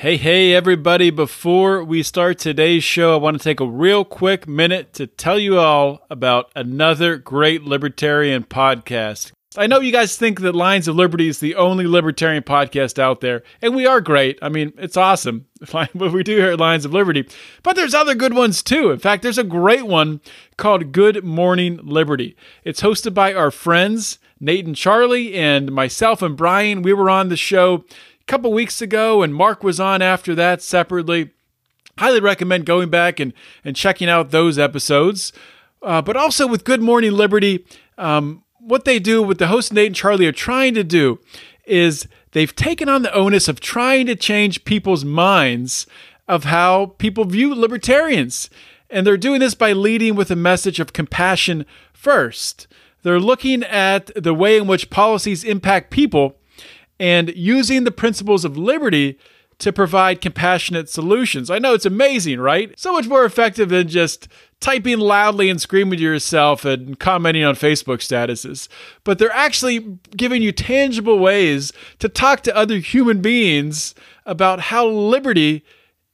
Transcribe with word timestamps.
Hey, 0.00 0.16
hey, 0.16 0.54
everybody. 0.54 1.10
Before 1.10 1.84
we 1.84 2.02
start 2.02 2.38
today's 2.38 2.82
show, 2.82 3.12
I 3.12 3.18
want 3.18 3.36
to 3.36 3.44
take 3.44 3.60
a 3.60 3.66
real 3.66 4.02
quick 4.02 4.48
minute 4.48 4.94
to 4.94 5.06
tell 5.06 5.38
you 5.38 5.58
all 5.58 6.06
about 6.08 6.50
another 6.56 7.18
great 7.18 7.64
libertarian 7.64 8.44
podcast. 8.44 9.32
I 9.58 9.66
know 9.66 9.80
you 9.80 9.92
guys 9.92 10.16
think 10.16 10.40
that 10.40 10.54
Lions 10.54 10.88
of 10.88 10.96
Liberty 10.96 11.28
is 11.28 11.40
the 11.40 11.54
only 11.54 11.86
libertarian 11.86 12.44
podcast 12.44 12.98
out 12.98 13.20
there, 13.20 13.42
and 13.60 13.76
we 13.76 13.84
are 13.84 14.00
great. 14.00 14.38
I 14.40 14.48
mean, 14.48 14.72
it's 14.78 14.96
awesome 14.96 15.44
what 15.70 16.12
we 16.12 16.22
do 16.22 16.36
here 16.36 16.52
at 16.52 16.60
Lions 16.60 16.86
of 16.86 16.94
Liberty. 16.94 17.28
But 17.62 17.76
there's 17.76 17.92
other 17.92 18.14
good 18.14 18.32
ones 18.32 18.62
too. 18.62 18.92
In 18.92 19.00
fact, 19.00 19.22
there's 19.22 19.36
a 19.36 19.44
great 19.44 19.86
one 19.86 20.22
called 20.56 20.92
Good 20.92 21.24
Morning 21.24 21.78
Liberty. 21.82 22.36
It's 22.64 22.80
hosted 22.80 23.12
by 23.12 23.34
our 23.34 23.50
friends, 23.50 24.18
Nate 24.40 24.64
and 24.64 24.76
Charlie, 24.76 25.34
and 25.34 25.70
myself 25.70 26.22
and 26.22 26.38
Brian. 26.38 26.80
We 26.80 26.94
were 26.94 27.10
on 27.10 27.28
the 27.28 27.36
show 27.36 27.84
couple 28.30 28.52
weeks 28.52 28.80
ago, 28.80 29.22
and 29.22 29.34
Mark 29.34 29.64
was 29.64 29.80
on 29.80 30.00
after 30.00 30.36
that 30.36 30.62
separately. 30.62 31.30
Highly 31.98 32.20
recommend 32.20 32.64
going 32.64 32.88
back 32.88 33.18
and, 33.18 33.32
and 33.64 33.74
checking 33.74 34.08
out 34.08 34.30
those 34.30 34.56
episodes. 34.56 35.32
Uh, 35.82 36.00
but 36.00 36.16
also 36.16 36.46
with 36.46 36.64
Good 36.64 36.80
Morning 36.80 37.10
Liberty, 37.10 37.66
um, 37.98 38.44
what 38.60 38.84
they 38.84 39.00
do, 39.00 39.20
what 39.20 39.38
the 39.38 39.48
host 39.48 39.72
Nate 39.72 39.88
and 39.88 39.96
Charlie 39.96 40.28
are 40.28 40.32
trying 40.32 40.74
to 40.74 40.84
do, 40.84 41.18
is 41.64 42.06
they've 42.30 42.54
taken 42.54 42.88
on 42.88 43.02
the 43.02 43.12
onus 43.12 43.48
of 43.48 43.58
trying 43.58 44.06
to 44.06 44.14
change 44.14 44.64
people's 44.64 45.04
minds 45.04 45.88
of 46.28 46.44
how 46.44 46.94
people 46.98 47.24
view 47.24 47.52
libertarians. 47.52 48.48
And 48.88 49.04
they're 49.04 49.16
doing 49.16 49.40
this 49.40 49.56
by 49.56 49.72
leading 49.72 50.14
with 50.14 50.30
a 50.30 50.36
message 50.36 50.78
of 50.78 50.92
compassion 50.92 51.66
first. 51.92 52.68
They're 53.02 53.18
looking 53.18 53.64
at 53.64 54.12
the 54.14 54.34
way 54.34 54.56
in 54.56 54.68
which 54.68 54.88
policies 54.88 55.42
impact 55.42 55.90
people 55.90 56.36
and 57.00 57.34
using 57.34 57.84
the 57.84 57.90
principles 57.90 58.44
of 58.44 58.58
liberty 58.58 59.18
to 59.58 59.72
provide 59.72 60.20
compassionate 60.20 60.88
solutions. 60.88 61.50
I 61.50 61.58
know 61.58 61.74
it's 61.74 61.86
amazing, 61.86 62.40
right? 62.40 62.78
So 62.78 62.92
much 62.92 63.08
more 63.08 63.24
effective 63.24 63.70
than 63.70 63.88
just 63.88 64.28
typing 64.60 64.98
loudly 64.98 65.50
and 65.50 65.60
screaming 65.60 65.98
to 65.98 66.04
yourself 66.04 66.64
and 66.64 66.98
commenting 66.98 67.44
on 67.44 67.54
Facebook 67.54 67.98
statuses. 67.98 68.68
But 69.04 69.18
they're 69.18 69.32
actually 69.32 69.98
giving 70.16 70.42
you 70.42 70.52
tangible 70.52 71.18
ways 71.18 71.72
to 71.98 72.08
talk 72.08 72.42
to 72.42 72.56
other 72.56 72.76
human 72.76 73.20
beings 73.20 73.94
about 74.24 74.60
how 74.60 74.86
liberty 74.86 75.64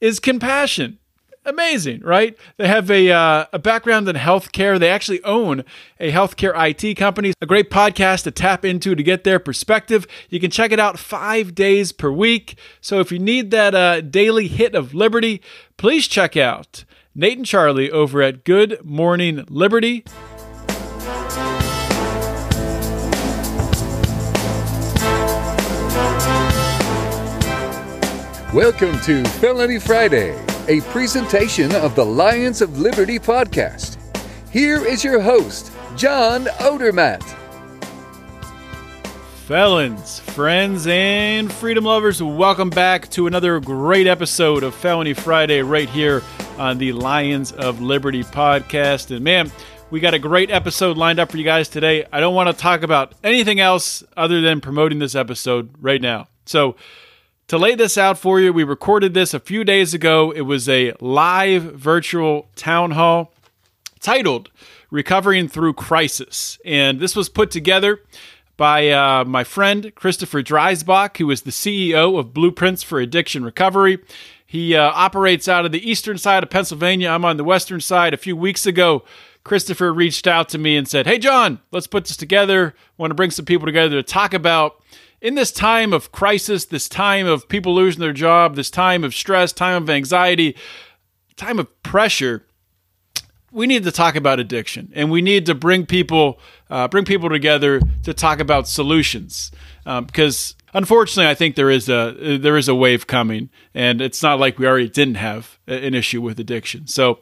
is 0.01 0.19
compassion 0.19 0.99
amazing, 1.47 2.01
right? 2.01 2.37
They 2.57 2.67
have 2.67 2.91
a, 2.91 3.09
uh, 3.09 3.45
a 3.53 3.59
background 3.59 4.07
in 4.07 4.15
healthcare. 4.15 4.79
They 4.79 4.89
actually 4.89 5.23
own 5.23 5.63
a 5.99 6.11
healthcare 6.11 6.53
IT 6.55 6.95
company. 6.95 7.33
A 7.41 7.45
great 7.45 7.71
podcast 7.71 8.23
to 8.23 8.31
tap 8.31 8.65
into 8.65 8.93
to 8.93 9.01
get 9.01 9.23
their 9.23 9.39
perspective. 9.39 10.05
You 10.29 10.39
can 10.39 10.51
check 10.51 10.71
it 10.71 10.79
out 10.79 10.99
five 10.99 11.55
days 11.55 11.91
per 11.91 12.11
week. 12.11 12.59
So 12.81 12.99
if 12.99 13.11
you 13.11 13.19
need 13.19 13.51
that 13.51 13.73
uh, 13.73 14.01
daily 14.01 14.47
hit 14.47 14.75
of 14.75 14.93
liberty, 14.93 15.41
please 15.77 16.07
check 16.07 16.35
out 16.35 16.83
Nate 17.15 17.37
and 17.37 17.45
Charlie 17.45 17.89
over 17.89 18.21
at 18.21 18.43
Good 18.43 18.83
Morning 18.83 19.45
Liberty. 19.49 20.03
Welcome 28.53 28.99
to 29.01 29.23
Felony 29.39 29.77
Friday 29.77 30.47
a 30.69 30.81
presentation 30.81 31.73
of 31.75 31.95
the 31.95 32.03
Lions 32.03 32.61
of 32.61 32.77
Liberty 32.77 33.17
podcast. 33.17 33.97
Here 34.51 34.85
is 34.85 35.01
your 35.01 35.21
host, 35.21 35.71
John 35.95 36.45
Odermatt. 36.59 37.23
Felons, 39.45 40.19
friends, 40.19 40.85
and 40.87 41.49
freedom 41.53 41.85
lovers, 41.85 42.21
welcome 42.21 42.69
back 42.69 43.09
to 43.11 43.27
another 43.27 43.61
great 43.61 44.07
episode 44.07 44.63
of 44.63 44.75
Felony 44.75 45.13
Friday 45.13 45.61
right 45.61 45.89
here 45.89 46.21
on 46.57 46.77
the 46.77 46.91
Lions 46.91 47.53
of 47.53 47.79
Liberty 47.79 48.25
podcast. 48.25 49.15
And 49.15 49.23
man, 49.23 49.49
we 49.89 50.01
got 50.01 50.13
a 50.13 50.19
great 50.19 50.51
episode 50.51 50.97
lined 50.97 51.19
up 51.19 51.31
for 51.31 51.37
you 51.37 51.45
guys 51.45 51.69
today. 51.69 52.05
I 52.11 52.19
don't 52.19 52.35
want 52.35 52.49
to 52.49 52.61
talk 52.61 52.83
about 52.83 53.15
anything 53.23 53.61
else 53.61 54.03
other 54.17 54.41
than 54.41 54.59
promoting 54.59 54.99
this 54.99 55.15
episode 55.15 55.69
right 55.79 56.01
now. 56.01 56.27
So, 56.45 56.75
to 57.47 57.57
lay 57.57 57.75
this 57.75 57.97
out 57.97 58.17
for 58.17 58.39
you, 58.39 58.51
we 58.51 58.63
recorded 58.63 59.13
this 59.13 59.33
a 59.33 59.39
few 59.39 59.63
days 59.63 59.93
ago. 59.93 60.31
It 60.31 60.41
was 60.41 60.67
a 60.67 60.93
live 60.99 61.63
virtual 61.63 62.49
town 62.55 62.91
hall 62.91 63.33
titled 64.01 64.49
Recovering 64.91 65.47
Through 65.47 65.73
Crisis. 65.73 66.59
And 66.65 66.99
this 66.99 67.15
was 67.15 67.29
put 67.29 67.49
together 67.49 68.01
by 68.57 68.89
uh, 68.89 69.23
my 69.23 69.45
friend 69.45 69.93
Christopher 69.95 70.43
Dreisbach, 70.43 71.17
who 71.17 71.31
is 71.31 71.43
the 71.43 71.51
CEO 71.51 72.19
of 72.19 72.33
Blueprints 72.33 72.83
for 72.83 72.99
Addiction 72.99 73.45
Recovery. 73.45 73.99
He 74.45 74.75
uh, 74.75 74.91
operates 74.93 75.47
out 75.47 75.65
of 75.65 75.71
the 75.71 75.89
eastern 75.89 76.17
side 76.17 76.43
of 76.43 76.49
Pennsylvania. 76.49 77.09
I'm 77.09 77.23
on 77.23 77.37
the 77.37 77.43
western 77.45 77.79
side. 77.79 78.13
A 78.13 78.17
few 78.17 78.35
weeks 78.35 78.65
ago, 78.65 79.03
Christopher 79.45 79.93
reached 79.93 80.27
out 80.27 80.49
to 80.49 80.57
me 80.57 80.75
and 80.75 80.87
said, 80.87 81.05
Hey, 81.05 81.17
John, 81.17 81.59
let's 81.71 81.87
put 81.87 82.05
this 82.05 82.17
together. 82.17 82.73
I 82.77 82.93
want 82.97 83.11
to 83.11 83.15
bring 83.15 83.31
some 83.31 83.45
people 83.45 83.67
together 83.67 83.95
to 83.95 84.03
talk 84.03 84.33
about 84.33 84.81
in 85.21 85.35
this 85.35 85.51
time 85.51 85.93
of 85.93 86.11
crisis, 86.11 86.65
this 86.65 86.87
time 86.87 87.25
of 87.25 87.49
people 87.49 87.73
losing 87.73 88.01
their 88.01 88.13
job, 88.13 88.55
this 88.55 88.69
time 88.69 89.03
of 89.03 89.15
stress, 89.15 89.51
time 89.51 89.83
of 89.83 89.89
anxiety, 89.89 90.55
time 91.35 91.59
of 91.59 91.83
pressure, 91.83 92.45
we 93.51 93.65
need 93.65 93.83
to 93.83 93.91
talk 93.91 94.15
about 94.15 94.39
addiction, 94.39 94.91
and 94.93 95.09
we 95.09 95.21
need 95.21 95.45
to 95.45 95.55
bring 95.55 95.85
people 95.85 96.39
uh, 96.69 96.87
bring 96.87 97.05
people 97.05 97.29
together 97.29 97.81
to 98.03 98.13
talk 98.13 98.39
about 98.39 98.67
solutions. 98.67 99.51
Um, 99.85 100.05
because 100.05 100.55
unfortunately, 100.73 101.29
I 101.29 101.33
think 101.33 101.55
there 101.55 101.69
is 101.69 101.89
a 101.89 102.37
there 102.39 102.57
is 102.57 102.67
a 102.67 102.75
wave 102.75 103.07
coming, 103.07 103.49
and 103.73 104.01
it's 104.01 104.21
not 104.21 104.39
like 104.39 104.59
we 104.59 104.67
already 104.67 104.89
didn't 104.89 105.15
have 105.15 105.57
an 105.67 105.93
issue 105.93 106.21
with 106.21 106.39
addiction. 106.39 106.87
So. 106.87 107.19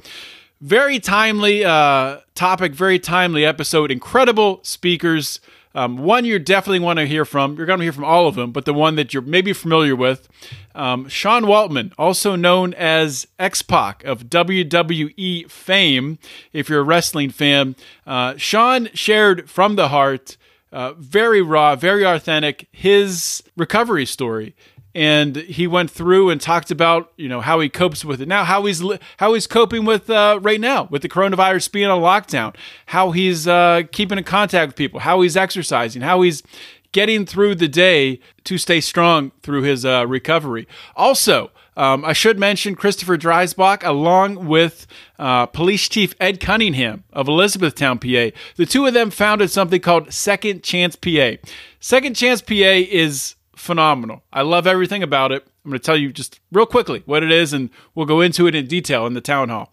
Very 0.62 1.00
timely 1.00 1.66
uh, 1.66 2.20
topic, 2.34 2.74
very 2.74 2.98
timely 2.98 3.46
episode. 3.46 3.92
Incredible 3.92 4.62
speakers, 4.64 5.42
um, 5.76 5.98
one 5.98 6.24
you 6.24 6.40
definitely 6.40 6.80
want 6.80 6.98
to 7.00 7.06
hear 7.06 7.26
from. 7.26 7.58
You're 7.58 7.66
going 7.66 7.80
to 7.80 7.86
hear 7.86 7.92
from 7.92 8.06
all 8.06 8.28
of 8.28 8.36
them, 8.36 8.52
but 8.52 8.64
the 8.64 8.74
one 8.74 8.96
that 8.96 9.14
you're 9.14 9.22
maybe 9.22 9.52
familiar 9.52 9.96
with, 9.96 10.28
um, 10.74 11.10
Sean 11.10 11.44
Waltman, 11.44 11.92
also 11.98 12.36
known 12.36 12.74
as 12.74 13.28
X 13.38 13.62
Pac 13.62 14.04
of 14.06 14.24
WWE 14.24 15.52
fame. 15.52 16.18
If 16.54 16.70
you're 16.70 16.80
a 16.80 16.84
wrestling 16.84 17.30
fan, 17.30 17.76
uh, 18.08 18.36
Sean 18.38 18.90
shared 18.94 19.50
from 19.50 19.76
the 19.76 19.90
heart. 19.90 20.38
Uh, 20.72 20.94
very 20.94 21.42
raw, 21.42 21.74
very 21.76 22.04
authentic, 22.04 22.68
his 22.72 23.42
recovery 23.56 24.06
story 24.06 24.56
and 24.96 25.36
he 25.36 25.68
went 25.68 25.92
through 25.92 26.30
and 26.30 26.40
talked 26.40 26.72
about 26.72 27.12
you 27.18 27.28
know 27.28 27.42
how 27.42 27.60
he 27.60 27.70
copes 27.70 28.04
with 28.04 28.22
it. 28.22 28.28
Now 28.28 28.46
how 28.46 28.66
he's 28.66 28.82
how 29.18 29.34
he's 29.34 29.46
coping 29.46 29.86
with 29.86 30.10
uh, 30.10 30.40
right 30.42 30.60
now 30.60 30.88
with 30.90 31.02
the 31.02 31.10
coronavirus 31.10 31.72
being 31.72 31.90
on 31.90 32.02
lockdown. 32.02 32.56
How 32.88 33.12
he's 33.12 33.48
uh, 33.48 33.84
keeping 33.92 34.18
in 34.18 34.24
contact 34.24 34.70
with 34.70 34.76
people. 34.76 35.02
How 35.02 35.22
he's 35.22 35.38
exercising. 35.38 36.02
How 36.02 36.22
he's 36.22 36.42
getting 36.94 37.26
through 37.26 37.56
the 37.56 37.68
day 37.68 38.22
to 38.46 38.58
stay 38.58 38.80
strong 38.80 39.34
through 39.44 39.64
his 39.64 39.86
uh, 39.86 40.08
recovery. 40.08 40.66
Also 40.96 41.52
um, 41.78 42.06
I 42.06 42.14
should 42.14 42.40
mention 42.40 42.76
Christopher 42.76 43.18
Dreisbach, 43.18 43.86
along 43.86 44.48
with 44.48 44.88
uh, 45.20 45.46
Police 45.48 45.90
Chief 45.90 46.16
Ed 46.22 46.40
Cunningham 46.40 47.04
of 47.12 47.28
Elizabethtown, 47.28 48.00
PA. 48.00 48.30
The 48.56 48.66
two 48.66 48.86
of 48.86 48.94
them 48.94 49.10
founded 49.10 49.52
something 49.52 49.82
called 49.82 50.14
Second 50.14 50.64
Chance 50.64 50.96
PA. 50.96 51.32
Second 51.82 52.16
Chance 52.16 52.42
PA 52.44 52.54
is 52.54 53.35
phenomenal. 53.56 54.24
I 54.32 54.42
love 54.42 54.68
everything 54.68 55.04
about 55.04 55.32
it. 55.32 55.46
I'm 55.64 55.72
going 55.72 55.80
to 55.80 55.86
tell 55.86 55.98
you 55.98 56.12
just 56.14 56.40
real 56.52 56.66
quickly 56.66 57.04
what 57.06 57.24
it 57.24 57.32
is, 57.32 57.54
and 57.54 57.70
we'll 57.94 58.06
go 58.06 58.22
into 58.22 58.48
it 58.48 58.56
in 58.56 58.68
detail 58.68 59.06
in 59.08 59.14
the 59.14 59.22
town 59.22 59.50
hall. 59.50 59.72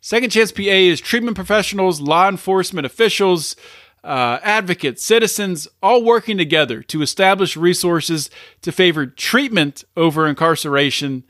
Second 0.00 0.30
Chance 0.30 0.52
PA 0.52 0.62
is 0.62 1.00
treatment 1.00 1.34
professionals, 1.34 2.00
law 2.00 2.28
enforcement 2.28 2.86
officials, 2.86 3.56
uh, 4.04 4.38
advocates, 4.42 5.02
citizens, 5.02 5.66
all 5.82 6.04
working 6.04 6.36
together 6.36 6.82
to 6.82 7.00
establish 7.00 7.56
resources 7.56 8.28
to 8.60 8.70
favor 8.70 9.06
treatment 9.06 9.82
over 9.96 10.26
incarceration, 10.26 11.24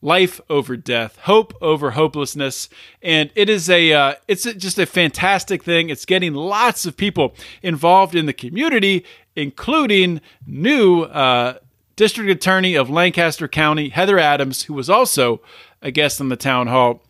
life 0.00 0.40
over 0.48 0.76
death, 0.76 1.18
hope 1.22 1.54
over 1.60 1.92
hopelessness, 1.92 2.68
and 3.02 3.30
it 3.34 3.48
is 3.48 3.68
a 3.68 3.92
uh, 3.92 4.14
it's 4.26 4.44
just 4.44 4.78
a 4.78 4.86
fantastic 4.86 5.64
thing. 5.64 5.90
It's 5.90 6.04
getting 6.04 6.34
lots 6.34 6.86
of 6.86 6.96
people 6.96 7.34
involved 7.62 8.14
in 8.14 8.26
the 8.26 8.32
community 8.32 9.04
including 9.38 10.20
new 10.46 11.02
uh, 11.02 11.54
District 11.96 12.28
Attorney 12.30 12.74
of 12.74 12.90
Lancaster 12.90 13.46
County, 13.46 13.88
Heather 13.88 14.18
Adams, 14.18 14.64
who 14.64 14.74
was 14.74 14.90
also 14.90 15.40
a 15.80 15.90
guest 15.90 16.20
on 16.20 16.28
the 16.28 16.36
town 16.36 16.66
hall. 16.66 17.02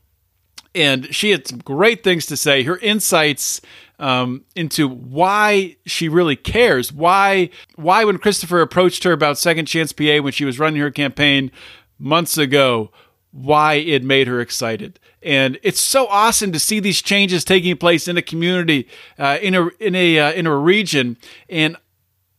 And 0.74 1.12
she 1.14 1.30
had 1.30 1.46
some 1.46 1.58
great 1.58 2.04
things 2.04 2.26
to 2.26 2.36
say. 2.36 2.62
Her 2.62 2.76
insights 2.78 3.62
um, 3.98 4.44
into 4.54 4.86
why 4.86 5.76
she 5.86 6.08
really 6.08 6.36
cares, 6.36 6.92
why 6.92 7.48
why 7.74 8.04
when 8.04 8.18
Christopher 8.18 8.60
approached 8.60 9.02
her 9.04 9.12
about 9.12 9.38
Second 9.38 9.66
Chance 9.66 9.92
PA 9.92 10.18
when 10.18 10.32
she 10.32 10.44
was 10.44 10.58
running 10.58 10.80
her 10.80 10.90
campaign 10.90 11.50
months 11.98 12.38
ago, 12.38 12.90
why 13.30 13.74
it 13.74 14.02
made 14.02 14.26
her 14.26 14.40
excited. 14.40 14.98
And 15.22 15.58
it's 15.62 15.80
so 15.80 16.06
awesome 16.06 16.52
to 16.52 16.58
see 16.58 16.80
these 16.80 17.02
changes 17.02 17.44
taking 17.44 17.76
place 17.76 18.08
in 18.08 18.16
a 18.16 18.22
community, 18.22 18.88
uh, 19.18 19.38
in 19.42 19.54
a 19.54 19.68
in 19.80 19.94
a 19.94 20.18
uh, 20.18 20.32
in 20.32 20.46
a 20.46 20.56
region. 20.56 21.16
And 21.48 21.76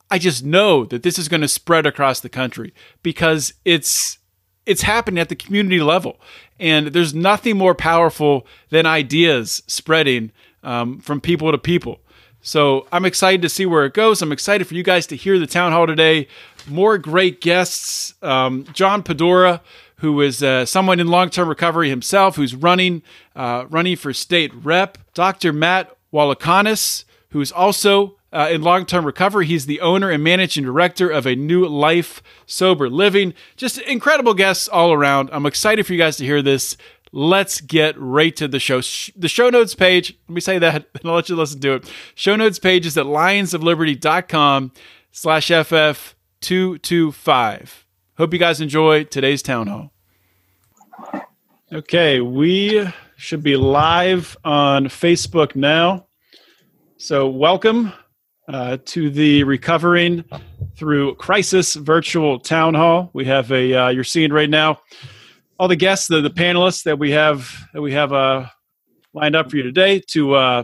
I 0.10 0.18
just 0.18 0.44
know 0.44 0.86
that 0.86 1.04
this 1.04 1.20
is 1.20 1.28
going 1.28 1.42
to 1.42 1.48
spread 1.48 1.86
across 1.86 2.20
the 2.20 2.30
country 2.30 2.74
because 3.04 3.54
it's 3.66 4.18
it's 4.66 4.84
happening 4.84 5.20
at 5.20 5.30
the 5.30 5.36
community 5.36 5.82
level. 5.82 6.20
And 6.60 6.88
there's 6.88 7.14
nothing 7.14 7.58
more 7.58 7.76
powerful 7.76 8.46
than 8.70 8.86
ideas 8.86 9.64
spreading 9.68 10.32
um, 10.64 11.00
from 11.00 11.22
people 11.22 11.52
to 11.52 11.58
people. 11.58 12.02
So 12.42 12.88
I'm 12.92 13.06
excited 13.06 13.42
to 13.42 13.50
see 13.50 13.66
where 13.66 13.86
it 13.86 13.94
goes. 13.94 14.22
I'm 14.22 14.32
excited 14.32 14.66
for 14.66 14.74
you 14.74 14.84
guys 14.84 15.08
to 15.08 15.16
hear 15.16 15.38
the 15.40 15.48
town 15.48 15.72
hall 15.72 15.88
today. 15.88 16.28
More 16.70 16.98
great 16.98 17.42
guests. 17.42 18.14
Um, 18.22 18.66
John 18.74 19.04
Pedora, 19.04 19.62
who 19.98 20.22
is 20.22 20.42
uh, 20.42 20.66
someone 20.66 21.00
in 21.00 21.08
long-term 21.08 21.50
recovery 21.50 21.90
himself, 21.90 22.36
who's 22.36 22.56
running 22.56 23.02
uh, 23.36 23.66
running 23.70 23.96
for 23.96 24.14
state 24.14 24.54
rep. 24.54 24.98
Dr. 25.14 25.52
Matt 25.52 25.96
Walukonis, 26.14 27.06
who's 27.30 27.52
also 27.52 28.16
uh, 28.32 28.50
in 28.52 28.62
long 28.62 28.86
term 28.86 29.06
recovery. 29.06 29.46
He's 29.46 29.66
the 29.66 29.82
owner 29.82 30.10
and 30.10 30.24
managing 30.24 30.64
director 30.64 31.10
of 31.10 31.26
a 31.26 31.36
new 31.36 31.68
life 31.68 32.22
sober 32.46 32.90
living. 32.90 33.34
Just 33.56 33.78
incredible 33.80 34.34
guests 34.34 34.68
all 34.68 34.94
around. 34.94 35.30
I'm 35.32 35.46
excited 35.46 35.86
for 35.86 35.94
you 35.94 36.00
guys 36.00 36.18
to 36.18 36.26
hear 36.26 36.42
this. 36.42 36.78
Let's 37.12 37.60
get 37.60 37.96
right 37.98 38.36
to 38.36 38.48
the 38.48 38.60
show. 38.60 38.82
The 39.16 39.28
show 39.28 39.50
notes 39.50 39.74
page, 39.74 40.16
let 40.28 40.36
me 40.36 40.42
say 40.42 40.60
that 40.60 40.76
and 40.76 40.86
I'll 41.06 41.16
let 41.16 41.30
you 41.30 41.36
listen 41.36 41.60
to 41.62 41.74
it. 41.76 41.92
Show 42.14 42.36
notes 42.36 42.60
page 42.60 42.86
is 42.86 42.98
at 42.98 43.06
lionsofliberty.com 43.06 44.72
slash 45.12 45.50
FF225. 46.42 47.84
Hope 48.18 48.34
you 48.34 48.40
guys 48.40 48.62
enjoy 48.62 49.04
today's 49.06 49.42
town 49.42 49.68
hall. 49.68 49.92
Okay, 51.72 52.20
we 52.20 52.88
should 53.16 53.44
be 53.44 53.56
live 53.56 54.36
on 54.44 54.86
Facebook 54.86 55.56
now. 55.56 56.08
So, 56.98 57.28
welcome 57.28 57.94
uh, 58.48 58.78
to 58.86 59.10
the 59.10 59.44
Recovering 59.44 60.26
Through 60.76 61.16
Crisis 61.16 61.76
virtual 61.76 62.40
town 62.40 62.74
hall. 62.74 63.10
We 63.14 63.26
have 63.26 63.52
a 63.52 63.74
uh, 63.74 63.90
you're 63.90 64.04
seeing 64.04 64.34
right 64.34 64.50
now 64.50 64.80
all 65.60 65.68
the 65.68 65.76
guests, 65.76 66.08
the, 66.08 66.22
the 66.22 66.30
panelists 66.30 66.84
that 66.84 66.98
we 66.98 67.12
have 67.12 67.54
that 67.74 67.82
we 67.82 67.94
have 67.94 68.12
uh, 68.12 68.48
lined 69.14 69.36
up 69.36 69.52
for 69.52 69.58
you 69.58 69.64
today 69.64 70.02
to 70.08 70.34
uh, 70.34 70.64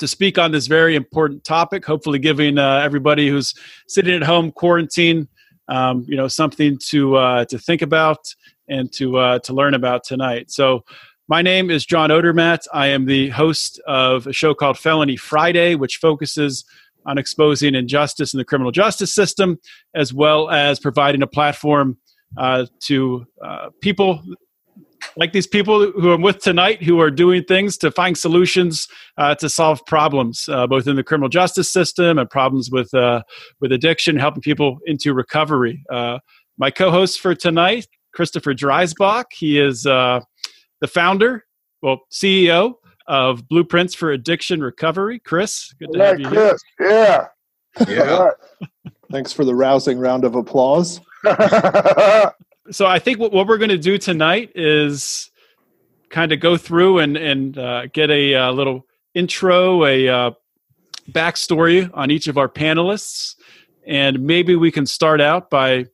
to 0.00 0.08
speak 0.08 0.38
on 0.38 0.50
this 0.50 0.66
very 0.66 0.96
important 0.96 1.44
topic. 1.44 1.84
Hopefully, 1.84 2.18
giving 2.18 2.58
uh, 2.58 2.80
everybody 2.82 3.28
who's 3.28 3.54
sitting 3.86 4.14
at 4.14 4.22
home 4.22 4.50
quarantine, 4.50 5.28
um, 5.68 6.04
you 6.08 6.16
know, 6.16 6.26
something 6.26 6.78
to 6.88 7.16
uh, 7.16 7.44
to 7.44 7.58
think 7.58 7.82
about 7.82 8.18
and 8.68 8.92
to 8.94 9.18
uh, 9.18 9.38
to 9.40 9.52
learn 9.52 9.74
about 9.74 10.04
tonight. 10.04 10.50
So. 10.50 10.84
My 11.28 11.42
name 11.42 11.70
is 11.70 11.86
John 11.86 12.10
Odermatt. 12.10 12.66
I 12.74 12.88
am 12.88 13.06
the 13.06 13.28
host 13.28 13.80
of 13.86 14.26
a 14.26 14.32
show 14.32 14.52
called 14.52 14.76
Felony 14.76 15.16
Friday, 15.16 15.76
which 15.76 15.98
focuses 15.98 16.64
on 17.06 17.18
exposing 17.18 17.76
injustice 17.76 18.34
in 18.34 18.38
the 18.38 18.44
criminal 18.44 18.72
justice 18.72 19.14
system, 19.14 19.56
as 19.94 20.12
well 20.12 20.50
as 20.50 20.80
providing 20.80 21.22
a 21.22 21.28
platform 21.28 21.98
uh, 22.36 22.66
to 22.80 23.24
uh, 23.44 23.68
people 23.80 24.20
like 25.16 25.32
these 25.32 25.46
people 25.46 25.90
who 25.92 26.12
I'm 26.12 26.22
with 26.22 26.38
tonight 26.38 26.82
who 26.82 27.00
are 27.00 27.10
doing 27.10 27.44
things 27.44 27.76
to 27.78 27.90
find 27.90 28.16
solutions 28.16 28.88
uh, 29.18 29.34
to 29.36 29.48
solve 29.48 29.84
problems, 29.86 30.48
uh, 30.48 30.66
both 30.66 30.86
in 30.86 30.96
the 30.96 31.04
criminal 31.04 31.28
justice 31.28 31.72
system 31.72 32.18
and 32.18 32.28
problems 32.28 32.70
with, 32.70 32.92
uh, 32.94 33.22
with 33.60 33.72
addiction, 33.72 34.16
helping 34.16 34.42
people 34.42 34.78
into 34.86 35.14
recovery. 35.14 35.84
Uh, 35.90 36.18
my 36.58 36.70
co 36.70 36.90
host 36.90 37.20
for 37.20 37.34
tonight, 37.34 37.86
Christopher 38.12 38.54
Dreisbach, 38.54 39.26
he 39.32 39.58
is 39.58 39.82
the 39.84 40.22
founder, 40.86 41.44
well, 41.82 42.00
CEO 42.10 42.74
of 43.06 43.48
Blueprints 43.48 43.94
for 43.94 44.12
Addiction 44.12 44.62
Recovery. 44.62 45.18
Chris, 45.18 45.72
good 45.78 45.92
to 45.92 45.98
yeah, 45.98 46.06
have 46.06 46.20
you 46.20 46.26
Chris, 46.26 46.62
here. 46.78 46.88
Yeah. 46.90 47.26
Yeah. 47.88 48.30
Thanks 49.10 49.32
for 49.32 49.44
the 49.44 49.54
rousing 49.54 49.98
round 49.98 50.24
of 50.24 50.34
applause. 50.34 51.00
so 52.70 52.86
I 52.86 52.98
think 52.98 53.18
what, 53.18 53.32
what 53.32 53.46
we're 53.46 53.58
going 53.58 53.70
to 53.70 53.78
do 53.78 53.98
tonight 53.98 54.52
is 54.54 55.30
kind 56.08 56.32
of 56.32 56.40
go 56.40 56.56
through 56.56 56.98
and 56.98 57.16
and 57.16 57.58
uh, 57.58 57.86
get 57.86 58.10
a 58.10 58.34
uh, 58.34 58.52
little 58.52 58.86
intro, 59.14 59.84
a 59.84 60.08
uh, 60.08 60.30
backstory 61.10 61.90
on 61.94 62.10
each 62.10 62.28
of 62.28 62.38
our 62.38 62.48
panelists, 62.48 63.34
and 63.86 64.20
maybe 64.20 64.56
we 64.56 64.70
can 64.70 64.86
start 64.86 65.20
out 65.20 65.50
by 65.50 65.86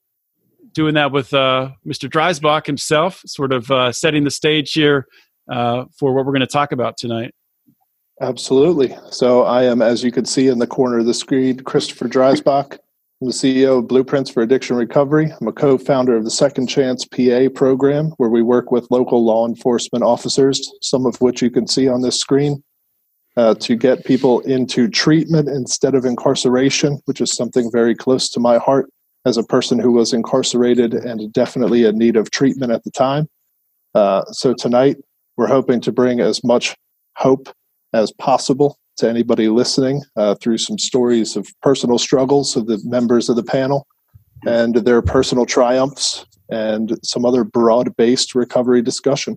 doing 0.73 0.95
that 0.95 1.11
with 1.11 1.33
uh, 1.33 1.71
Mr. 1.87 2.09
Dreisbach 2.09 2.67
himself, 2.67 3.23
sort 3.27 3.53
of 3.53 3.71
uh, 3.71 3.93
setting 3.93 4.25
the 4.25 4.31
stage 4.31 4.73
here 4.73 5.07
uh, 5.51 5.87
for 5.99 6.13
what 6.15 6.27
we're 6.27 6.33
going 6.33 6.41
to 6.41 6.47
talk 6.47 6.73
about 6.73 6.99
tonight. 6.99 7.35
Absolutely. 8.21 8.97
So 9.11 9.43
I 9.43 9.65
am, 9.65 9.81
as 9.81 10.03
you 10.03 10.13
can 10.13 10.25
see 10.25 10.49
in 10.49 10.59
the 10.59 10.67
corner 10.67 10.99
of 10.99 11.07
the 11.07 11.15
screen, 11.15 11.61
Christopher 11.61 12.09
Dreisbach. 12.09 12.79
I'm 13.23 13.29
the 13.29 13.33
CEO 13.33 13.79
of 13.79 13.89
Blueprints 13.89 14.29
for 14.29 14.43
Addiction 14.43 14.77
Recovery. 14.77 15.33
I'm 15.41 15.49
a 15.49 15.53
co-founder 15.53 16.15
of 16.15 16.25
the 16.25 16.31
Second 16.31 16.67
Chance 16.67 17.07
PA 17.07 17.49
program, 17.55 18.11
where 18.19 18.29
we 18.29 18.43
work 18.43 18.71
with 18.71 18.91
local 18.91 19.25
law 19.25 19.49
enforcement 19.49 20.05
officers, 20.05 20.71
some 20.83 21.07
of 21.07 21.19
which 21.23 21.41
you 21.41 21.49
can 21.49 21.67
see 21.67 21.89
on 21.89 22.03
this 22.03 22.21
screen, 22.21 22.63
uh, 23.39 23.55
to 23.55 23.75
get 23.75 24.05
people 24.05 24.41
into 24.41 24.87
treatment 24.87 25.49
instead 25.49 25.95
of 25.95 26.05
incarceration, 26.05 27.01
which 27.07 27.23
is 27.23 27.35
something 27.35 27.71
very 27.73 27.95
close 27.95 28.29
to 28.29 28.39
my 28.39 28.59
heart 28.59 28.91
as 29.25 29.39
a 29.39 29.45
person 29.45 29.79
who 29.79 29.93
was 29.93 30.13
incarcerated 30.13 30.93
and 30.93 31.33
definitely 31.33 31.87
in 31.87 31.97
need 31.97 32.17
of 32.17 32.31
treatment 32.31 32.71
at 32.71 32.85
the 32.85 32.91
time. 32.91 33.27
Uh, 33.95 34.27
so 34.27 34.53
tonight, 34.53 34.99
we're 35.39 35.47
hoping 35.47 35.81
to 35.81 35.91
bring 35.91 36.21
as 36.21 36.45
much 36.45 36.77
hope 37.17 37.49
as 37.95 38.13
possible 38.13 38.79
to 38.97 39.09
anybody 39.09 39.49
listening 39.49 40.03
uh, 40.17 40.35
through 40.37 40.59
some 40.59 40.79
stories 40.79 41.37
of 41.37 41.49
personal 41.63 41.99
struggles 41.99 42.57
of 42.57 42.67
the 42.67 42.81
members 42.85 43.29
of 43.29 43.37
the 43.37 43.43
panel 43.43 43.87
and 44.47 44.77
their 44.77 45.03
personal 45.03 45.47
triumphs 45.47 46.25
and 46.51 46.99
some 47.03 47.25
other 47.25 47.45
broad 47.45 47.97
based 47.97 48.35
recovery 48.35 48.83
discussion. 48.83 49.37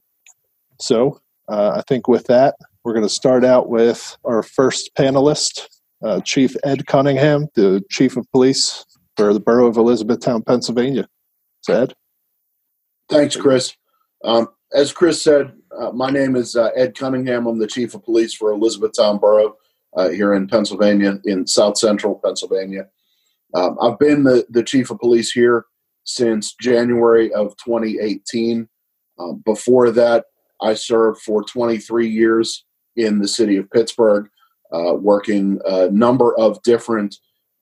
So, 0.79 1.19
uh, 1.47 1.73
I 1.77 1.81
think 1.87 2.07
with 2.07 2.27
that, 2.27 2.55
we're 2.83 2.93
going 2.93 3.05
to 3.05 3.13
start 3.13 3.43
out 3.43 3.69
with 3.69 4.17
our 4.23 4.43
first 4.43 4.91
panelist, 4.95 5.67
uh, 6.03 6.21
Chief 6.21 6.55
Ed 6.63 6.85
Cunningham, 6.85 7.47
the 7.55 7.83
Chief 7.89 8.15
of 8.15 8.29
Police 8.31 8.85
for 9.17 9.33
the 9.33 9.39
Borough 9.39 9.67
of 9.67 9.77
Elizabethtown, 9.77 10.43
Pennsylvania. 10.43 11.07
So, 11.61 11.81
Ed? 11.81 11.93
Thanks, 13.09 13.35
Chris. 13.35 13.73
Um, 14.23 14.47
as 14.73 14.93
Chris 14.93 15.21
said, 15.21 15.51
uh, 15.77 15.91
my 15.91 16.09
name 16.09 16.35
is 16.35 16.55
uh, 16.55 16.69
Ed 16.75 16.97
Cunningham. 16.97 17.47
I'm 17.47 17.59
the 17.59 17.67
chief 17.67 17.93
of 17.93 18.03
police 18.03 18.33
for 18.33 18.51
Elizabethtown 18.51 19.17
Borough 19.17 19.57
uh, 19.95 20.09
here 20.09 20.33
in 20.33 20.47
Pennsylvania, 20.47 21.19
in 21.25 21.47
South 21.47 21.77
Central 21.77 22.19
Pennsylvania. 22.23 22.87
Um, 23.53 23.77
I've 23.81 23.99
been 23.99 24.23
the, 24.23 24.45
the 24.49 24.63
chief 24.63 24.91
of 24.91 24.99
police 24.99 25.31
here 25.31 25.65
since 26.03 26.55
January 26.55 27.31
of 27.33 27.55
2018. 27.57 28.67
Um, 29.19 29.41
before 29.45 29.91
that, 29.91 30.25
I 30.61 30.73
served 30.73 31.21
for 31.21 31.43
23 31.43 32.07
years 32.07 32.65
in 32.95 33.19
the 33.19 33.27
city 33.27 33.57
of 33.57 33.69
Pittsburgh, 33.71 34.29
uh, 34.71 34.93
working 34.93 35.59
a 35.65 35.89
number 35.89 36.37
of 36.37 36.61
different 36.63 37.15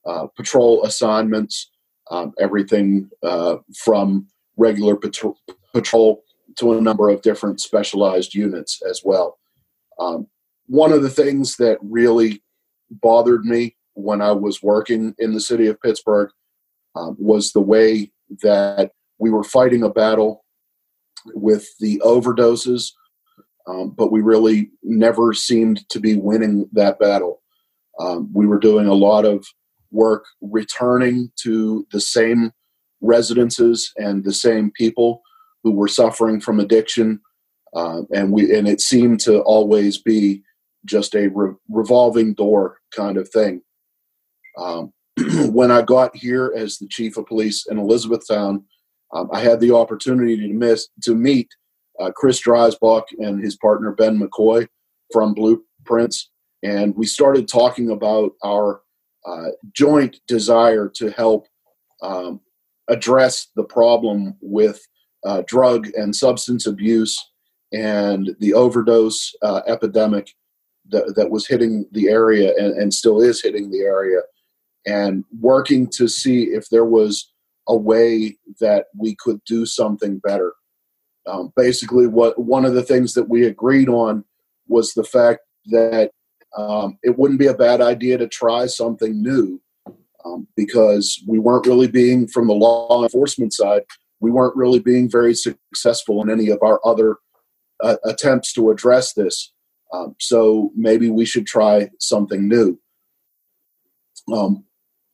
uh, 0.06 0.28
patrol 0.36 0.84
assignments, 0.84 1.70
um, 2.10 2.34
everything 2.40 3.10
uh, 3.24 3.58
from 3.84 4.28
regular 4.56 4.96
patrol, 4.96 5.38
patrol 5.74 6.24
to 6.58 6.74
a 6.74 6.82
number 6.82 7.10
of 7.10 7.22
different 7.22 7.62
specialized 7.62 8.34
units 8.34 8.82
as 8.90 9.02
well. 9.04 9.38
Um, 10.00 10.28
one 10.68 10.92
of 10.92 11.02
the 11.02 11.10
things 11.10 11.58
that 11.58 11.78
really 11.82 12.44
bothered 12.90 13.46
me 13.46 13.76
when 13.94 14.22
I 14.22 14.32
was 14.32 14.62
working 14.62 15.16
in 15.18 15.34
the 15.34 15.40
city 15.40 15.68
of 15.68 15.82
Pittsburgh 15.82 16.30
um, 16.96 17.16
was 17.20 17.52
the 17.52 17.62
way 17.62 18.12
that 18.44 18.92
we 19.20 19.30
were 19.30 19.44
fighting 19.44 19.84
a 19.84 19.90
battle 19.90 20.44
with 21.34 21.68
the 21.80 22.02
overdoses, 22.06 22.92
um, 23.68 23.92
but 23.92 24.12
we 24.12 24.22
really 24.22 24.70
never 24.84 25.34
seemed 25.34 25.88
to 25.90 26.00
be 26.00 26.16
winning 26.16 26.70
that 26.74 27.00
battle. 27.00 27.42
Um, 28.00 28.30
we 28.34 28.46
were 28.46 28.60
doing 28.60 28.88
a 28.88 28.94
lot 28.94 29.26
of 29.26 29.46
work 29.92 30.26
returning 30.42 31.32
to 31.38 31.88
the 31.92 32.02
same 32.02 32.52
residences 33.02 33.94
and 33.98 34.24
the 34.24 34.34
same 34.34 34.72
people 34.72 35.22
who 35.68 35.74
were 35.74 35.90
suffering 35.90 36.40
from 36.40 36.62
addiction, 36.62 37.20
uh, 37.76 38.04
and 38.14 38.32
we 38.32 38.58
and 38.58 38.70
it 38.70 38.80
seemed 38.80 39.20
to 39.20 39.42
always 39.42 39.98
be 39.98 40.42
just 40.86 41.14
a 41.14 41.28
re- 41.28 41.56
revolving 41.68 42.34
door 42.34 42.78
kind 42.96 43.18
of 43.18 43.28
thing. 43.28 43.62
Um, 44.58 44.94
when 45.52 45.70
I 45.70 45.82
got 45.82 46.16
here 46.16 46.54
as 46.56 46.78
the 46.78 46.88
chief 46.88 47.18
of 47.18 47.26
police 47.26 47.66
in 47.68 47.78
Elizabethtown, 47.78 48.64
um, 49.14 49.30
I 49.34 49.42
had 49.42 49.60
the 49.60 49.76
opportunity 49.76 50.38
to 50.38 50.54
miss 50.54 50.88
to 51.04 51.14
meet 51.14 51.50
uh, 52.00 52.12
Chris 52.16 52.42
Dreisbach 52.42 53.04
and 53.20 53.44
his 53.44 53.58
partner 53.58 53.92
Ben 53.92 54.18
McCoy 54.18 54.68
from 55.12 55.34
Blueprints, 55.34 56.30
and 56.64 56.96
we 56.96 57.06
started 57.06 57.50
talking 57.50 57.90
about 57.90 58.32
our 58.42 58.80
uh, 59.28 59.50
joint 59.74 60.22
desire 60.30 60.88
to 60.96 61.10
help 61.12 61.46
um, 62.02 62.40
address 62.88 63.48
the 63.58 63.66
problem 63.66 64.34
with 64.40 64.80
uh, 65.28 65.44
drug 65.46 65.90
and 65.96 66.16
substance 66.16 66.66
abuse 66.66 67.14
and 67.74 68.34
the 68.40 68.54
overdose 68.54 69.36
uh, 69.42 69.62
epidemic 69.68 70.34
that, 70.90 71.16
that 71.18 71.30
was 71.30 71.46
hitting 71.46 71.86
the 71.92 72.08
area 72.08 72.54
and, 72.58 72.74
and 72.78 72.94
still 72.94 73.20
is 73.22 73.42
hitting 73.42 73.70
the 73.70 73.82
area, 73.82 74.20
and 74.86 75.26
working 75.42 75.86
to 75.86 76.08
see 76.08 76.44
if 76.44 76.70
there 76.70 76.86
was 76.86 77.30
a 77.68 77.76
way 77.76 78.38
that 78.62 78.86
we 78.98 79.16
could 79.20 79.42
do 79.46 79.66
something 79.66 80.20
better. 80.20 80.54
Um, 81.30 81.52
basically, 81.58 82.08
what 82.08 82.40
one 82.40 82.64
of 82.64 82.74
the 82.74 82.84
things 82.84 83.14
that 83.16 83.28
we 83.28 83.46
agreed 83.46 83.90
on 83.90 84.24
was 84.70 84.94
the 84.94 85.04
fact 85.04 85.42
that 85.66 86.12
um, 86.58 86.98
it 87.04 87.18
wouldn't 87.20 87.42
be 87.42 87.48
a 87.48 87.54
bad 87.54 87.82
idea 87.82 88.18
to 88.18 88.30
try 88.30 88.66
something 88.66 89.22
new 89.22 89.62
um, 90.24 90.48
because 90.56 91.22
we 91.28 91.38
weren't 91.38 91.68
really 91.68 91.90
being, 91.90 92.30
from 92.30 92.48
the 92.48 92.54
law 92.54 93.04
enforcement 93.04 93.52
side, 93.52 93.84
we 94.20 94.32
weren't 94.32 94.56
really 94.56 94.80
being 94.80 95.10
very 95.10 95.34
successful 95.34 96.22
in 96.22 96.30
any 96.30 96.50
of 96.50 96.60
our 96.62 96.80
other 96.86 97.18
uh, 97.84 97.98
attempts 98.04 98.54
to 98.54 98.72
address 98.72 99.14
this. 99.14 99.52
Um, 99.94 100.16
so 100.20 100.72
maybe 100.76 101.10
we 101.10 101.26
should 101.26 101.46
try 101.46 101.90
something 102.00 102.48
new. 102.48 102.80
Um, 104.34 104.66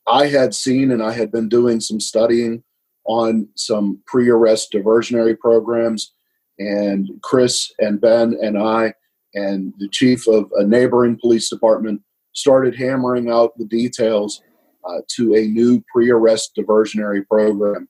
I 0.07 0.27
had 0.27 0.53
seen 0.53 0.91
and 0.91 1.03
I 1.03 1.13
had 1.13 1.31
been 1.31 1.49
doing 1.49 1.79
some 1.79 1.99
studying 1.99 2.63
on 3.05 3.47
some 3.55 4.01
pre 4.05 4.29
arrest 4.29 4.71
diversionary 4.73 5.37
programs, 5.37 6.13
and 6.57 7.09
Chris 7.21 7.71
and 7.79 8.01
Ben 8.01 8.35
and 8.41 8.57
I 8.57 8.93
and 9.33 9.73
the 9.77 9.89
chief 9.89 10.27
of 10.27 10.49
a 10.55 10.63
neighboring 10.63 11.17
police 11.19 11.49
department 11.49 12.01
started 12.33 12.75
hammering 12.75 13.29
out 13.29 13.57
the 13.57 13.65
details 13.65 14.41
uh, 14.87 15.01
to 15.15 15.35
a 15.35 15.47
new 15.47 15.83
pre 15.93 16.09
arrest 16.09 16.51
diversionary 16.57 17.25
program. 17.27 17.87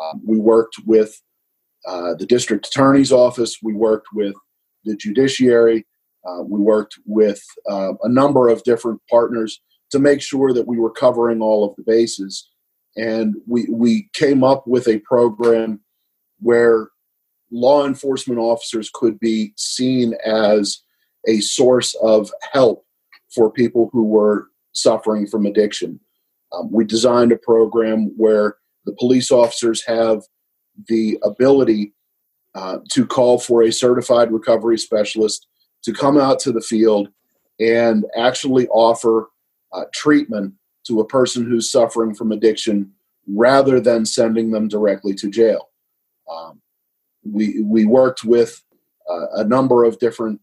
Um, 0.00 0.22
we 0.24 0.38
worked 0.38 0.76
with 0.84 1.20
uh, 1.86 2.14
the 2.14 2.26
district 2.26 2.66
attorney's 2.66 3.12
office, 3.12 3.58
we 3.62 3.72
worked 3.72 4.08
with 4.12 4.34
the 4.84 4.96
judiciary, 4.96 5.86
uh, 6.26 6.42
we 6.42 6.58
worked 6.58 6.98
with 7.06 7.42
uh, 7.70 7.92
a 8.02 8.08
number 8.08 8.48
of 8.48 8.62
different 8.64 9.00
partners 9.08 9.60
to 9.90 9.98
make 9.98 10.20
sure 10.20 10.52
that 10.52 10.66
we 10.66 10.78
were 10.78 10.90
covering 10.90 11.40
all 11.40 11.64
of 11.64 11.76
the 11.76 11.84
bases. 11.86 12.48
And 12.96 13.36
we, 13.46 13.66
we 13.70 14.08
came 14.14 14.42
up 14.42 14.66
with 14.66 14.88
a 14.88 14.98
program 15.00 15.80
where 16.40 16.88
law 17.52 17.86
enforcement 17.86 18.40
officers 18.40 18.90
could 18.92 19.20
be 19.20 19.52
seen 19.56 20.14
as 20.24 20.80
a 21.28 21.40
source 21.40 21.94
of 22.02 22.30
help 22.52 22.84
for 23.34 23.50
people 23.50 23.90
who 23.92 24.04
were 24.04 24.48
suffering 24.72 25.26
from 25.26 25.46
addiction. 25.46 26.00
Um, 26.52 26.70
we 26.72 26.84
designed 26.84 27.32
a 27.32 27.36
program 27.36 28.12
where 28.16 28.56
the 28.86 28.92
police 28.92 29.30
officers 29.30 29.84
have 29.84 30.22
the 30.88 31.18
ability 31.22 31.92
uh, 32.54 32.78
to 32.90 33.06
call 33.06 33.38
for 33.38 33.62
a 33.62 33.72
certified 33.72 34.32
recovery 34.32 34.78
specialist 34.78 35.46
to 35.82 35.92
come 35.92 36.18
out 36.18 36.38
to 36.40 36.52
the 36.52 36.60
field 36.60 37.08
and 37.60 38.04
actually 38.16 38.66
offer 38.68 39.28
uh, 39.72 39.84
treatment 39.92 40.54
to 40.86 41.00
a 41.00 41.06
person 41.06 41.44
who's 41.44 41.70
suffering 41.70 42.14
from 42.14 42.32
addiction 42.32 42.90
rather 43.28 43.80
than 43.80 44.06
sending 44.06 44.52
them 44.52 44.68
directly 44.68 45.12
to 45.12 45.28
jail. 45.28 45.68
Um, 46.30 46.60
we, 47.24 47.60
we 47.62 47.84
worked 47.84 48.24
with 48.24 48.62
uh, 49.10 49.26
a 49.34 49.44
number 49.44 49.84
of 49.84 49.98
different 49.98 50.40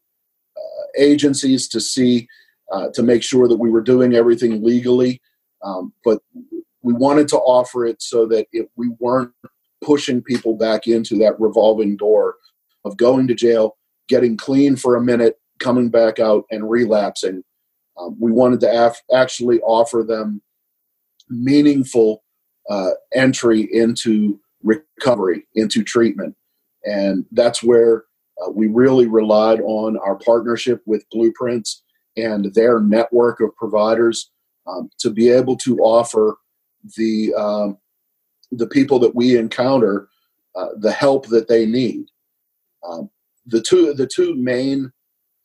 uh, 0.57 0.85
agencies 0.97 1.67
to 1.69 1.79
see 1.79 2.27
uh, 2.71 2.89
to 2.93 3.03
make 3.03 3.23
sure 3.23 3.47
that 3.47 3.59
we 3.59 3.69
were 3.69 3.81
doing 3.81 4.13
everything 4.15 4.63
legally 4.63 5.21
um, 5.63 5.93
but 6.03 6.19
we 6.83 6.93
wanted 6.93 7.27
to 7.29 7.37
offer 7.37 7.85
it 7.85 8.01
so 8.01 8.27
that 8.27 8.47
if 8.51 8.67
we 8.75 8.89
weren't 8.99 9.31
pushing 9.83 10.21
people 10.21 10.55
back 10.55 10.87
into 10.87 11.17
that 11.17 11.39
revolving 11.39 11.97
door 11.97 12.35
of 12.85 12.97
going 12.97 13.27
to 13.27 13.33
jail, 13.33 13.77
getting 14.07 14.37
clean 14.37 14.75
for 14.75 14.95
a 14.95 15.01
minute, 15.01 15.39
coming 15.59 15.89
back 15.89 16.19
out, 16.19 16.43
and 16.51 16.69
relapsing. 16.69 17.43
Um, 17.97 18.17
we 18.19 18.31
wanted 18.31 18.59
to 18.61 18.87
af- 18.87 19.01
actually 19.13 19.61
offer 19.61 20.03
them 20.03 20.41
meaningful 21.29 22.23
uh, 22.69 22.91
entry 23.13 23.67
into 23.71 24.39
recovery, 24.63 25.45
into 25.55 25.83
treatment. 25.83 26.35
And 26.85 27.25
that's 27.31 27.63
where 27.63 28.03
uh, 28.43 28.49
we 28.49 28.67
really 28.67 29.07
relied 29.07 29.61
on 29.61 29.97
our 29.97 30.15
partnership 30.15 30.81
with 30.85 31.05
Blueprints 31.11 31.83
and 32.17 32.53
their 32.53 32.79
network 32.79 33.39
of 33.39 33.55
providers 33.55 34.31
um, 34.67 34.89
to 34.99 35.09
be 35.09 35.29
able 35.29 35.55
to 35.57 35.77
offer 35.79 36.37
the 36.97 37.33
um, 37.35 37.77
the 38.51 38.67
people 38.67 38.99
that 38.99 39.15
we 39.15 39.37
encounter 39.37 40.07
uh, 40.55 40.67
the 40.77 40.91
help 40.91 41.27
that 41.27 41.47
they 41.47 41.65
need. 41.65 42.05
Um, 42.87 43.09
the 43.45 43.61
two 43.61 43.93
the 43.93 44.07
two 44.07 44.35
main 44.35 44.91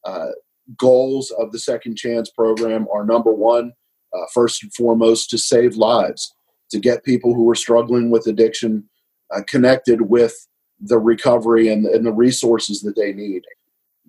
uh, 0.05 0.31
goals 0.77 1.31
of 1.33 1.53
the 1.53 1.59
Second 1.59 1.97
Chance 1.97 2.31
program 2.31 2.87
are 2.93 3.05
number 3.05 3.33
one, 3.33 3.73
uh, 4.13 4.27
first 4.33 4.63
and 4.63 4.73
foremost, 4.75 5.31
to 5.31 5.39
save 5.39 5.77
lives, 5.77 6.35
to 6.71 6.79
get 6.79 7.05
people 7.05 7.35
who 7.35 7.49
are 7.51 7.55
struggling 7.55 8.11
with 8.11 8.27
addiction 8.27 8.89
uh, 9.35 9.41
connected 9.47 10.03
with 10.03 10.35
the 10.81 10.99
recovery 10.99 11.69
and, 11.69 11.87
and 11.87 12.07
the 12.07 12.13
resources 12.13 12.83
that 12.83 12.97
they 12.97 13.13
need. 13.13 13.43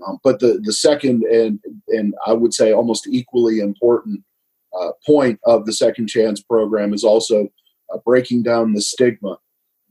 Um, 0.06 0.20
but 0.24 0.40
the, 0.40 0.60
the 0.64 0.74
second 0.74 1.24
and 1.24 1.60
and 1.90 2.14
I 2.26 2.34
would 2.34 2.54
say 2.54 2.72
almost 2.72 3.08
equally 3.08 3.60
important 3.60 4.24
uh, 4.80 4.92
point 5.06 5.40
of 5.46 5.66
the 5.66 5.74
Second 5.74 6.08
Chance 6.08 6.42
program 6.44 6.94
is 6.94 7.04
also 7.04 7.48
uh, 7.94 7.98
breaking 8.06 8.44
down 8.44 8.74
the 8.74 8.82
stigma 8.82 9.38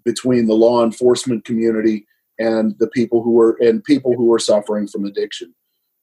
between 0.04 0.46
the 0.46 0.54
law 0.54 0.84
enforcement 0.84 1.44
community 1.44 2.06
and 2.38 2.74
the 2.78 2.88
people 2.88 3.22
who 3.22 3.38
are 3.40 3.56
and 3.60 3.82
people 3.84 4.14
who 4.14 4.32
are 4.32 4.38
suffering 4.38 4.86
from 4.86 5.04
addiction. 5.04 5.54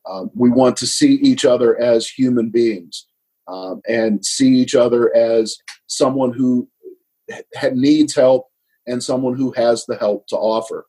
Um, 0.09 0.29
we 0.35 0.49
want 0.49 0.77
to 0.77 0.87
see 0.87 1.13
each 1.13 1.45
other 1.45 1.79
as 1.81 2.07
human 2.07 2.49
beings 2.49 3.07
um, 3.47 3.81
and 3.87 4.23
see 4.23 4.49
each 4.49 4.75
other 4.75 5.15
as 5.15 5.57
someone 5.87 6.33
who 6.33 6.69
ha- 7.55 7.69
needs 7.73 8.15
help 8.15 8.47
and 8.85 9.03
someone 9.03 9.35
who 9.35 9.51
has 9.53 9.85
the 9.85 9.95
help 9.95 10.27
to 10.27 10.35
offer. 10.35 10.85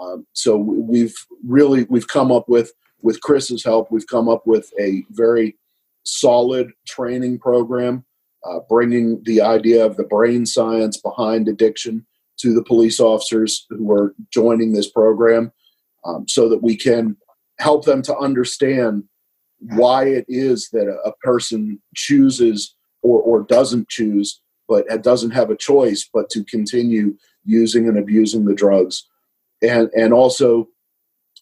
Um, 0.00 0.26
so 0.32 0.56
we've 0.56 1.14
really 1.44 1.84
we've 1.84 2.08
come 2.08 2.30
up 2.30 2.48
with 2.48 2.72
with 3.02 3.20
Chris's 3.20 3.64
help. 3.64 3.90
We've 3.90 4.06
come 4.06 4.28
up 4.28 4.46
with 4.46 4.70
a 4.80 5.04
very 5.10 5.56
solid 6.04 6.70
training 6.86 7.38
program, 7.38 8.04
uh, 8.44 8.60
bringing 8.68 9.22
the 9.24 9.40
idea 9.40 9.84
of 9.84 9.96
the 9.96 10.04
brain 10.04 10.46
science 10.46 10.96
behind 10.96 11.48
addiction 11.48 12.06
to 12.38 12.54
the 12.54 12.64
police 12.64 12.98
officers 12.98 13.66
who 13.70 13.90
are 13.92 14.14
joining 14.32 14.72
this 14.72 14.90
program 14.90 15.52
um, 16.04 16.26
so 16.28 16.48
that 16.48 16.62
we 16.62 16.76
can 16.76 17.16
help 17.58 17.84
them 17.84 18.02
to 18.02 18.16
understand 18.16 19.04
why 19.60 20.04
it 20.04 20.24
is 20.28 20.68
that 20.72 20.88
a, 20.88 21.12
person 21.22 21.80
chooses 21.94 22.74
or, 23.02 23.22
or 23.22 23.42
doesn't 23.44 23.88
choose, 23.88 24.40
but 24.68 24.84
doesn't 25.02 25.30
have 25.30 25.50
a 25.50 25.56
choice 25.56 26.08
but 26.12 26.28
to 26.30 26.42
continue 26.44 27.16
using 27.44 27.86
and 27.86 27.96
abusing 27.96 28.44
the 28.44 28.54
drugs. 28.54 29.06
And, 29.62 29.88
and 29.96 30.12
also 30.12 30.68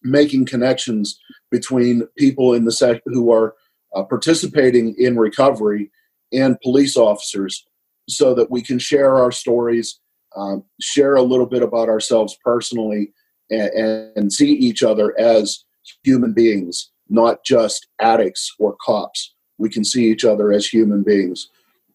making 0.03 0.45
connections 0.45 1.19
between 1.51 2.07
people 2.19 2.53
in 2.53 2.67
the 2.67 2.73
sect 2.73 3.01
who 3.07 3.33
are 3.33 3.55
uh, 3.95 4.03
participating 4.05 4.95
in 4.99 5.19
recovery 5.19 5.91
and 6.33 6.61
police 6.61 6.97
officers 6.97 7.67
so 8.09 8.35
that 8.35 8.51
we 8.51 8.63
can 8.63 8.79
share 8.79 9.17
our 9.17 9.33
stories, 9.33 10.01
um, 10.37 10.65
share 10.81 11.15
a 11.15 11.23
little 11.23 11.47
bit 11.47 11.63
about 11.63 11.89
ourselves 11.89 12.37
personally, 12.45 13.13
and, 13.51 14.13
and, 14.17 14.33
see 14.33 14.53
each 14.53 14.83
other 14.83 15.19
as 15.19 15.65
human 16.05 16.33
beings, 16.33 16.91
not 17.09 17.45
just 17.45 17.89
addicts 18.01 18.55
or 18.61 18.77
cops. 18.85 19.35
We 19.59 19.69
can 19.69 19.85
see 19.85 20.05
each 20.05 20.25
other 20.25 20.53
as 20.53 20.67
human 20.67 21.03
beings. 21.03 21.49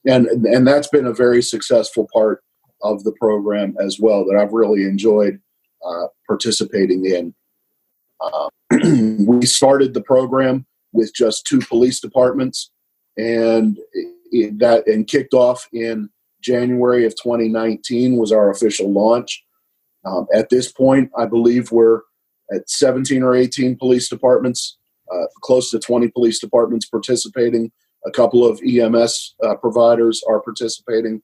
And, 0.06 0.28
and 0.28 0.68
that's 0.68 0.90
been 0.90 1.08
a 1.08 1.14
very 1.14 1.42
successful 1.42 2.10
part 2.14 2.44
of 2.84 3.04
the 3.06 3.14
program 3.14 3.76
as 3.80 4.00
well 4.00 4.26
that 4.26 4.38
I've 4.38 4.52
really 4.52 4.84
enjoyed 4.84 5.40
uh, 5.86 6.08
participating 6.28 7.06
in. 7.06 7.34
Uh, 8.20 8.50
we 9.26 9.46
started 9.46 9.94
the 9.94 10.04
program 10.04 10.66
with 10.96 11.14
just 11.14 11.46
two 11.46 11.60
police 11.60 12.00
departments, 12.00 12.72
and 13.18 13.78
it, 14.32 14.60
that 14.60 14.88
and 14.88 15.08
kicked 15.08 15.34
off 15.34 15.68
in 15.72 16.10
January 16.42 17.06
of 17.06 17.16
2019 17.16 18.18
was 18.18 18.32
our 18.32 18.50
official 18.50 18.92
launch. 18.92 19.44
Um, 20.06 20.28
at 20.34 20.50
this 20.50 20.72
point, 20.72 21.12
I 21.18 21.26
believe 21.26 21.72
we're 21.72 22.02
at 22.52 22.70
17 22.70 23.24
or 23.24 23.36
18 23.36 23.78
police 23.78 24.08
departments, 24.08 24.78
uh, 25.12 25.26
close 25.42 25.72
to 25.72 25.80
20 25.80 26.10
police 26.10 26.40
departments 26.40 26.86
participating. 26.86 27.72
A 28.06 28.12
couple 28.12 28.46
of 28.46 28.62
EMS 28.64 29.36
uh, 29.44 29.56
providers 29.56 30.24
are 30.30 30.40
participating, 30.40 31.22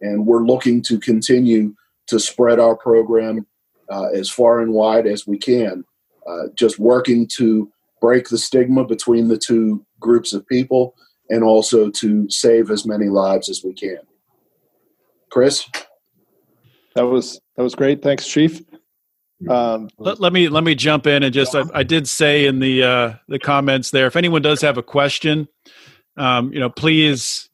and 0.00 0.26
we're 0.26 0.44
looking 0.44 0.82
to 0.82 0.98
continue 0.98 1.74
to 2.08 2.18
spread 2.18 2.58
our 2.58 2.76
program 2.76 3.46
uh, 3.88 4.06
as 4.06 4.28
far 4.28 4.60
and 4.60 4.72
wide 4.72 5.06
as 5.06 5.26
we 5.26 5.38
can. 5.38 5.84
Uh, 6.26 6.48
just 6.54 6.78
working 6.78 7.28
to 7.36 7.70
break 8.04 8.28
the 8.28 8.36
stigma 8.36 8.84
between 8.84 9.28
the 9.28 9.38
two 9.38 9.82
groups 9.98 10.34
of 10.34 10.46
people 10.46 10.94
and 11.30 11.42
also 11.42 11.88
to 11.88 12.28
save 12.28 12.70
as 12.70 12.84
many 12.84 13.06
lives 13.06 13.48
as 13.48 13.62
we 13.64 13.72
can. 13.72 14.00
Chris? 15.30 15.66
That 16.94 17.06
was 17.06 17.40
that 17.56 17.62
was 17.62 17.74
great. 17.74 18.02
Thanks, 18.02 18.28
Chief. 18.28 18.60
Um, 19.48 19.88
let, 19.96 20.20
let, 20.20 20.34
me 20.34 20.50
let 20.50 20.64
me 20.64 20.74
jump 20.74 21.06
in 21.06 21.22
and 21.22 21.32
just 21.32 21.54
I, 21.54 21.62
I 21.72 21.82
did 21.82 22.06
say 22.06 22.44
in 22.44 22.58
the 22.58 22.82
uh, 22.82 23.14
the 23.26 23.38
comments 23.38 23.90
there 23.90 24.06
if 24.06 24.16
anyone 24.16 24.42
does 24.42 24.60
have 24.60 24.76
a 24.76 24.82
question, 24.82 25.48
um, 26.18 26.52
you 26.52 26.60
know, 26.60 26.68
please 26.68 27.48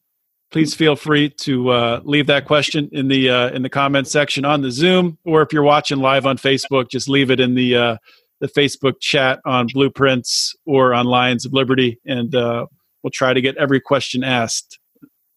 please 0.50 0.74
feel 0.74 0.96
free 0.96 1.30
to 1.30 1.70
uh, 1.70 2.00
leave 2.02 2.26
that 2.26 2.44
question 2.44 2.88
in 2.90 3.06
the 3.06 3.30
uh, 3.30 3.50
in 3.50 3.62
the 3.62 3.70
comment 3.70 4.08
section 4.08 4.44
on 4.44 4.62
the 4.62 4.72
Zoom, 4.72 5.16
or 5.24 5.42
if 5.42 5.52
you're 5.52 5.62
watching 5.62 5.98
live 5.98 6.26
on 6.26 6.36
Facebook, 6.38 6.90
just 6.90 7.08
leave 7.08 7.30
it 7.30 7.38
in 7.38 7.54
the 7.54 7.76
uh, 7.76 7.96
the 8.40 8.48
Facebook 8.48 9.00
chat 9.00 9.40
on 9.44 9.66
Blueprints 9.72 10.54
or 10.66 10.94
on 10.94 11.06
Lions 11.06 11.44
of 11.44 11.52
Liberty, 11.52 11.98
and 12.06 12.34
uh, 12.34 12.66
we'll 13.02 13.10
try 13.10 13.32
to 13.32 13.40
get 13.40 13.56
every 13.56 13.80
question 13.80 14.24
asked 14.24 14.78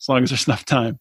as 0.02 0.10
long 0.10 0.24
as 0.24 0.30
there's 0.30 0.48
enough 0.48 0.66
time. 0.66 1.00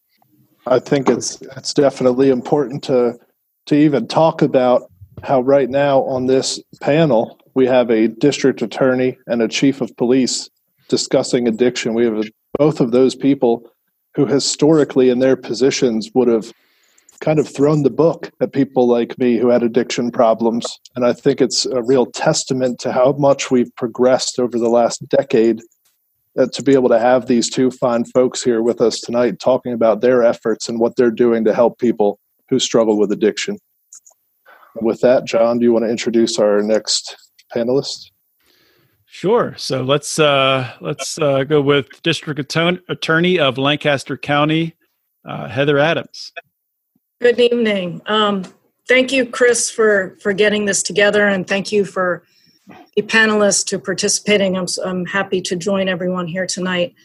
I 0.65 0.79
think 0.79 1.09
it's 1.09 1.41
it's 1.57 1.73
definitely 1.73 2.29
important 2.29 2.83
to 2.85 3.17
to 3.65 3.75
even 3.75 4.07
talk 4.07 4.41
about 4.41 4.83
how 5.23 5.41
right 5.41 5.69
now 5.69 6.03
on 6.03 6.27
this 6.27 6.61
panel 6.81 7.39
we 7.53 7.65
have 7.67 7.89
a 7.89 8.07
district 8.07 8.61
attorney 8.61 9.17
and 9.27 9.41
a 9.41 9.47
chief 9.47 9.81
of 9.81 9.95
police 9.97 10.49
discussing 10.87 11.47
addiction. 11.47 11.93
We 11.93 12.05
have 12.05 12.25
both 12.57 12.79
of 12.79 12.91
those 12.91 13.15
people 13.15 13.69
who 14.15 14.25
historically 14.25 15.09
in 15.09 15.19
their 15.19 15.35
positions 15.35 16.11
would 16.13 16.27
have 16.27 16.53
kind 17.23 17.39
of 17.39 17.47
thrown 17.47 17.83
the 17.83 17.89
book 17.89 18.29
at 18.41 18.51
people 18.51 18.85
like 18.85 19.17
me 19.17 19.37
who 19.37 19.47
had 19.47 19.63
addiction 19.63 20.11
problems. 20.11 20.77
And 20.95 21.05
I 21.05 21.13
think 21.13 21.39
it's 21.39 21.65
a 21.65 21.81
real 21.81 22.05
testament 22.05 22.79
to 22.79 22.91
how 22.91 23.13
much 23.13 23.49
we've 23.49 23.73
progressed 23.77 24.39
over 24.39 24.59
the 24.59 24.69
last 24.69 25.07
decade 25.07 25.61
uh, 26.37 26.47
to 26.51 26.61
be 26.61 26.73
able 26.73 26.89
to 26.89 26.99
have 26.99 27.27
these 27.27 27.49
two 27.49 27.71
fine 27.71 28.03
folks 28.03 28.43
here 28.43 28.61
with 28.61 28.81
us 28.81 28.99
tonight 28.99 29.39
talking 29.39 29.71
about 29.71 30.01
their 30.01 30.21
efforts 30.21 30.67
and 30.67 30.79
what 30.79 30.97
they're 30.97 31.11
doing 31.11 31.45
to 31.45 31.53
help 31.53 31.79
people 31.79 32.19
who 32.49 32.59
struggle 32.59 32.99
with 32.99 33.11
addiction. 33.11 33.57
With 34.81 34.99
that, 34.99 35.25
John, 35.25 35.59
do 35.59 35.65
you 35.65 35.71
want 35.71 35.85
to 35.85 35.89
introduce 35.89 36.37
our 36.39 36.61
next 36.61 37.15
panelist? 37.55 38.09
Sure. 39.05 39.53
So 39.57 39.83
let's 39.83 40.17
uh, 40.17 40.73
let's 40.81 41.19
uh, 41.19 41.43
go 41.43 41.61
with 41.61 42.01
District 42.01 42.39
Attorney 42.39 43.39
of 43.39 43.59
Lancaster 43.59 44.17
County, 44.17 44.75
uh, 45.23 45.47
Heather 45.47 45.77
Adams. 45.77 46.33
Good 47.23 47.39
evening. 47.39 48.01
Um, 48.07 48.43
thank 48.85 49.13
you, 49.13 49.25
Chris, 49.25 49.71
for 49.71 50.17
for 50.21 50.33
getting 50.33 50.65
this 50.65 50.83
together, 50.83 51.29
and 51.29 51.47
thank 51.47 51.71
you 51.71 51.85
for 51.85 52.25
the 52.67 53.01
panelists 53.01 53.65
to 53.67 53.79
participating. 53.79 54.57
I'm 54.57 54.65
I'm 54.83 55.05
happy 55.05 55.39
to 55.43 55.55
join 55.55 55.87
everyone 55.87 56.27
here 56.27 56.45
tonight. 56.45 56.95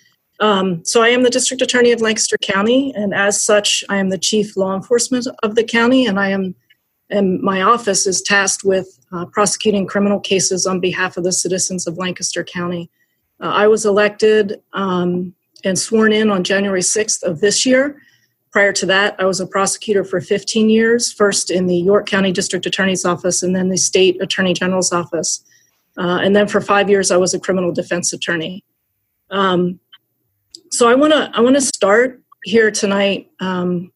Um, 0.40 0.84
so 0.84 1.02
I 1.02 1.10
am 1.10 1.22
the 1.22 1.30
District 1.30 1.62
Attorney 1.62 1.92
of 1.92 2.00
Lancaster 2.00 2.36
County, 2.36 2.92
and 2.96 3.14
as 3.14 3.44
such, 3.44 3.84
I 3.88 3.98
am 3.98 4.08
the 4.08 4.18
Chief 4.18 4.56
Law 4.56 4.74
Enforcement 4.74 5.28
of 5.44 5.54
the 5.54 5.62
county, 5.62 6.06
and 6.06 6.18
I 6.18 6.30
am 6.30 6.56
and 7.10 7.40
my 7.40 7.62
office 7.62 8.04
is 8.04 8.20
tasked 8.20 8.64
with 8.64 8.98
uh, 9.12 9.24
prosecuting 9.26 9.86
criminal 9.86 10.18
cases 10.18 10.66
on 10.66 10.80
behalf 10.80 11.16
of 11.16 11.22
the 11.22 11.30
citizens 11.30 11.86
of 11.86 11.96
Lancaster 11.96 12.42
County. 12.42 12.90
Uh, 13.40 13.50
I 13.50 13.68
was 13.68 13.86
elected 13.86 14.60
um, 14.72 15.32
and 15.64 15.78
sworn 15.78 16.12
in 16.12 16.28
on 16.28 16.42
January 16.42 16.80
6th 16.80 17.22
of 17.22 17.38
this 17.38 17.64
year. 17.64 18.02
Prior 18.50 18.72
to 18.72 18.86
that, 18.86 19.14
I 19.18 19.24
was 19.24 19.40
a 19.40 19.46
prosecutor 19.46 20.04
for 20.04 20.20
15 20.20 20.70
years, 20.70 21.12
first 21.12 21.50
in 21.50 21.66
the 21.66 21.76
York 21.76 22.06
County 22.06 22.32
District 22.32 22.64
Attorney's 22.64 23.04
Office 23.04 23.42
and 23.42 23.54
then 23.54 23.68
the 23.68 23.76
State 23.76 24.20
Attorney 24.22 24.54
General's 24.54 24.92
Office. 24.92 25.44
Uh, 25.98 26.20
and 26.22 26.34
then 26.34 26.48
for 26.48 26.60
five 26.60 26.88
years, 26.88 27.10
I 27.10 27.16
was 27.16 27.34
a 27.34 27.40
criminal 27.40 27.72
defense 27.72 28.12
attorney. 28.12 28.64
Um, 29.30 29.80
so 30.70 30.88
I 30.88 30.94
want 30.94 31.12
to 31.12 31.30
I 31.34 31.40
want 31.40 31.56
to 31.56 31.60
start 31.60 32.22
here 32.44 32.70
tonight 32.70 33.30
um, 33.40 33.92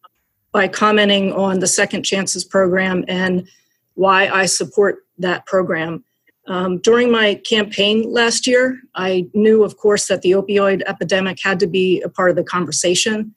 by 0.53 0.69
commenting 0.69 1.33
on 1.33 1.61
the 1.61 1.67
Second 1.67 2.03
Chances 2.03 2.45
program 2.45 3.05
and 3.09 3.49
why 3.95 4.29
I 4.29 4.47
support 4.47 5.07
that 5.19 5.47
program. 5.47 6.05
Um, 6.49 6.79
during 6.79 7.11
my 7.11 7.37
campaign 7.37 8.11
last 8.13 8.47
year, 8.47 8.81
I 8.95 9.29
knew, 9.33 9.63
of 9.63 9.77
course, 9.77 10.09
that 10.09 10.23
the 10.23 10.33
opioid 10.33 10.83
epidemic 10.87 11.39
had 11.41 11.61
to 11.61 11.67
be 11.67 12.03
a 12.03 12.09
part 12.09 12.31
of 12.31 12.37
the 12.37 12.43
conversation. 12.43 13.35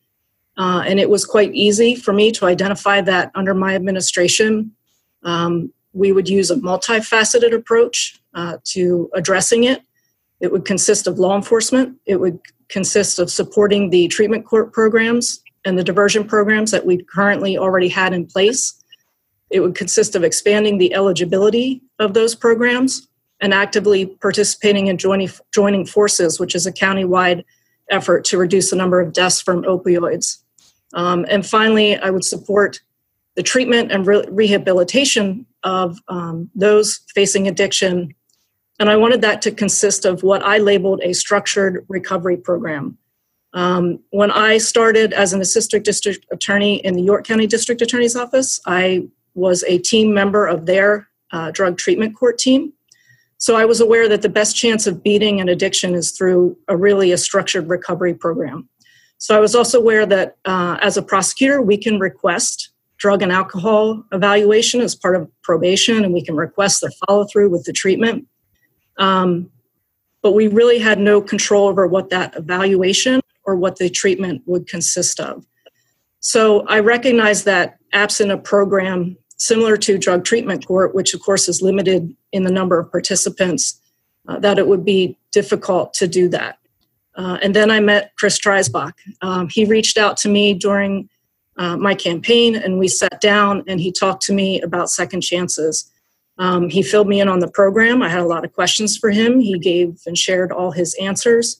Uh, 0.58 0.84
and 0.86 1.00
it 1.00 1.10
was 1.10 1.26
quite 1.26 1.54
easy 1.54 1.96
for 1.96 2.14
me 2.14 2.32
to 2.32 2.46
identify 2.46 3.02
that 3.02 3.32
under 3.36 3.54
my 3.54 3.76
administration, 3.76 4.72
um, 5.24 5.72
we 5.94 6.12
would 6.12 6.30
use 6.30 6.52
a 6.52 6.56
multifaceted 6.56 7.54
approach 7.54 8.20
uh, 8.34 8.58
to 8.64 9.10
addressing 9.14 9.64
it. 9.64 9.82
It 10.40 10.52
would 10.52 10.66
consist 10.66 11.08
of 11.08 11.20
law 11.20 11.36
enforcement, 11.36 11.98
it 12.06 12.18
would 12.18 12.40
consist 12.70 13.20
of 13.20 13.30
supporting 13.30 13.90
the 13.90 14.08
treatment 14.08 14.46
court 14.46 14.74
programs 14.74 15.42
and 15.66 15.78
the 15.78 15.84
diversion 15.84 16.26
programs 16.26 16.72
that 16.72 16.86
we 16.86 17.04
currently 17.04 17.58
already 17.58 17.88
had 17.88 18.14
in 18.14 18.26
place. 18.26 18.74
It 19.50 19.60
would 19.60 19.76
consist 19.76 20.16
of 20.16 20.24
expanding 20.24 20.78
the 20.78 20.94
eligibility 20.94 21.82
of 22.00 22.14
those 22.14 22.36
programs 22.36 23.08
and 23.40 23.54
actively 23.54 24.06
participating 24.06 24.88
in 24.88 24.98
joining, 24.98 25.30
joining 25.54 25.86
forces, 25.86 26.40
which 26.40 26.56
is 26.56 26.66
a 26.66 26.72
countywide 26.72 27.44
effort 27.90 28.26
to 28.26 28.38
reduce 28.38 28.70
the 28.70 28.76
number 28.76 29.00
of 29.00 29.14
deaths 29.14 29.42
from 29.42 29.64
opioids. 29.64 30.40
Um, 30.96 31.26
and 31.30 31.46
finally, 31.46 31.98
I 31.98 32.10
would 32.10 32.24
support 32.24 32.80
the 33.36 33.44
treatment 33.44 33.92
and 33.92 34.08
re- 34.08 34.26
rehabilitation 34.30 35.46
of 35.64 36.00
um, 36.08 36.50
those 36.56 37.02
facing 37.14 37.48
addiction. 37.48 38.16
And 38.80 38.90
I 38.90 38.96
wanted 38.96 39.22
that 39.22 39.42
to 39.44 39.52
consist 39.52 40.06
of 40.06 40.24
what 40.24 40.42
I 40.44 40.58
labeled 40.58 41.02
a 41.04 41.14
structured 41.14 41.86
recovery 41.90 42.38
program. 42.38 42.98
Um, 43.54 44.00
when 44.10 44.32
I 44.32 44.58
started 44.58 45.14
as 45.14 45.32
an 45.32 45.42
assistant 45.42 45.86
district 45.86 46.26
attorney 46.32 46.78
in 46.78 46.96
the 46.96 47.02
York 47.02 47.26
County 47.26 47.48
District 47.48 47.82
Attorney's 47.82 48.16
Office, 48.16 48.60
I 48.66 49.08
was 49.34 49.64
a 49.64 49.78
team 49.80 50.14
member 50.14 50.46
of 50.46 50.66
their 50.66 51.08
uh, 51.32 51.52
drug 51.52 51.78
treatment 51.78 52.16
court 52.16 52.38
team. 52.38 52.74
So 53.38 53.56
I 53.56 53.66
was 53.66 53.82
aware 53.82 54.08
that 54.10 54.22
the 54.22 54.30
best 54.30 54.56
chance 54.56 54.88
of 54.88 55.04
beating 55.04 55.42
an 55.42 55.50
addiction 55.50 55.94
is 55.94 56.12
through 56.12 56.58
a 56.68 56.76
really 56.76 57.12
a 57.12 57.18
structured 57.18 57.70
recovery 57.70 58.14
program. 58.14 58.70
So 59.18 59.36
I 59.36 59.40
was 59.40 59.56
also 59.56 59.80
aware 59.80 60.06
that 60.06 60.38
uh, 60.46 60.78
as 60.82 60.98
a 60.98 61.02
prosecutor, 61.02 61.62
we 61.62 61.78
can 61.78 62.00
request 62.00 62.72
drug 62.98 63.22
and 63.22 63.32
alcohol 63.32 64.04
evaluation 64.12 64.82
as 64.82 64.96
part 64.96 65.16
of 65.16 65.30
probation, 65.42 66.04
and 66.04 66.14
we 66.14 66.24
can 66.24 66.36
request 66.36 66.82
the 66.82 66.92
follow 67.06 67.26
through 67.26 67.50
with 67.50 67.64
the 67.64 67.74
treatment. 67.74 68.28
Um, 68.98 69.50
but 70.22 70.34
we 70.34 70.48
really 70.48 70.80
had 70.80 71.00
no 71.00 71.22
control 71.22 71.68
over 71.68 71.88
what 71.88 72.10
that 72.10 72.36
evaluation 72.36 73.22
or 73.44 73.56
what 73.56 73.78
the 73.78 73.90
treatment 73.90 74.42
would 74.46 74.68
consist 74.68 75.20
of. 75.20 75.46
So 76.20 76.66
I 76.68 76.80
recognize 76.80 77.44
that 77.44 77.78
absent 77.94 78.32
a 78.32 78.38
program 78.38 79.18
similar 79.38 79.78
to 79.78 79.98
drug 79.98 80.24
treatment 80.24 80.66
court, 80.66 80.96
which 80.96 81.14
of 81.14 81.22
course 81.22 81.48
is 81.48 81.62
limited 81.62 82.16
in 82.32 82.44
the 82.44 82.52
number 82.52 82.80
of 82.80 82.92
participants, 82.92 83.80
uh, 84.28 84.40
that 84.40 84.58
it 84.58 84.68
would 84.68 84.84
be 84.84 85.18
difficult 85.32 85.94
to 85.94 86.08
do 86.08 86.28
that. 86.30 86.58
Uh, 87.18 87.38
and 87.42 87.56
then 87.56 87.72
I 87.72 87.80
met 87.80 88.14
Chris 88.18 88.40
Dreisbach. 88.40 88.94
Um, 89.22 89.48
he 89.50 89.66
reached 89.66 89.98
out 89.98 90.18
to 90.18 90.30
me 90.30 90.54
during 90.54 91.10
uh, 91.58 91.78
my 91.78 91.96
campaign 91.96 92.56
and 92.56 92.78
we 92.78 92.88
sat 92.88 93.22
down 93.22 93.64
and 93.68 93.80
he 93.80 93.92
talked 93.92 94.22
to 94.24 94.34
me 94.34 94.62
about 94.62 94.90
second 94.90 95.22
chances. 95.22 95.90
Um, 96.38 96.70
he 96.70 96.84
filled 96.84 97.08
me 97.08 97.22
in 97.22 97.30
on 97.30 97.40
the 97.40 97.48
program. 97.48 98.02
I 98.02 98.10
had 98.10 98.20
a 98.20 98.26
lot 98.28 98.44
of 98.44 98.54
questions 98.54 98.98
for 98.98 99.10
him. 99.10 99.40
He 99.40 99.58
gave 99.58 100.02
and 100.06 100.18
shared 100.18 100.52
all 100.52 100.72
his 100.72 100.94
answers. 100.96 101.58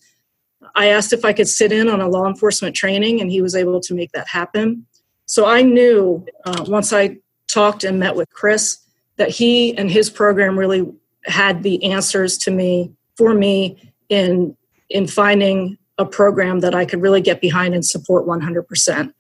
I 0.76 0.88
asked 0.88 1.14
if 1.14 1.24
I 1.24 1.34
could 1.34 1.48
sit 1.48 1.72
in 1.72 1.90
on 1.90 2.02
a 2.02 2.10
law 2.10 2.28
enforcement 2.28 2.76
training, 2.76 3.22
and 3.22 3.30
he 3.30 3.42
was 3.42 3.56
able 3.56 3.80
to 3.82 3.94
make 3.94 4.12
that 4.14 4.28
happen. 4.28 4.86
So 5.28 5.46
I 5.46 5.62
knew 5.62 6.26
uh, 6.46 6.66
once 6.68 6.92
I 6.92 7.18
talked 7.48 7.84
and 7.84 8.00
met 8.00 8.16
with 8.16 8.30
Chris 8.32 8.80
that 9.18 9.30
he 9.30 9.78
and 9.78 9.90
his 9.90 10.10
program 10.10 10.58
really 10.58 10.92
had 11.26 11.64
the 11.64 11.84
answers 11.84 12.38
to 12.40 12.52
me 12.52 12.92
for 13.16 13.34
me 13.34 13.94
in 14.10 14.56
in 14.90 15.08
finding 15.08 15.78
a 15.98 16.06
program 16.06 16.60
that 16.60 16.76
I 16.76 16.86
could 16.86 17.02
really 17.02 17.22
get 17.22 17.42
behind 17.42 17.74
and 17.74 17.86
support 17.86 18.28
100%. 18.28 19.14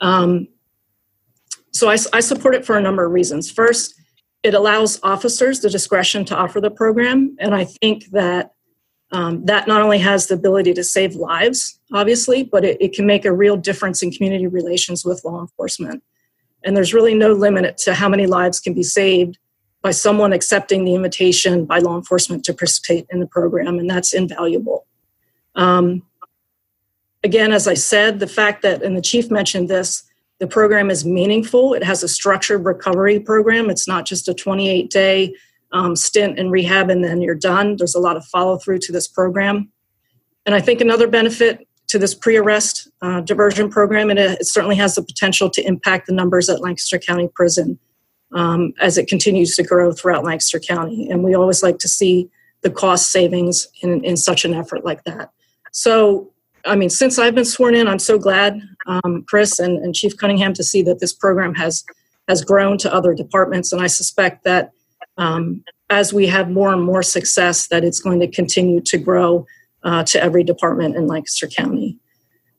Um, 0.00 0.48
so 1.72 1.88
I, 1.88 1.96
I 2.12 2.20
support 2.20 2.54
it 2.54 2.64
for 2.64 2.76
a 2.76 2.80
number 2.80 3.04
of 3.04 3.12
reasons. 3.12 3.50
First, 3.50 3.94
it 4.42 4.54
allows 4.54 4.98
officers 5.02 5.60
the 5.60 5.70
discretion 5.70 6.24
to 6.26 6.36
offer 6.36 6.60
the 6.60 6.70
program, 6.70 7.36
and 7.38 7.54
I 7.54 7.64
think 7.64 8.06
that 8.12 8.52
um, 9.12 9.44
that 9.46 9.66
not 9.66 9.82
only 9.82 9.98
has 9.98 10.28
the 10.28 10.34
ability 10.34 10.72
to 10.74 10.84
save 10.84 11.16
lives, 11.16 11.80
obviously, 11.92 12.44
but 12.44 12.64
it, 12.64 12.80
it, 12.80 12.92
can 12.92 13.06
make 13.06 13.24
a 13.24 13.32
real 13.32 13.56
difference 13.56 14.04
in 14.04 14.12
community 14.12 14.46
relations 14.46 15.04
with 15.04 15.24
law 15.24 15.40
enforcement. 15.40 16.04
And 16.64 16.76
there's 16.76 16.94
really 16.94 17.14
no 17.14 17.32
limit 17.32 17.76
to 17.78 17.94
how 17.94 18.08
many 18.08 18.28
lives 18.28 18.60
can 18.60 18.72
be 18.72 18.84
saved 18.84 19.36
by 19.82 19.90
someone 19.90 20.32
accepting 20.32 20.84
the 20.84 20.94
invitation 20.94 21.64
by 21.64 21.80
law 21.80 21.96
enforcement 21.96 22.44
to 22.44 22.54
participate 22.54 23.06
in 23.10 23.18
the 23.18 23.26
program, 23.26 23.80
and 23.80 23.90
that's 23.90 24.12
invaluable. 24.12 24.86
Um, 25.54 26.02
again, 27.24 27.52
as 27.52 27.68
I 27.68 27.74
said, 27.74 28.20
the 28.20 28.26
fact 28.26 28.62
that, 28.62 28.82
and 28.82 28.96
the 28.96 29.02
chief 29.02 29.30
mentioned 29.30 29.68
this, 29.68 30.04
the 30.38 30.46
program 30.46 30.90
is 30.90 31.04
meaningful. 31.04 31.74
It 31.74 31.84
has 31.84 32.02
a 32.02 32.08
structured 32.08 32.64
recovery 32.64 33.20
program. 33.20 33.68
It's 33.68 33.86
not 33.86 34.06
just 34.06 34.28
a 34.28 34.34
28 34.34 34.90
day 34.90 35.34
um, 35.72 35.94
stint 35.94 36.38
in 36.38 36.50
rehab 36.50 36.90
and 36.90 37.04
then 37.04 37.20
you're 37.20 37.34
done. 37.34 37.76
There's 37.76 37.94
a 37.94 38.00
lot 38.00 38.16
of 38.16 38.24
follow 38.24 38.58
through 38.58 38.78
to 38.80 38.92
this 38.92 39.06
program. 39.06 39.70
And 40.46 40.54
I 40.54 40.60
think 40.60 40.80
another 40.80 41.06
benefit 41.06 41.66
to 41.88 41.98
this 41.98 42.14
pre 42.14 42.36
arrest 42.36 42.88
uh, 43.02 43.20
diversion 43.20 43.68
program, 43.68 44.10
and 44.10 44.18
it, 44.18 44.40
it, 44.40 44.46
certainly 44.46 44.76
has 44.76 44.94
the 44.94 45.02
potential 45.02 45.50
to 45.50 45.66
impact 45.66 46.06
the 46.06 46.14
numbers 46.14 46.48
at 46.48 46.60
Lancaster 46.60 46.98
County 46.98 47.28
Prison 47.34 47.78
um, 48.32 48.72
as 48.80 48.96
it 48.96 49.08
continues 49.08 49.56
to 49.56 49.62
grow 49.62 49.92
throughout 49.92 50.24
Lancaster 50.24 50.60
County. 50.60 51.10
And 51.10 51.24
we 51.24 51.34
always 51.34 51.62
like 51.62 51.78
to 51.78 51.88
see 51.88 52.30
the 52.62 52.70
cost 52.70 53.10
savings 53.10 53.68
in, 53.82 54.04
in 54.04 54.16
such 54.16 54.44
an 54.44 54.54
effort 54.54 54.84
like 54.84 55.04
that. 55.04 55.30
So 55.70 56.32
I 56.64 56.76
mean, 56.76 56.90
since 56.90 57.18
I've 57.18 57.34
been 57.34 57.44
sworn 57.44 57.74
in, 57.74 57.88
I'm 57.88 57.98
so 57.98 58.18
glad, 58.18 58.60
um, 58.86 59.24
Chris 59.26 59.58
and, 59.58 59.78
and 59.78 59.94
Chief 59.94 60.16
Cunningham, 60.16 60.52
to 60.54 60.64
see 60.64 60.82
that 60.82 61.00
this 61.00 61.12
program 61.12 61.54
has 61.54 61.84
has 62.28 62.44
grown 62.44 62.78
to 62.78 62.94
other 62.94 63.14
departments, 63.14 63.72
and 63.72 63.82
I 63.82 63.86
suspect 63.88 64.44
that 64.44 64.72
um, 65.16 65.64
as 65.88 66.12
we 66.12 66.26
have 66.26 66.50
more 66.50 66.72
and 66.72 66.82
more 66.82 67.02
success, 67.02 67.66
that 67.68 67.82
it's 67.82 68.00
going 68.00 68.20
to 68.20 68.28
continue 68.28 68.80
to 68.82 68.98
grow 68.98 69.46
uh, 69.82 70.04
to 70.04 70.22
every 70.22 70.44
department 70.44 70.96
in 70.96 71.06
Lancaster 71.06 71.48
County. 71.48 71.98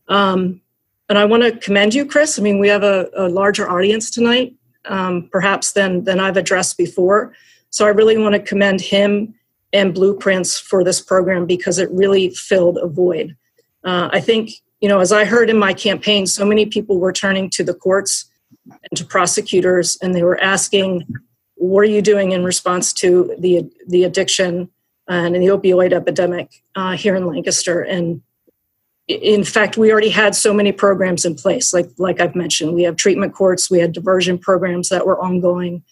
Um, 0.09 0.59
and 1.07 1.17
I 1.17 1.25
want 1.25 1.43
to 1.43 1.57
commend 1.57 1.93
you, 1.93 2.05
Chris. 2.05 2.37
I 2.37 2.41
mean, 2.41 2.59
we 2.59 2.67
have 2.67 2.83
a, 2.83 3.09
a 3.15 3.29
larger 3.29 3.69
audience 3.69 4.11
tonight, 4.11 4.53
um, 4.85 5.29
perhaps 5.31 5.73
than 5.73 6.03
than 6.03 6.19
I've 6.19 6.37
addressed 6.37 6.77
before. 6.77 7.33
So 7.69 7.85
I 7.85 7.89
really 7.89 8.17
want 8.17 8.33
to 8.35 8.41
commend 8.41 8.81
him 8.81 9.33
and 9.73 9.93
Blueprints 9.93 10.59
for 10.59 10.83
this 10.83 11.01
program 11.01 11.45
because 11.45 11.79
it 11.79 11.89
really 11.91 12.29
filled 12.29 12.77
a 12.77 12.87
void. 12.87 13.35
Uh, 13.83 14.09
I 14.11 14.19
think 14.19 14.51
you 14.81 14.89
know, 14.89 14.99
as 14.99 15.11
I 15.11 15.25
heard 15.25 15.49
in 15.49 15.59
my 15.59 15.73
campaign, 15.73 16.25
so 16.25 16.43
many 16.43 16.65
people 16.65 16.99
were 16.99 17.13
turning 17.13 17.51
to 17.51 17.63
the 17.63 17.73
courts 17.73 18.25
and 18.65 18.97
to 18.97 19.05
prosecutors, 19.05 19.97
and 20.01 20.15
they 20.15 20.23
were 20.23 20.41
asking, 20.41 21.05
"What 21.55 21.81
are 21.81 21.91
you 21.91 22.01
doing 22.01 22.31
in 22.31 22.43
response 22.43 22.91
to 22.93 23.35
the 23.39 23.69
the 23.87 24.03
addiction 24.03 24.69
and 25.07 25.35
the 25.35 25.47
opioid 25.47 25.93
epidemic 25.93 26.63
uh, 26.75 26.97
here 26.97 27.15
in 27.15 27.27
Lancaster?" 27.27 27.81
And 27.81 28.21
in 29.07 29.43
fact, 29.43 29.77
we 29.77 29.91
already 29.91 30.09
had 30.09 30.35
so 30.35 30.53
many 30.53 30.71
programs 30.71 31.25
in 31.25 31.35
place. 31.35 31.73
Like 31.73 31.89
like 31.99 32.19
I've 32.19 32.35
mentioned, 32.35 32.73
we 32.73 32.83
have 32.83 32.95
treatment 32.95 33.35
courts, 33.35 33.69
we 33.69 33.79
had 33.79 33.91
diversion 33.91 34.39
programs 34.39 34.89
that 34.89 35.05
were 35.05 35.21
ongoing. 35.21 35.83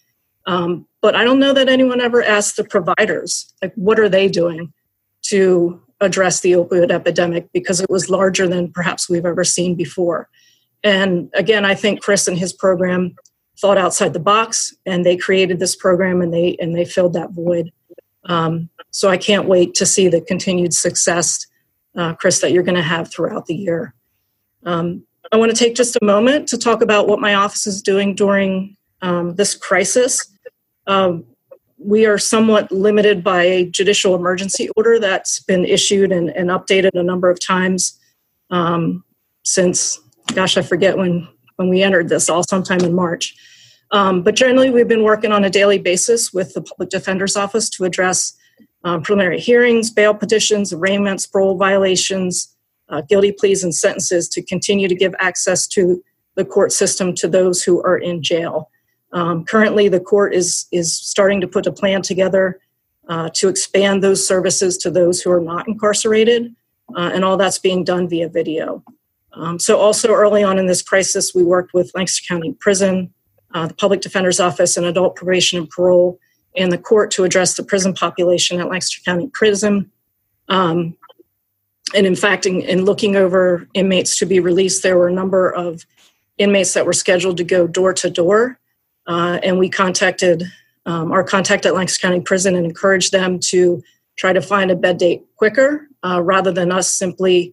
Um, 0.50 0.86
but 1.00 1.14
I 1.14 1.22
don't 1.22 1.38
know 1.38 1.52
that 1.52 1.68
anyone 1.68 2.00
ever 2.00 2.22
asked 2.22 2.56
the 2.56 2.64
providers, 2.64 3.52
like, 3.62 3.72
what 3.74 4.00
are 4.00 4.08
they 4.08 4.26
doing 4.26 4.72
to 5.22 5.80
address 6.00 6.40
the 6.40 6.52
opioid 6.52 6.90
epidemic 6.90 7.48
because 7.52 7.80
it 7.80 7.90
was 7.90 8.10
larger 8.10 8.48
than 8.48 8.72
perhaps 8.72 9.08
we've 9.08 9.26
ever 9.26 9.44
seen 9.44 9.74
before. 9.74 10.28
And 10.82 11.30
again, 11.34 11.64
I 11.64 11.74
think 11.74 12.02
Chris 12.02 12.26
and 12.26 12.38
his 12.38 12.52
program 12.52 13.14
thought 13.60 13.78
outside 13.78 14.14
the 14.14 14.18
box, 14.18 14.74
and 14.86 15.04
they 15.04 15.16
created 15.16 15.60
this 15.60 15.76
program 15.76 16.22
and 16.22 16.32
they 16.32 16.56
and 16.58 16.74
they 16.74 16.86
filled 16.86 17.12
that 17.12 17.30
void. 17.32 17.70
Um, 18.24 18.70
so 18.90 19.10
I 19.10 19.18
can't 19.18 19.46
wait 19.46 19.74
to 19.74 19.86
see 19.86 20.08
the 20.08 20.22
continued 20.22 20.72
success 20.72 21.46
uh, 21.96 22.14
Chris, 22.14 22.40
that 22.40 22.52
you're 22.52 22.62
going 22.62 22.76
to 22.76 22.82
have 22.82 23.10
throughout 23.10 23.46
the 23.46 23.54
year. 23.54 23.94
Um, 24.64 25.04
I 25.32 25.36
want 25.36 25.50
to 25.50 25.56
take 25.56 25.74
just 25.74 25.96
a 26.00 26.04
moment 26.04 26.48
to 26.48 26.58
talk 26.58 26.82
about 26.82 27.08
what 27.08 27.20
my 27.20 27.34
office 27.34 27.66
is 27.66 27.82
doing 27.82 28.14
during 28.14 28.76
um, 29.02 29.34
this 29.36 29.54
crisis. 29.54 30.26
Um, 30.90 31.24
we 31.78 32.04
are 32.04 32.18
somewhat 32.18 32.72
limited 32.72 33.22
by 33.22 33.44
a 33.44 33.64
judicial 33.64 34.16
emergency 34.16 34.68
order 34.76 34.98
that's 34.98 35.38
been 35.38 35.64
issued 35.64 36.10
and, 36.10 36.30
and 36.30 36.50
updated 36.50 36.90
a 36.94 37.02
number 37.02 37.30
of 37.30 37.38
times 37.40 37.98
um, 38.50 39.04
since, 39.44 40.00
gosh, 40.34 40.56
I 40.56 40.62
forget 40.62 40.98
when 40.98 41.28
when 41.56 41.68
we 41.68 41.82
entered 41.82 42.08
this, 42.08 42.30
all 42.30 42.42
sometime 42.42 42.80
in 42.80 42.94
March. 42.94 43.34
Um, 43.90 44.22
but 44.22 44.34
generally, 44.34 44.70
we've 44.70 44.88
been 44.88 45.04
working 45.04 45.30
on 45.30 45.44
a 45.44 45.50
daily 45.50 45.78
basis 45.78 46.32
with 46.32 46.54
the 46.54 46.62
Public 46.62 46.88
Defender's 46.88 47.36
Office 47.36 47.68
to 47.70 47.84
address 47.84 48.34
um, 48.82 49.02
preliminary 49.02 49.38
hearings, 49.38 49.90
bail 49.90 50.14
petitions, 50.14 50.72
arraignments, 50.72 51.26
parole 51.26 51.58
violations, 51.58 52.56
uh, 52.88 53.02
guilty 53.02 53.30
pleas, 53.30 53.62
and 53.62 53.74
sentences 53.74 54.26
to 54.30 54.42
continue 54.42 54.88
to 54.88 54.94
give 54.94 55.14
access 55.18 55.66
to 55.68 56.02
the 56.34 56.44
court 56.46 56.72
system 56.72 57.14
to 57.14 57.28
those 57.28 57.62
who 57.62 57.82
are 57.82 57.98
in 57.98 58.22
jail. 58.22 58.70
Um, 59.12 59.44
currently, 59.44 59.88
the 59.88 60.00
court 60.00 60.34
is 60.34 60.66
is 60.72 60.94
starting 60.94 61.40
to 61.40 61.48
put 61.48 61.66
a 61.66 61.72
plan 61.72 62.02
together 62.02 62.60
uh, 63.08 63.30
to 63.34 63.48
expand 63.48 64.02
those 64.02 64.26
services 64.26 64.76
to 64.78 64.90
those 64.90 65.20
who 65.20 65.30
are 65.30 65.40
not 65.40 65.66
incarcerated, 65.66 66.54
uh, 66.96 67.10
and 67.12 67.24
all 67.24 67.36
that's 67.36 67.58
being 67.58 67.84
done 67.84 68.08
via 68.08 68.28
video. 68.28 68.84
Um, 69.32 69.58
so, 69.58 69.78
also 69.78 70.12
early 70.12 70.42
on 70.42 70.58
in 70.58 70.66
this 70.66 70.82
crisis, 70.82 71.34
we 71.34 71.42
worked 71.42 71.74
with 71.74 71.90
Lancaster 71.94 72.24
County 72.26 72.52
Prison, 72.60 73.12
uh, 73.52 73.66
the 73.66 73.74
Public 73.74 74.00
Defender's 74.00 74.40
Office, 74.40 74.76
and 74.76 74.86
Adult 74.86 75.16
Probation 75.16 75.58
and 75.58 75.70
Parole 75.70 76.18
and 76.56 76.72
the 76.72 76.78
court 76.78 77.10
to 77.12 77.24
address 77.24 77.54
the 77.54 77.62
prison 77.62 77.94
population 77.94 78.60
at 78.60 78.68
Lancaster 78.68 79.00
County 79.04 79.28
Prison. 79.32 79.90
Um, 80.48 80.96
and 81.94 82.06
in 82.06 82.16
fact, 82.16 82.46
in, 82.46 82.60
in, 82.62 82.84
looking 82.84 83.16
over 83.16 83.68
inmates 83.74 84.18
to 84.18 84.26
be 84.26 84.40
released, 84.40 84.82
there 84.82 84.96
were 84.96 85.08
a 85.08 85.12
number 85.12 85.50
of 85.50 85.84
inmates 86.38 86.74
that 86.74 86.86
were 86.86 86.92
scheduled 86.92 87.36
to 87.36 87.44
go 87.44 87.66
door 87.66 87.92
to 87.94 88.10
door. 88.10 88.58
Uh, 89.10 89.40
and 89.42 89.58
we 89.58 89.68
contacted 89.68 90.44
um, 90.86 91.10
our 91.10 91.24
contact 91.24 91.66
at 91.66 91.74
Lancaster 91.74 92.06
County 92.06 92.20
Prison 92.20 92.54
and 92.54 92.64
encouraged 92.64 93.10
them 93.10 93.40
to 93.40 93.82
try 94.16 94.32
to 94.32 94.40
find 94.40 94.70
a 94.70 94.76
bed 94.76 94.98
date 94.98 95.24
quicker 95.34 95.88
uh, 96.04 96.22
rather 96.22 96.52
than 96.52 96.70
us 96.70 96.92
simply 96.92 97.52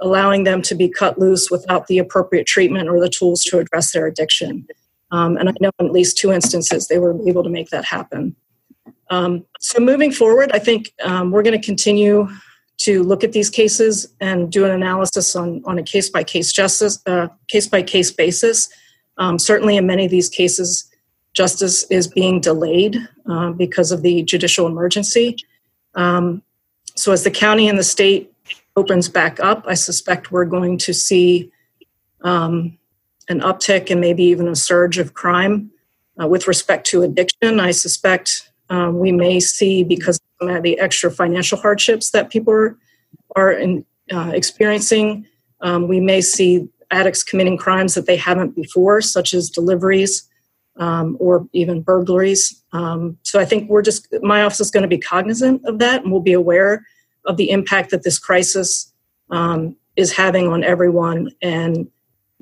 allowing 0.00 0.44
them 0.44 0.62
to 0.62 0.76
be 0.76 0.88
cut 0.88 1.18
loose 1.18 1.50
without 1.50 1.88
the 1.88 1.98
appropriate 1.98 2.46
treatment 2.46 2.88
or 2.88 3.00
the 3.00 3.08
tools 3.08 3.42
to 3.42 3.58
address 3.58 3.90
their 3.92 4.06
addiction. 4.06 4.64
Um, 5.10 5.36
and 5.36 5.48
I 5.48 5.52
know 5.60 5.72
in 5.80 5.86
at 5.86 5.92
least 5.92 6.18
two 6.18 6.30
instances 6.30 6.86
they 6.86 6.98
were 6.98 7.16
able 7.28 7.42
to 7.42 7.50
make 7.50 7.70
that 7.70 7.84
happen. 7.84 8.36
Um, 9.10 9.44
so 9.58 9.80
moving 9.80 10.12
forward, 10.12 10.52
I 10.52 10.60
think 10.60 10.92
um, 11.02 11.32
we're 11.32 11.42
going 11.42 11.60
to 11.60 11.66
continue 11.66 12.28
to 12.78 13.02
look 13.02 13.24
at 13.24 13.32
these 13.32 13.50
cases 13.50 14.06
and 14.20 14.52
do 14.52 14.64
an 14.64 14.70
analysis 14.70 15.34
on, 15.34 15.62
on 15.64 15.78
a 15.78 15.82
case 15.82 16.08
by 16.10 16.22
case 16.22 16.52
justice 16.52 17.00
uh, 17.06 17.26
case 17.48 17.66
by 17.66 17.82
case 17.82 18.12
basis. 18.12 18.68
Um, 19.18 19.38
certainly, 19.38 19.76
in 19.76 19.86
many 19.86 20.04
of 20.04 20.10
these 20.10 20.28
cases, 20.28 20.88
justice 21.32 21.84
is 21.84 22.06
being 22.06 22.40
delayed 22.40 22.96
uh, 23.28 23.50
because 23.52 23.92
of 23.92 24.02
the 24.02 24.22
judicial 24.22 24.66
emergency. 24.66 25.36
Um, 25.94 26.42
so, 26.94 27.12
as 27.12 27.24
the 27.24 27.30
county 27.30 27.68
and 27.68 27.78
the 27.78 27.84
state 27.84 28.32
opens 28.76 29.08
back 29.08 29.40
up, 29.40 29.64
I 29.66 29.74
suspect 29.74 30.32
we're 30.32 30.44
going 30.44 30.78
to 30.78 30.92
see 30.92 31.50
um, 32.22 32.78
an 33.28 33.40
uptick 33.40 33.90
and 33.90 34.00
maybe 34.00 34.24
even 34.24 34.48
a 34.48 34.56
surge 34.56 34.98
of 34.98 35.14
crime. 35.14 35.70
Uh, 36.20 36.28
with 36.28 36.46
respect 36.46 36.86
to 36.88 37.02
addiction, 37.02 37.58
I 37.60 37.70
suspect 37.70 38.50
um, 38.68 38.98
we 38.98 39.12
may 39.12 39.40
see 39.40 39.84
because 39.84 40.20
of 40.40 40.62
the 40.62 40.78
extra 40.78 41.10
financial 41.10 41.58
hardships 41.58 42.10
that 42.10 42.30
people 42.30 42.52
are, 42.52 42.78
are 43.36 43.52
in, 43.52 43.84
uh, 44.12 44.32
experiencing, 44.34 45.26
um, 45.60 45.88
we 45.88 46.00
may 46.00 46.20
see 46.20 46.68
addicts 46.90 47.22
committing 47.22 47.56
crimes 47.56 47.94
that 47.94 48.06
they 48.06 48.16
haven't 48.16 48.54
before, 48.54 49.00
such 49.00 49.32
as 49.32 49.48
deliveries 49.48 50.28
um, 50.76 51.16
or 51.20 51.46
even 51.52 51.82
burglaries. 51.82 52.62
Um, 52.72 53.18
so 53.22 53.38
I 53.38 53.44
think 53.44 53.68
we're 53.68 53.82
just, 53.82 54.08
my 54.22 54.42
office 54.42 54.60
is 54.60 54.70
going 54.70 54.82
to 54.82 54.88
be 54.88 54.98
cognizant 54.98 55.62
of 55.66 55.78
that 55.78 56.02
and 56.02 56.12
we'll 56.12 56.22
be 56.22 56.32
aware 56.32 56.86
of 57.26 57.36
the 57.36 57.50
impact 57.50 57.90
that 57.90 58.02
this 58.02 58.18
crisis 58.18 58.92
um, 59.30 59.76
is 59.96 60.12
having 60.12 60.48
on 60.48 60.64
everyone 60.64 61.30
and 61.42 61.88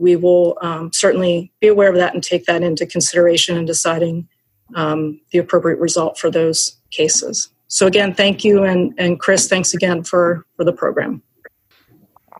we 0.00 0.16
will 0.16 0.56
um, 0.62 0.90
certainly 0.92 1.52
be 1.60 1.68
aware 1.68 1.90
of 1.90 1.96
that 1.96 2.14
and 2.14 2.22
take 2.22 2.46
that 2.46 2.62
into 2.62 2.86
consideration 2.86 3.56
in 3.56 3.66
deciding 3.66 4.26
um, 4.74 5.20
the 5.30 5.38
appropriate 5.38 5.78
result 5.78 6.18
for 6.18 6.30
those 6.30 6.76
cases. 6.90 7.50
So 7.68 7.86
again, 7.86 8.14
thank 8.14 8.42
you, 8.42 8.64
and 8.64 8.92
and 8.98 9.20
Chris, 9.20 9.46
thanks 9.46 9.74
again 9.74 10.02
for 10.02 10.44
for 10.56 10.64
the 10.64 10.72
program. 10.72 11.22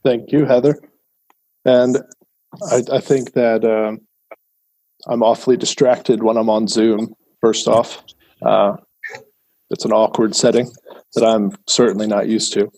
Thank 0.02 0.32
you, 0.32 0.44
Heather. 0.44 0.80
And 1.64 1.98
I, 2.70 2.82
I 2.90 2.98
think 3.00 3.34
that 3.34 3.64
um, 3.64 4.00
I'm 5.06 5.22
awfully 5.22 5.56
distracted 5.56 6.22
when 6.22 6.36
I'm 6.36 6.50
on 6.50 6.68
Zoom. 6.68 7.14
First 7.40 7.68
off, 7.68 8.02
uh, 8.42 8.76
it's 9.70 9.84
an 9.84 9.92
awkward 9.92 10.34
setting 10.34 10.70
that 11.14 11.24
I'm 11.24 11.52
certainly 11.66 12.06
not 12.06 12.28
used 12.28 12.52
to. 12.54 12.70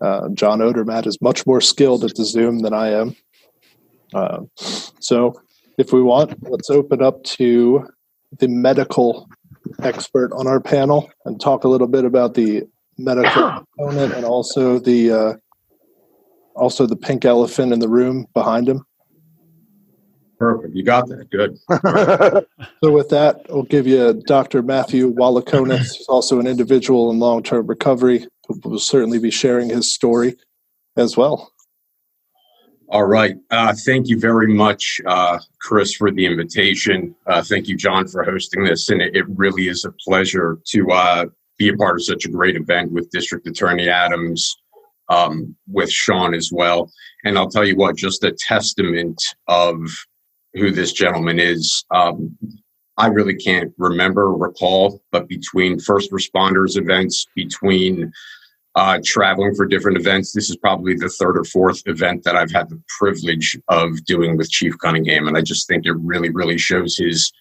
Uh, 0.00 0.28
John 0.34 0.58
Odermatt 0.58 1.06
is 1.06 1.20
much 1.22 1.46
more 1.46 1.60
skilled 1.60 2.04
at 2.04 2.14
the 2.14 2.24
Zoom 2.24 2.60
than 2.60 2.74
I 2.74 2.88
am. 2.88 3.16
Uh, 4.12 4.40
so, 4.56 5.40
if 5.78 5.92
we 5.92 6.02
want, 6.02 6.36
let's 6.48 6.70
open 6.70 7.02
up 7.02 7.22
to 7.24 7.88
the 8.38 8.48
medical 8.48 9.28
expert 9.82 10.32
on 10.32 10.46
our 10.46 10.60
panel 10.60 11.10
and 11.24 11.40
talk 11.40 11.64
a 11.64 11.68
little 11.68 11.86
bit 11.86 12.04
about 12.04 12.34
the 12.34 12.64
medical 12.98 13.64
component 13.78 14.12
and 14.14 14.24
also 14.24 14.78
the 14.78 15.10
uh, 15.10 15.32
also 16.54 16.86
the 16.86 16.96
pink 16.96 17.24
elephant 17.24 17.72
in 17.72 17.80
the 17.80 17.88
room 17.88 18.26
behind 18.34 18.68
him. 18.68 18.84
Perfect. 20.44 20.74
You 20.74 20.82
got 20.82 21.08
that. 21.08 21.30
Good. 21.30 21.58
so 22.82 22.92
with 22.92 23.08
that, 23.08 23.46
I'll 23.48 23.62
give 23.62 23.86
you 23.86 24.22
Dr. 24.26 24.62
Matthew 24.62 25.10
Walukonis, 25.10 25.96
who's 25.96 26.06
also 26.06 26.38
an 26.38 26.46
individual 26.46 27.10
in 27.10 27.18
long-term 27.18 27.66
recovery, 27.66 28.26
who 28.46 28.60
will 28.62 28.78
certainly 28.78 29.18
be 29.18 29.30
sharing 29.30 29.70
his 29.70 29.94
story 29.94 30.36
as 30.98 31.16
well. 31.16 31.50
All 32.90 33.06
right. 33.06 33.36
Uh, 33.50 33.74
thank 33.86 34.08
you 34.08 34.20
very 34.20 34.52
much, 34.52 35.00
uh, 35.06 35.38
Chris, 35.62 35.94
for 35.94 36.10
the 36.10 36.26
invitation. 36.26 37.16
Uh, 37.26 37.42
thank 37.42 37.66
you, 37.66 37.74
John, 37.74 38.06
for 38.06 38.22
hosting 38.22 38.64
this. 38.64 38.90
And 38.90 39.00
it, 39.00 39.16
it 39.16 39.24
really 39.30 39.68
is 39.68 39.86
a 39.86 39.92
pleasure 40.06 40.58
to 40.66 40.92
uh, 40.92 41.24
be 41.56 41.70
a 41.70 41.76
part 41.76 41.96
of 41.96 42.04
such 42.04 42.26
a 42.26 42.30
great 42.30 42.56
event 42.56 42.92
with 42.92 43.08
District 43.10 43.46
Attorney 43.46 43.88
Adams, 43.88 44.54
um, 45.08 45.56
with 45.66 45.90
Sean 45.90 46.34
as 46.34 46.50
well. 46.52 46.90
And 47.24 47.38
I'll 47.38 47.48
tell 47.48 47.64
you 47.64 47.76
what, 47.76 47.96
just 47.96 48.22
a 48.24 48.32
testament 48.32 49.22
of 49.48 49.80
who 50.54 50.70
this 50.70 50.92
gentleman 50.92 51.38
is. 51.38 51.84
Um, 51.90 52.36
I 52.96 53.08
really 53.08 53.34
can't 53.34 53.72
remember, 53.76 54.32
recall, 54.32 55.02
but 55.10 55.28
between 55.28 55.80
first 55.80 56.12
responders 56.12 56.76
events, 56.76 57.26
between 57.34 58.12
uh, 58.76 58.98
traveling 59.04 59.54
for 59.54 59.66
different 59.66 59.98
events. 59.98 60.32
This 60.32 60.50
is 60.50 60.56
probably 60.56 60.94
the 60.94 61.08
third 61.08 61.38
or 61.38 61.44
fourth 61.44 61.82
event 61.86 62.24
that 62.24 62.36
I've 62.36 62.50
had 62.50 62.68
the 62.68 62.82
privilege 62.98 63.56
of 63.68 64.04
doing 64.04 64.36
with 64.36 64.50
Chief 64.50 64.76
Cunningham. 64.78 65.28
And 65.28 65.36
I 65.36 65.42
just 65.42 65.68
think 65.68 65.86
it 65.86 65.94
really, 65.98 66.30
really 66.30 66.58
shows 66.58 66.96
his 66.96 67.32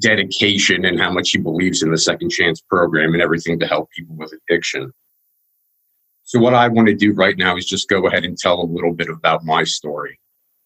dedication 0.00 0.84
and 0.84 0.98
how 0.98 1.12
much 1.12 1.30
he 1.30 1.38
believes 1.38 1.82
in 1.82 1.90
the 1.90 1.98
Second 1.98 2.30
Chance 2.30 2.62
program 2.62 3.12
and 3.12 3.22
everything 3.22 3.60
to 3.60 3.66
help 3.66 3.90
people 3.90 4.16
with 4.16 4.32
addiction. 4.32 4.92
So, 6.24 6.40
what 6.40 6.54
I 6.54 6.68
want 6.68 6.88
to 6.88 6.94
do 6.94 7.12
right 7.12 7.36
now 7.36 7.56
is 7.56 7.66
just 7.66 7.88
go 7.88 8.06
ahead 8.06 8.24
and 8.24 8.36
tell 8.36 8.60
a 8.60 8.64
little 8.64 8.92
bit 8.92 9.08
about 9.08 9.44
my 9.44 9.64
story. 9.64 10.18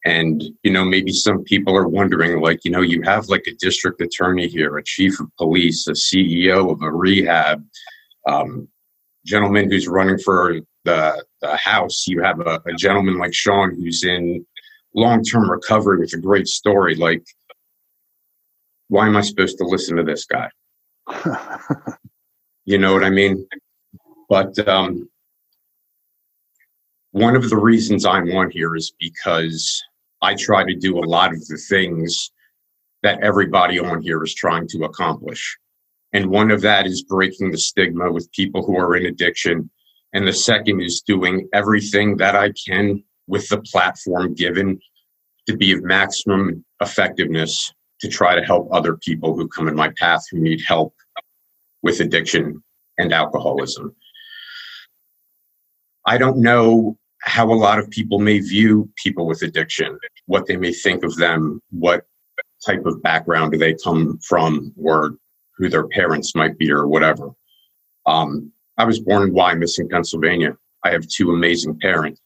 And, 0.04 0.42
you 0.62 0.70
know, 0.70 0.84
maybe 0.84 1.12
some 1.12 1.44
people 1.44 1.74
are 1.74 1.88
wondering, 1.88 2.40
like, 2.40 2.64
you 2.64 2.70
know, 2.70 2.82
you 2.82 3.00
have 3.02 3.28
like 3.28 3.44
a 3.46 3.54
district 3.54 4.02
attorney 4.02 4.48
here, 4.48 4.76
a 4.76 4.84
chief 4.84 5.18
of 5.18 5.34
police, 5.38 5.86
a 5.86 5.92
CEO 5.92 6.70
of 6.70 6.82
a 6.82 6.90
rehab, 6.90 7.64
um, 8.28 8.68
gentleman 9.24 9.70
who's 9.70 9.88
running 9.88 10.18
for 10.18 10.60
the, 10.84 11.24
the 11.40 11.56
House. 11.56 12.06
You 12.06 12.22
have 12.22 12.40
a, 12.40 12.60
a 12.66 12.74
gentleman 12.74 13.16
like 13.18 13.32
Sean 13.32 13.74
who's 13.74 14.04
in 14.04 14.44
long 14.94 15.24
term 15.24 15.50
recovery 15.50 15.98
with 15.98 16.12
a 16.12 16.18
great 16.18 16.48
story. 16.48 16.94
Like, 16.96 17.24
why 18.88 19.06
am 19.06 19.16
I 19.16 19.22
supposed 19.22 19.56
to 19.58 19.64
listen 19.64 19.96
to 19.96 20.02
this 20.02 20.26
guy? 20.26 20.50
you 22.66 22.76
know 22.76 22.92
what 22.92 23.04
I 23.04 23.10
mean? 23.10 23.46
But 24.28 24.68
um, 24.68 25.08
one 27.12 27.36
of 27.36 27.48
the 27.48 27.56
reasons 27.56 28.04
I'm 28.04 28.30
on 28.32 28.50
here 28.50 28.76
is 28.76 28.92
because 28.98 29.82
I 30.24 30.34
try 30.34 30.64
to 30.64 30.74
do 30.74 30.98
a 30.98 31.04
lot 31.04 31.32
of 31.32 31.46
the 31.48 31.58
things 31.58 32.32
that 33.02 33.22
everybody 33.22 33.78
on 33.78 34.00
here 34.00 34.24
is 34.24 34.34
trying 34.34 34.66
to 34.68 34.84
accomplish. 34.84 35.58
And 36.14 36.30
one 36.30 36.50
of 36.50 36.62
that 36.62 36.86
is 36.86 37.04
breaking 37.04 37.50
the 37.50 37.58
stigma 37.58 38.10
with 38.10 38.32
people 38.32 38.64
who 38.64 38.78
are 38.78 38.96
in 38.96 39.04
addiction. 39.04 39.70
And 40.14 40.26
the 40.26 40.32
second 40.32 40.80
is 40.80 41.02
doing 41.06 41.46
everything 41.52 42.16
that 42.16 42.34
I 42.34 42.52
can 42.66 43.04
with 43.26 43.48
the 43.50 43.60
platform 43.60 44.32
given 44.32 44.80
to 45.46 45.56
be 45.56 45.72
of 45.72 45.82
maximum 45.82 46.64
effectiveness 46.80 47.70
to 48.00 48.08
try 48.08 48.34
to 48.34 48.42
help 48.42 48.68
other 48.72 48.96
people 48.96 49.36
who 49.36 49.46
come 49.46 49.68
in 49.68 49.76
my 49.76 49.90
path 49.98 50.22
who 50.30 50.38
need 50.38 50.62
help 50.66 50.94
with 51.82 52.00
addiction 52.00 52.62
and 52.96 53.12
alcoholism. 53.12 53.94
I 56.06 56.16
don't 56.16 56.38
know 56.38 56.96
how 57.24 57.50
a 57.50 57.54
lot 57.54 57.78
of 57.78 57.90
people 57.90 58.18
may 58.18 58.38
view 58.38 58.90
people 59.02 59.26
with 59.26 59.42
addiction, 59.42 59.98
what 60.26 60.46
they 60.46 60.56
may 60.56 60.72
think 60.72 61.04
of 61.04 61.16
them, 61.16 61.60
what 61.70 62.06
type 62.64 62.84
of 62.86 63.02
background 63.02 63.52
do 63.52 63.58
they 63.58 63.74
come 63.74 64.18
from, 64.18 64.72
or 64.80 65.16
who 65.56 65.68
their 65.68 65.86
parents 65.88 66.34
might 66.34 66.58
be 66.58 66.70
or 66.70 66.86
whatever. 66.86 67.30
Um, 68.06 68.52
I 68.76 68.84
was 68.84 69.00
born 69.00 69.24
in 69.24 69.34
Wyomissing, 69.34 69.90
Pennsylvania. 69.90 70.56
I 70.84 70.90
have 70.90 71.06
two 71.06 71.30
amazing 71.30 71.78
parents. 71.78 72.20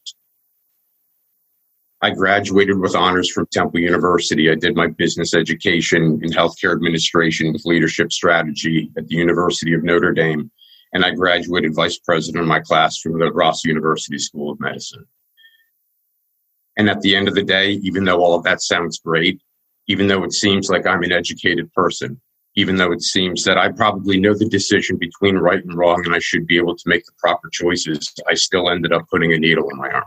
I 2.01 2.11
graduated 2.11 2.79
with 2.79 2.95
honors 2.95 3.29
from 3.29 3.47
Temple 3.51 3.81
University. 3.81 4.49
I 4.49 4.55
did 4.55 4.75
my 4.75 4.87
business 4.87 5.33
education 5.33 6.19
in 6.23 6.31
healthcare 6.31 6.71
administration 6.71 7.51
with 7.51 7.65
leadership 7.65 8.11
strategy 8.11 8.89
at 8.97 9.07
the 9.07 9.15
University 9.15 9.73
of 9.73 9.83
Notre 9.83 10.13
Dame. 10.13 10.49
And 10.93 11.03
I 11.05 11.11
graduated 11.11 11.75
vice 11.75 11.99
president 11.99 12.41
of 12.41 12.47
my 12.47 12.61
class 12.61 12.99
from 12.99 13.19
the 13.19 13.31
Ross 13.31 13.65
University 13.65 14.17
School 14.17 14.51
of 14.51 14.59
Medicine. 14.59 15.05
And 16.79 16.89
at 16.89 17.01
the 17.01 17.13
end 17.13 17.27
of 17.27 17.35
the 17.35 17.43
day, 17.43 17.71
even 17.83 18.05
though 18.05 18.23
all 18.23 18.33
of 18.33 18.43
that 18.43 18.61
sounds 18.61 18.99
great, 18.99 19.41
even 19.87 20.07
though 20.07 20.23
it 20.23 20.31
seems 20.31 20.69
like 20.69 20.87
I'm 20.87 21.03
an 21.03 21.11
educated 21.11 21.69
person, 21.73 22.21
even 22.55 22.77
though 22.77 22.93
it 22.93 23.01
seems 23.01 23.43
that 23.43 23.57
I 23.57 23.69
probably 23.69 24.17
know 24.17 24.33
the 24.33 24.47
decision 24.47 24.95
between 24.97 25.35
right 25.35 25.61
and 25.61 25.77
wrong 25.77 26.01
and 26.05 26.15
I 26.15 26.19
should 26.19 26.47
be 26.47 26.55
able 26.55 26.77
to 26.77 26.83
make 26.87 27.05
the 27.05 27.11
proper 27.17 27.49
choices, 27.51 28.13
I 28.29 28.33
still 28.35 28.69
ended 28.69 28.93
up 28.93 29.09
putting 29.11 29.33
a 29.33 29.37
needle 29.37 29.69
in 29.69 29.77
my 29.77 29.89
arm. 29.89 30.05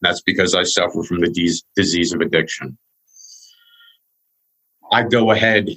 That's 0.00 0.22
because 0.22 0.54
I 0.54 0.62
suffer 0.62 1.02
from 1.02 1.20
the 1.20 1.28
de- 1.28 1.62
disease 1.76 2.14
of 2.14 2.22
addiction. 2.22 2.78
I 4.90 5.02
go 5.02 5.32
ahead 5.32 5.68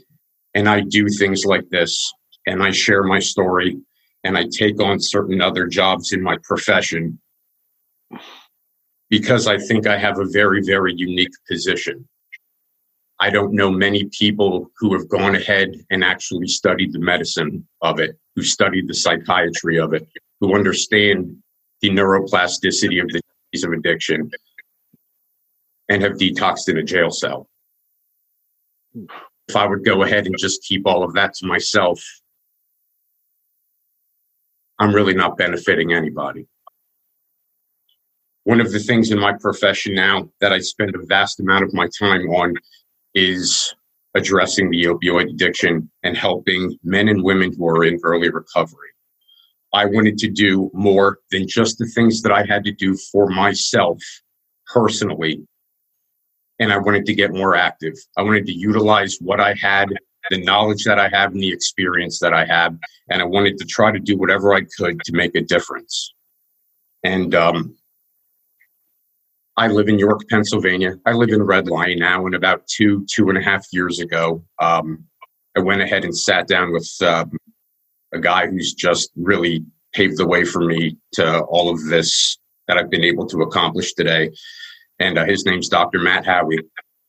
and 0.54 0.70
I 0.70 0.82
do 0.82 1.10
things 1.10 1.44
like 1.44 1.68
this 1.70 2.14
and 2.46 2.64
I 2.64 2.72
share 2.72 3.04
my 3.04 3.20
story 3.20 3.78
and 4.24 4.38
I 4.38 4.46
take 4.50 4.82
on 4.82 5.02
certain 5.02 5.42
other 5.42 5.68
jobs 5.68 6.14
in 6.14 6.24
my 6.24 6.38
profession 6.46 7.20
because 9.10 9.48
I 9.48 9.58
think 9.58 9.88
I 9.88 9.98
have 9.98 10.20
a 10.20 10.26
very, 10.26 10.62
very 10.64 10.94
unique 10.96 11.34
position. 11.50 12.08
I 13.20 13.30
don't 13.30 13.54
know 13.54 13.72
many 13.72 14.06
people 14.06 14.70
who 14.78 14.94
have 14.94 15.10
gone 15.10 15.36
ahead 15.36 15.74
and 15.90 16.04
actually 16.04 16.48
studied 16.48 16.94
the 16.94 17.00
medicine 17.00 17.68
of 17.82 18.00
it, 18.00 18.18
who 18.36 18.44
studied 18.44 18.88
the 18.88 18.94
psychiatry 18.94 19.80
of 19.80 19.94
it, 19.94 20.08
who 20.40 20.56
understand 20.56 21.36
the 21.82 21.90
neuroplasticity 21.90 23.02
of 23.02 23.10
the 23.10 23.22
disease 23.52 23.64
of 23.66 23.74
addiction 23.74 24.30
and 25.90 26.04
have 26.04 26.14
detoxed 26.14 26.70
in 26.70 26.78
a 26.78 26.84
jail 26.84 27.10
cell. 27.10 27.48
If 29.48 29.56
I 29.56 29.66
would 29.66 29.86
go 29.86 30.04
ahead 30.04 30.26
and 30.26 30.36
just 30.38 30.64
keep 30.64 30.86
all 30.86 31.04
of 31.04 31.14
that 31.14 31.34
to 31.36 31.48
myself, 31.48 32.04
I'm 34.80 34.94
really 34.94 35.14
not 35.14 35.38
benefiting 35.38 35.94
anybody. 35.94 36.46
One 38.48 38.62
of 38.62 38.72
the 38.72 38.80
things 38.80 39.12
in 39.12 39.20
my 39.20 39.34
profession 39.34 39.94
now 39.94 40.30
that 40.40 40.54
I 40.54 40.60
spend 40.60 40.96
a 40.96 41.06
vast 41.06 41.42
amount 41.42 41.66
of 41.66 41.74
my 41.74 41.90
time 42.00 42.30
on 42.30 42.54
is 43.14 43.76
addressing 44.16 44.70
the 44.70 44.86
opioid 44.86 45.30
addiction 45.30 45.92
and 46.04 46.16
helping 46.16 46.80
men 46.82 47.10
and 47.10 47.26
women 47.26 47.52
who 47.52 47.68
are 47.68 47.84
in 47.84 48.00
early 48.04 48.30
recovery. 48.30 48.88
I 49.74 49.84
wanted 49.84 50.18
to 50.20 50.30
do 50.30 50.72
more 50.74 51.20
than 51.30 51.46
just 51.46 51.78
the 51.78 51.88
things 51.88 52.22
that 52.22 52.32
I 52.32 52.46
had 52.46 52.64
to 52.64 52.72
do 52.72 52.96
for 53.12 53.28
myself 53.28 54.02
personally. 54.74 55.46
And 56.58 56.72
I 56.72 56.78
wanted 56.78 57.06
to 57.08 57.14
get 57.14 57.34
more 57.34 57.54
active. 57.54 57.96
I 58.16 58.22
wanted 58.22 58.46
to 58.46 58.54
utilize 58.54 59.18
what 59.20 59.42
I 59.42 59.56
had, 59.56 59.90
the 60.30 60.42
knowledge 60.42 60.86
that 60.86 61.00
I 61.00 61.10
have, 61.10 61.34
and 61.34 61.44
the 61.44 61.52
experience 61.52 62.20
that 62.20 62.34
I 62.34 62.46
have. 62.46 62.78
And 63.10 63.22
I 63.22 63.26
wanted 63.26 63.58
to 63.58 63.66
try 63.66 63.92
to 63.92 64.00
do 64.00 64.18
whatever 64.18 64.54
I 64.54 64.62
could 64.78 65.02
to 65.02 65.12
make 65.12 65.36
a 65.36 65.42
difference. 65.42 66.14
And 67.04 67.36
um, 67.36 67.76
I 69.58 69.68
live 69.68 69.90
in 69.90 69.98
York, 69.98 70.22
Pennsylvania. 70.30 70.98
I 71.08 71.14
live 71.14 71.30
in 71.30 71.42
Red 71.42 71.68
Lion 71.68 71.98
now. 71.98 72.28
And 72.28 72.36
about 72.36 72.68
two, 72.68 73.06
two 73.12 73.30
and 73.30 73.40
a 73.40 73.42
half 73.42 73.66
years 73.72 74.00
ago, 74.00 74.44
um, 74.62 75.04
I 75.56 75.62
went 75.62 75.82
ahead 75.82 76.04
and 76.04 76.16
sat 76.16 76.48
down 76.48 76.72
with 76.72 76.88
um, 77.02 77.32
a 78.14 78.20
guy 78.20 78.46
who's 78.46 78.74
just 78.74 79.10
really 79.16 79.66
paved 79.94 80.18
the 80.18 80.28
way 80.28 80.46
for 80.46 80.62
me 80.62 80.98
to 81.14 81.42
all 81.46 81.70
of 81.70 81.84
this 81.86 82.38
that 82.68 82.78
I've 82.78 82.92
been 82.92 83.04
able 83.04 83.26
to 83.28 83.42
accomplish 83.42 83.94
today. 83.94 84.30
And 85.00 85.18
uh, 85.18 85.26
his 85.26 85.44
name's 85.44 85.70
Dr. 85.70 86.00
Matt 86.00 86.24
Howie. 86.24 86.60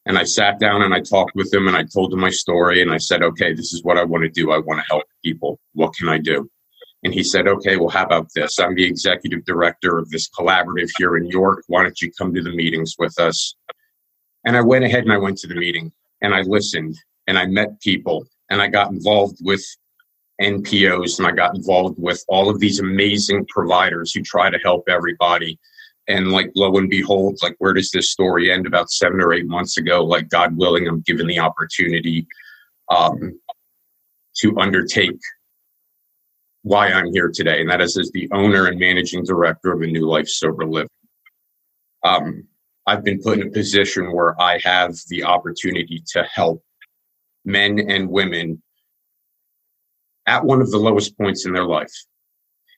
And 0.07 0.17
I 0.17 0.25
sat 0.25 0.59
down 0.59 0.81
and 0.81 0.95
I 0.95 1.01
talked 1.01 1.35
with 1.35 1.53
him 1.53 1.69
and 1.69 1.77
I 1.77 1.85
told 1.85 2.15
him 2.15 2.21
my 2.21 2.31
story 2.31 2.81
and 2.81 2.91
I 2.91 2.97
said, 2.97 3.23
okay, 3.23 3.53
this 3.53 3.75
is 3.75 3.85
what 3.85 3.99
I 3.99 4.05
want 4.05 4.25
to 4.25 4.31
do. 4.31 4.53
I 4.53 4.59
want 4.59 4.81
to 4.81 4.87
help 4.89 5.05
people. 5.23 5.61
What 5.75 5.95
can 5.95 6.09
I 6.09 6.17
do? 6.17 6.49
And 7.05 7.15
he 7.15 7.23
said, 7.23 7.47
okay, 7.47 7.77
well, 7.77 7.89
how 7.89 8.05
about 8.05 8.29
this? 8.35 8.59
I'm 8.59 8.75
the 8.75 8.85
executive 8.85 9.45
director 9.45 9.99
of 9.99 10.11
this 10.11 10.29
collaborative 10.29 10.89
here 10.99 11.17
in 11.17 11.27
York. 11.27 11.63
Why 11.69 11.83
don't 11.83 12.01
you 12.01 12.11
come 12.19 12.35
to 12.35 12.43
the 12.43 12.51
meetings 12.51 12.97
with 12.99 13.19
us? 13.21 13.55
And 14.45 14.57
I 14.57 14.63
went 14.63 14.85
ahead 14.85 15.05
and 15.05 15.13
I 15.13 15.19
went 15.19 15.39
to 15.39 15.47
the 15.47 15.55
meeting 15.55 15.93
and 16.23 16.35
I 16.35 16.43
listened 16.43 16.97
and 17.27 17.39
I 17.39 17.47
met 17.47 17.81
people 17.81 18.27
and 18.51 18.61
I 18.61 18.69
got 18.69 18.91
involved 18.91 19.39
with 19.43 19.65
NPOs 20.41 21.19
and 21.19 21.27
I 21.27 21.33
got 21.33 21.55
involved 21.55 21.99
with 21.99 22.25
all 22.29 22.49
of 22.49 22.59
these 22.59 22.81
amazing 22.81 23.47
providers 23.47 24.13
who 24.13 24.23
try 24.23 24.51
to 24.51 24.59
help 24.59 24.89
everybody. 24.89 25.59
And 26.09 26.33
like 26.33 26.51
lo 26.57 26.77
and 26.79 26.89
behold, 26.89 27.39
like 27.43 27.57
where 27.59 27.75
does 27.75 27.91
this 27.91 28.11
story 28.11 28.51
end? 28.51 28.67
About 28.67 28.91
seven 28.91 29.21
or 29.21 29.33
eight 29.33 29.47
months 29.47 29.77
ago, 29.77 30.05
like 30.05 30.29
God 30.31 30.57
willing, 30.57 30.89
I'm 30.89 31.01
given 31.01 31.27
the 31.27 31.39
opportunity 31.39 32.27
um, 32.89 33.39
to 34.39 34.59
undertake 34.59 35.19
why 36.69 36.89
I'm 36.89 37.13
here 37.13 37.31
today, 37.33 37.63
and 37.63 37.71
that 37.71 37.81
is 37.81 37.97
as 37.97 38.11
the 38.11 38.29
owner 38.33 38.67
and 38.67 38.79
managing 38.79 39.25
director 39.25 39.73
of 39.73 39.81
a 39.81 39.87
New 39.87 40.07
Life 40.07 40.29
Sober 40.29 40.67
Living. 40.67 40.91
Um, 42.05 42.45
I've 42.87 43.03
been 43.03 43.23
put 43.23 43.39
in 43.39 43.49
a 43.49 43.51
position 43.51 44.13
where 44.13 44.41
I 44.41 44.61
have 44.63 44.95
the 45.09 45.25
opportunity 45.25 46.03
to 46.13 46.23
help 46.25 46.63
men 47.45 47.79
and 47.79 48.09
women 48.09 48.63
at 50.27 50.45
one 50.45 50.61
of 50.61 50.71
the 50.71 50.79
lowest 50.79 51.17
points 51.17 51.47
in 51.47 51.55
their 51.55 51.65
life 51.65 51.93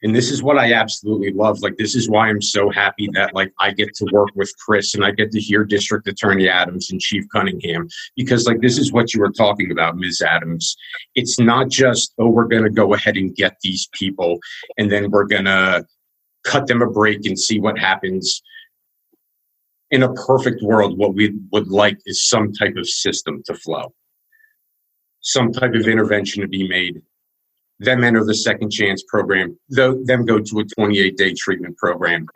and 0.03 0.15
this 0.15 0.31
is 0.31 0.43
what 0.43 0.59
i 0.59 0.73
absolutely 0.73 1.33
love. 1.33 1.61
Like 1.61 1.77
this 1.77 1.95
is 1.95 2.09
why 2.09 2.29
i'm 2.29 2.43
so 2.43 2.71
happy 2.71 3.09
that 3.15 3.35
like 3.35 3.53
i 3.59 3.71
get 3.71 3.95
to 3.97 4.07
work 4.13 4.31
with 4.35 4.53
chris 4.59 4.95
and 4.95 5.05
i 5.05 5.11
get 5.11 5.31
to 5.33 5.41
hear 5.41 5.65
district 5.65 6.09
attorney 6.09 6.49
adams 6.49 6.91
and 6.91 7.01
chief 7.01 7.25
cunningham. 7.33 7.89
Because 8.17 8.47
like 8.47 8.61
this 8.61 8.79
is 8.79 8.93
what 8.93 9.13
you 9.15 9.21
were 9.21 9.33
talking 9.33 9.71
about 9.71 9.97
ms. 9.97 10.23
Adams. 10.23 10.77
It's 11.15 11.39
not 11.39 11.69
just 11.69 12.15
oh 12.19 12.29
we're 12.29 12.49
going 12.49 12.65
to 12.65 12.71
go 12.71 12.95
ahead 12.95 13.17
and 13.17 13.35
get 13.35 13.57
these 13.63 13.89
people 13.93 14.39
and 14.79 14.91
then 14.91 15.11
we're 15.11 15.27
going 15.27 15.45
to 15.45 15.85
cut 16.45 16.67
them 16.67 16.83
a 16.83 16.91
break 16.91 17.27
and 17.27 17.39
see 17.39 17.61
what 17.61 17.79
happens. 17.79 18.43
In 19.91 20.03
a 20.03 20.13
perfect 20.15 20.63
world 20.63 20.97
what 20.99 21.15
we 21.15 21.35
would 21.53 21.69
like 21.69 21.99
is 22.07 22.29
some 22.29 22.53
type 22.53 22.77
of 22.77 22.89
system 22.89 23.43
to 23.47 23.55
flow. 23.55 23.93
Some 25.23 25.53
type 25.53 25.75
of 25.75 25.87
intervention 25.87 26.41
to 26.41 26.49
be 26.49 26.67
made 26.67 27.03
them 27.81 28.05
enter 28.05 28.23
the 28.25 28.35
second 28.35 28.71
chance 28.71 29.03
program, 29.09 29.59
them 29.69 30.25
go 30.27 30.38
to 30.38 30.59
a 30.61 30.64
28 30.64 31.16
day 31.16 31.35
treatment 31.35 31.77
program, 31.79 32.27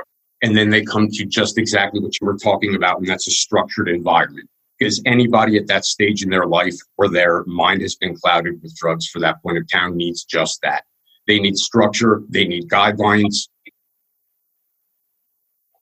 and 0.42 0.56
then 0.56 0.70
they 0.70 0.82
come 0.82 1.08
to 1.08 1.24
just 1.26 1.58
exactly 1.58 2.00
what 2.00 2.18
you 2.20 2.26
were 2.26 2.36
talking 2.36 2.74
about, 2.74 2.98
and 2.98 3.06
that's 3.06 3.28
a 3.28 3.30
structured 3.30 3.88
environment. 3.88 4.48
Because 4.78 5.00
anybody 5.06 5.56
at 5.56 5.68
that 5.68 5.84
stage 5.84 6.24
in 6.24 6.30
their 6.30 6.46
life 6.46 6.74
where 6.96 7.08
their 7.08 7.44
mind 7.44 7.82
has 7.82 7.94
been 7.94 8.16
clouded 8.16 8.60
with 8.60 8.74
drugs 8.74 9.06
for 9.06 9.20
that 9.20 9.40
point 9.42 9.58
of 9.58 9.70
time 9.70 9.96
needs 9.96 10.24
just 10.24 10.60
that. 10.62 10.84
They 11.28 11.38
need 11.38 11.56
structure, 11.56 12.22
they 12.28 12.46
need 12.46 12.68
guidelines, 12.68 13.48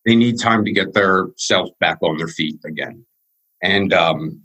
they 0.05 0.17
need 0.17 0.39
time 0.41 0.65
to 0.65 0.73
get 0.73 0.93
their 0.93 1.29
self 1.37 1.71
back 1.79 1.99
on 2.03 2.19
their 2.19 2.29
feet 2.29 2.59
again. 2.65 3.07
And 3.63 3.93
um, 3.95 4.43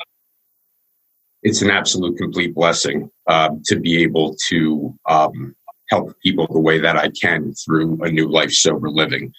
it's 1.41 1.63
an 1.63 1.71
absolute 1.71 2.17
complete 2.17 2.53
blessing 2.53 3.09
uh, 3.27 3.49
to 3.65 3.79
be 3.79 4.01
able 4.01 4.35
to 4.47 4.97
um, 5.07 5.55
help 5.89 6.13
people 6.21 6.47
the 6.47 6.59
way 6.59 6.79
that 6.79 6.97
I 6.97 7.09
can 7.09 7.53
through 7.53 8.01
a 8.03 8.11
new 8.11 8.29
life 8.29 8.51
sober 8.51 8.89
living. 8.89 9.33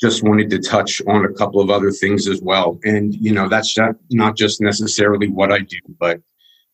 Just 0.00 0.22
wanted 0.22 0.50
to 0.50 0.58
touch 0.58 1.00
on 1.06 1.24
a 1.24 1.32
couple 1.32 1.60
of 1.60 1.70
other 1.70 1.90
things 1.90 2.28
as 2.28 2.42
well. 2.42 2.78
And, 2.84 3.14
you 3.14 3.32
know, 3.32 3.48
that's 3.48 3.76
not, 3.78 3.94
not 4.10 4.36
just 4.36 4.60
necessarily 4.60 5.28
what 5.28 5.52
I 5.52 5.60
do, 5.60 5.78
but 5.98 6.20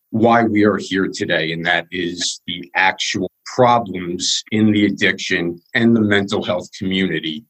why 0.09 0.43
we 0.43 0.65
are 0.65 0.77
here 0.77 1.07
today. 1.07 1.51
And 1.53 1.65
that 1.65 1.87
is 1.91 2.41
the 2.47 2.69
actual 2.75 3.31
problems 3.55 4.43
in 4.51 4.71
the 4.71 4.85
addiction 4.85 5.59
and 5.73 5.95
the 5.95 6.01
mental 6.01 6.43
health 6.43 6.67
community 6.77 7.45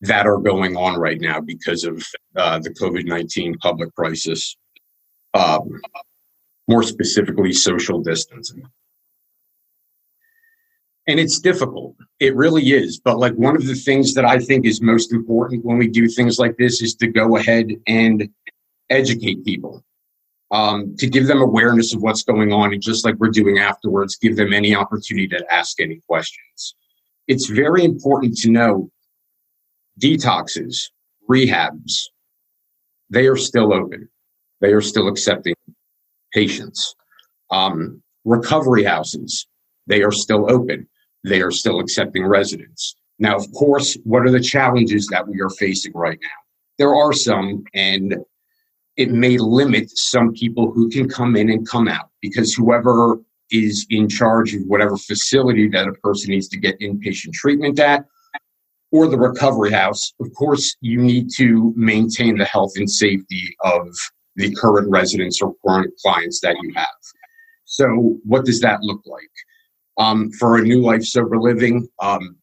that 0.00 0.26
are 0.26 0.38
going 0.38 0.76
on 0.76 0.98
right 0.98 1.20
now 1.20 1.40
because 1.40 1.84
of 1.84 2.04
uh, 2.36 2.58
the 2.58 2.70
COVID 2.70 3.04
19 3.04 3.58
public 3.58 3.94
crisis, 3.94 4.56
um, 5.34 5.80
more 6.68 6.82
specifically, 6.82 7.52
social 7.52 8.00
distancing. 8.00 8.62
And 11.06 11.18
it's 11.18 11.38
difficult. 11.38 11.96
It 12.20 12.36
really 12.36 12.70
is. 12.72 13.00
But 13.00 13.18
like 13.18 13.32
one 13.34 13.56
of 13.56 13.66
the 13.66 13.74
things 13.74 14.12
that 14.14 14.26
I 14.26 14.38
think 14.38 14.66
is 14.66 14.82
most 14.82 15.12
important 15.12 15.64
when 15.64 15.78
we 15.78 15.88
do 15.88 16.06
things 16.06 16.38
like 16.38 16.56
this 16.58 16.82
is 16.82 16.94
to 16.96 17.06
go 17.06 17.36
ahead 17.36 17.68
and 17.86 18.28
educate 18.90 19.42
people, 19.44 19.82
um, 20.50 20.94
to 20.98 21.06
give 21.06 21.26
them 21.26 21.40
awareness 21.40 21.94
of 21.94 22.02
what's 22.02 22.22
going 22.22 22.52
on. 22.52 22.74
And 22.74 22.82
just 22.82 23.06
like 23.06 23.14
we're 23.14 23.28
doing 23.28 23.58
afterwards, 23.58 24.16
give 24.16 24.36
them 24.36 24.52
any 24.52 24.74
opportunity 24.74 25.28
to 25.28 25.52
ask 25.52 25.80
any 25.80 26.00
questions. 26.06 26.74
It's 27.26 27.46
very 27.46 27.84
important 27.84 28.36
to 28.38 28.50
know 28.50 28.90
detoxes, 29.98 30.90
rehabs, 31.28 32.02
they 33.10 33.26
are 33.26 33.36
still 33.36 33.72
open. 33.72 34.08
They 34.60 34.72
are 34.72 34.80
still 34.80 35.08
accepting 35.08 35.54
patients. 36.32 36.94
Um, 37.50 38.02
recovery 38.24 38.84
houses, 38.84 39.46
they 39.86 40.02
are 40.02 40.12
still 40.12 40.50
open. 40.50 40.88
They 41.24 41.40
are 41.40 41.50
still 41.50 41.80
accepting 41.80 42.26
residents. 42.26 42.94
Now, 43.18 43.36
of 43.36 43.50
course, 43.52 43.96
what 44.04 44.22
are 44.22 44.30
the 44.30 44.40
challenges 44.40 45.06
that 45.08 45.26
we 45.26 45.40
are 45.40 45.50
facing 45.50 45.92
right 45.94 46.18
now? 46.20 46.28
There 46.78 46.94
are 46.94 47.12
some, 47.12 47.64
and 47.74 48.16
it 48.96 49.10
may 49.10 49.38
limit 49.38 49.90
some 49.96 50.32
people 50.32 50.72
who 50.72 50.88
can 50.88 51.08
come 51.08 51.36
in 51.36 51.50
and 51.50 51.68
come 51.68 51.88
out 51.88 52.10
because 52.20 52.54
whoever 52.54 53.18
is 53.50 53.86
in 53.90 54.08
charge 54.08 54.54
of 54.54 54.62
whatever 54.66 54.96
facility 54.96 55.68
that 55.68 55.88
a 55.88 55.92
person 55.94 56.30
needs 56.30 56.48
to 56.48 56.58
get 56.58 56.78
inpatient 56.80 57.32
treatment 57.32 57.78
at 57.80 58.04
or 58.90 59.06
the 59.06 59.18
recovery 59.18 59.70
house, 59.70 60.12
of 60.20 60.32
course, 60.34 60.76
you 60.80 61.00
need 61.00 61.28
to 61.36 61.72
maintain 61.76 62.38
the 62.38 62.44
health 62.44 62.72
and 62.76 62.90
safety 62.90 63.54
of 63.60 63.88
the 64.38 64.54
current 64.54 64.88
residents 64.88 65.42
or 65.42 65.54
current 65.66 65.92
clients 66.02 66.40
that 66.40 66.56
you 66.62 66.72
have. 66.74 66.86
So, 67.64 68.18
what 68.24 68.44
does 68.44 68.60
that 68.60 68.82
look 68.82 69.02
like? 69.04 69.30
Um, 69.98 70.30
for 70.38 70.56
a 70.56 70.62
new 70.62 70.80
life 70.80 71.04
sober 71.04 71.38
living, 71.38 71.88
um, 72.00 72.36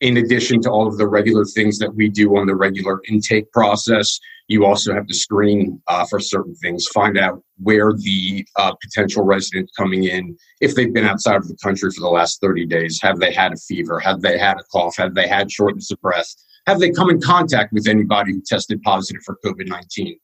in 0.00 0.18
addition 0.18 0.62
to 0.62 0.70
all 0.70 0.86
of 0.86 0.96
the 0.96 1.08
regular 1.08 1.44
things 1.44 1.78
that 1.78 1.94
we 1.94 2.08
do 2.08 2.36
on 2.36 2.46
the 2.46 2.54
regular 2.54 3.00
intake 3.08 3.50
process, 3.52 4.18
you 4.48 4.64
also 4.64 4.94
have 4.94 5.06
to 5.06 5.14
screen 5.14 5.82
uh, 5.88 6.04
for 6.06 6.20
certain 6.20 6.54
things, 6.56 6.86
find 6.88 7.18
out 7.18 7.42
where 7.62 7.92
the 7.92 8.46
uh, 8.56 8.72
potential 8.82 9.24
resident 9.24 9.68
coming 9.76 10.04
in, 10.04 10.36
if 10.60 10.74
they've 10.74 10.92
been 10.92 11.06
outside 11.06 11.36
of 11.36 11.48
the 11.48 11.56
country 11.62 11.90
for 11.90 12.00
the 12.00 12.08
last 12.08 12.40
30 12.40 12.66
days, 12.66 13.00
have 13.02 13.18
they 13.18 13.32
had 13.32 13.52
a 13.52 13.56
fever, 13.56 13.98
have 13.98 14.20
they 14.20 14.38
had 14.38 14.56
a 14.58 14.64
cough, 14.70 14.96
have 14.96 15.14
they 15.14 15.26
had 15.26 15.50
shortness 15.50 15.90
of 15.90 16.00
breath, 16.00 16.32
have 16.66 16.78
they 16.78 16.90
come 16.90 17.10
in 17.10 17.20
contact 17.20 17.72
with 17.72 17.88
anybody 17.88 18.32
who 18.32 18.42
tested 18.46 18.82
positive 18.82 19.22
for 19.24 19.38
COVID 19.44 19.68
19? 19.68 20.18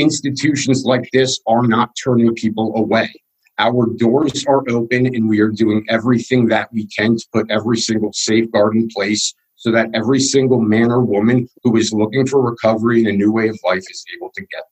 Institutions 0.00 0.86
like 0.86 1.10
this 1.12 1.40
are 1.46 1.66
not 1.66 1.90
turning 2.02 2.34
people 2.34 2.72
away. 2.74 3.12
Our 3.58 3.86
doors 3.98 4.46
are 4.46 4.62
open 4.70 5.04
and 5.04 5.28
we 5.28 5.40
are 5.40 5.50
doing 5.50 5.84
everything 5.90 6.46
that 6.46 6.72
we 6.72 6.86
can 6.86 7.18
to 7.18 7.26
put 7.34 7.50
every 7.50 7.76
single 7.76 8.10
safeguard 8.14 8.76
in 8.76 8.88
place 8.88 9.34
so 9.56 9.70
that 9.72 9.90
every 9.92 10.18
single 10.18 10.58
man 10.58 10.90
or 10.90 11.02
woman 11.02 11.46
who 11.62 11.76
is 11.76 11.92
looking 11.92 12.26
for 12.26 12.40
recovery 12.40 13.00
and 13.00 13.08
a 13.08 13.12
new 13.12 13.30
way 13.30 13.48
of 13.48 13.58
life 13.62 13.84
is 13.90 14.02
able 14.16 14.30
to 14.34 14.40
get 14.40 14.64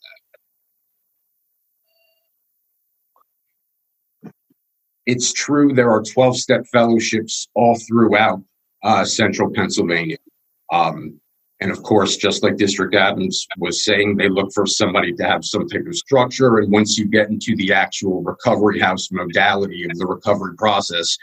that. 4.23 4.33
It's 5.05 5.31
true 5.31 5.75
there 5.75 5.91
are 5.91 6.03
12 6.03 6.39
step 6.39 6.65
fellowships 6.73 7.49
all 7.55 7.79
throughout 7.87 8.43
uh, 8.83 9.05
central 9.05 9.53
Pennsylvania. 9.53 10.17
Um, 10.73 11.21
and 11.61 11.73
of 11.73 11.83
course, 11.83 12.17
just 12.17 12.45
like 12.45 12.57
District 12.57 12.95
Adams 12.95 13.47
was 13.59 13.85
saying, 13.85 14.17
they 14.17 14.29
look 14.29 14.53
for 14.55 14.65
somebody 14.65 15.13
to 15.15 15.25
have 15.25 15.45
some 15.45 15.69
type 15.69 15.87
of 15.87 15.97
structure. 15.97 16.59
And 16.59 16.71
once 16.71 16.97
you 16.97 17.07
get 17.07 17.31
into 17.31 17.57
the 17.57 17.73
actual 17.73 18.23
recovery 18.23 18.79
house 18.79 19.11
modality 19.11 19.85
of 19.85 19.99
the 19.99 20.07
recovery 20.07 20.55
process, 20.57 21.17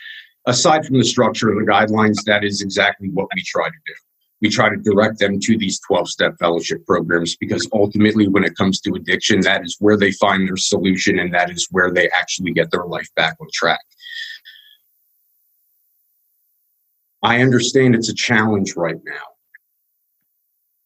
aside 0.45 0.85
from 0.85 0.97
the 0.97 1.05
structure 1.05 1.51
and 1.51 1.65
the 1.65 1.71
guidelines, 1.71 2.17
that 2.25 2.43
is 2.43 2.61
exactly 2.61 3.09
what 3.09 3.27
we 3.33 3.43
try 3.43 3.67
to 3.67 3.75
do. 3.85 3.93
We 4.41 4.49
try 4.49 4.67
to 4.67 4.75
direct 4.75 5.19
them 5.19 5.39
to 5.39 5.57
these 5.57 5.79
12 5.87 6.09
step 6.09 6.33
fellowship 6.37 6.85
programs 6.85 7.37
because 7.37 7.67
ultimately, 7.71 8.27
when 8.27 8.43
it 8.43 8.57
comes 8.57 8.81
to 8.81 8.93
addiction, 8.93 9.39
that 9.41 9.63
is 9.63 9.77
where 9.79 9.95
they 9.95 10.11
find 10.11 10.45
their 10.45 10.57
solution 10.57 11.17
and 11.17 11.33
that 11.33 11.49
is 11.49 11.69
where 11.71 11.91
they 11.91 12.09
actually 12.09 12.51
get 12.51 12.69
their 12.71 12.85
life 12.85 13.07
back 13.15 13.37
on 13.39 13.47
track. 13.53 13.79
I 17.23 17.41
understand 17.41 17.95
it's 17.95 18.09
a 18.09 18.13
challenge 18.13 18.75
right 18.75 18.99
now. 19.05 19.34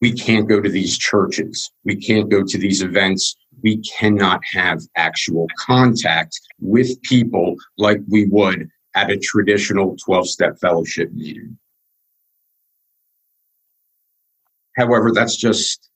We 0.00 0.12
can't 0.12 0.48
go 0.48 0.60
to 0.60 0.68
these 0.68 0.96
churches. 0.96 1.70
We 1.84 1.96
can't 1.96 2.30
go 2.30 2.42
to 2.42 2.58
these 2.58 2.82
events. 2.82 3.36
We 3.62 3.82
cannot 3.82 4.40
have 4.52 4.80
actual 4.96 5.46
contact 5.58 6.38
with 6.58 7.00
people 7.02 7.56
like 7.76 8.00
we 8.08 8.26
would 8.26 8.68
at 8.94 9.10
a 9.10 9.18
traditional 9.18 9.96
12 10.04 10.28
step 10.28 10.58
fellowship 10.60 11.12
meeting. 11.12 11.58
However, 14.76 15.12
that's 15.12 15.36
just, 15.36 15.90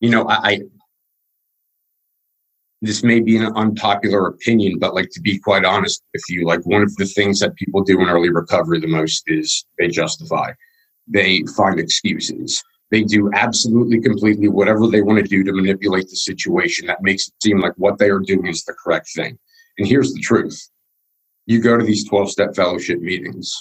you 0.00 0.10
know, 0.10 0.26
I, 0.28 0.34
I, 0.48 0.60
this 2.82 3.02
may 3.02 3.20
be 3.20 3.38
an 3.38 3.52
unpopular 3.56 4.26
opinion, 4.26 4.78
but 4.78 4.94
like 4.94 5.08
to 5.12 5.20
be 5.20 5.38
quite 5.38 5.64
honest 5.64 6.02
with 6.12 6.22
you, 6.28 6.44
like 6.46 6.60
one 6.66 6.82
of 6.82 6.94
the 6.96 7.06
things 7.06 7.40
that 7.40 7.54
people 7.56 7.82
do 7.82 7.98
in 8.00 8.08
early 8.08 8.30
recovery 8.30 8.80
the 8.80 8.86
most 8.86 9.22
is 9.26 9.64
they 9.78 9.88
justify, 9.88 10.52
they 11.08 11.42
find 11.56 11.80
excuses. 11.80 12.62
They 12.94 13.02
do 13.02 13.28
absolutely 13.32 14.00
completely 14.00 14.46
whatever 14.46 14.86
they 14.86 15.02
want 15.02 15.18
to 15.18 15.24
do 15.24 15.42
to 15.42 15.52
manipulate 15.52 16.08
the 16.08 16.14
situation 16.14 16.86
that 16.86 17.02
makes 17.02 17.26
it 17.26 17.34
seem 17.42 17.58
like 17.58 17.72
what 17.76 17.98
they 17.98 18.08
are 18.08 18.20
doing 18.20 18.46
is 18.46 18.62
the 18.62 18.72
correct 18.72 19.08
thing. 19.16 19.36
And 19.78 19.88
here's 19.88 20.12
the 20.12 20.20
truth 20.20 20.56
you 21.46 21.60
go 21.60 21.76
to 21.76 21.84
these 21.84 22.08
12 22.08 22.30
step 22.30 22.54
fellowship 22.54 23.00
meetings 23.00 23.52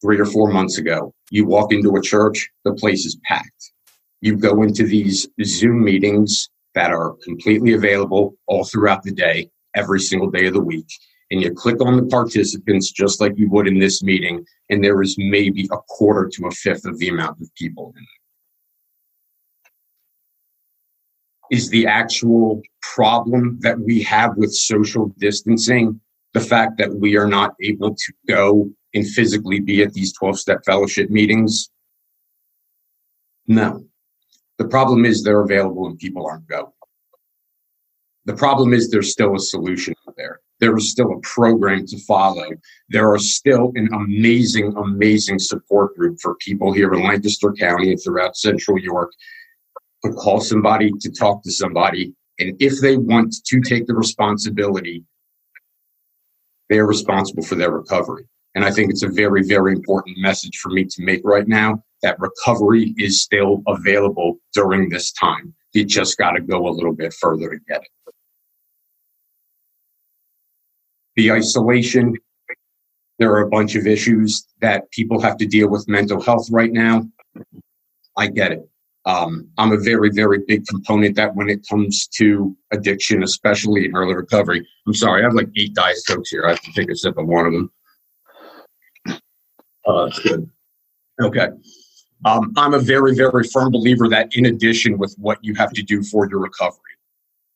three 0.00 0.20
or 0.20 0.24
four 0.24 0.52
months 0.52 0.78
ago. 0.78 1.12
You 1.32 1.46
walk 1.46 1.72
into 1.72 1.96
a 1.96 2.00
church, 2.00 2.48
the 2.64 2.74
place 2.74 3.04
is 3.04 3.18
packed. 3.24 3.72
You 4.20 4.36
go 4.36 4.62
into 4.62 4.86
these 4.86 5.26
Zoom 5.42 5.82
meetings 5.82 6.50
that 6.76 6.92
are 6.92 7.16
completely 7.24 7.72
available 7.72 8.36
all 8.46 8.64
throughout 8.64 9.02
the 9.02 9.10
day, 9.10 9.50
every 9.74 9.98
single 9.98 10.30
day 10.30 10.46
of 10.46 10.54
the 10.54 10.62
week. 10.62 10.86
And 11.30 11.42
you 11.42 11.52
click 11.52 11.80
on 11.80 11.96
the 11.96 12.06
participants 12.06 12.90
just 12.90 13.20
like 13.20 13.32
you 13.36 13.48
would 13.50 13.66
in 13.66 13.78
this 13.78 14.02
meeting, 14.02 14.44
and 14.70 14.84
there 14.84 15.00
is 15.02 15.16
maybe 15.18 15.68
a 15.72 15.78
quarter 15.88 16.28
to 16.34 16.46
a 16.46 16.50
fifth 16.50 16.84
of 16.84 16.98
the 16.98 17.08
amount 17.08 17.40
of 17.40 17.52
people. 17.54 17.94
Is 21.50 21.70
the 21.70 21.86
actual 21.86 22.62
problem 22.82 23.58
that 23.60 23.78
we 23.78 24.02
have 24.02 24.36
with 24.36 24.54
social 24.54 25.08
distancing 25.18 26.00
the 26.34 26.40
fact 26.40 26.78
that 26.78 26.92
we 26.92 27.16
are 27.16 27.28
not 27.28 27.54
able 27.60 27.94
to 27.94 28.12
go 28.28 28.68
and 28.92 29.06
physically 29.06 29.60
be 29.60 29.82
at 29.82 29.92
these 29.92 30.12
12 30.12 30.38
step 30.38 30.64
fellowship 30.64 31.10
meetings? 31.10 31.70
No. 33.46 33.84
The 34.58 34.66
problem 34.66 35.04
is 35.04 35.22
they're 35.22 35.40
available 35.40 35.86
and 35.86 35.98
people 35.98 36.26
aren't 36.26 36.46
going. 36.46 36.72
The 38.24 38.34
problem 38.34 38.72
is 38.72 38.90
there's 38.90 39.12
still 39.12 39.34
a 39.34 39.40
solution 39.40 39.93
there. 40.64 40.76
Is 40.76 40.90
still 40.90 41.12
a 41.12 41.20
program 41.20 41.86
to 41.86 41.98
follow. 42.00 42.48
There 42.88 43.12
are 43.12 43.18
still 43.18 43.72
an 43.74 43.88
amazing, 43.92 44.74
amazing 44.76 45.38
support 45.38 45.96
group 45.96 46.18
for 46.20 46.34
people 46.36 46.72
here 46.72 46.92
in 46.92 47.02
Lancaster 47.02 47.52
County 47.52 47.90
and 47.90 48.00
throughout 48.02 48.36
Central 48.36 48.78
York 48.78 49.12
to 50.04 50.12
call 50.12 50.40
somebody, 50.40 50.92
to 51.00 51.10
talk 51.10 51.42
to 51.44 51.50
somebody, 51.50 52.14
And 52.38 52.56
if 52.60 52.80
they 52.80 52.96
want 52.96 53.34
to 53.44 53.60
take 53.60 53.86
the 53.86 53.94
responsibility, 53.94 55.04
they 56.68 56.78
are 56.78 56.86
responsible 56.86 57.42
for 57.44 57.54
their 57.54 57.70
recovery. 57.70 58.26
And 58.54 58.64
I 58.64 58.70
think 58.70 58.90
it's 58.90 59.02
a 59.02 59.08
very, 59.08 59.42
very 59.42 59.72
important 59.72 60.18
message 60.18 60.58
for 60.58 60.70
me 60.70 60.84
to 60.84 61.02
make 61.02 61.20
right 61.24 61.46
now 61.46 61.82
that 62.02 62.18
recovery 62.20 62.94
is 62.98 63.22
still 63.22 63.62
available 63.66 64.38
during 64.54 64.88
this 64.88 65.12
time. 65.12 65.54
You 65.72 65.84
just 65.84 66.18
got 66.18 66.32
to 66.32 66.40
go 66.40 66.68
a 66.68 66.70
little 66.70 66.92
bit 66.92 67.12
further 67.14 67.50
to 67.50 67.58
get 67.68 67.82
it. 67.82 67.88
The 71.16 71.32
isolation, 71.32 72.14
there 73.18 73.30
are 73.32 73.42
a 73.42 73.48
bunch 73.48 73.76
of 73.76 73.86
issues 73.86 74.46
that 74.60 74.90
people 74.90 75.20
have 75.20 75.36
to 75.38 75.46
deal 75.46 75.68
with 75.68 75.88
mental 75.88 76.20
health 76.20 76.48
right 76.50 76.72
now. 76.72 77.02
I 78.16 78.28
get 78.28 78.52
it. 78.52 78.68
Um, 79.06 79.48
I'm 79.58 79.72
a 79.72 79.76
very, 79.76 80.10
very 80.10 80.38
big 80.46 80.66
component 80.66 81.14
that 81.16 81.36
when 81.36 81.50
it 81.50 81.66
comes 81.68 82.06
to 82.14 82.56
addiction, 82.72 83.22
especially 83.22 83.84
in 83.84 83.94
early 83.94 84.14
recovery. 84.14 84.66
I'm 84.86 84.94
sorry, 84.94 85.20
I 85.20 85.24
have 85.24 85.34
like 85.34 85.48
eight 85.56 85.74
Diet 85.74 85.98
Cokes 86.08 86.30
here. 86.30 86.46
I 86.46 86.50
have 86.50 86.60
to 86.62 86.72
take 86.72 86.90
a 86.90 86.96
sip 86.96 87.18
of 87.18 87.26
one 87.26 87.46
of 87.46 87.52
them. 87.52 87.70
Oh, 89.86 90.06
that's 90.06 90.18
good. 90.20 90.48
Okay. 91.20 91.48
Um, 92.24 92.54
I'm 92.56 92.72
a 92.72 92.78
very, 92.78 93.14
very 93.14 93.44
firm 93.44 93.70
believer 93.70 94.08
that 94.08 94.34
in 94.34 94.46
addition 94.46 94.96
with 94.96 95.14
what 95.18 95.38
you 95.42 95.54
have 95.56 95.72
to 95.74 95.82
do 95.82 96.02
for 96.02 96.26
your 96.30 96.40
recovery, 96.40 96.80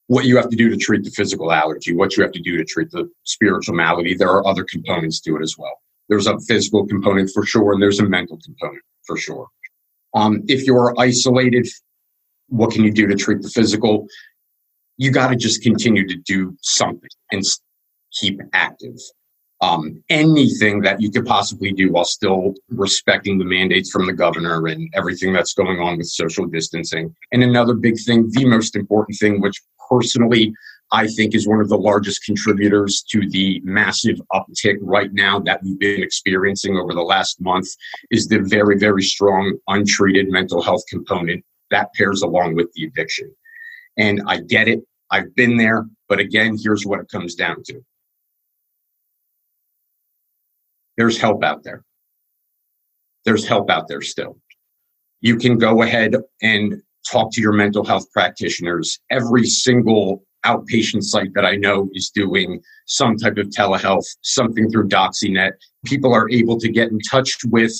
what 0.08 0.24
you 0.24 0.36
have 0.36 0.48
to 0.48 0.56
do 0.56 0.68
to 0.68 0.76
treat 0.76 1.04
the 1.04 1.10
physical 1.10 1.52
allergy, 1.52 1.94
what 1.94 2.16
you 2.16 2.22
have 2.22 2.32
to 2.32 2.40
do 2.40 2.56
to 2.56 2.64
treat 2.64 2.90
the 2.90 3.08
spiritual 3.24 3.74
malady, 3.74 4.14
there 4.14 4.30
are 4.30 4.46
other 4.46 4.64
components 4.64 5.20
to 5.20 5.36
it 5.36 5.42
as 5.42 5.56
well. 5.56 5.80
There's 6.08 6.26
a 6.26 6.38
physical 6.40 6.86
component 6.86 7.30
for 7.32 7.44
sure, 7.44 7.72
and 7.72 7.82
there's 7.82 8.00
a 8.00 8.08
mental 8.08 8.38
component 8.42 8.82
for 9.06 9.16
sure. 9.16 9.48
Um, 10.14 10.42
if 10.48 10.64
you're 10.64 10.98
isolated, 10.98 11.68
what 12.48 12.72
can 12.72 12.84
you 12.84 12.92
do 12.92 13.06
to 13.06 13.14
treat 13.14 13.42
the 13.42 13.50
physical? 13.50 14.06
You 14.96 15.12
got 15.12 15.28
to 15.28 15.36
just 15.36 15.62
continue 15.62 16.08
to 16.08 16.16
do 16.16 16.56
something 16.62 17.10
and 17.30 17.44
keep 18.18 18.40
active 18.54 18.96
um, 19.60 20.02
anything 20.08 20.82
that 20.82 21.00
you 21.00 21.10
could 21.10 21.26
possibly 21.26 21.72
do 21.72 21.92
while 21.92 22.04
still 22.04 22.54
respecting 22.68 23.38
the 23.38 23.44
mandates 23.44 23.90
from 23.90 24.06
the 24.06 24.12
governor 24.12 24.66
and 24.66 24.88
everything 24.94 25.32
that's 25.32 25.52
going 25.52 25.80
on 25.80 25.98
with 25.98 26.06
social 26.06 26.46
distancing. 26.46 27.14
And 27.32 27.42
another 27.42 27.74
big 27.74 27.98
thing, 27.98 28.30
the 28.30 28.44
most 28.44 28.76
important 28.76 29.18
thing, 29.18 29.40
which 29.40 29.60
personally 29.88 30.52
I 30.90 31.06
think 31.06 31.34
is 31.34 31.46
one 31.46 31.60
of 31.60 31.68
the 31.68 31.76
largest 31.76 32.24
contributors 32.24 33.02
to 33.10 33.28
the 33.28 33.60
massive 33.62 34.20
uptick 34.32 34.78
right 34.80 35.12
now 35.12 35.38
that 35.40 35.62
we've 35.62 35.78
been 35.78 36.02
experiencing 36.02 36.76
over 36.76 36.94
the 36.94 37.02
last 37.02 37.40
month, 37.40 37.68
is 38.10 38.28
the 38.28 38.40
very, 38.40 38.78
very 38.78 39.02
strong 39.02 39.58
untreated 39.68 40.30
mental 40.30 40.62
health 40.62 40.82
component 40.88 41.44
that 41.70 41.92
pairs 41.94 42.22
along 42.22 42.54
with 42.54 42.72
the 42.72 42.84
addiction. 42.84 43.30
And 43.98 44.22
I 44.26 44.40
get 44.40 44.68
it. 44.68 44.80
I've 45.10 45.34
been 45.34 45.58
there. 45.58 45.86
But 46.08 46.20
again, 46.20 46.56
here's 46.62 46.86
what 46.86 47.00
it 47.00 47.10
comes 47.10 47.34
down 47.34 47.62
to 47.64 47.84
there's 50.96 51.18
help 51.18 51.44
out 51.44 51.62
there. 51.62 51.84
There's 53.24 53.46
help 53.46 53.70
out 53.70 53.88
there 53.88 54.02
still. 54.02 54.38
You 55.20 55.36
can 55.36 55.58
go 55.58 55.82
ahead 55.82 56.16
and 56.42 56.82
talk 57.10 57.32
to 57.32 57.40
your 57.40 57.52
mental 57.52 57.84
health 57.84 58.10
practitioners. 58.12 58.98
Every 59.10 59.46
single 59.46 60.24
outpatient 60.44 61.02
site 61.02 61.34
that 61.34 61.44
I 61.44 61.56
know 61.56 61.88
is 61.92 62.10
doing 62.10 62.60
some 62.86 63.16
type 63.16 63.38
of 63.38 63.48
telehealth, 63.48 64.06
something 64.22 64.70
through 64.70 64.88
DoxyNet. 64.88 65.52
People 65.84 66.14
are 66.14 66.30
able 66.30 66.58
to 66.58 66.68
get 66.68 66.90
in 66.90 66.98
touch 67.00 67.36
with 67.46 67.74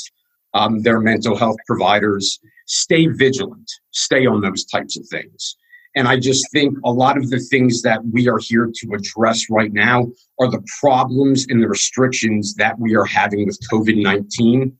um, 0.54 0.82
their 0.82 1.00
mental 1.00 1.36
health 1.36 1.56
providers. 1.66 2.38
Stay 2.66 3.06
vigilant, 3.06 3.70
stay 3.92 4.26
on 4.26 4.40
those 4.40 4.64
types 4.64 4.98
of 4.98 5.06
things. 5.08 5.56
And 5.96 6.06
I 6.06 6.18
just 6.18 6.46
think 6.52 6.76
a 6.84 6.92
lot 6.92 7.16
of 7.16 7.30
the 7.30 7.40
things 7.40 7.82
that 7.82 8.04
we 8.12 8.28
are 8.28 8.38
here 8.38 8.70
to 8.72 8.92
address 8.94 9.46
right 9.50 9.72
now 9.72 10.06
are 10.38 10.50
the 10.50 10.62
problems 10.80 11.46
and 11.48 11.62
the 11.62 11.68
restrictions 11.68 12.54
that 12.54 12.78
we 12.78 12.94
are 12.94 13.06
having 13.06 13.46
with 13.46 13.58
COVID 13.72 14.00
19. 14.00 14.76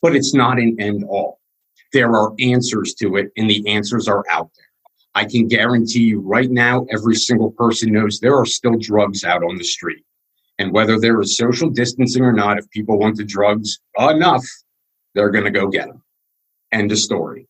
But 0.00 0.16
it's 0.16 0.34
not 0.34 0.58
an 0.58 0.76
end 0.78 1.04
all. 1.08 1.41
There 1.92 2.14
are 2.14 2.32
answers 2.38 2.94
to 2.94 3.16
it, 3.16 3.30
and 3.36 3.48
the 3.48 3.66
answers 3.68 4.08
are 4.08 4.24
out 4.30 4.50
there. 4.56 4.66
I 5.14 5.26
can 5.26 5.46
guarantee 5.46 6.04
you 6.04 6.20
right 6.20 6.50
now, 6.50 6.86
every 6.90 7.16
single 7.16 7.50
person 7.50 7.92
knows 7.92 8.18
there 8.18 8.36
are 8.36 8.46
still 8.46 8.78
drugs 8.78 9.24
out 9.24 9.42
on 9.42 9.56
the 9.56 9.64
street. 9.64 10.04
And 10.58 10.72
whether 10.72 10.98
there 10.98 11.20
is 11.20 11.36
social 11.36 11.68
distancing 11.68 12.24
or 12.24 12.32
not, 12.32 12.58
if 12.58 12.70
people 12.70 12.98
want 12.98 13.16
the 13.16 13.24
drugs 13.24 13.78
enough, 13.98 14.44
they're 15.14 15.30
going 15.30 15.44
to 15.44 15.50
go 15.50 15.68
get 15.68 15.88
them. 15.88 16.02
End 16.72 16.92
of 16.92 16.98
story 16.98 17.46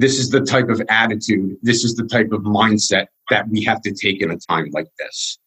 this 0.00 0.18
is 0.18 0.30
the 0.30 0.40
type 0.40 0.70
of 0.70 0.80
attitude, 0.88 1.56
this 1.60 1.84
is 1.84 1.94
the 1.94 2.06
type 2.06 2.32
of 2.32 2.40
mindset 2.40 3.06
that 3.28 3.46
we 3.48 3.62
have 3.62 3.82
to 3.82 3.92
take 3.92 4.22
in 4.22 4.30
a 4.30 4.36
time 4.38 4.70
like 4.72 4.88
this. 4.98 5.38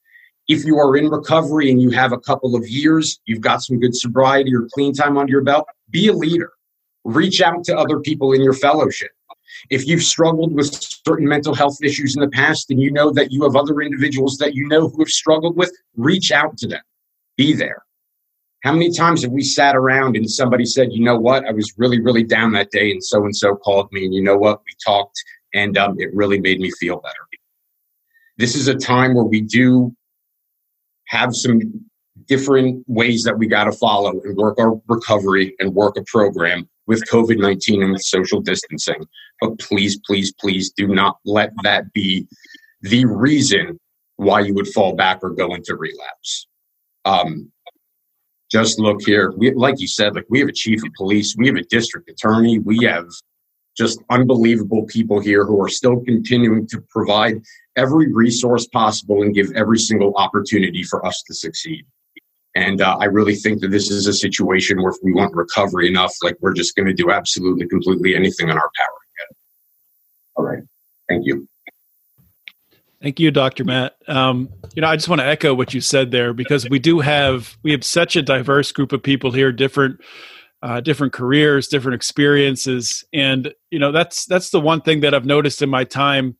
If 0.47 0.63
you 0.63 0.77
are 0.77 0.95
in 0.95 1.09
recovery 1.09 1.71
and 1.71 1.81
you 1.81 1.89
have 1.89 2.11
a 2.11 2.19
couple 2.19 2.55
of 2.55 2.67
years, 2.67 3.19
you've 3.25 3.41
got 3.41 3.63
some 3.63 3.79
good 3.79 3.95
sobriety 3.95 4.53
or 4.53 4.67
clean 4.73 4.93
time 4.93 5.17
under 5.17 5.31
your 5.31 5.41
belt, 5.41 5.65
be 5.89 6.07
a 6.07 6.13
leader. 6.13 6.51
Reach 7.03 7.41
out 7.41 7.63
to 7.65 7.77
other 7.77 7.99
people 7.99 8.33
in 8.33 8.41
your 8.41 8.53
fellowship. 8.53 9.11
If 9.69 9.87
you've 9.87 10.03
struggled 10.03 10.53
with 10.53 10.73
certain 11.05 11.27
mental 11.27 11.53
health 11.53 11.77
issues 11.81 12.15
in 12.15 12.21
the 12.21 12.29
past 12.29 12.71
and 12.71 12.81
you 12.81 12.91
know 12.91 13.11
that 13.11 13.31
you 13.31 13.43
have 13.43 13.55
other 13.55 13.81
individuals 13.81 14.37
that 14.37 14.55
you 14.55 14.67
know 14.67 14.89
who 14.89 14.99
have 14.99 15.09
struggled 15.09 15.55
with, 15.55 15.71
reach 15.95 16.31
out 16.31 16.57
to 16.57 16.67
them. 16.67 16.81
Be 17.37 17.53
there. 17.53 17.83
How 18.63 18.71
many 18.71 18.91
times 18.91 19.23
have 19.23 19.31
we 19.31 19.43
sat 19.43 19.75
around 19.75 20.15
and 20.15 20.29
somebody 20.29 20.65
said, 20.65 20.93
you 20.93 21.03
know 21.03 21.19
what, 21.19 21.45
I 21.45 21.51
was 21.51 21.73
really, 21.77 21.99
really 21.99 22.23
down 22.23 22.53
that 22.53 22.71
day 22.71 22.91
and 22.91 23.03
so 23.03 23.25
and 23.25 23.35
so 23.35 23.55
called 23.55 23.91
me 23.91 24.05
and 24.05 24.13
you 24.13 24.23
know 24.23 24.37
what, 24.37 24.61
we 24.65 24.73
talked 24.83 25.21
and 25.53 25.77
um, 25.77 25.95
it 25.99 26.13
really 26.13 26.39
made 26.39 26.59
me 26.59 26.71
feel 26.79 26.99
better. 27.01 27.15
This 28.37 28.55
is 28.55 28.67
a 28.67 28.75
time 28.75 29.13
where 29.13 29.25
we 29.25 29.41
do 29.41 29.95
have 31.07 31.35
some 31.35 31.59
different 32.25 32.83
ways 32.87 33.23
that 33.23 33.37
we 33.37 33.47
got 33.47 33.65
to 33.65 33.71
follow 33.71 34.11
and 34.11 34.35
work 34.37 34.57
our 34.59 34.79
recovery 34.87 35.55
and 35.59 35.73
work 35.73 35.97
a 35.97 36.03
program 36.03 36.67
with 36.87 37.03
COVID 37.09 37.39
19 37.39 37.83
and 37.83 37.91
with 37.93 38.01
social 38.01 38.41
distancing. 38.41 39.05
But 39.41 39.59
please, 39.59 39.99
please, 40.05 40.33
please 40.33 40.71
do 40.71 40.87
not 40.87 41.17
let 41.25 41.51
that 41.63 41.91
be 41.93 42.27
the 42.81 43.05
reason 43.05 43.79
why 44.17 44.41
you 44.41 44.53
would 44.53 44.67
fall 44.67 44.95
back 44.95 45.19
or 45.23 45.31
go 45.31 45.53
into 45.53 45.75
relapse. 45.75 46.47
Um, 47.05 47.51
just 48.51 48.79
look 48.79 49.01
here. 49.03 49.33
We, 49.35 49.51
like 49.53 49.79
you 49.79 49.87
said, 49.87 50.15
like 50.15 50.25
we 50.29 50.39
have 50.39 50.49
a 50.49 50.53
chief 50.53 50.83
of 50.83 50.93
police, 50.95 51.35
we 51.35 51.47
have 51.47 51.55
a 51.55 51.63
district 51.63 52.09
attorney, 52.09 52.59
we 52.59 52.85
have 52.85 53.07
just 53.75 53.99
unbelievable 54.09 54.83
people 54.85 55.19
here 55.19 55.45
who 55.45 55.61
are 55.61 55.69
still 55.69 55.99
continuing 56.01 56.67
to 56.67 56.81
provide 56.89 57.41
every 57.75 58.13
resource 58.13 58.67
possible 58.67 59.23
and 59.23 59.33
give 59.33 59.51
every 59.55 59.79
single 59.79 60.13
opportunity 60.15 60.83
for 60.83 61.05
us 61.05 61.23
to 61.25 61.33
succeed. 61.33 61.85
And 62.55 62.81
uh, 62.81 62.97
I 62.99 63.05
really 63.05 63.35
think 63.35 63.61
that 63.61 63.69
this 63.69 63.89
is 63.89 64.05
a 64.05 64.13
situation 64.13 64.81
where 64.81 64.91
if 64.91 64.97
we 65.01 65.11
want 65.11 65.35
recovery 65.35 65.87
enough, 65.87 66.13
like 66.21 66.37
we're 66.39 66.53
just 66.53 66.75
going 66.75 66.85
to 66.85 66.93
do 66.93 67.11
absolutely, 67.11 67.67
completely 67.67 68.15
anything 68.15 68.49
in 68.49 68.55
our 68.55 68.71
power 68.75 68.97
to 69.01 69.11
get 69.17 69.27
it. 69.31 69.37
All 70.35 70.45
right. 70.45 70.63
Thank 71.09 71.25
you. 71.25 71.47
Thank 73.01 73.19
you, 73.19 73.31
Dr. 73.31 73.65
Matt. 73.65 73.97
Um, 74.07 74.49
you 74.75 74.81
know, 74.81 74.87
I 74.87 74.95
just 74.95 75.09
want 75.09 75.19
to 75.19 75.27
echo 75.27 75.53
what 75.53 75.73
you 75.73 75.81
said 75.81 76.11
there 76.11 76.31
because 76.31 76.69
we 76.69 76.79
do 76.79 77.01
have 77.01 77.57
we 77.61 77.71
have 77.71 77.83
such 77.83 78.15
a 78.15 78.21
diverse 78.21 78.71
group 78.71 78.93
of 78.93 79.03
people 79.03 79.31
here, 79.31 79.51
different 79.51 79.99
uh, 80.61 80.79
different 80.79 81.11
careers, 81.11 81.67
different 81.67 81.95
experiences, 81.95 83.03
and 83.11 83.53
you 83.71 83.79
know 83.79 83.91
that's 83.91 84.25
that's 84.25 84.51
the 84.51 84.59
one 84.61 84.79
thing 84.79 85.01
that 85.01 85.13
I've 85.13 85.25
noticed 85.25 85.61
in 85.61 85.69
my 85.69 85.83
time, 85.83 86.37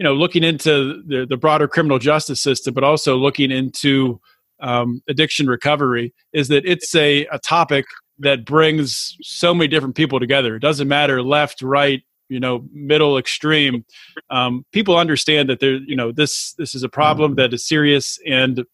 you 0.00 0.04
know, 0.04 0.14
looking 0.14 0.42
into 0.42 1.00
the, 1.06 1.26
the 1.28 1.36
broader 1.36 1.68
criminal 1.68 2.00
justice 2.00 2.42
system, 2.42 2.74
but 2.74 2.82
also 2.82 3.16
looking 3.16 3.52
into 3.52 4.20
um, 4.60 5.02
addiction 5.08 5.46
recovery, 5.46 6.14
is 6.32 6.48
that 6.48 6.64
it's 6.66 6.94
a, 6.94 7.26
a 7.26 7.38
topic 7.38 7.84
that 8.18 8.44
brings 8.44 9.16
so 9.22 9.54
many 9.54 9.68
different 9.68 9.94
people 9.94 10.20
together. 10.20 10.56
It 10.56 10.60
doesn't 10.60 10.88
matter 10.88 11.22
left, 11.22 11.62
right, 11.62 12.02
you 12.30 12.40
know 12.40 12.64
middle 12.72 13.18
extreme 13.18 13.84
um, 14.30 14.64
people 14.72 14.96
understand 14.96 15.50
that 15.50 15.60
there 15.60 15.74
you 15.74 15.96
know 15.96 16.12
this 16.12 16.54
this 16.54 16.74
is 16.74 16.82
a 16.82 16.88
problem 16.88 17.34
that 17.34 17.52
is 17.52 17.66
serious 17.66 18.18
and 18.26 18.64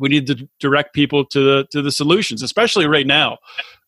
we 0.00 0.08
need 0.08 0.26
to 0.26 0.48
direct 0.58 0.94
people 0.94 1.24
to 1.26 1.40
the 1.40 1.66
to 1.70 1.82
the 1.82 1.92
solutions 1.92 2.42
especially 2.42 2.86
right 2.86 3.06
now 3.06 3.38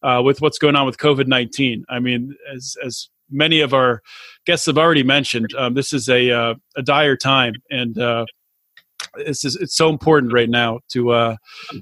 uh, 0.03 0.23
with 0.25 0.41
what's 0.41 0.59
going 0.59 0.77
on 0.77 0.87
with 0.87 0.99
covid-19 0.99 1.83
i 1.89 1.99
mean 1.99 2.37
as 2.55 2.77
as 2.85 3.09
many 3.31 3.61
of 3.61 3.73
our 3.73 4.03
guests 4.45 4.67
have 4.67 4.79
already 4.79 5.03
mentioned 5.03 5.53
um, 5.57 5.75
this 5.75 5.93
is 5.93 6.09
a 6.09 6.31
uh, 6.31 6.55
a 6.77 6.83
dire 6.83 7.17
time 7.17 7.55
and 7.71 7.99
uh, 7.99 8.25
it's 9.17 9.41
just, 9.41 9.61
it's 9.61 9.77
so 9.77 9.89
important 9.89 10.33
right 10.33 10.51
now 10.51 10.81
to 10.89 11.11
uh, 11.11 11.37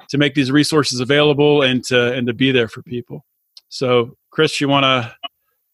to 0.09 0.19
make 0.19 0.35
these 0.35 0.51
resources 0.51 1.01
available 1.01 1.63
and 1.63 1.85
to 1.85 2.13
and 2.13 2.27
to 2.27 2.35
be 2.35 2.53
there 2.53 2.69
for 2.69 2.83
people 2.83 3.25
so 3.69 4.17
chris 4.31 4.61
you 4.61 4.69
want 4.69 4.85
to 4.85 5.15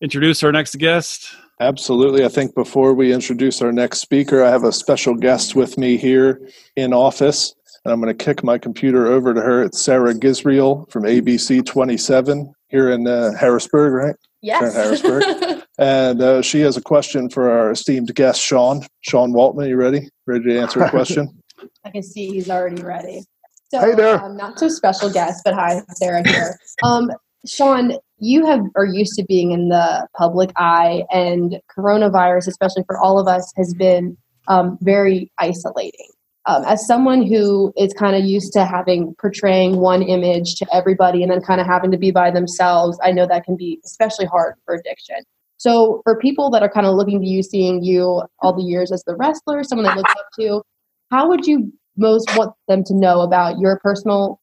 introduce 0.04 0.42
our 0.42 0.52
next 0.52 0.76
guest? 0.78 1.34
Absolutely. 1.60 2.24
I 2.24 2.28
think 2.28 2.54
before 2.54 2.92
we 2.92 3.12
introduce 3.12 3.62
our 3.62 3.72
next 3.72 4.00
speaker, 4.00 4.44
I 4.44 4.50
have 4.50 4.64
a 4.64 4.72
special 4.72 5.14
guest 5.14 5.54
with 5.54 5.78
me 5.78 5.96
here 5.96 6.46
in 6.76 6.92
office. 6.92 7.54
And 7.84 7.92
I'm 7.92 8.00
going 8.00 8.16
to 8.16 8.24
kick 8.24 8.44
my 8.44 8.58
computer 8.58 9.06
over 9.06 9.32
to 9.32 9.40
her. 9.40 9.62
It's 9.62 9.80
Sarah 9.80 10.14
Gisriel 10.14 10.90
from 10.90 11.04
ABC 11.04 11.64
27 11.64 12.52
here 12.68 12.90
in 12.90 13.06
uh, 13.06 13.32
Harrisburg, 13.38 13.92
right? 13.92 14.16
Yes. 14.42 14.74
Harrisburg. 14.74 15.62
And 15.76 16.22
uh, 16.22 16.40
she 16.40 16.60
has 16.60 16.76
a 16.76 16.80
question 16.80 17.28
for 17.28 17.50
our 17.50 17.72
esteemed 17.72 18.14
guest, 18.14 18.40
Sean. 18.40 18.86
Sean 19.00 19.32
Waltman, 19.32 19.68
you 19.68 19.74
ready? 19.74 20.08
Ready 20.24 20.44
to 20.44 20.60
answer 20.60 20.80
a 20.80 20.88
question? 20.98 21.42
I 21.84 21.90
can 21.90 22.02
see 22.02 22.30
he's 22.30 22.50
already 22.50 22.82
ready. 22.82 23.22
So, 23.70 23.80
Hey 23.80 23.94
there. 23.94 24.22
Um, 24.22 24.36
not 24.36 24.58
so 24.58 24.68
special 24.68 25.10
guest, 25.10 25.42
but 25.44 25.54
hi, 25.54 25.82
Sarah 25.94 26.26
here. 26.26 26.58
Um, 26.82 27.10
Sean, 27.46 27.98
you 28.18 28.46
have 28.46 28.60
are 28.76 28.86
used 28.86 29.14
to 29.16 29.24
being 29.24 29.52
in 29.52 29.68
the 29.68 30.06
public 30.16 30.50
eye, 30.56 31.04
and 31.10 31.60
coronavirus, 31.76 32.48
especially 32.48 32.84
for 32.86 32.98
all 32.98 33.18
of 33.18 33.28
us, 33.28 33.52
has 33.56 33.74
been 33.74 34.16
um, 34.48 34.78
very 34.80 35.30
isolating. 35.38 36.08
Um, 36.46 36.64
as 36.64 36.86
someone 36.86 37.22
who 37.26 37.72
is 37.76 37.92
kind 37.94 38.14
of 38.14 38.24
used 38.24 38.52
to 38.52 38.66
having 38.66 39.14
portraying 39.18 39.78
one 39.78 40.02
image 40.02 40.56
to 40.56 40.66
everybody 40.74 41.22
and 41.22 41.32
then 41.32 41.40
kind 41.40 41.60
of 41.60 41.66
having 41.66 41.90
to 41.90 41.96
be 41.96 42.10
by 42.10 42.30
themselves, 42.30 42.98
I 43.02 43.12
know 43.12 43.26
that 43.26 43.44
can 43.44 43.56
be 43.56 43.80
especially 43.84 44.26
hard 44.26 44.54
for 44.64 44.74
addiction. 44.74 45.16
So, 45.56 46.00
for 46.04 46.18
people 46.18 46.50
that 46.50 46.62
are 46.62 46.68
kind 46.68 46.86
of 46.86 46.94
looking 46.94 47.20
to 47.20 47.26
you, 47.26 47.42
seeing 47.42 47.82
you 47.82 48.22
all 48.40 48.54
the 48.54 48.62
years 48.62 48.92
as 48.92 49.02
the 49.04 49.16
wrestler, 49.16 49.64
someone 49.64 49.86
they 49.86 49.94
look 49.94 50.10
up 50.10 50.26
to, 50.40 50.62
how 51.10 51.28
would 51.28 51.46
you 51.46 51.72
most 51.96 52.28
want 52.36 52.54
them 52.68 52.82
to 52.84 52.94
know 52.94 53.20
about 53.20 53.58
your 53.58 53.78
personal 53.80 54.40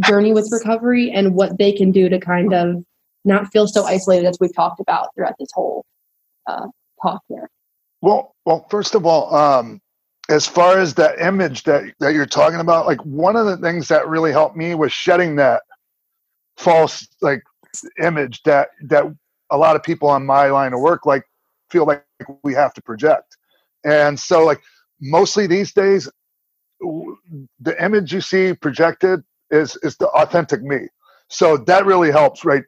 journey 0.00 0.32
with 0.32 0.48
recovery 0.52 1.10
and 1.10 1.34
what 1.34 1.58
they 1.58 1.72
can 1.72 1.90
do 1.90 2.08
to 2.08 2.20
kind 2.20 2.54
of 2.54 2.84
not 3.24 3.50
feel 3.52 3.66
so 3.66 3.84
isolated 3.84 4.26
as 4.26 4.38
we've 4.40 4.54
talked 4.54 4.80
about 4.80 5.08
throughout 5.14 5.34
this 5.38 5.48
whole 5.52 5.84
uh, 6.46 6.66
talk 7.02 7.20
here? 7.28 7.50
Well, 8.00 8.34
well, 8.44 8.66
first 8.70 8.94
of 8.94 9.04
all, 9.04 9.34
um, 9.34 9.80
as 10.28 10.46
far 10.46 10.78
as 10.78 10.94
that 10.94 11.18
image 11.20 11.64
that 11.64 11.84
that 12.00 12.14
you're 12.14 12.26
talking 12.26 12.60
about, 12.60 12.86
like 12.86 13.00
one 13.04 13.34
of 13.34 13.46
the 13.46 13.56
things 13.56 13.88
that 13.88 14.06
really 14.06 14.30
helped 14.30 14.56
me 14.56 14.74
was 14.74 14.92
shedding 14.92 15.36
that 15.36 15.62
false 16.56 17.06
like 17.20 17.42
image 18.02 18.42
that 18.42 18.68
that 18.88 19.04
a 19.50 19.56
lot 19.56 19.76
of 19.76 19.82
people 19.82 20.08
on 20.08 20.26
my 20.26 20.48
line 20.48 20.72
of 20.72 20.80
work 20.80 21.06
like 21.06 21.24
feel 21.70 21.86
like 21.86 22.04
we 22.42 22.54
have 22.54 22.74
to 22.74 22.82
project. 22.82 23.36
And 23.84 24.18
so 24.18 24.44
like 24.44 24.60
mostly 25.00 25.46
these 25.46 25.72
days 25.72 26.08
the 26.80 27.84
image 27.84 28.12
you 28.12 28.20
see 28.20 28.54
projected 28.54 29.22
is 29.50 29.76
is 29.82 29.96
the 29.96 30.08
authentic 30.08 30.62
me. 30.62 30.88
So 31.28 31.56
that 31.56 31.86
really 31.86 32.10
helps 32.10 32.44
right 32.44 32.62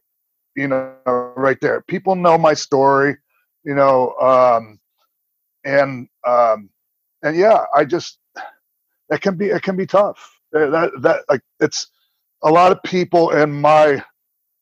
you 0.57 0.69
know 0.69 0.95
right 1.37 1.59
there. 1.61 1.83
People 1.83 2.17
know 2.17 2.37
my 2.37 2.55
story, 2.55 3.17
you 3.65 3.75
know 3.75 4.15
um 4.21 4.79
and 5.65 6.09
um 6.27 6.71
and 7.23 7.37
yeah, 7.37 7.65
I 7.75 7.85
just 7.85 8.19
it 9.11 9.21
can 9.21 9.37
be 9.37 9.47
it 9.47 9.63
can 9.63 9.77
be 9.77 9.87
tough. 9.87 10.19
That 10.53 10.91
that 11.03 11.25
like 11.29 11.43
it's 11.61 11.89
a 12.43 12.51
lot 12.51 12.73
of 12.73 12.83
people 12.83 13.31
in 13.31 13.53
my 13.53 14.03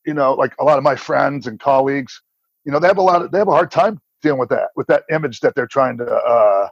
you 0.05 0.13
know 0.13 0.33
like 0.33 0.53
a 0.59 0.63
lot 0.63 0.77
of 0.77 0.83
my 0.83 0.95
friends 0.95 1.47
and 1.47 1.59
colleagues, 1.59 2.21
you 2.65 2.71
know, 2.71 2.79
they 2.79 2.87
have 2.87 2.97
a 2.97 3.01
lot 3.01 3.21
of 3.21 3.31
they 3.31 3.39
have 3.39 3.47
a 3.47 3.51
hard 3.51 3.71
time 3.71 3.99
dealing 4.21 4.39
with 4.39 4.49
that 4.49 4.69
with 4.75 4.87
that 4.87 5.03
image 5.11 5.39
that 5.39 5.55
they're 5.55 5.67
trying 5.67 5.97
to 5.97 6.05
uh 6.05 6.67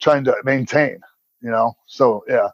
trying 0.00 0.24
to 0.24 0.34
maintain, 0.44 0.98
you 1.42 1.50
know. 1.50 1.74
So 1.86 2.24
yeah. 2.28 2.48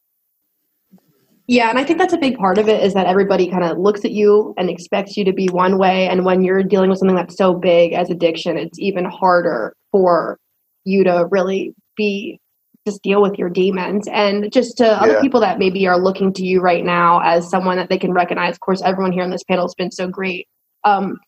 Yeah, 1.49 1.71
and 1.71 1.79
I 1.79 1.85
think 1.85 2.01
that's 2.01 2.13
a 2.13 2.19
big 2.19 2.37
part 2.39 2.59
of 2.59 2.69
it 2.69 2.83
is 2.83 2.93
that 2.95 3.07
everybody 3.07 3.49
kind 3.49 3.63
of 3.63 3.79
looks 3.79 4.05
at 4.05 4.11
you 4.11 4.53
and 4.59 4.69
expects 4.69 5.17
you 5.17 5.25
to 5.25 5.33
be 5.33 5.47
one 5.47 5.79
way. 5.79 6.09
And 6.09 6.25
when 6.25 6.43
you're 6.43 6.65
dealing 6.65 6.91
with 6.91 6.99
something 6.99 7.15
that's 7.15 7.37
so 7.37 7.55
big 7.55 7.93
as 7.93 8.11
addiction, 8.11 8.59
it's 8.59 8.81
even 8.81 9.05
harder 9.05 9.77
for 9.93 10.39
you 10.85 11.05
to 11.05 11.29
really 11.31 11.73
be 11.97 12.41
just 12.85 13.03
deal 13.03 13.23
with 13.23 13.39
your 13.39 13.49
demons. 13.49 14.09
And 14.09 14.53
just 14.53 14.77
to 14.79 14.87
other 14.87 15.21
people 15.21 15.41
that 15.41 15.59
maybe 15.59 15.87
are 15.87 15.99
looking 15.99 16.33
to 16.35 16.45
you 16.45 16.61
right 16.61 16.85
now 16.85 17.21
as 17.21 17.49
someone 17.49 17.77
that 17.77 17.91
they 17.91 17.99
can 17.99 18.13
recognize, 18.13 18.55
of 18.55 18.61
course, 18.61 18.83
everyone 18.83 19.13
here 19.13 19.25
on 19.25 19.31
this 19.31 19.43
panel 19.45 19.65
has 19.65 19.75
been 19.75 19.91
so 19.91 20.09
great. 20.09 20.47
Um, 20.85 21.19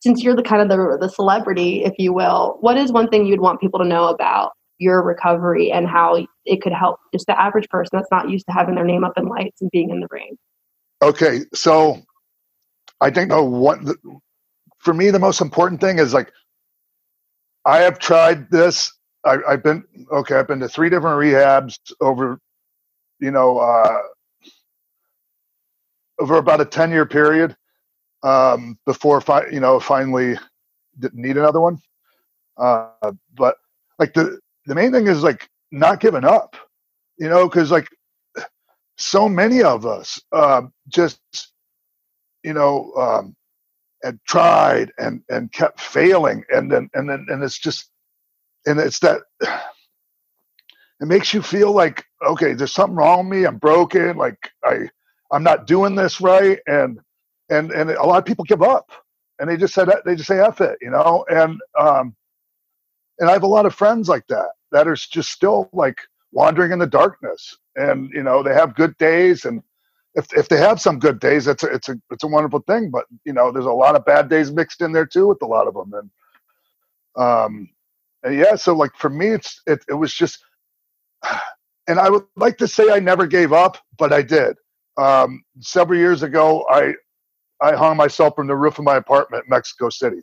since 0.00 0.22
you're 0.22 0.36
the 0.36 0.42
kind 0.42 0.62
of 0.62 0.68
the, 0.68 0.98
the 1.00 1.08
celebrity, 1.08 1.84
if 1.84 1.94
you 1.98 2.12
will, 2.12 2.56
what 2.60 2.76
is 2.76 2.92
one 2.92 3.08
thing 3.08 3.26
you'd 3.26 3.40
want 3.40 3.60
people 3.60 3.80
to 3.80 3.86
know 3.86 4.08
about 4.08 4.52
your 4.82 5.02
recovery 5.02 5.70
and 5.70 5.86
how 5.86 6.26
it 6.44 6.60
could 6.60 6.72
help 6.72 6.98
just 7.12 7.26
the 7.26 7.40
average 7.40 7.68
person 7.68 7.90
that's 7.92 8.10
not 8.10 8.28
used 8.28 8.44
to 8.46 8.52
having 8.52 8.74
their 8.74 8.84
name 8.84 9.04
up 9.04 9.12
in 9.16 9.26
lights 9.26 9.60
and 9.60 9.70
being 9.70 9.90
in 9.90 10.00
the 10.00 10.08
ring. 10.10 10.36
Okay, 11.00 11.40
so 11.54 12.02
I 13.00 13.10
think 13.10 13.30
the 13.30 13.42
one 13.42 13.84
the, 13.84 13.96
for 14.78 14.92
me 14.92 15.10
the 15.10 15.18
most 15.18 15.40
important 15.40 15.80
thing 15.80 15.98
is 15.98 16.12
like 16.12 16.32
I 17.64 17.78
have 17.78 17.98
tried 17.98 18.50
this. 18.50 18.92
I, 19.24 19.38
I've 19.48 19.62
been 19.62 19.84
okay. 20.10 20.34
I've 20.34 20.48
been 20.48 20.60
to 20.60 20.68
three 20.68 20.90
different 20.90 21.18
rehabs 21.18 21.78
over, 22.00 22.38
you 23.20 23.30
know, 23.30 23.58
uh, 23.58 23.98
over 26.18 26.38
about 26.38 26.60
a 26.60 26.64
ten 26.64 26.90
year 26.90 27.06
period 27.06 27.56
um, 28.22 28.78
before 28.84 29.20
fi- 29.20 29.48
you 29.48 29.60
know 29.60 29.78
finally 29.78 30.36
didn't 30.98 31.22
need 31.22 31.36
another 31.36 31.60
one. 31.60 31.80
Uh, 32.56 33.12
but 33.34 33.56
like 33.98 34.12
the 34.14 34.40
the 34.66 34.74
main 34.74 34.92
thing 34.92 35.06
is 35.08 35.22
like 35.22 35.48
not 35.72 36.00
giving 36.00 36.24
up, 36.24 36.56
you 37.18 37.28
know, 37.28 37.48
because 37.48 37.70
like 37.70 37.88
so 38.98 39.28
many 39.28 39.62
of 39.62 39.86
us 39.86 40.20
uh, 40.32 40.62
just 40.88 41.20
you 42.44 42.54
know 42.54 42.92
um, 42.96 43.36
had 44.04 44.18
tried 44.28 44.92
and 44.98 45.22
and 45.30 45.52
kept 45.52 45.80
failing 45.80 46.44
and 46.54 46.72
then 46.72 46.90
and 46.94 47.10
then 47.10 47.26
and 47.30 47.42
it's 47.44 47.58
just 47.58 47.90
and 48.66 48.80
it's 48.80 49.00
that 49.00 49.22
it 49.42 51.06
makes 51.06 51.34
you 51.34 51.42
feel 51.42 51.72
like 51.72 52.04
okay 52.26 52.54
there's 52.54 52.72
something 52.72 52.96
wrong 52.96 53.28
with 53.28 53.38
me 53.40 53.46
i'm 53.46 53.58
broken 53.58 54.16
like 54.16 54.38
i 54.64 54.88
i'm 55.32 55.42
not 55.42 55.66
doing 55.66 55.94
this 55.94 56.20
right 56.20 56.60
and 56.66 57.00
and 57.50 57.72
and 57.72 57.90
a 57.90 58.04
lot 58.04 58.18
of 58.18 58.24
people 58.24 58.44
give 58.44 58.62
up 58.62 58.90
and 59.40 59.50
they 59.50 59.56
just 59.56 59.74
said 59.74 59.88
they 60.04 60.14
just 60.16 60.28
say 60.28 60.40
F 60.40 60.60
it 60.60 60.78
you 60.82 60.90
know 60.90 61.24
and 61.30 61.60
um 61.78 62.14
and 63.18 63.28
i 63.28 63.32
have 63.32 63.42
a 63.42 63.46
lot 63.46 63.66
of 63.66 63.74
friends 63.74 64.08
like 64.08 64.26
that 64.28 64.50
that 64.72 64.88
are 64.88 64.94
just 64.94 65.30
still 65.30 65.68
like 65.72 65.98
wandering 66.32 66.72
in 66.72 66.78
the 66.78 66.86
darkness. 66.86 67.56
And 67.76 68.10
you 68.12 68.22
know 68.22 68.42
they 68.42 68.54
have 68.54 68.74
good 68.74 68.96
days 68.98 69.44
and 69.44 69.62
if 70.14 70.26
if 70.34 70.48
they 70.48 70.58
have 70.58 70.80
some 70.80 70.98
good 70.98 71.20
days 71.20 71.46
it's 71.46 71.62
a 71.62 71.66
it's 71.68 71.88
a 71.88 71.96
it's 72.10 72.24
a 72.24 72.28
wonderful 72.28 72.60
thing. 72.66 72.90
But 72.90 73.04
you 73.24 73.32
know 73.32 73.52
there's 73.52 73.66
a 73.66 73.72
lot 73.72 73.96
of 73.96 74.04
bad 74.04 74.28
days 74.28 74.50
mixed 74.50 74.80
in 74.80 74.92
there 74.92 75.06
too 75.06 75.28
with 75.28 75.42
a 75.42 75.46
lot 75.46 75.68
of 75.68 75.74
them 75.74 75.92
and 75.94 76.10
um 77.16 77.68
and 78.22 78.34
yeah 78.34 78.56
so 78.56 78.74
like 78.74 78.90
for 78.96 79.10
me 79.10 79.28
it's 79.28 79.60
it, 79.66 79.84
it 79.88 79.94
was 79.94 80.12
just 80.14 80.42
and 81.86 81.98
i 81.98 82.08
would 82.08 82.24
like 82.36 82.56
to 82.56 82.66
say 82.66 82.90
i 82.90 82.98
never 82.98 83.26
gave 83.26 83.52
up 83.52 83.78
but 83.98 84.12
i 84.12 84.22
did. 84.22 84.56
Um 84.96 85.42
several 85.60 85.98
years 85.98 86.22
ago 86.22 86.66
i 86.70 86.94
i 87.60 87.74
hung 87.74 87.96
myself 87.96 88.34
from 88.34 88.46
the 88.46 88.56
roof 88.56 88.78
of 88.78 88.84
my 88.84 88.96
apartment 88.96 89.44
in 89.44 89.50
mexico 89.50 89.90
city 89.90 90.22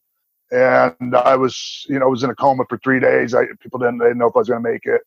and 0.52 1.16
i 1.16 1.36
was 1.36 1.86
you 1.89 2.00
know 2.00 2.10
was 2.10 2.24
in 2.24 2.30
a 2.30 2.36
coma 2.36 2.64
for 2.70 2.78
three 2.80 3.00
days. 3.00 3.34
I 3.36 3.45
people 3.62 3.80
didn't 3.80 4.00
they 4.00 4.06
didn't 4.08 4.20
know 4.20 4.28
if 4.28 4.36
i 4.36 4.39
was 4.39 4.50
going 4.50 4.64
to 4.64 4.70
make 4.72 4.86
it. 4.86 5.02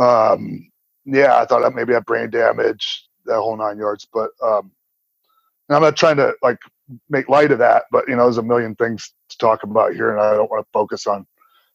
Um 0.00 0.70
yeah 1.06 1.36
i 1.38 1.44
thought 1.46 1.64
I 1.64 1.70
maybe 1.70 1.92
I 1.94 1.96
had 1.96 2.06
brain 2.06 2.30
damage 2.30 3.08
that 3.26 3.36
whole 3.36 3.56
nine 3.56 3.78
yards 3.78 4.06
but 4.12 4.30
um 4.42 4.70
i'm 5.70 5.82
not 5.82 5.96
trying 5.96 6.16
to 6.16 6.34
like 6.42 6.58
make 7.10 7.28
light 7.28 7.52
of 7.52 7.58
that 7.60 7.84
but 7.92 8.08
you 8.08 8.16
know 8.16 8.24
there's 8.24 8.38
a 8.38 8.42
million 8.42 8.74
things 8.76 9.12
to 9.30 9.38
talk 9.38 9.62
about 9.64 9.94
here 9.94 10.12
and 10.12 10.20
i 10.20 10.34
don't 10.34 10.50
want 10.50 10.64
to 10.64 10.70
focus 10.72 11.06
on 11.06 11.26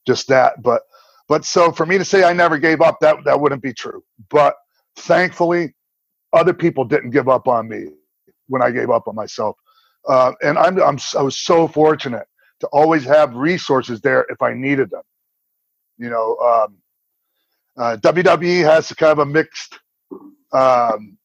just 0.08 0.28
that 0.28 0.62
but 0.64 0.84
but 1.28 1.46
so 1.46 1.72
for 1.72 1.86
me 1.86 1.98
to 1.98 2.06
say 2.06 2.24
i 2.24 2.34
never 2.34 2.58
gave 2.58 2.82
up 2.82 3.00
that 3.02 3.18
that 3.26 3.40
wouldn't 3.40 3.62
be 3.64 3.74
true. 3.74 4.04
But 4.30 4.56
thankfully 4.98 5.76
other 6.34 6.54
people 6.54 6.86
didn't 6.86 7.12
give 7.12 7.30
up 7.30 7.48
on 7.48 7.68
me 7.70 7.88
when 8.48 8.62
i 8.62 8.72
gave 8.72 8.90
up 8.90 9.08
on 9.08 9.16
myself. 9.16 9.58
Uh, 10.08 10.34
and 10.44 10.58
I'm, 10.58 10.82
I'm 10.82 11.00
i 11.18 11.22
was 11.24 11.38
so 11.40 11.68
fortunate 11.68 12.28
to 12.62 12.68
always 12.68 13.06
have 13.06 13.36
resources 13.36 14.02
there 14.02 14.26
if 14.30 14.42
i 14.42 14.54
needed 14.54 14.90
them. 14.92 15.04
You 15.98 16.10
know 16.10 16.38
um, 16.38 16.78
uh, 17.78 17.98
wwe 18.02 18.64
has 18.64 18.90
kind 18.94 19.14
of 19.14 19.20
a 19.20 19.26
mixed 19.28 19.80
um, 20.54 21.18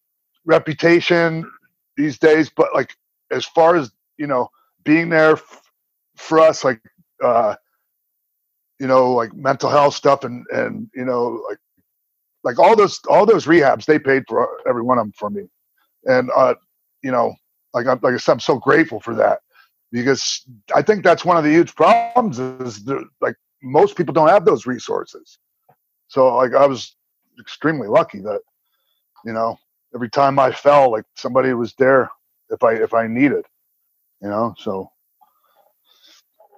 reputation 0.47 1.51
these 1.99 2.19
days 2.19 2.51
but 2.57 2.75
like 2.75 2.97
as 3.33 3.47
far 3.47 3.77
as 3.77 3.93
you 4.19 4.29
know 4.29 4.51
being 4.85 5.11
there 5.11 5.35
f- 5.35 5.63
for 6.19 6.41
us 6.41 6.65
like 6.65 6.83
uh 7.25 7.57
you 8.81 8.87
know 8.89 9.13
like 9.15 9.35
mental 9.35 9.71
health 9.71 9.95
stuff 9.95 10.25
and 10.25 10.47
and 10.53 10.91
you 10.95 11.05
know 11.07 11.43
like 11.49 11.59
like 12.45 12.59
all 12.59 12.77
those 12.77 13.01
all 13.09 13.27
those 13.27 13.47
rehabs 13.47 13.85
they 13.87 13.99
paid 13.99 14.25
for 14.29 14.61
every 14.69 14.83
one 14.83 14.99
of 14.99 15.05
them 15.05 15.13
for 15.17 15.31
me. 15.31 15.45
And 16.07 16.31
uh 16.37 16.55
you 17.03 17.13
know 17.13 17.35
like 17.75 17.87
i'm 17.87 18.01
like 18.03 18.15
I 18.15 18.19
said, 18.19 18.33
i'm 18.35 18.41
so 18.41 18.59
grateful 18.59 19.01
for 19.01 19.15
that 19.17 19.41
because 19.93 20.45
i 20.75 20.83
think 20.83 21.03
that's 21.03 21.25
one 21.25 21.37
of 21.37 21.45
the 21.45 21.51
huge 21.51 21.75
problems 21.75 22.39
is 22.39 22.87
like 23.21 23.35
most 23.63 23.97
people 23.97 24.15
don't 24.15 24.29
have 24.29 24.45
those 24.45 24.67
resources. 24.67 25.39
So 26.09 26.35
like 26.37 26.55
i 26.55 26.67
was 26.67 26.97
extremely 27.39 27.89
lucky 27.89 28.21
that 28.21 28.41
you 29.25 29.33
know 29.33 29.59
every 29.95 30.11
time 30.11 30.39
i 30.39 30.53
fell 30.53 30.91
like 30.91 31.05
somebody 31.17 31.53
was 31.55 31.75
there 31.75 32.11
if 32.51 32.63
i 32.63 32.73
if 32.75 32.95
i 32.95 33.07
needed 33.07 33.45
you 34.23 34.29
know 34.29 34.55
so. 34.59 34.91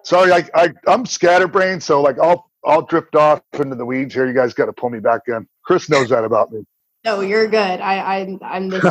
Sorry 0.05 0.33
i, 0.33 0.45
I 0.55 0.73
i'm 0.89 1.07
scatterbrained 1.07 1.83
so 1.83 2.03
like 2.03 2.19
i'll 2.19 2.51
i'll 2.65 2.83
drift 2.83 3.15
off 3.15 3.41
into 3.55 3.77
the 3.77 3.87
weeds 3.87 4.15
here. 4.15 4.27
You 4.27 4.35
guys 4.35 4.55
got 4.55 4.67
to 4.67 4.73
pull 4.73 4.91
me 4.91 5.01
back 5.01 5.23
in. 5.29 5.47
Chris 5.65 5.89
knows 5.89 6.09
that 6.09 6.25
about 6.25 6.53
me 6.53 6.65
No, 7.05 7.21
you're 7.21 7.49
good. 7.49 7.81
I, 7.81 7.99
I 7.99 8.39
I'm 8.43 8.69
this 8.69 8.83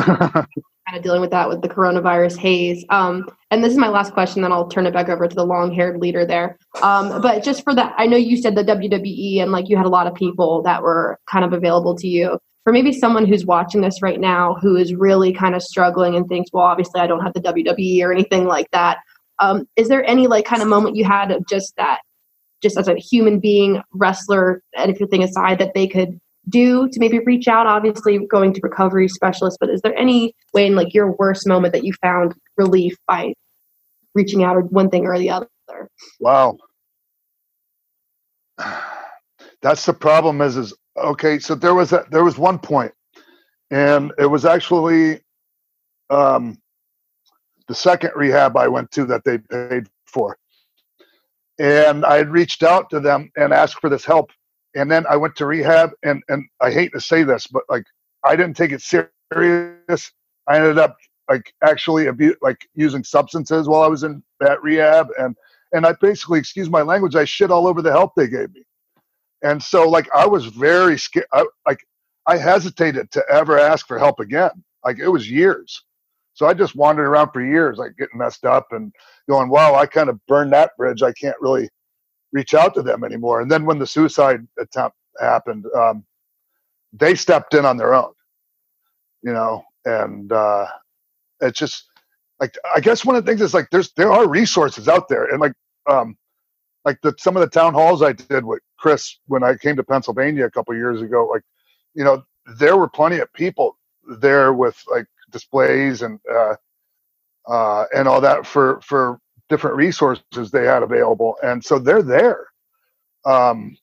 kind 0.92 0.98
of 0.98 1.02
dealing 1.02 1.20
with 1.20 1.30
that 1.30 1.48
with 1.48 1.62
the 1.62 1.68
coronavirus 1.68 2.36
haze. 2.36 2.84
Um, 2.90 3.28
and 3.50 3.62
this 3.62 3.72
is 3.72 3.78
my 3.78 3.88
last 3.88 4.12
question, 4.12 4.42
then 4.42 4.52
I'll 4.52 4.68
turn 4.68 4.86
it 4.86 4.92
back 4.92 5.08
over 5.08 5.26
to 5.26 5.34
the 5.34 5.46
long-haired 5.46 5.98
leader 6.00 6.26
there. 6.26 6.58
Um, 6.82 7.22
but 7.22 7.42
just 7.42 7.64
for 7.64 7.74
that, 7.74 7.94
I 7.96 8.06
know 8.06 8.16
you 8.16 8.36
said 8.36 8.54
the 8.54 8.64
WWE 8.64 9.40
and 9.40 9.52
like 9.52 9.68
you 9.68 9.76
had 9.76 9.86
a 9.86 9.90
lot 9.90 10.06
of 10.06 10.14
people 10.14 10.62
that 10.62 10.82
were 10.82 11.18
kind 11.30 11.44
of 11.44 11.52
available 11.52 11.94
to 11.96 12.08
you. 12.08 12.38
For 12.64 12.72
maybe 12.72 12.92
someone 12.92 13.26
who's 13.26 13.44
watching 13.44 13.80
this 13.80 14.02
right 14.02 14.20
now 14.20 14.54
who 14.54 14.76
is 14.76 14.94
really 14.94 15.32
kind 15.32 15.54
of 15.54 15.62
struggling 15.62 16.14
and 16.14 16.28
thinks, 16.28 16.50
well, 16.52 16.64
obviously 16.64 17.00
I 17.00 17.06
don't 17.06 17.20
have 17.20 17.32
the 17.34 17.40
WWE 17.40 18.04
or 18.04 18.12
anything 18.12 18.46
like 18.46 18.70
that. 18.70 18.98
Um, 19.40 19.66
is 19.74 19.88
there 19.88 20.04
any 20.04 20.28
like 20.28 20.44
kind 20.44 20.62
of 20.62 20.68
moment 20.68 20.94
you 20.94 21.04
had 21.04 21.32
of 21.32 21.44
just 21.48 21.74
that, 21.76 22.00
just 22.62 22.76
as 22.76 22.86
a 22.86 22.94
human 22.94 23.40
being, 23.40 23.82
wrestler, 23.92 24.62
anything 24.76 25.24
aside, 25.24 25.58
that 25.58 25.74
they 25.74 25.88
could 25.88 26.20
do 26.48 26.88
to 26.88 26.98
maybe 26.98 27.20
reach 27.20 27.46
out 27.46 27.66
obviously 27.66 28.18
going 28.26 28.52
to 28.52 28.60
recovery 28.62 29.08
specialists 29.08 29.56
but 29.60 29.70
is 29.70 29.80
there 29.82 29.96
any 29.96 30.34
way 30.52 30.66
in 30.66 30.74
like 30.74 30.92
your 30.92 31.12
worst 31.12 31.46
moment 31.46 31.72
that 31.72 31.84
you 31.84 31.92
found 32.02 32.34
relief 32.56 32.96
by 33.06 33.32
reaching 34.14 34.42
out 34.42 34.56
or 34.56 34.62
one 34.62 34.90
thing 34.90 35.06
or 35.06 35.18
the 35.18 35.30
other? 35.30 35.48
Wow. 36.20 36.58
That's 39.62 39.86
the 39.86 39.94
problem 39.94 40.40
is 40.40 40.56
is 40.56 40.74
okay 40.96 41.38
so 41.38 41.54
there 41.54 41.74
was 41.74 41.92
a 41.92 42.04
there 42.10 42.24
was 42.24 42.36
one 42.36 42.58
point 42.58 42.92
and 43.70 44.12
it 44.18 44.26
was 44.26 44.44
actually 44.44 45.20
um 46.10 46.58
the 47.68 47.74
second 47.74 48.10
rehab 48.14 48.56
i 48.56 48.68
went 48.68 48.90
to 48.90 49.06
that 49.06 49.24
they 49.24 49.38
paid 49.38 49.88
for. 50.06 50.36
And 51.58 52.04
i 52.04 52.16
had 52.16 52.30
reached 52.30 52.62
out 52.62 52.90
to 52.90 53.00
them 53.00 53.30
and 53.36 53.54
asked 53.54 53.80
for 53.80 53.88
this 53.88 54.04
help 54.04 54.30
and 54.74 54.90
then 54.90 55.04
I 55.08 55.16
went 55.16 55.36
to 55.36 55.46
rehab, 55.46 55.90
and 56.02 56.22
and 56.28 56.44
I 56.60 56.70
hate 56.70 56.92
to 56.92 57.00
say 57.00 57.22
this, 57.22 57.46
but 57.46 57.64
like 57.68 57.84
I 58.24 58.36
didn't 58.36 58.56
take 58.56 58.72
it 58.72 58.82
serious. 58.82 60.12
I 60.48 60.56
ended 60.56 60.78
up 60.78 60.96
like 61.30 61.52
actually 61.62 62.08
abu- 62.08 62.36
like 62.42 62.68
using 62.74 63.04
substances 63.04 63.68
while 63.68 63.82
I 63.82 63.88
was 63.88 64.02
in 64.02 64.22
that 64.40 64.62
rehab, 64.62 65.08
and 65.18 65.36
and 65.72 65.86
I 65.86 65.94
basically, 66.00 66.38
excuse 66.38 66.68
my 66.68 66.82
language, 66.82 67.16
I 67.16 67.24
shit 67.24 67.50
all 67.50 67.66
over 67.66 67.82
the 67.82 67.92
help 67.92 68.12
they 68.14 68.28
gave 68.28 68.52
me, 68.54 68.62
and 69.42 69.62
so 69.62 69.88
like 69.88 70.08
I 70.14 70.26
was 70.26 70.46
very 70.46 70.98
scared. 70.98 71.26
I, 71.32 71.46
like 71.66 71.80
I 72.26 72.36
hesitated 72.36 73.10
to 73.12 73.24
ever 73.30 73.58
ask 73.58 73.86
for 73.86 73.98
help 73.98 74.20
again. 74.20 74.50
Like 74.84 74.98
it 74.98 75.08
was 75.08 75.30
years. 75.30 75.84
So 76.34 76.46
I 76.46 76.54
just 76.54 76.74
wandered 76.74 77.06
around 77.06 77.30
for 77.32 77.44
years, 77.44 77.76
like 77.76 77.96
getting 77.98 78.18
messed 78.18 78.46
up 78.46 78.68
and 78.70 78.92
going, 79.28 79.50
wow, 79.50 79.74
I 79.74 79.86
kind 79.86 80.08
of 80.08 80.18
burned 80.26 80.52
that 80.54 80.76
bridge. 80.78 81.02
I 81.02 81.12
can't 81.12 81.36
really 81.40 81.68
reach 82.32 82.54
out 82.54 82.74
to 82.74 82.82
them 82.82 83.04
anymore. 83.04 83.40
And 83.40 83.50
then 83.50 83.66
when 83.66 83.78
the 83.78 83.86
suicide 83.86 84.46
attempt 84.58 84.96
happened, 85.20 85.66
um, 85.76 86.04
they 86.92 87.14
stepped 87.14 87.54
in 87.54 87.64
on 87.64 87.76
their 87.76 87.94
own, 87.94 88.12
you 89.22 89.32
know, 89.32 89.64
and 89.84 90.32
uh, 90.32 90.66
it's 91.40 91.58
just 91.58 91.86
like 92.40 92.56
I 92.74 92.80
guess 92.80 93.04
one 93.04 93.16
of 93.16 93.24
the 93.24 93.30
things 93.30 93.42
is 93.42 93.54
like 93.54 93.68
there's 93.70 93.92
there 93.94 94.12
are 94.12 94.28
resources 94.28 94.88
out 94.88 95.08
there, 95.08 95.26
and 95.26 95.40
like 95.40 95.54
um, 95.90 96.16
like 96.84 97.00
the 97.02 97.14
some 97.18 97.36
of 97.36 97.42
the 97.42 97.48
town 97.48 97.74
halls 97.74 98.02
I 98.02 98.12
did 98.12 98.44
with 98.44 98.60
Chris 98.78 99.18
when 99.26 99.44
I 99.44 99.56
came 99.56 99.76
to 99.76 99.84
Pennsylvania 99.84 100.46
a 100.46 100.50
couple 100.50 100.74
years 100.74 101.02
ago, 101.02 101.26
like 101.26 101.42
you 101.94 102.04
know 102.04 102.24
there 102.58 102.76
were 102.76 102.88
plenty 102.88 103.18
of 103.20 103.32
people 103.32 103.78
there 104.20 104.52
with 104.54 104.82
like 104.90 105.06
displays 105.30 106.02
and 106.02 106.20
uh, 106.32 106.54
uh, 107.48 107.84
and 107.94 108.08
all 108.08 108.20
that 108.20 108.46
for 108.46 108.80
for 108.82 109.18
different 109.52 109.76
resources 109.76 110.50
they 110.50 110.64
had 110.64 110.82
available, 110.82 111.36
and 111.42 111.62
so 111.62 111.78
they're 111.78 112.02
there. 112.02 112.46
Um, 113.26 113.76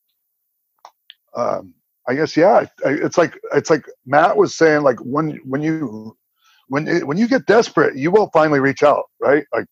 um, 1.35 1.75
I 2.07 2.15
guess 2.15 2.35
yeah, 2.35 2.65
it's 2.83 3.17
like 3.19 3.37
it's 3.53 3.69
like 3.69 3.85
Matt 4.07 4.35
was 4.35 4.55
saying, 4.55 4.81
like 4.81 4.97
when 4.99 5.39
when 5.45 5.61
you 5.61 6.17
when 6.69 6.87
when 7.05 7.17
you 7.17 7.27
get 7.27 7.45
desperate, 7.45 7.95
you 7.95 8.09
will 8.09 8.31
finally 8.33 8.59
reach 8.59 8.81
out, 8.81 9.05
right? 9.21 9.45
Like 9.53 9.67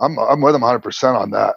I'm 0.00 0.18
I'm 0.18 0.40
with 0.40 0.56
him 0.56 0.62
100 0.62 0.80
percent 0.80 1.16
on 1.16 1.30
that. 1.30 1.54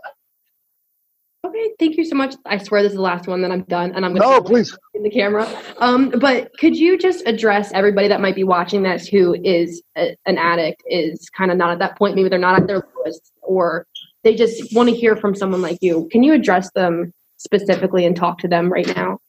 Okay, 1.45 1.71
thank 1.79 1.95
you 1.95 2.03
so 2.03 2.15
much. 2.15 2.35
I 2.45 2.57
swear 2.57 2.83
this 2.83 2.91
is 2.91 2.97
the 2.97 3.01
last 3.01 3.27
one 3.27 3.41
that 3.43 3.51
I'm 3.51 3.63
done, 3.63 3.93
and 3.95 4.05
I'm 4.05 4.13
going 4.13 4.21
to 4.21 4.27
no, 4.27 4.41
please 4.41 4.77
in 4.93 5.03
the 5.03 5.09
camera. 5.09 5.49
Um, 5.77 6.09
but 6.09 6.51
could 6.59 6.75
you 6.75 6.97
just 6.97 7.25
address 7.25 7.71
everybody 7.73 8.09
that 8.09 8.19
might 8.19 8.35
be 8.35 8.43
watching 8.43 8.83
this 8.83 9.07
who 9.07 9.35
is 9.41 9.81
a, 9.97 10.17
an 10.25 10.37
addict, 10.37 10.83
is 10.87 11.29
kind 11.29 11.49
of 11.49 11.57
not 11.57 11.71
at 11.71 11.79
that 11.79 11.97
point, 11.97 12.15
maybe 12.15 12.27
they're 12.27 12.39
not 12.39 12.59
at 12.59 12.67
their 12.67 12.83
lowest, 12.97 13.31
or 13.41 13.87
they 14.23 14.35
just 14.35 14.75
want 14.75 14.89
to 14.89 14.95
hear 14.95 15.15
from 15.15 15.33
someone 15.33 15.61
like 15.61 15.77
you. 15.81 16.09
Can 16.11 16.23
you 16.23 16.33
address 16.33 16.69
them 16.75 17.13
specifically 17.37 18.05
and 18.05 18.17
talk 18.17 18.39
to 18.39 18.49
them 18.49 18.71
right 18.71 18.93
now? 18.93 19.19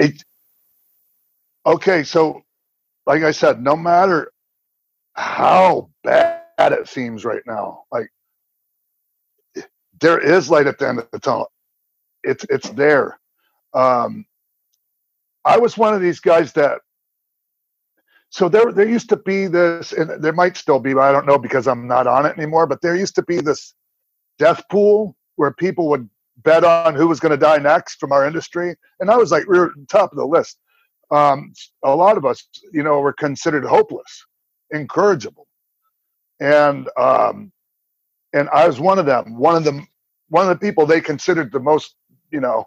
It, 0.00 0.24
okay, 1.64 2.02
so 2.02 2.42
like 3.06 3.22
I 3.22 3.30
said, 3.30 3.62
no 3.62 3.76
matter 3.76 4.32
how 5.14 5.90
bad 6.02 6.42
it 6.58 6.88
seems 6.88 7.24
right 7.24 7.42
now, 7.46 7.84
like 7.92 8.10
there 10.00 10.18
is 10.18 10.50
light 10.50 10.66
at 10.66 10.78
the 10.78 10.88
end 10.88 10.98
of 10.98 11.08
the 11.12 11.18
tunnel. 11.18 11.50
It's 12.22 12.44
it's 12.50 12.70
there. 12.70 13.18
Um, 13.74 14.26
I 15.44 15.58
was 15.58 15.78
one 15.78 15.94
of 15.94 16.00
these 16.00 16.20
guys 16.20 16.52
that. 16.54 16.80
So 18.30 18.48
there, 18.48 18.72
there 18.72 18.88
used 18.88 19.08
to 19.10 19.16
be 19.16 19.46
this, 19.46 19.92
and 19.92 20.22
there 20.22 20.32
might 20.32 20.56
still 20.56 20.80
be, 20.80 20.92
but 20.92 21.02
I 21.02 21.12
don't 21.12 21.26
know 21.26 21.38
because 21.38 21.68
I'm 21.68 21.86
not 21.86 22.06
on 22.06 22.26
it 22.26 22.36
anymore. 22.36 22.66
But 22.66 22.82
there 22.82 22.96
used 22.96 23.14
to 23.14 23.22
be 23.22 23.40
this 23.40 23.74
death 24.38 24.62
pool 24.70 25.16
where 25.36 25.52
people 25.52 25.88
would 25.90 26.10
bet 26.38 26.64
on 26.64 26.94
who 26.94 27.06
was 27.06 27.20
going 27.20 27.30
to 27.30 27.36
die 27.36 27.58
next 27.58 27.96
from 27.96 28.12
our 28.12 28.26
industry, 28.26 28.74
and 29.00 29.10
I 29.10 29.16
was 29.16 29.30
like, 29.30 29.46
we 29.46 29.58
were 29.58 29.72
top 29.88 30.12
of 30.12 30.18
the 30.18 30.26
list. 30.26 30.58
Um, 31.10 31.52
a 31.84 31.94
lot 31.94 32.16
of 32.16 32.24
us, 32.24 32.46
you 32.72 32.82
know, 32.82 32.98
were 33.00 33.12
considered 33.12 33.64
hopeless, 33.64 34.26
incorrigible, 34.72 35.46
and 36.40 36.88
um, 36.98 37.52
and 38.32 38.48
I 38.50 38.66
was 38.66 38.80
one 38.80 38.98
of 38.98 39.06
them. 39.06 39.36
One 39.36 39.56
of 39.56 39.64
them, 39.64 39.86
one 40.28 40.48
of 40.48 40.58
the 40.58 40.66
people 40.66 40.86
they 40.86 41.00
considered 41.00 41.52
the 41.52 41.60
most, 41.60 41.94
you 42.30 42.40
know, 42.40 42.66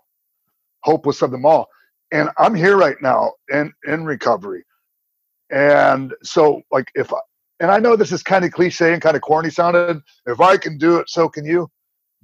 hopeless 0.83 1.21
of 1.21 1.31
them 1.31 1.45
all. 1.45 1.67
And 2.11 2.29
I'm 2.37 2.55
here 2.55 2.77
right 2.77 2.97
now 3.01 3.33
in 3.51 3.73
in 3.87 4.05
recovery. 4.05 4.63
And 5.51 6.13
so, 6.23 6.61
like, 6.71 6.91
if 6.95 7.13
I, 7.13 7.17
and 7.59 7.71
I 7.71 7.79
know 7.79 7.95
this 7.95 8.11
is 8.11 8.23
kind 8.23 8.45
of 8.45 8.51
cliche 8.51 8.93
and 8.93 9.01
kind 9.01 9.15
of 9.15 9.21
corny 9.21 9.49
sounded. 9.49 10.01
If 10.27 10.41
I 10.41 10.57
can 10.57 10.77
do 10.77 10.97
it, 10.97 11.09
so 11.09 11.29
can 11.29 11.45
you. 11.45 11.69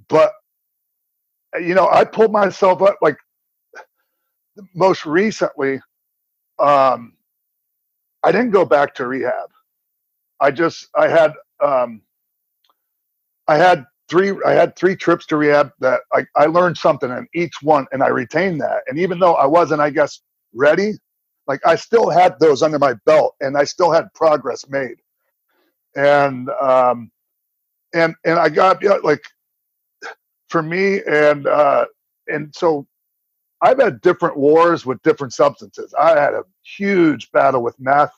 But 0.08 0.32
you 1.60 1.74
know, 1.74 1.88
I 1.88 2.04
pulled 2.04 2.32
myself 2.32 2.82
up 2.82 2.96
like 3.02 3.16
most 4.74 5.06
recently. 5.06 5.80
Um, 6.58 7.14
I 8.24 8.32
didn't 8.32 8.50
go 8.50 8.64
back 8.64 8.94
to 8.96 9.06
rehab. 9.06 9.50
I 10.40 10.50
just 10.50 10.88
I 10.94 11.08
had 11.08 11.32
um, 11.64 12.02
I 13.48 13.56
had 13.56 13.84
three 14.08 14.32
I 14.44 14.52
had 14.52 14.76
three 14.76 14.96
trips 14.96 15.26
to 15.26 15.36
rehab 15.36 15.70
that 15.80 16.00
I, 16.12 16.26
I 16.36 16.46
learned 16.46 16.78
something 16.78 17.10
in 17.10 17.26
each 17.34 17.62
one 17.62 17.86
and 17.92 18.02
I 18.02 18.08
retained 18.08 18.60
that. 18.60 18.82
And 18.86 18.98
even 18.98 19.18
though 19.18 19.34
I 19.34 19.46
wasn't, 19.46 19.80
I 19.80 19.90
guess, 19.90 20.20
ready, 20.54 20.92
like 21.46 21.60
I 21.66 21.76
still 21.76 22.10
had 22.10 22.38
those 22.40 22.62
under 22.62 22.78
my 22.78 22.94
belt 23.06 23.34
and 23.40 23.56
I 23.56 23.64
still 23.64 23.92
had 23.92 24.12
progress 24.14 24.68
made. 24.68 24.96
And 25.96 26.50
um 26.50 27.10
and 27.94 28.14
and 28.24 28.38
I 28.38 28.48
got 28.48 28.82
you 28.82 28.90
know, 28.90 29.00
like 29.02 29.24
for 30.48 30.62
me 30.62 31.00
and 31.08 31.46
uh 31.46 31.86
and 32.28 32.54
so 32.54 32.86
I've 33.62 33.80
had 33.80 34.00
different 34.02 34.36
wars 34.36 34.86
with 34.86 35.02
different 35.02 35.34
substances. 35.34 35.94
I 35.98 36.10
had 36.20 36.34
a 36.34 36.44
huge 36.64 37.30
battle 37.32 37.62
with 37.62 37.74
meth 37.80 38.12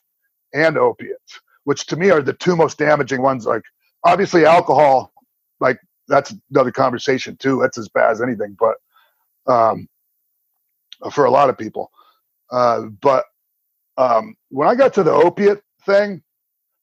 and 0.55 0.79
opiates, 0.79 1.41
which 1.65 1.87
to 1.87 1.97
me 1.97 2.11
are 2.11 2.23
the 2.23 2.35
two 2.35 2.57
most 2.57 2.79
damaging 2.79 3.23
ones. 3.23 3.47
Like 3.47 3.63
obviously 4.05 4.45
alcohol 4.47 5.13
like 5.61 5.79
that's 6.09 6.35
another 6.51 6.73
conversation 6.73 7.37
too. 7.37 7.61
That's 7.61 7.79
as 7.79 7.89
bad 7.89 8.11
as 8.11 8.23
anything, 8.23 8.57
but 8.59 8.77
um, 9.53 9.89
for 11.13 11.27
a 11.27 11.31
lot 11.31 11.51
of 11.51 11.59
people. 11.59 11.91
Uh, 12.51 12.83
but 13.01 13.25
um, 13.97 14.37
when 14.51 14.69
I 14.69 14.75
got 14.75 14.95
to 14.95 15.03
the 15.03 15.13
opiate 15.13 15.63
thing, 15.85 16.23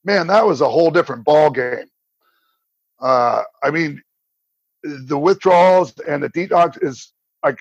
man, 0.03 0.27
that 0.27 0.45
was 0.45 0.61
a 0.61 0.69
whole 0.69 0.91
different 0.91 1.25
ball 1.25 1.49
game. 1.49 1.85
Uh, 2.99 3.43
I 3.63 3.71
mean, 3.71 4.01
the 4.83 5.17
withdrawals 5.17 5.97
and 6.07 6.23
the 6.23 6.29
detox 6.29 6.81
is 6.83 7.11
like, 7.43 7.59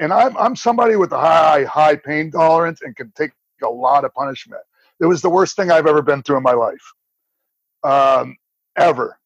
and 0.00 0.12
I'm 0.12 0.36
I'm 0.36 0.56
somebody 0.56 0.96
with 0.96 1.12
a 1.12 1.18
high 1.18 1.64
high 1.64 1.96
pain 1.96 2.30
tolerance 2.30 2.80
and 2.82 2.96
can 2.96 3.12
take 3.16 3.32
a 3.62 3.68
lot 3.68 4.04
of 4.04 4.14
punishment. 4.14 4.62
It 5.00 5.06
was 5.06 5.22
the 5.22 5.30
worst 5.30 5.56
thing 5.56 5.70
I've 5.70 5.86
ever 5.86 6.02
been 6.02 6.22
through 6.22 6.38
in 6.38 6.42
my 6.42 6.52
life, 6.52 6.92
um, 7.84 8.36
ever 8.76 9.18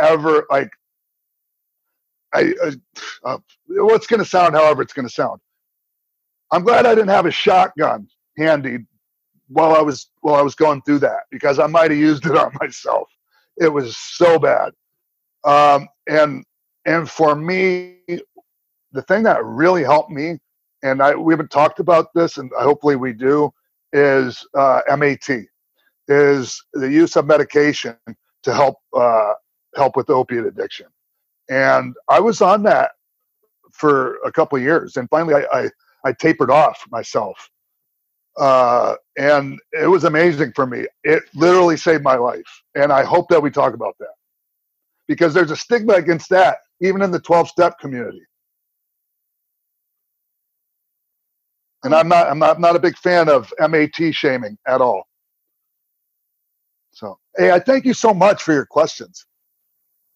ever 0.00 0.46
like 0.50 0.70
I, 2.32 2.54
uh, 2.62 2.70
uh, 3.24 3.38
what's 3.66 4.06
going 4.06 4.20
to 4.20 4.24
sound 4.24 4.54
however 4.54 4.82
it's 4.82 4.92
going 4.92 5.06
to 5.06 5.12
sound. 5.12 5.40
I'm 6.52 6.62
glad 6.62 6.86
I 6.86 6.94
didn't 6.94 7.10
have 7.10 7.26
a 7.26 7.30
shotgun 7.30 8.08
handy 8.36 8.78
while 9.48 9.74
I 9.74 9.80
was 9.80 10.10
while 10.20 10.36
I 10.36 10.42
was 10.42 10.54
going 10.54 10.82
through 10.82 11.00
that 11.00 11.24
because 11.30 11.58
I 11.58 11.66
might 11.66 11.90
have 11.90 11.98
used 11.98 12.26
it 12.26 12.36
on 12.36 12.52
myself. 12.60 13.08
It 13.56 13.68
was 13.68 13.96
so 13.96 14.38
bad. 14.38 14.72
Um, 15.44 15.88
and 16.08 16.44
and 16.86 17.10
for 17.10 17.34
me, 17.34 17.98
the 18.92 19.02
thing 19.02 19.22
that 19.24 19.44
really 19.44 19.82
helped 19.82 20.10
me, 20.10 20.38
and 20.82 21.02
I 21.02 21.14
we 21.14 21.32
haven't 21.32 21.50
talked 21.50 21.80
about 21.80 22.12
this, 22.14 22.38
and 22.38 22.50
hopefully 22.58 22.96
we 22.96 23.12
do, 23.12 23.50
is 23.92 24.46
uh, 24.56 24.80
MAT. 24.96 25.28
is 26.08 26.62
the 26.72 26.90
use 26.90 27.16
of 27.16 27.26
medication 27.26 27.96
to 28.42 28.54
help 28.54 28.76
uh, 28.96 29.34
help 29.76 29.96
with 29.96 30.10
opiate 30.10 30.46
addiction. 30.46 30.86
And 31.50 31.94
I 32.08 32.20
was 32.20 32.40
on 32.42 32.62
that 32.64 32.92
for 33.72 34.16
a 34.24 34.32
couple 34.32 34.56
of 34.58 34.62
years, 34.64 34.96
and 34.96 35.08
finally 35.10 35.34
I, 35.34 35.60
I, 35.62 35.70
I 36.04 36.12
tapered 36.12 36.50
off 36.50 36.84
myself. 36.90 37.50
Uh, 38.38 38.94
and 39.18 39.58
it 39.72 39.88
was 39.88 40.04
amazing 40.04 40.52
for 40.54 40.66
me. 40.66 40.86
It 41.04 41.24
literally 41.34 41.76
saved 41.76 42.02
my 42.04 42.16
life, 42.16 42.62
and 42.74 42.92
I 42.92 43.04
hope 43.04 43.28
that 43.30 43.42
we 43.42 43.50
talk 43.50 43.74
about 43.74 43.96
that 44.00 44.14
because 45.08 45.34
there's 45.34 45.50
a 45.50 45.56
stigma 45.56 45.94
against 45.94 46.28
that, 46.30 46.58
even 46.80 47.02
in 47.02 47.10
the 47.10 47.20
12-step 47.20 47.78
community. 47.80 48.22
And 51.82 51.94
I'm 51.94 52.08
not, 52.08 52.28
I'm 52.28 52.38
not, 52.38 52.56
I'm 52.56 52.62
not 52.62 52.76
a 52.76 52.80
big 52.80 52.96
fan 52.96 53.28
of 53.28 53.52
MAT 53.58 54.14
shaming 54.14 54.56
at 54.68 54.80
all. 54.80 55.04
So, 56.92 57.18
hey, 57.36 57.50
I 57.50 57.58
thank 57.58 57.84
you 57.84 57.94
so 57.94 58.14
much 58.14 58.42
for 58.42 58.52
your 58.52 58.66
questions. 58.66 59.26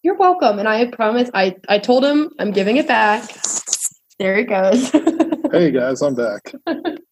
You're 0.05 0.17
welcome. 0.17 0.59
And 0.59 0.67
I 0.67 0.85
promise, 0.91 1.31
I, 1.33 1.55
I 1.67 1.79
told 1.79 2.05
him 2.05 2.29
I'm 2.37 2.51
giving 2.51 2.77
it 2.77 2.87
back. 2.87 3.27
There 4.19 4.37
it 4.37 4.43
goes. 4.43 4.91
hey, 5.51 5.71
guys, 5.71 6.03
I'm 6.03 6.13
back. 6.13 6.53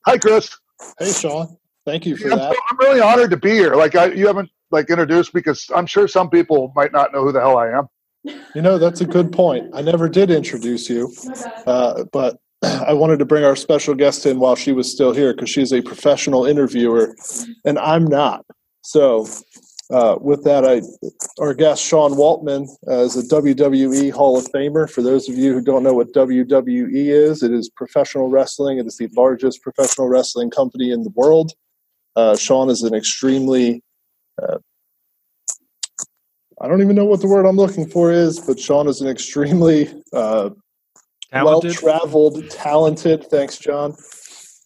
Hi, 0.05 0.19
Chris. 0.19 0.55
Hey, 0.99 1.11
Sean. 1.11 1.57
Thank 1.87 2.05
you 2.05 2.15
for 2.15 2.29
yeah, 2.29 2.35
that. 2.35 2.55
I'm 2.69 2.77
really 2.77 3.01
honored 3.01 3.31
to 3.31 3.37
be 3.37 3.49
here. 3.49 3.73
Like, 3.73 3.95
I, 3.95 4.11
you 4.11 4.27
haven't 4.27 4.51
like 4.69 4.91
introduced 4.91 5.33
because 5.33 5.71
I'm 5.75 5.87
sure 5.87 6.07
some 6.07 6.29
people 6.29 6.71
might 6.75 6.91
not 6.91 7.11
know 7.11 7.23
who 7.23 7.31
the 7.31 7.39
hell 7.39 7.57
I 7.57 7.69
am. 7.69 7.87
You 8.53 8.61
know, 8.61 8.77
that's 8.77 9.01
a 9.01 9.07
good 9.07 9.31
point. 9.31 9.71
I 9.73 9.81
never 9.81 10.07
did 10.07 10.29
introduce 10.29 10.87
you, 10.87 11.11
uh, 11.65 12.03
but 12.13 12.37
I 12.61 12.93
wanted 12.93 13.17
to 13.17 13.25
bring 13.25 13.43
our 13.43 13.55
special 13.55 13.95
guest 13.95 14.27
in 14.27 14.39
while 14.39 14.55
she 14.55 14.71
was 14.71 14.91
still 14.91 15.13
here 15.13 15.33
because 15.33 15.49
she's 15.49 15.73
a 15.73 15.81
professional 15.81 16.45
interviewer, 16.45 17.15
and 17.65 17.79
I'm 17.79 18.05
not. 18.05 18.45
So, 18.83 19.25
uh, 19.91 20.17
with 20.21 20.43
that, 20.43 20.65
I 20.65 20.81
our 21.41 21.53
guest 21.53 21.83
Sean 21.83 22.13
Waltman 22.13 22.67
uh, 22.87 23.01
is 23.01 23.17
a 23.17 23.23
WWE 23.23 24.11
Hall 24.11 24.37
of 24.37 24.45
Famer. 24.45 24.89
For 24.89 25.01
those 25.01 25.27
of 25.27 25.35
you 25.35 25.53
who 25.53 25.61
don't 25.61 25.83
know 25.83 25.93
what 25.93 26.13
WWE 26.13 26.89
is, 26.93 27.43
it 27.43 27.51
is 27.51 27.69
professional 27.69 28.29
wrestling. 28.29 28.77
It 28.77 28.85
is 28.85 28.97
the 28.97 29.09
largest 29.15 29.61
professional 29.61 30.07
wrestling 30.07 30.49
company 30.49 30.91
in 30.91 31.03
the 31.03 31.11
world. 31.11 31.51
Uh, 32.15 32.35
Sean 32.37 32.69
is 32.69 32.83
an 32.83 32.93
extremely 32.93 33.83
uh, 34.41 34.57
I 36.61 36.67
don't 36.67 36.81
even 36.81 36.95
know 36.95 37.05
what 37.05 37.19
the 37.19 37.27
word 37.27 37.45
I'm 37.45 37.57
looking 37.57 37.87
for 37.87 38.11
is, 38.11 38.39
but 38.39 38.57
Sean 38.57 38.87
is 38.87 39.01
an 39.01 39.09
extremely 39.09 39.93
uh, 40.13 40.51
well 41.33 41.61
traveled, 41.61 42.49
talented, 42.49 43.25
thanks, 43.29 43.57
John, 43.57 43.95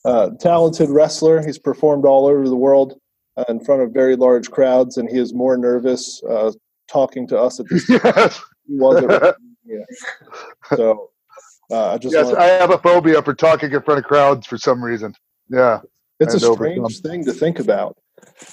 uh, 0.05 0.29
talented 0.39 0.89
wrestler. 0.89 1.43
He's 1.43 1.57
performed 1.57 2.05
all 2.05 2.27
over 2.27 2.47
the 2.47 2.55
world 2.55 2.99
uh, 3.37 3.43
in 3.49 3.63
front 3.63 3.81
of 3.81 3.91
very 3.91 4.15
large 4.15 4.49
crowds, 4.51 4.97
and 4.97 5.09
he 5.09 5.17
is 5.17 5.33
more 5.33 5.57
nervous 5.57 6.21
uh, 6.29 6.51
talking 6.87 7.27
to 7.27 7.37
us 7.37 7.59
at 7.59 7.67
this 7.69 7.87
yes. 8.03 8.41
was 8.67 9.33
yeah. 9.65 9.83
So 10.75 11.11
uh, 11.71 11.93
I 11.93 11.97
just 11.97 12.13
yes, 12.13 12.33
I 12.33 12.45
have 12.45 12.71
a 12.71 12.77
phobia 12.77 13.21
for 13.21 13.33
talking 13.33 13.71
in 13.71 13.81
front 13.81 13.99
of 13.99 14.05
crowds 14.05 14.47
for 14.47 14.57
some 14.57 14.83
reason. 14.83 15.13
Yeah, 15.49 15.79
it's 16.19 16.33
a 16.33 16.39
strange 16.39 16.79
overcome. 16.79 16.89
thing 16.89 17.25
to 17.25 17.33
think 17.33 17.59
about. 17.59 17.97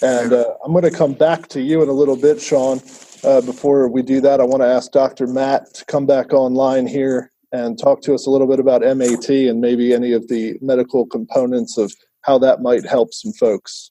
And 0.03 0.33
uh, 0.33 0.55
I'm 0.65 0.73
going 0.73 0.85
to 0.85 0.91
come 0.91 1.15
back 1.15 1.49
to 1.49 1.61
you 1.61 1.83
in 1.83 1.89
a 1.89 1.93
little 1.93 2.17
bit, 2.17 2.41
Sean. 2.41 2.81
Uh, 3.23 3.41
before 3.41 3.89
we 3.89 4.03
do 4.03 4.21
that, 4.21 4.41
I 4.41 4.45
want 4.45 4.63
to 4.63 4.69
ask 4.69 4.93
Dr. 4.93 5.27
Matt 5.27 5.73
to 5.75 5.85
come 5.87 6.05
back 6.05 6.35
online 6.35 6.87
here 6.87 7.33
and 7.53 7.79
talk 7.79 8.03
to 8.03 8.15
us 8.15 8.27
a 8.27 8.31
little 8.31 8.47
bit 8.47 8.61
about 8.61 8.83
MAT 8.83 9.29
and 9.31 9.61
maybe 9.61 9.95
any 9.95 10.13
of 10.13 10.29
the 10.29 10.59
medical 10.61 11.07
components 11.07 11.79
of 11.79 11.93
how 12.23 12.37
that 12.39 12.61
might 12.61 12.85
help 12.85 13.15
some 13.15 13.33
folks. 13.33 13.91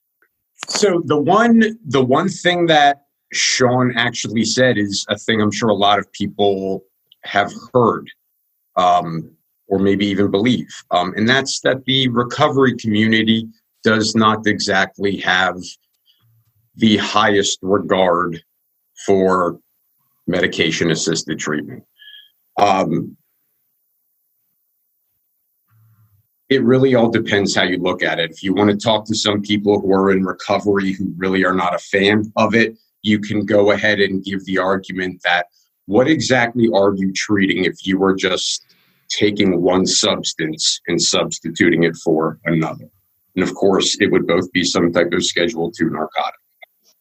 So 0.68 1.02
the 1.04 1.16
one 1.16 1.78
the 1.86 2.02
one 2.02 2.28
thing 2.28 2.66
that 2.66 3.02
Sean 3.32 3.96
actually 3.96 4.44
said 4.44 4.78
is 4.78 5.04
a 5.08 5.18
thing 5.18 5.40
I'm 5.40 5.50
sure 5.50 5.68
a 5.68 5.74
lot 5.74 5.98
of 5.98 6.10
people 6.12 6.84
have 7.24 7.52
heard, 7.72 8.10
um, 8.76 9.30
or 9.68 9.78
maybe 9.78 10.06
even 10.06 10.30
believe, 10.30 10.68
um, 10.90 11.14
and 11.16 11.28
that's 11.28 11.60
that 11.60 11.84
the 11.84 12.08
recovery 12.08 12.76
community 12.76 13.48
does 13.82 14.14
not 14.14 14.46
exactly 14.46 15.16
have 15.18 15.60
the 16.76 16.96
highest 16.96 17.58
regard 17.62 18.42
for 19.06 19.58
medication 20.26 20.90
assisted 20.90 21.38
treatment. 21.38 21.84
Um, 22.58 23.16
it 26.54 26.62
really 26.62 26.94
all 26.94 27.10
depends 27.10 27.54
how 27.54 27.64
you 27.64 27.78
look 27.78 28.02
at 28.02 28.18
it. 28.18 28.30
If 28.30 28.42
you 28.42 28.54
want 28.54 28.70
to 28.70 28.76
talk 28.76 29.04
to 29.06 29.14
some 29.14 29.42
people 29.42 29.80
who 29.80 29.92
are 29.92 30.10
in 30.10 30.24
recovery 30.24 30.92
who 30.92 31.12
really 31.16 31.44
are 31.44 31.54
not 31.54 31.74
a 31.74 31.78
fan 31.78 32.32
of 32.36 32.54
it, 32.54 32.76
you 33.02 33.18
can 33.18 33.44
go 33.44 33.72
ahead 33.72 34.00
and 34.00 34.24
give 34.24 34.44
the 34.44 34.58
argument 34.58 35.20
that 35.24 35.46
what 35.86 36.08
exactly 36.08 36.68
are 36.72 36.94
you 36.96 37.12
treating 37.12 37.64
if 37.64 37.86
you 37.86 37.98
were 37.98 38.14
just 38.14 38.64
taking 39.10 39.60
one 39.60 39.86
substance 39.86 40.80
and 40.86 41.02
substituting 41.02 41.82
it 41.82 41.96
for 41.96 42.38
another? 42.44 42.88
And 43.36 43.42
of 43.42 43.54
course, 43.54 43.96
it 44.00 44.10
would 44.10 44.26
both 44.26 44.50
be 44.52 44.64
some 44.64 44.92
type 44.92 45.12
of 45.12 45.24
Schedule 45.24 45.70
2 45.72 45.90
narcotic. 45.90 46.40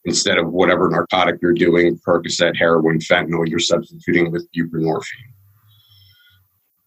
Instead 0.05 0.37
of 0.37 0.51
whatever 0.51 0.89
narcotic 0.89 1.35
you're 1.41 1.53
doing, 1.53 1.97
Percocet, 2.05 2.57
heroin, 2.57 2.99
fentanyl, 2.99 3.47
you're 3.47 3.59
substituting 3.59 4.31
with 4.31 4.47
buprenorphine. 4.51 5.32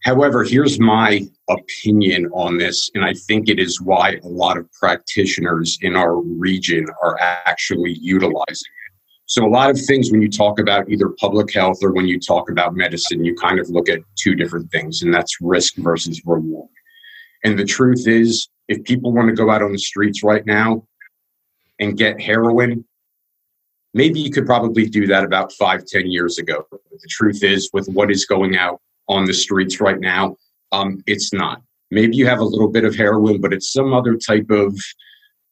However, 0.07 0.45
here's 0.45 0.79
my 0.79 1.27
opinion 1.51 2.27
on 2.27 2.59
this, 2.59 2.89
and 2.95 3.05
I 3.05 3.13
think 3.13 3.49
it 3.49 3.59
is 3.59 3.81
why 3.81 4.21
a 4.23 4.29
lot 4.29 4.57
of 4.57 4.71
practitioners 4.71 5.77
in 5.83 5.97
our 5.97 6.21
region 6.21 6.87
are 7.03 7.19
actually 7.21 7.95
utilizing 7.95 8.47
it. 8.47 8.93
So, 9.27 9.45
a 9.45 9.51
lot 9.51 9.69
of 9.69 9.81
things 9.81 10.13
when 10.13 10.23
you 10.23 10.31
talk 10.31 10.61
about 10.61 10.89
either 10.89 11.09
public 11.19 11.53
health 11.53 11.79
or 11.83 11.93
when 11.93 12.07
you 12.07 12.21
talk 12.21 12.49
about 12.49 12.77
medicine, 12.77 13.25
you 13.25 13.35
kind 13.35 13.59
of 13.59 13.69
look 13.69 13.89
at 13.89 13.99
two 14.15 14.37
different 14.37 14.71
things, 14.71 15.03
and 15.03 15.13
that's 15.13 15.41
risk 15.41 15.75
versus 15.79 16.23
reward. 16.25 16.71
And 17.43 17.59
the 17.59 17.65
truth 17.65 18.07
is, 18.07 18.49
if 18.69 18.85
people 18.85 19.13
want 19.13 19.27
to 19.27 19.35
go 19.35 19.51
out 19.51 19.61
on 19.61 19.73
the 19.73 19.79
streets 19.79 20.23
right 20.23 20.47
now 20.47 20.87
and 21.81 21.99
get 21.99 22.21
heroin, 22.21 22.85
maybe 23.93 24.21
you 24.21 24.31
could 24.31 24.47
probably 24.47 24.89
do 24.89 25.09
that 25.09 25.25
about 25.25 25.53
five, 25.53 25.85
ten 25.85 26.09
years 26.09 26.39
ago. 26.39 26.65
But 26.71 26.79
the 26.93 27.09
truth 27.11 27.43
is, 27.43 27.71
with 27.73 27.89
what 27.89 28.13
is 28.13 28.25
going 28.25 28.57
out 28.57 28.81
on 29.09 29.25
the 29.25 29.35
streets 29.35 29.81
right 29.81 30.01
now. 30.01 30.37
Um, 30.73 31.03
it's 31.07 31.33
not. 31.33 31.63
Maybe 31.91 32.17
you 32.17 32.27
have 32.27 32.41
a 32.41 32.45
little 32.45 32.69
bit 32.69 32.85
of 32.85 32.97
heroin, 32.97 33.41
but 33.41 33.53
it's 33.53 33.73
some 33.73 33.93
other 33.93 34.17
type 34.17 34.51
of 34.51 34.77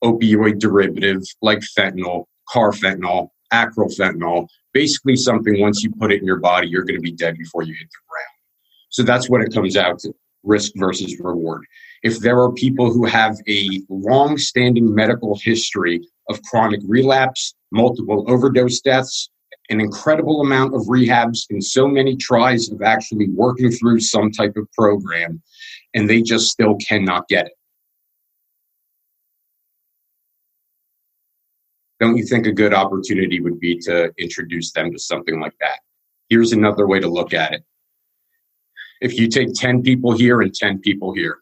opioid 0.02 0.58
derivative 0.58 1.22
like 1.42 1.60
fentanyl, 1.60 2.24
carfentanil, 2.52 3.28
acrofentanil. 3.52 4.48
Basically, 4.72 5.16
something 5.16 5.60
once 5.60 5.82
you 5.82 5.92
put 5.92 6.12
it 6.12 6.20
in 6.20 6.26
your 6.26 6.40
body, 6.40 6.68
you're 6.68 6.84
going 6.84 6.96
to 6.96 7.02
be 7.02 7.12
dead 7.12 7.36
before 7.38 7.62
you 7.62 7.72
hit 7.72 7.88
the 7.88 7.98
ground. 8.08 8.34
So 8.90 9.02
that's 9.02 9.30
what 9.30 9.40
it 9.40 9.52
comes 9.52 9.76
out 9.76 10.00
to 10.00 10.12
risk 10.42 10.72
versus 10.76 11.18
reward. 11.20 11.64
If 12.02 12.20
there 12.20 12.38
are 12.40 12.52
people 12.52 12.92
who 12.92 13.06
have 13.06 13.36
a 13.48 13.80
long 13.88 14.36
standing 14.36 14.94
medical 14.94 15.38
history 15.42 16.06
of 16.28 16.42
chronic 16.42 16.80
relapse, 16.86 17.54
multiple 17.72 18.24
overdose 18.28 18.80
deaths, 18.80 19.30
an 19.70 19.80
incredible 19.80 20.40
amount 20.40 20.74
of 20.74 20.82
rehabs 20.82 21.46
and 21.50 21.64
so 21.64 21.88
many 21.88 22.16
tries 22.16 22.70
of 22.70 22.82
actually 22.82 23.28
working 23.30 23.70
through 23.70 24.00
some 24.00 24.30
type 24.30 24.56
of 24.56 24.70
program, 24.72 25.42
and 25.94 26.08
they 26.08 26.20
just 26.22 26.50
still 26.50 26.76
cannot 26.76 27.26
get 27.28 27.46
it. 27.46 27.52
Don't 32.00 32.16
you 32.16 32.26
think 32.26 32.46
a 32.46 32.52
good 32.52 32.74
opportunity 32.74 33.40
would 33.40 33.58
be 33.60 33.78
to 33.78 34.12
introduce 34.18 34.72
them 34.72 34.92
to 34.92 34.98
something 34.98 35.40
like 35.40 35.54
that? 35.60 35.78
Here's 36.28 36.52
another 36.52 36.86
way 36.86 37.00
to 37.00 37.08
look 37.08 37.32
at 37.32 37.54
it. 37.54 37.64
If 39.00 39.18
you 39.18 39.28
take 39.28 39.54
10 39.54 39.82
people 39.82 40.12
here 40.12 40.40
and 40.42 40.54
10 40.54 40.80
people 40.80 41.14
here, 41.14 41.38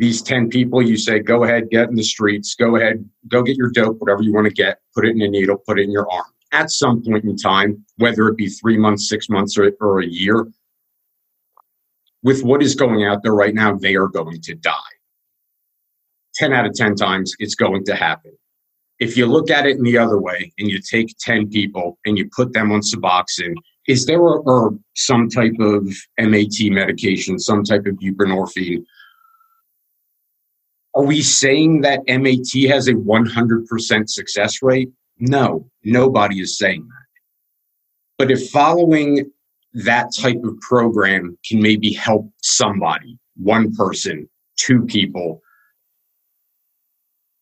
these 0.00 0.22
10 0.22 0.48
people, 0.48 0.80
you 0.80 0.96
say, 0.96 1.18
go 1.18 1.44
ahead, 1.44 1.68
get 1.68 1.90
in 1.90 1.94
the 1.94 2.02
streets, 2.02 2.54
go 2.54 2.76
ahead, 2.76 3.06
go 3.28 3.42
get 3.42 3.58
your 3.58 3.68
dope, 3.68 3.98
whatever 3.98 4.22
you 4.22 4.32
want 4.32 4.46
to 4.46 4.52
get, 4.52 4.78
put 4.94 5.06
it 5.06 5.14
in 5.14 5.20
a 5.20 5.28
needle, 5.28 5.58
put 5.58 5.78
it 5.78 5.82
in 5.82 5.90
your 5.90 6.10
arm. 6.10 6.24
At 6.52 6.70
some 6.70 7.04
point 7.04 7.24
in 7.24 7.36
time, 7.36 7.84
whether 7.98 8.26
it 8.28 8.38
be 8.38 8.48
three 8.48 8.78
months, 8.78 9.10
six 9.10 9.28
months, 9.28 9.58
or, 9.58 9.70
or 9.78 10.00
a 10.00 10.06
year, 10.06 10.46
with 12.22 12.42
what 12.42 12.62
is 12.62 12.74
going 12.74 13.04
out 13.04 13.22
there 13.22 13.34
right 13.34 13.54
now, 13.54 13.76
they 13.76 13.94
are 13.94 14.08
going 14.08 14.40
to 14.40 14.54
die. 14.54 14.72
10 16.36 16.54
out 16.54 16.64
of 16.64 16.72
10 16.72 16.94
times, 16.94 17.34
it's 17.38 17.54
going 17.54 17.84
to 17.84 17.94
happen. 17.94 18.32
If 19.00 19.18
you 19.18 19.26
look 19.26 19.50
at 19.50 19.66
it 19.66 19.76
in 19.76 19.82
the 19.82 19.98
other 19.98 20.18
way 20.18 20.50
and 20.58 20.70
you 20.70 20.80
take 20.80 21.14
10 21.20 21.50
people 21.50 21.98
and 22.06 22.16
you 22.16 22.30
put 22.34 22.54
them 22.54 22.72
on 22.72 22.80
Suboxone, 22.80 23.54
is 23.86 24.06
there 24.06 24.24
a, 24.24 24.70
some 24.94 25.28
type 25.28 25.60
of 25.60 25.86
MAT 26.18 26.58
medication, 26.70 27.38
some 27.38 27.64
type 27.64 27.84
of 27.84 27.96
buprenorphine 27.96 28.82
are 30.94 31.04
we 31.04 31.22
saying 31.22 31.82
that 31.82 32.00
MAT 32.08 32.68
has 32.70 32.88
a 32.88 32.94
100% 32.94 34.08
success 34.08 34.62
rate? 34.62 34.90
No, 35.18 35.68
nobody 35.84 36.40
is 36.40 36.58
saying 36.58 36.86
that. 36.86 37.06
But 38.18 38.30
if 38.30 38.50
following 38.50 39.30
that 39.72 40.10
type 40.18 40.42
of 40.44 40.58
program 40.60 41.38
can 41.48 41.62
maybe 41.62 41.92
help 41.92 42.30
somebody, 42.42 43.18
one 43.36 43.74
person, 43.74 44.28
two 44.56 44.82
people, 44.82 45.40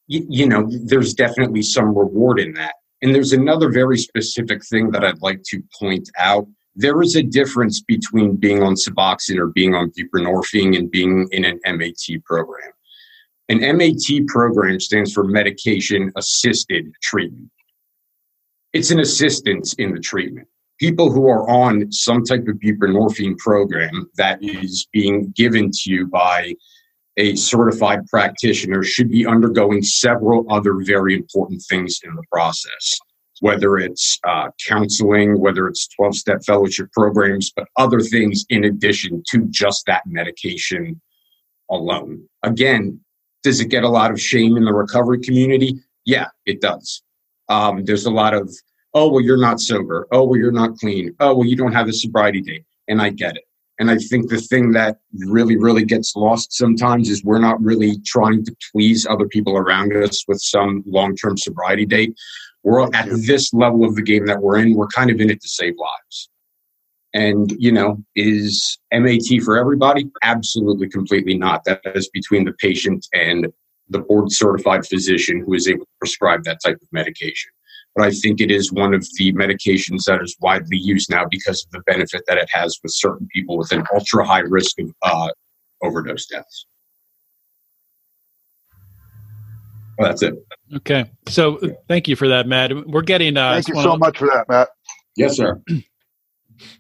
you, 0.08 0.26
you 0.28 0.48
know, 0.48 0.68
there's 0.84 1.14
definitely 1.14 1.62
some 1.62 1.96
reward 1.96 2.38
in 2.38 2.52
that. 2.54 2.74
And 3.00 3.14
there's 3.14 3.32
another 3.32 3.70
very 3.70 3.98
specific 3.98 4.64
thing 4.64 4.90
that 4.90 5.04
I'd 5.04 5.22
like 5.22 5.42
to 5.44 5.62
point 5.78 6.08
out. 6.18 6.46
There 6.74 7.00
is 7.02 7.16
a 7.16 7.22
difference 7.22 7.80
between 7.80 8.36
being 8.36 8.62
on 8.62 8.74
Suboxone 8.74 9.38
or 9.38 9.46
being 9.46 9.74
on 9.74 9.90
buprenorphine 9.90 10.76
and 10.76 10.90
being 10.90 11.28
in 11.30 11.44
an 11.44 11.60
MAT 11.64 12.24
program. 12.24 12.70
An 13.48 13.60
MAT 13.76 14.26
program 14.26 14.78
stands 14.78 15.12
for 15.12 15.24
medication 15.24 16.12
assisted 16.16 16.92
treatment. 17.02 17.50
It's 18.74 18.90
an 18.90 19.00
assistance 19.00 19.72
in 19.74 19.94
the 19.94 20.00
treatment. 20.00 20.48
People 20.78 21.10
who 21.10 21.28
are 21.28 21.48
on 21.48 21.90
some 21.90 22.22
type 22.22 22.46
of 22.46 22.56
buprenorphine 22.56 23.38
program 23.38 24.10
that 24.16 24.38
is 24.42 24.86
being 24.92 25.32
given 25.34 25.70
to 25.72 25.90
you 25.90 26.06
by 26.06 26.54
a 27.16 27.34
certified 27.34 28.06
practitioner 28.06 28.84
should 28.84 29.10
be 29.10 29.26
undergoing 29.26 29.82
several 29.82 30.46
other 30.52 30.74
very 30.84 31.14
important 31.14 31.62
things 31.68 32.00
in 32.04 32.14
the 32.14 32.22
process, 32.30 32.98
whether 33.40 33.78
it's 33.78 34.20
uh, 34.24 34.50
counseling, 34.68 35.40
whether 35.40 35.66
it's 35.66 35.88
12 35.88 36.14
step 36.14 36.44
fellowship 36.44 36.92
programs, 36.92 37.50
but 37.50 37.66
other 37.76 38.00
things 38.00 38.44
in 38.50 38.64
addition 38.64 39.22
to 39.30 39.46
just 39.48 39.84
that 39.86 40.02
medication 40.06 41.00
alone. 41.70 42.22
Again, 42.44 43.00
does 43.42 43.60
it 43.60 43.66
get 43.66 43.84
a 43.84 43.88
lot 43.88 44.10
of 44.10 44.20
shame 44.20 44.56
in 44.56 44.64
the 44.64 44.72
recovery 44.72 45.20
community? 45.20 45.80
Yeah, 46.04 46.28
it 46.46 46.60
does. 46.60 47.02
Um, 47.48 47.84
there's 47.84 48.06
a 48.06 48.10
lot 48.10 48.34
of, 48.34 48.52
oh, 48.94 49.10
well, 49.10 49.22
you're 49.22 49.36
not 49.36 49.60
sober. 49.60 50.06
Oh, 50.12 50.24
well, 50.24 50.38
you're 50.38 50.52
not 50.52 50.76
clean. 50.76 51.14
Oh, 51.20 51.36
well, 51.36 51.46
you 51.46 51.56
don't 51.56 51.72
have 51.72 51.88
a 51.88 51.92
sobriety 51.92 52.40
date. 52.40 52.64
And 52.88 53.00
I 53.00 53.10
get 53.10 53.36
it. 53.36 53.44
And 53.78 53.90
I 53.90 53.96
think 53.96 54.28
the 54.28 54.40
thing 54.40 54.72
that 54.72 54.98
really, 55.14 55.56
really 55.56 55.84
gets 55.84 56.16
lost 56.16 56.52
sometimes 56.52 57.08
is 57.08 57.22
we're 57.22 57.38
not 57.38 57.62
really 57.62 57.98
trying 58.04 58.44
to 58.44 58.56
please 58.72 59.06
other 59.06 59.28
people 59.28 59.56
around 59.56 59.92
us 59.92 60.24
with 60.26 60.40
some 60.40 60.82
long 60.84 61.14
term 61.14 61.36
sobriety 61.36 61.86
date. 61.86 62.14
We're 62.64 62.92
at 62.92 63.08
this 63.26 63.54
level 63.54 63.84
of 63.84 63.94
the 63.94 64.02
game 64.02 64.26
that 64.26 64.42
we're 64.42 64.58
in, 64.58 64.74
we're 64.74 64.88
kind 64.88 65.10
of 65.10 65.20
in 65.20 65.30
it 65.30 65.40
to 65.40 65.48
save 65.48 65.74
lives. 65.78 66.28
And, 67.18 67.52
you 67.58 67.72
know, 67.72 68.02
is 68.14 68.78
MAT 68.92 69.42
for 69.44 69.58
everybody? 69.58 70.10
Absolutely, 70.22 70.88
completely 70.88 71.36
not. 71.36 71.64
That 71.64 71.80
is 71.94 72.08
between 72.08 72.44
the 72.44 72.52
patient 72.52 73.06
and 73.12 73.48
the 73.88 73.98
board 74.00 74.30
certified 74.30 74.86
physician 74.86 75.42
who 75.44 75.54
is 75.54 75.66
able 75.66 75.84
to 75.84 75.90
prescribe 75.98 76.44
that 76.44 76.58
type 76.64 76.76
of 76.80 76.88
medication 76.92 77.50
but 77.98 78.06
I 78.06 78.10
think 78.12 78.40
it 78.40 78.52
is 78.52 78.72
one 78.72 78.94
of 78.94 79.04
the 79.16 79.32
medications 79.32 80.04
that 80.04 80.22
is 80.22 80.36
widely 80.40 80.76
used 80.76 81.10
now 81.10 81.24
because 81.28 81.64
of 81.64 81.72
the 81.72 81.80
benefit 81.80 82.22
that 82.28 82.38
it 82.38 82.48
has 82.52 82.78
with 82.80 82.92
certain 82.94 83.26
people 83.34 83.58
with 83.58 83.72
an 83.72 83.82
ultra 83.92 84.24
high 84.24 84.40
risk 84.40 84.78
of 84.78 84.92
uh, 85.02 85.30
overdose 85.82 86.26
deaths. 86.26 86.66
Well, 89.98 90.08
that's 90.08 90.22
it. 90.22 90.34
Okay. 90.76 91.10
So 91.26 91.58
thank 91.88 92.06
you 92.06 92.14
for 92.14 92.28
that, 92.28 92.46
Matt. 92.46 92.70
We're 92.86 93.02
getting. 93.02 93.36
Uh, 93.36 93.54
thank 93.54 93.68
you 93.68 93.82
so 93.82 93.96
much 93.96 94.18
for 94.18 94.28
that, 94.28 94.48
Matt. 94.48 94.68
Yes, 95.16 95.36
sir. 95.36 95.60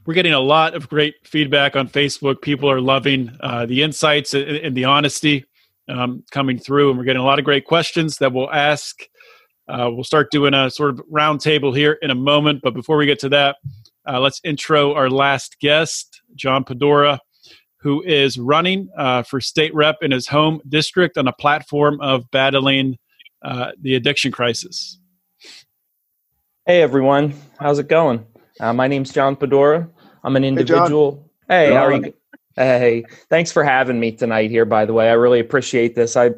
We're 0.06 0.14
getting 0.14 0.32
a 0.32 0.40
lot 0.40 0.74
of 0.74 0.88
great 0.88 1.14
feedback 1.24 1.76
on 1.76 1.88
Facebook. 1.88 2.42
People 2.42 2.70
are 2.70 2.80
loving 2.80 3.30
uh, 3.40 3.66
the 3.66 3.82
insights 3.82 4.34
and, 4.34 4.44
and 4.48 4.76
the 4.76 4.84
honesty 4.84 5.44
um, 5.88 6.24
coming 6.30 6.58
through, 6.58 6.90
and 6.90 6.98
we're 6.98 7.04
getting 7.04 7.22
a 7.22 7.24
lot 7.24 7.38
of 7.38 7.44
great 7.44 7.64
questions 7.64 8.18
that 8.18 8.32
we'll 8.32 8.50
ask 8.52 8.96
uh, 9.68 9.90
we'll 9.92 10.04
start 10.04 10.30
doing 10.30 10.54
a 10.54 10.70
sort 10.70 10.90
of 10.90 11.00
roundtable 11.12 11.76
here 11.76 11.98
in 12.00 12.10
a 12.10 12.14
moment, 12.14 12.60
but 12.62 12.72
before 12.72 12.96
we 12.96 13.04
get 13.04 13.18
to 13.18 13.28
that, 13.28 13.56
uh, 14.08 14.18
let's 14.18 14.40
intro 14.42 14.94
our 14.94 15.10
last 15.10 15.58
guest, 15.60 16.22
John 16.34 16.64
Pedora, 16.64 17.18
who 17.80 18.02
is 18.02 18.38
running 18.38 18.88
uh, 18.96 19.22
for 19.22 19.40
state 19.40 19.74
rep 19.74 19.96
in 20.00 20.10
his 20.10 20.26
home 20.26 20.60
district 20.68 21.18
on 21.18 21.28
a 21.28 21.32
platform 21.34 22.00
of 22.00 22.30
battling 22.30 22.96
uh, 23.42 23.72
the 23.80 23.94
addiction 23.94 24.32
crisis. 24.32 24.98
Hey 26.64 26.80
everyone, 26.80 27.34
how's 27.60 27.78
it 27.78 27.88
going? 27.88 28.26
Uh, 28.60 28.72
my 28.72 28.88
name's 28.88 29.12
John 29.12 29.36
Pedora. 29.36 29.88
I'm 30.24 30.36
an 30.36 30.44
individual. 30.44 31.30
Hey, 31.48 31.68
hey 31.68 31.74
how 31.74 31.86
are 31.86 31.92
you? 31.92 32.14
Hey, 32.56 33.04
thanks 33.30 33.52
for 33.52 33.62
having 33.62 34.00
me 34.00 34.12
tonight 34.12 34.50
here. 34.50 34.64
By 34.64 34.84
the 34.84 34.92
way, 34.92 35.08
I 35.08 35.12
really 35.12 35.38
appreciate 35.38 35.94
this. 35.94 36.16
I 36.16 36.30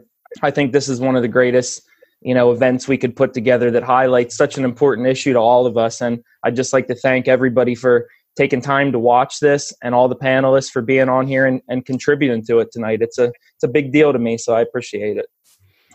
I 0.43 0.51
think 0.51 0.73
this 0.73 0.89
is 0.89 1.01
one 1.01 1.16
of 1.16 1.23
the 1.23 1.29
greatest 1.29 1.83
you 2.21 2.35
know 2.35 2.53
events 2.53 2.87
we 2.87 2.99
could 2.99 3.16
put 3.16 3.33
together 3.33 3.71
that 3.71 3.83
highlights 3.83 4.37
such 4.37 4.59
an 4.59 4.64
important 4.64 5.07
issue 5.07 5.33
to 5.33 5.39
all 5.39 5.66
of 5.66 5.77
us 5.77 6.01
and 6.01 6.23
i'd 6.45 6.57
just 6.57 6.73
like 6.73 6.87
to 6.87 6.95
thank 6.95 7.29
everybody 7.29 7.75
for 7.75 8.09
taking 8.37 8.61
time 8.61 8.93
to 8.93 8.99
watch 8.99 9.41
this 9.41 9.73
and 9.83 9.95
all 9.95 10.09
the 10.09 10.16
panelists 10.16 10.71
for 10.71 10.83
being 10.83 11.09
on 11.09 11.27
here 11.27 11.47
and, 11.47 11.61
and 11.68 11.87
contributing 11.87 12.45
to 12.45 12.59
it 12.59 12.71
tonight 12.73 13.01
it's 13.01 13.18
a 13.18 13.33
it's 13.55 13.64
a 13.64 13.68
big 13.68 13.93
deal 13.93 14.12
to 14.12 14.18
me 14.18 14.37
so 14.37 14.55
i 14.55 14.61
appreciate 14.61 15.16
it 15.16 15.27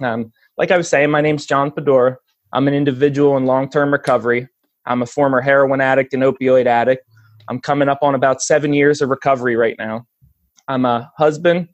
um, 0.01 0.31
like 0.57 0.71
i 0.71 0.77
was 0.77 0.89
saying 0.89 1.11
my 1.11 1.21
name's 1.21 1.45
john 1.45 1.71
Pedora. 1.71 2.15
i'm 2.53 2.67
an 2.67 2.73
individual 2.73 3.37
in 3.37 3.45
long-term 3.45 3.93
recovery 3.93 4.47
i'm 4.87 5.01
a 5.01 5.05
former 5.05 5.41
heroin 5.41 5.81
addict 5.81 6.13
and 6.13 6.23
opioid 6.23 6.65
addict 6.65 7.05
i'm 7.49 7.59
coming 7.59 7.89
up 7.89 7.99
on 8.01 8.15
about 8.15 8.41
seven 8.41 8.73
years 8.73 9.01
of 9.01 9.09
recovery 9.09 9.55
right 9.55 9.75
now 9.77 10.05
i'm 10.67 10.85
a 10.85 11.11
husband 11.17 11.67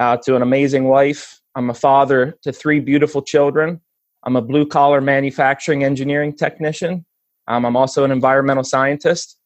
uh, 0.00 0.16
to 0.16 0.36
an 0.36 0.42
amazing 0.42 0.84
wife 0.84 1.40
i'm 1.54 1.70
a 1.70 1.74
father 1.74 2.36
to 2.42 2.52
three 2.52 2.80
beautiful 2.80 3.22
children 3.22 3.80
I'm 4.24 4.36
a 4.36 4.42
blue 4.42 4.66
collar 4.66 5.00
manufacturing 5.00 5.84
engineering 5.84 6.34
technician. 6.34 7.04
Um, 7.46 7.64
I'm 7.64 7.76
also 7.76 8.04
an 8.04 8.10
environmental 8.10 8.64
scientist, 8.64 9.38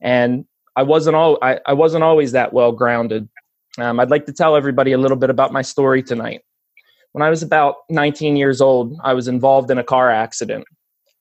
and 0.00 0.44
I 0.76 0.82
wasn't 0.82 1.16
all 1.16 1.38
I, 1.42 1.60
I 1.66 1.72
wasn't 1.72 2.04
always 2.04 2.32
that 2.32 2.52
well 2.52 2.72
grounded. 2.72 3.28
Um, 3.78 4.00
I'd 4.00 4.10
like 4.10 4.26
to 4.26 4.32
tell 4.32 4.56
everybody 4.56 4.92
a 4.92 4.98
little 4.98 5.16
bit 5.16 5.30
about 5.30 5.52
my 5.52 5.62
story 5.62 6.02
tonight. 6.02 6.42
When 7.12 7.22
I 7.22 7.30
was 7.30 7.42
about 7.42 7.76
19 7.90 8.36
years 8.36 8.60
old, 8.60 8.98
I 9.04 9.14
was 9.14 9.28
involved 9.28 9.70
in 9.70 9.78
a 9.78 9.84
car 9.84 10.10
accident. 10.10 10.64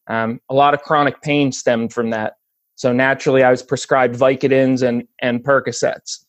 Um, 0.08 0.40
a 0.50 0.54
lot 0.54 0.74
of 0.74 0.82
chronic 0.82 1.22
pain 1.22 1.52
stemmed 1.52 1.94
from 1.94 2.10
that, 2.10 2.34
so 2.76 2.92
naturally, 2.92 3.44
I 3.44 3.52
was 3.52 3.64
prescribed 3.64 4.16
Vicodins 4.16 4.82
and 4.88 5.08
and 5.22 5.44
Percocets. 5.44 6.26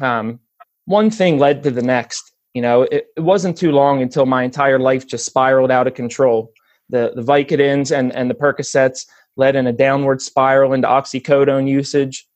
Um, 0.00 0.40
one 0.84 1.10
thing 1.10 1.38
led 1.38 1.62
to 1.64 1.70
the 1.70 1.82
next, 1.82 2.32
you 2.54 2.62
know, 2.62 2.82
it, 2.82 3.08
it 3.16 3.20
wasn't 3.20 3.56
too 3.56 3.72
long 3.72 4.02
until 4.02 4.26
my 4.26 4.42
entire 4.42 4.78
life 4.78 5.06
just 5.06 5.24
spiraled 5.24 5.70
out 5.70 5.86
of 5.86 5.94
control. 5.94 6.52
The 6.88 7.12
the 7.14 7.22
Vicodins 7.22 7.96
and 7.96 8.14
and 8.14 8.30
the 8.30 8.34
Percocets 8.34 9.06
led 9.36 9.56
in 9.56 9.66
a 9.66 9.72
downward 9.72 10.20
spiral 10.20 10.72
into 10.72 10.88
oxycodone 10.88 11.68
usage, 11.68 12.28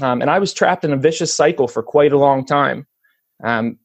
um, 0.00 0.20
and 0.20 0.30
I 0.30 0.38
was 0.38 0.52
trapped 0.52 0.84
in 0.84 0.92
a 0.92 0.96
vicious 0.96 1.34
cycle 1.34 1.68
for 1.68 1.82
quite 1.82 2.12
a 2.12 2.18
long 2.18 2.44
time. 2.44 2.86
Um, 3.42 3.78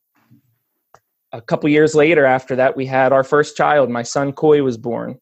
a 1.32 1.42
couple 1.42 1.70
years 1.70 1.96
later, 1.96 2.26
after 2.26 2.56
that, 2.56 2.78
we 2.78 2.86
had 2.86 3.12
our 3.12 3.24
first 3.24 3.58
child. 3.58 3.90
My 3.90 4.04
son 4.04 4.32
Koi 4.32 4.64
was 4.64 4.78
born, 4.78 5.20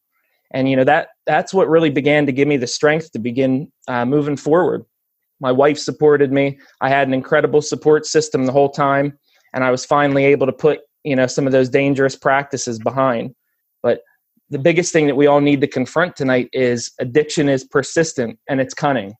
and 0.53 0.69
you 0.69 0.75
know 0.75 0.83
that 0.83 1.09
that's 1.25 1.53
what 1.53 1.69
really 1.69 1.89
began 1.89 2.25
to 2.25 2.31
give 2.31 2.47
me 2.47 2.57
the 2.57 2.67
strength 2.67 3.11
to 3.11 3.19
begin 3.19 3.71
uh, 3.87 4.05
moving 4.05 4.37
forward. 4.37 4.85
My 5.39 5.51
wife 5.51 5.77
supported 5.77 6.31
me. 6.31 6.59
I 6.79 6.89
had 6.89 7.07
an 7.07 7.13
incredible 7.13 7.61
support 7.61 8.05
system 8.05 8.45
the 8.45 8.51
whole 8.51 8.69
time 8.69 9.17
and 9.53 9.63
I 9.63 9.71
was 9.71 9.85
finally 9.85 10.25
able 10.25 10.47
to 10.47 10.53
put 10.53 10.81
you 11.03 11.15
know 11.15 11.27
some 11.27 11.45
of 11.45 11.51
those 11.51 11.69
dangerous 11.69 12.15
practices 12.15 12.79
behind. 12.79 13.35
But 13.81 14.01
the 14.49 14.59
biggest 14.59 14.91
thing 14.91 15.07
that 15.07 15.15
we 15.15 15.27
all 15.27 15.41
need 15.41 15.61
to 15.61 15.67
confront 15.67 16.15
tonight 16.15 16.49
is 16.53 16.91
addiction 16.99 17.49
is 17.49 17.63
persistent 17.63 18.39
and 18.49 18.59
it's 18.59 18.73
cunning. 18.73 19.15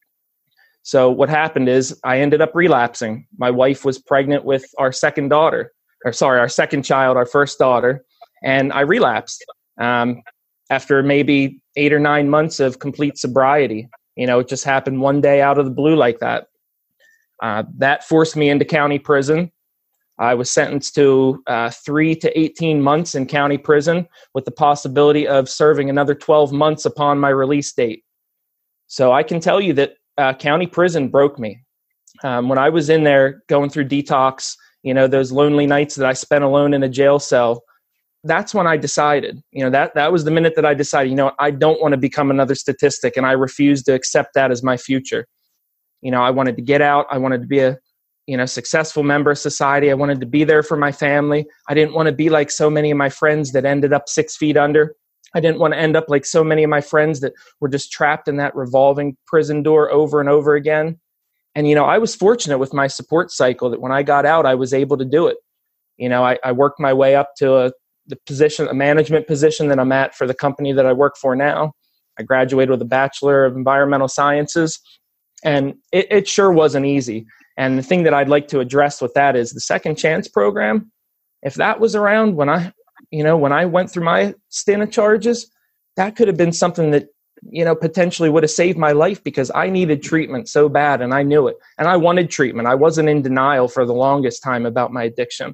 So 0.84 1.10
what 1.10 1.30
happened 1.30 1.70
is 1.70 1.98
I 2.04 2.20
ended 2.20 2.42
up 2.42 2.52
relapsing. 2.54 3.26
My 3.38 3.50
wife 3.50 3.86
was 3.86 4.00
pregnant 4.00 4.44
with 4.44 4.66
our 4.78 4.92
second 4.92 5.30
daughter, 5.30 5.72
or 6.06 6.12
sorry, 6.12 6.40
our 6.40 6.50
second 6.50 6.84
child, 6.84 7.16
our 7.16 7.26
first 7.26 7.58
daughter, 7.58 8.04
and 8.44 8.74
I 8.74 8.82
relapsed 8.82 9.46
um, 9.80 10.22
after 10.70 11.04
maybe 11.04 11.62
eight 11.76 11.94
or 11.94 12.00
nine 12.00 12.30
months 12.30 12.60
of 12.60 12.80
complete 12.80 13.18
sobriety. 13.18 13.90
You 14.16 14.28
know, 14.28 14.40
it 14.40 14.48
just 14.48 14.64
happened 14.64 15.02
one 15.02 15.22
day 15.22 15.42
out 15.42 15.58
of 15.58 15.66
the 15.66 15.72
blue 15.72 15.96
like 15.96 16.20
that. 16.20 16.48
Uh, 17.42 17.64
that 17.78 18.04
forced 18.04 18.36
me 18.36 18.50
into 18.50 18.66
county 18.66 19.00
prison. 19.00 19.52
I 20.20 20.36
was 20.36 20.52
sentenced 20.52 20.96
to 20.96 21.42
uh, 21.48 21.72
three 21.72 22.16
to 22.18 22.40
18 22.40 22.82
months 22.82 23.16
in 23.16 23.26
county 23.26 23.58
prison 23.58 24.08
with 24.34 24.46
the 24.46 24.52
possibility 24.52 25.28
of 25.28 25.50
serving 25.50 25.90
another 25.90 26.14
12 26.14 26.54
months 26.54 26.86
upon 26.86 27.20
my 27.20 27.30
release 27.30 27.74
date. 27.74 28.04
So 28.88 29.12
I 29.12 29.24
can 29.24 29.40
tell 29.40 29.60
you 29.60 29.74
that 29.74 29.96
uh, 30.18 30.34
county 30.34 30.68
prison 30.68 31.10
broke 31.10 31.40
me. 31.40 31.64
Um, 32.24 32.48
when 32.48 32.60
I 32.60 32.70
was 32.70 32.90
in 32.90 33.04
there 33.04 33.44
going 33.50 33.72
through 33.72 33.90
detox, 33.90 34.56
you 34.84 34.94
know, 34.94 35.08
those 35.08 35.32
lonely 35.32 35.66
nights 35.66 35.96
that 35.96 36.08
I 36.08 36.14
spent 36.14 36.44
alone 36.44 36.74
in 36.74 36.84
a 36.84 36.90
jail 36.90 37.18
cell, 37.18 37.64
that's 38.24 38.54
when 38.54 38.68
I 38.68 38.78
decided, 38.78 39.42
you 39.52 39.64
know, 39.64 39.70
that, 39.72 39.94
that 39.96 40.12
was 40.12 40.24
the 40.24 40.32
minute 40.32 40.56
that 40.56 40.66
I 40.66 40.74
decided, 40.74 41.10
you 41.10 41.16
know, 41.16 41.34
I 41.40 41.52
don't 41.52 41.82
want 41.82 41.92
to 41.92 41.98
become 41.98 42.32
another 42.32 42.56
statistic 42.56 43.18
and 43.18 43.26
I 43.26 43.34
refused 43.34 43.86
to 43.86 43.94
accept 43.94 44.34
that 44.36 44.52
as 44.52 44.64
my 44.64 44.78
future. 44.78 45.28
You 46.02 46.12
know, 46.12 46.22
I 46.22 46.32
wanted 46.32 46.56
to 46.56 46.62
get 46.62 46.82
out. 46.82 47.06
I 47.12 47.18
wanted 47.18 47.42
to 47.42 47.48
be 47.48 47.60
a 47.60 47.78
you 48.26 48.38
know 48.38 48.46
successful 48.46 49.04
member 49.04 49.32
of 49.32 49.38
society 49.38 49.92
i 49.92 49.94
wanted 49.94 50.20
to 50.20 50.26
be 50.26 50.44
there 50.44 50.64
for 50.64 50.78
my 50.78 50.92
family 50.92 51.46
i 51.68 51.74
didn't 51.74 51.94
want 51.94 52.08
to 52.08 52.14
be 52.14 52.30
like 52.30 52.50
so 52.50 52.70
many 52.70 52.92
of 52.92 52.98
my 52.98 53.10
friends 53.10 53.52
that 53.52 53.66
ended 53.66 53.92
up 53.92 54.08
six 54.08 54.38
feet 54.38 54.56
under 54.56 54.96
i 55.36 55.40
didn't 55.40 55.60
want 55.60 55.74
to 55.74 55.80
end 55.80 55.96
up 55.96 56.06
like 56.08 56.26
so 56.26 56.44
many 56.44 56.64
of 56.64 56.70
my 56.70 56.82
friends 56.82 57.20
that 57.20 57.34
were 57.60 57.68
just 57.68 57.92
trapped 57.92 58.28
in 58.28 58.38
that 58.38 58.56
revolving 58.56 59.18
prison 59.28 59.62
door 59.62 59.92
over 59.92 60.20
and 60.20 60.30
over 60.30 60.56
again 60.56 60.98
and 61.56 61.68
you 61.68 61.76
know 61.76 61.86
i 61.86 61.98
was 61.98 62.16
fortunate 62.16 62.60
with 62.60 62.74
my 62.74 62.88
support 62.88 63.30
cycle 63.30 63.70
that 63.70 63.82
when 63.82 63.92
i 63.92 64.02
got 64.02 64.26
out 64.26 64.46
i 64.46 64.56
was 64.56 64.74
able 64.74 64.98
to 64.98 65.06
do 65.06 65.28
it 65.28 65.38
you 65.98 66.08
know 66.08 66.24
i, 66.24 66.38
I 66.46 66.54
worked 66.54 66.80
my 66.80 66.94
way 66.94 67.16
up 67.16 67.32
to 67.40 67.58
a 67.58 67.72
the 68.08 68.18
position, 68.26 68.68
a 68.68 68.74
management 68.74 69.28
position 69.28 69.68
that 69.70 69.80
I'm 69.80 69.92
at 69.92 70.16
for 70.16 70.28
the 70.28 70.34
company 70.34 70.74
that 70.74 70.86
I 70.86 70.94
work 70.94 71.16
for 71.18 71.36
now. 71.36 71.74
I 72.20 72.24
graduated 72.24 72.70
with 72.70 72.82
a 72.82 72.86
Bachelor 72.86 73.46
of 73.46 73.56
Environmental 73.56 74.08
Sciences, 74.08 74.80
and 75.44 75.76
it, 75.92 76.08
it 76.12 76.28
sure 76.28 76.52
wasn't 76.52 76.86
easy. 76.86 77.26
And 77.58 77.78
the 77.78 77.84
thing 77.84 78.04
that 78.04 78.14
I'd 78.14 78.30
like 78.30 78.48
to 78.50 78.60
address 78.60 79.02
with 79.02 79.14
that 79.14 79.36
is 79.36 79.52
the 79.52 79.60
Second 79.60 79.98
Chance 79.98 80.28
program. 80.28 80.92
If 81.42 81.56
that 81.56 81.80
was 81.80 81.96
around 81.96 82.36
when 82.36 82.50
I, 82.50 82.72
you 83.12 83.24
know, 83.24 83.38
when 83.38 83.52
I 83.52 83.66
went 83.66 83.92
through 83.92 84.06
my 84.06 84.34
stint 84.50 84.82
of 84.82 84.92
charges, 84.92 85.50
that 85.96 86.16
could 86.16 86.28
have 86.28 86.38
been 86.38 86.54
something 86.54 86.92
that 86.92 87.08
you 87.50 87.66
know 87.66 87.76
potentially 87.76 88.30
would 88.30 88.44
have 88.44 88.52
saved 88.52 88.78
my 88.78 88.92
life 88.92 89.24
because 89.24 89.52
i 89.54 89.70
needed 89.70 90.02
treatment 90.02 90.48
so 90.48 90.70
bad 90.70 91.02
and 91.02 91.14
i 91.14 91.22
knew 91.22 91.48
it 91.48 91.58
and 91.78 91.88
i 91.88 91.98
wanted 91.98 92.30
treatment 92.30 92.68
i 92.68 92.76
wasn't 92.76 93.10
in 93.10 93.22
denial 93.22 93.68
for 93.68 93.86
the 93.86 93.94
longest 93.94 94.42
time 94.42 94.66
about 94.66 94.94
my 94.94 95.04
addiction 95.04 95.54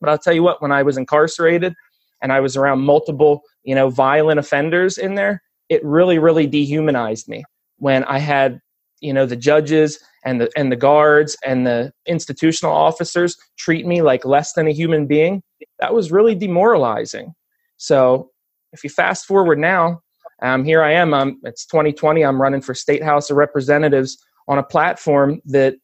but 0.00 0.08
i'll 0.08 0.18
tell 0.18 0.32
you 0.32 0.42
what 0.42 0.62
when 0.62 0.72
i 0.72 0.82
was 0.82 0.96
incarcerated 0.96 1.74
and 2.22 2.32
i 2.32 2.40
was 2.40 2.56
around 2.56 2.80
multiple 2.80 3.42
you 3.64 3.74
know 3.74 3.90
violent 3.90 4.38
offenders 4.38 4.98
in 4.98 5.14
there 5.14 5.42
it 5.68 5.84
really 5.84 6.18
really 6.18 6.46
dehumanized 6.46 7.28
me 7.28 7.44
when 7.78 8.04
i 8.04 8.18
had 8.18 8.60
you 9.00 9.12
know 9.12 9.26
the 9.26 9.36
judges 9.36 9.98
and 10.24 10.40
the 10.40 10.50
and 10.56 10.72
the 10.72 10.76
guards 10.76 11.36
and 11.44 11.66
the 11.66 11.92
institutional 12.06 12.74
officers 12.74 13.36
treat 13.56 13.86
me 13.86 14.02
like 14.02 14.24
less 14.24 14.54
than 14.54 14.66
a 14.66 14.72
human 14.72 15.06
being. 15.06 15.40
That 15.78 15.94
was 15.94 16.10
really 16.10 16.34
demoralizing. 16.34 17.32
So 17.76 18.30
if 18.72 18.84
you 18.84 18.90
fast 18.90 19.26
forward 19.26 19.58
now 19.58 20.00
um, 20.42 20.64
here 20.64 20.82
i 20.82 20.92
am 20.92 21.14
um, 21.14 21.40
it's 21.44 21.66
2020 21.66 22.22
i'm 22.24 22.40
running 22.40 22.60
for 22.60 22.74
state 22.74 23.02
house 23.02 23.30
of 23.30 23.36
representatives 23.36 24.18
on 24.48 24.58
a 24.58 24.62
platform 24.62 25.40
that 25.44 25.74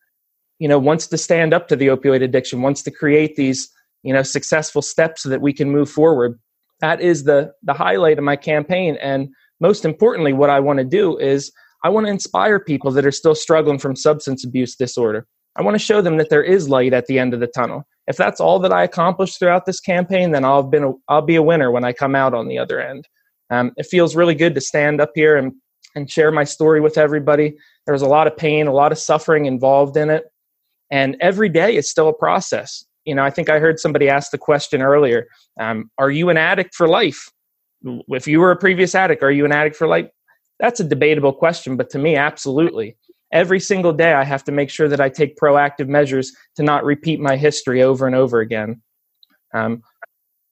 you 0.58 0.68
know 0.68 0.78
wants 0.78 1.06
to 1.06 1.18
stand 1.18 1.54
up 1.54 1.68
to 1.68 1.76
the 1.76 1.88
opioid 1.88 2.22
addiction 2.22 2.62
wants 2.62 2.82
to 2.82 2.90
create 2.90 3.36
these 3.36 3.70
you 4.02 4.12
know 4.12 4.22
successful 4.22 4.82
steps 4.82 5.22
so 5.22 5.28
that 5.28 5.40
we 5.40 5.52
can 5.52 5.70
move 5.70 5.90
forward 5.90 6.38
that 6.80 7.00
is 7.00 7.24
the 7.24 7.52
the 7.62 7.74
highlight 7.74 8.18
of 8.18 8.24
my 8.24 8.36
campaign 8.36 8.96
and 9.00 9.28
most 9.60 9.84
importantly 9.84 10.32
what 10.32 10.50
i 10.50 10.60
want 10.60 10.78
to 10.78 10.84
do 10.84 11.18
is 11.18 11.52
I 11.84 11.88
want 11.88 12.06
to 12.06 12.12
inspire 12.12 12.60
people 12.60 12.90
that 12.92 13.06
are 13.06 13.12
still 13.12 13.34
struggling 13.34 13.78
from 13.78 13.96
substance 13.96 14.44
abuse 14.44 14.76
disorder. 14.76 15.26
I 15.56 15.62
want 15.62 15.74
to 15.74 15.84
show 15.84 16.00
them 16.00 16.16
that 16.18 16.30
there 16.30 16.42
is 16.42 16.68
light 16.68 16.92
at 16.92 17.06
the 17.06 17.18
end 17.18 17.34
of 17.34 17.40
the 17.40 17.48
tunnel. 17.48 17.86
If 18.06 18.16
that's 18.16 18.40
all 18.40 18.58
that 18.60 18.72
I 18.72 18.84
accomplish 18.84 19.36
throughout 19.36 19.66
this 19.66 19.80
campaign, 19.80 20.30
then 20.30 20.44
I'll 20.44 20.62
have 20.62 20.70
been 20.70 20.84
a, 20.84 20.92
I'll 21.08 21.22
be 21.22 21.36
a 21.36 21.42
winner 21.42 21.70
when 21.70 21.84
I 21.84 21.92
come 21.92 22.14
out 22.14 22.34
on 22.34 22.48
the 22.48 22.58
other 22.58 22.80
end. 22.80 23.06
Um, 23.50 23.72
it 23.76 23.86
feels 23.86 24.16
really 24.16 24.34
good 24.34 24.54
to 24.54 24.60
stand 24.60 25.00
up 25.00 25.10
here 25.14 25.36
and 25.36 25.52
and 25.94 26.10
share 26.10 26.32
my 26.32 26.44
story 26.44 26.80
with 26.80 26.96
everybody. 26.96 27.54
There 27.84 27.92
was 27.92 28.00
a 28.00 28.06
lot 28.06 28.26
of 28.26 28.34
pain, 28.34 28.66
a 28.66 28.72
lot 28.72 28.92
of 28.92 28.98
suffering 28.98 29.44
involved 29.44 29.94
in 29.98 30.08
it, 30.08 30.24
and 30.90 31.16
every 31.20 31.50
day 31.50 31.76
is 31.76 31.90
still 31.90 32.08
a 32.08 32.14
process. 32.14 32.82
You 33.04 33.14
know, 33.14 33.24
I 33.24 33.30
think 33.30 33.50
I 33.50 33.58
heard 33.58 33.80
somebody 33.80 34.08
ask 34.08 34.30
the 34.30 34.38
question 34.38 34.82
earlier: 34.82 35.26
um, 35.58 35.90
Are 35.98 36.10
you 36.10 36.28
an 36.28 36.36
addict 36.36 36.74
for 36.74 36.88
life? 36.88 37.30
If 38.08 38.26
you 38.26 38.40
were 38.40 38.52
a 38.52 38.56
previous 38.56 38.94
addict, 38.94 39.22
are 39.22 39.30
you 39.30 39.44
an 39.44 39.52
addict 39.52 39.76
for 39.76 39.86
life? 39.88 40.08
That's 40.60 40.80
a 40.80 40.84
debatable 40.84 41.32
question, 41.32 41.76
but 41.76 41.90
to 41.90 41.98
me, 41.98 42.16
absolutely. 42.16 42.96
Every 43.32 43.58
single 43.58 43.92
day, 43.92 44.12
I 44.12 44.24
have 44.24 44.44
to 44.44 44.52
make 44.52 44.70
sure 44.70 44.88
that 44.88 45.00
I 45.00 45.08
take 45.08 45.36
proactive 45.36 45.88
measures 45.88 46.32
to 46.56 46.62
not 46.62 46.84
repeat 46.84 47.18
my 47.18 47.36
history 47.36 47.82
over 47.82 48.06
and 48.06 48.14
over 48.14 48.40
again. 48.40 48.82
Um, 49.54 49.82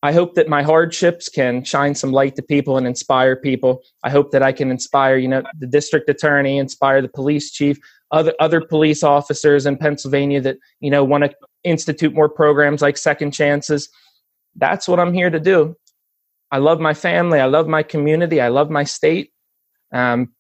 I 0.02 0.12
hope 0.12 0.34
that 0.34 0.48
my 0.48 0.62
hardships 0.62 1.28
can 1.28 1.62
shine 1.62 1.94
some 1.94 2.10
light 2.10 2.34
to 2.36 2.42
people 2.42 2.78
and 2.78 2.86
inspire 2.86 3.36
people. 3.36 3.82
I 4.02 4.08
hope 4.08 4.30
that 4.30 4.42
I 4.42 4.50
can 4.50 4.70
inspire, 4.70 5.16
you 5.16 5.28
know, 5.28 5.42
the 5.58 5.66
district 5.66 6.08
attorney, 6.08 6.56
inspire 6.56 7.02
the 7.02 7.08
police 7.08 7.50
chief, 7.50 7.78
other 8.12 8.34
other 8.40 8.60
police 8.60 9.02
officers 9.02 9.66
in 9.66 9.76
Pennsylvania 9.76 10.40
that 10.40 10.56
you 10.80 10.90
know 10.90 11.04
want 11.04 11.24
to 11.24 11.34
institute 11.64 12.14
more 12.14 12.28
programs 12.28 12.82
like 12.82 12.96
second 12.96 13.32
chances. 13.32 13.88
That's 14.56 14.88
what 14.88 14.98
I'm 14.98 15.14
here 15.14 15.30
to 15.30 15.40
do. 15.40 15.76
I 16.50 16.58
love 16.58 16.80
my 16.80 16.94
family. 16.94 17.38
I 17.38 17.46
love 17.46 17.68
my 17.68 17.82
community. 17.82 18.40
I 18.40 18.48
love 18.48 18.70
my 18.70 18.84
state. 18.84 19.30
Um, 19.92 20.32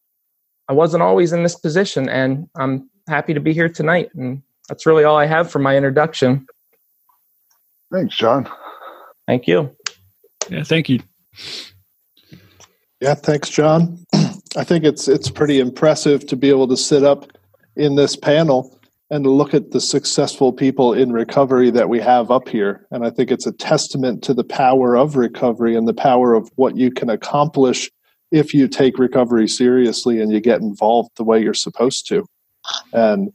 I 0.68 0.72
wasn't 0.72 1.02
always 1.02 1.32
in 1.32 1.42
this 1.42 1.56
position, 1.56 2.08
and 2.08 2.48
I'm 2.56 2.90
happy 3.08 3.34
to 3.34 3.40
be 3.40 3.52
here 3.52 3.68
tonight. 3.68 4.10
And 4.14 4.42
that's 4.68 4.86
really 4.86 5.04
all 5.04 5.16
I 5.16 5.26
have 5.26 5.50
for 5.50 5.58
my 5.58 5.76
introduction. 5.76 6.46
Thanks, 7.92 8.16
John. 8.16 8.48
Thank 9.26 9.46
you. 9.46 9.74
Yeah, 10.48 10.64
thank 10.64 10.88
you. 10.88 11.00
Yeah, 13.00 13.14
thanks, 13.14 13.48
John. 13.48 14.04
I 14.56 14.64
think 14.64 14.84
it's 14.84 15.06
it's 15.06 15.30
pretty 15.30 15.60
impressive 15.60 16.26
to 16.26 16.36
be 16.36 16.48
able 16.50 16.68
to 16.68 16.76
sit 16.76 17.04
up 17.04 17.26
in 17.76 17.96
this 17.96 18.16
panel 18.16 18.78
and 19.10 19.24
to 19.24 19.30
look 19.30 19.54
at 19.54 19.72
the 19.72 19.80
successful 19.80 20.52
people 20.52 20.92
in 20.92 21.12
recovery 21.12 21.70
that 21.70 21.88
we 21.88 22.00
have 22.00 22.30
up 22.30 22.48
here. 22.48 22.86
And 22.90 23.04
I 23.04 23.10
think 23.10 23.30
it's 23.30 23.46
a 23.46 23.52
testament 23.52 24.22
to 24.24 24.34
the 24.34 24.44
power 24.44 24.96
of 24.96 25.16
recovery 25.16 25.74
and 25.74 25.88
the 25.88 25.94
power 25.94 26.34
of 26.34 26.50
what 26.54 26.76
you 26.76 26.92
can 26.92 27.10
accomplish 27.10 27.90
if 28.30 28.54
you 28.54 28.68
take 28.68 28.98
recovery 28.98 29.48
seriously 29.48 30.20
and 30.20 30.32
you 30.32 30.40
get 30.40 30.60
involved 30.60 31.10
the 31.16 31.24
way 31.24 31.42
you're 31.42 31.54
supposed 31.54 32.06
to. 32.08 32.24
And 32.92 33.32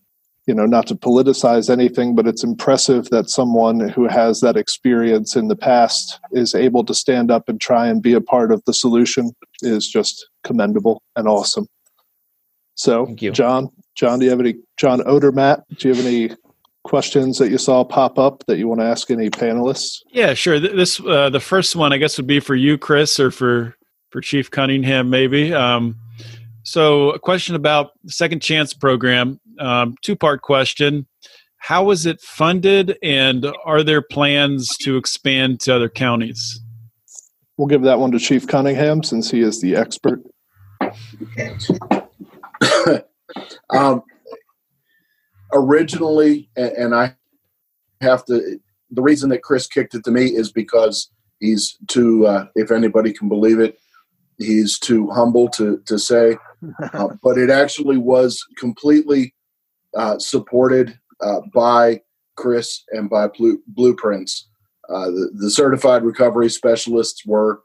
you 0.47 0.53
know, 0.53 0.67
not 0.67 0.85
to 0.87 0.95
politicize 0.95 1.71
anything, 1.71 2.13
but 2.13 2.27
it's 2.27 2.43
impressive 2.43 3.09
that 3.09 3.29
someone 3.29 3.79
who 3.79 4.07
has 4.07 4.41
that 4.41 4.55
experience 4.55 5.35
in 5.35 5.47
the 5.47 5.55
past 5.55 6.19
is 6.31 6.53
able 6.53 6.85
to 6.85 6.93
stand 6.93 7.31
up 7.31 7.49
and 7.49 7.59
try 7.59 7.87
and 7.87 8.01
be 8.01 8.13
a 8.13 8.21
part 8.21 8.51
of 8.51 8.63
the 8.65 8.73
solution 8.73 9.31
is 9.63 9.87
just 9.87 10.27
commendable 10.43 11.01
and 11.15 11.27
awesome. 11.27 11.67
So, 12.75 13.07
John, 13.33 13.69
John, 13.95 14.19
do 14.19 14.25
you 14.25 14.31
have 14.31 14.39
any 14.39 14.55
John 14.77 14.99
Odermatt? 15.01 15.63
Do 15.77 15.87
you 15.87 15.95
have 15.95 16.05
any 16.05 16.35
questions 16.83 17.39
that 17.39 17.49
you 17.49 17.57
saw 17.57 17.83
pop 17.83 18.19
up 18.19 18.43
that 18.47 18.57
you 18.57 18.67
want 18.67 18.79
to 18.79 18.85
ask 18.85 19.09
any 19.09 19.29
panelists? 19.29 20.01
Yeah, 20.11 20.33
sure. 20.33 20.59
This 20.59 20.99
uh, 21.01 21.29
the 21.29 21.39
first 21.39 21.75
one, 21.75 21.93
I 21.93 21.97
guess, 21.97 22.17
would 22.17 22.27
be 22.27 22.39
for 22.39 22.55
you, 22.55 22.77
Chris, 22.77 23.19
or 23.19 23.31
for 23.31 23.75
for 24.11 24.21
Chief 24.21 24.51
Cunningham, 24.51 25.09
maybe. 25.09 25.53
Um, 25.53 25.97
so, 26.63 27.11
a 27.11 27.19
question 27.19 27.55
about 27.55 27.91
the 28.03 28.11
Second 28.11 28.41
Chance 28.41 28.73
program. 28.73 29.39
Um, 29.59 29.95
Two 30.01 30.15
part 30.15 30.41
question: 30.41 31.07
How 31.57 31.83
was 31.83 32.05
it 32.05 32.21
funded, 32.21 32.97
and 33.01 33.45
are 33.65 33.83
there 33.83 34.01
plans 34.01 34.69
to 34.81 34.97
expand 34.97 35.59
to 35.61 35.75
other 35.75 35.89
counties? 35.89 36.61
We'll 37.57 37.67
give 37.67 37.83
that 37.83 37.99
one 37.99 38.11
to 38.11 38.19
Chief 38.19 38.47
Cunningham 38.47 39.03
since 39.03 39.31
he 39.31 39.41
is 39.41 39.61
the 39.61 39.75
expert. 39.75 40.21
um, 43.69 44.03
originally, 45.53 46.49
and 46.55 46.93
I 46.93 47.15
have 48.01 48.25
to. 48.25 48.59
The 48.91 49.01
reason 49.01 49.29
that 49.29 49.43
Chris 49.43 49.67
kicked 49.67 49.95
it 49.95 50.03
to 50.03 50.11
me 50.11 50.25
is 50.25 50.51
because 50.51 51.09
he's 51.39 51.77
too, 51.87 52.27
uh, 52.27 52.45
if 52.55 52.71
anybody 52.71 53.11
can 53.11 53.27
believe 53.27 53.59
it, 53.59 53.77
he's 54.37 54.79
too 54.79 55.09
humble 55.09 55.49
to 55.49 55.81
to 55.85 55.97
say, 55.97 56.37
uh, 56.93 57.09
but 57.23 57.37
it 57.37 57.49
actually 57.49 57.97
was 57.97 58.43
completely 58.57 59.33
uh, 59.95 60.19
supported 60.19 60.97
uh, 61.21 61.41
by 61.53 62.01
Chris 62.35 62.83
and 62.91 63.09
by 63.09 63.27
Blue, 63.27 63.61
Blueprints. 63.67 64.47
Uh, 64.89 65.05
the, 65.05 65.31
the 65.33 65.49
certified 65.49 66.03
recovery 66.03 66.49
specialists 66.49 67.25
were 67.25 67.61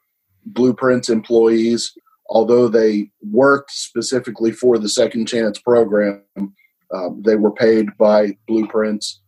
Blueprints 0.46 1.08
employees, 1.08 1.92
although 2.30 2.68
they 2.68 3.10
worked 3.22 3.72
specifically 3.72 4.52
for 4.52 4.78
the 4.78 4.88
Second 4.88 5.26
Chance 5.26 5.58
program. 5.58 6.22
Um, 6.94 7.22
they 7.24 7.36
were 7.36 7.52
paid 7.52 7.88
by 7.98 8.36
Blueprints, 8.48 9.20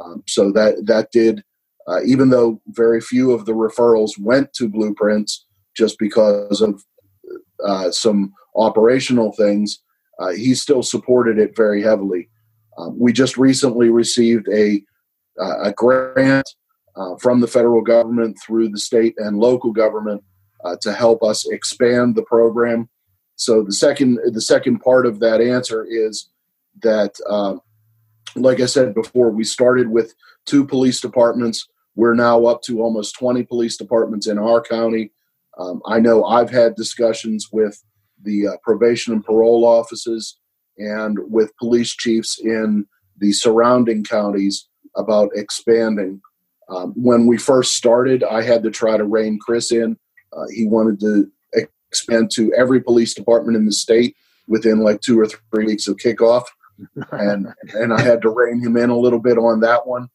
um, 0.00 0.22
so 0.26 0.52
that 0.52 0.86
that 0.86 1.10
did. 1.10 1.42
Uh, 1.86 2.02
even 2.06 2.30
though 2.30 2.62
very 2.68 3.00
few 3.00 3.32
of 3.32 3.44
the 3.44 3.52
referrals 3.52 4.12
went 4.18 4.52
to 4.54 4.68
Blueprints, 4.68 5.44
just 5.76 5.98
because 5.98 6.62
of 6.62 6.82
uh, 7.62 7.90
some 7.90 8.32
operational 8.56 9.32
things, 9.32 9.80
uh, 10.18 10.30
he 10.30 10.54
still 10.54 10.82
supported 10.82 11.38
it 11.38 11.54
very 11.54 11.82
heavily. 11.82 12.30
Um, 12.78 12.98
we 12.98 13.12
just 13.12 13.36
recently 13.36 13.90
received 13.90 14.48
a, 14.48 14.82
uh, 15.38 15.64
a 15.64 15.72
grant 15.72 16.48
uh, 16.96 17.16
from 17.20 17.40
the 17.40 17.46
federal 17.46 17.82
government 17.82 18.38
through 18.44 18.70
the 18.70 18.78
state 18.78 19.14
and 19.18 19.36
local 19.36 19.70
government 19.70 20.24
uh, 20.64 20.76
to 20.82 20.92
help 20.92 21.22
us 21.22 21.46
expand 21.48 22.14
the 22.14 22.22
program. 22.22 22.88
So 23.36 23.62
the 23.62 23.72
second 23.72 24.18
the 24.32 24.40
second 24.40 24.80
part 24.80 25.06
of 25.06 25.20
that 25.20 25.40
answer 25.40 25.84
is 25.84 26.30
that, 26.82 27.14
uh, 27.28 27.56
like 28.36 28.60
I 28.60 28.66
said 28.66 28.94
before, 28.94 29.30
we 29.30 29.44
started 29.44 29.88
with 29.88 30.14
two 30.46 30.66
police 30.66 31.00
departments. 31.00 31.68
We're 31.96 32.14
now 32.14 32.46
up 32.46 32.62
to 32.62 32.82
almost 32.82 33.16
20 33.18 33.44
police 33.44 33.76
departments 33.76 34.26
in 34.26 34.38
our 34.38 34.60
county. 34.60 35.12
Um, 35.58 35.80
I 35.86 36.00
know 36.00 36.24
I've 36.24 36.50
had 36.50 36.74
discussions 36.74 37.48
with 37.52 37.82
the 38.22 38.48
uh, 38.48 38.56
probation 38.62 39.12
and 39.12 39.24
parole 39.24 39.64
offices 39.64 40.36
and 40.78 41.18
with 41.30 41.56
police 41.58 41.94
chiefs 41.94 42.40
in 42.40 42.86
the 43.18 43.32
surrounding 43.32 44.02
counties 44.02 44.68
about 44.96 45.30
expanding. 45.34 46.20
Um, 46.68 46.92
when 46.96 47.26
we 47.26 47.36
first 47.36 47.74
started, 47.74 48.24
I 48.24 48.42
had 48.42 48.62
to 48.64 48.70
try 48.70 48.96
to 48.96 49.04
rein 49.04 49.38
Chris 49.38 49.70
in. 49.70 49.96
Uh, 50.36 50.46
he 50.52 50.66
wanted 50.66 51.00
to 51.00 51.30
expand 51.90 52.30
to 52.32 52.52
every 52.54 52.80
police 52.80 53.14
department 53.14 53.56
in 53.56 53.66
the 53.66 53.72
state 53.72 54.16
within 54.48 54.80
like 54.80 55.00
two 55.00 55.18
or 55.18 55.26
three 55.26 55.66
weeks 55.66 55.86
of 55.88 55.96
kickoff, 55.96 56.44
and 57.12 57.48
and 57.74 57.92
I 57.92 58.00
had 58.00 58.22
to 58.22 58.30
rein 58.30 58.60
him 58.60 58.76
in 58.76 58.90
a 58.90 58.98
little 58.98 59.20
bit 59.20 59.38
on 59.38 59.60
that 59.60 59.86
one. 59.86 60.08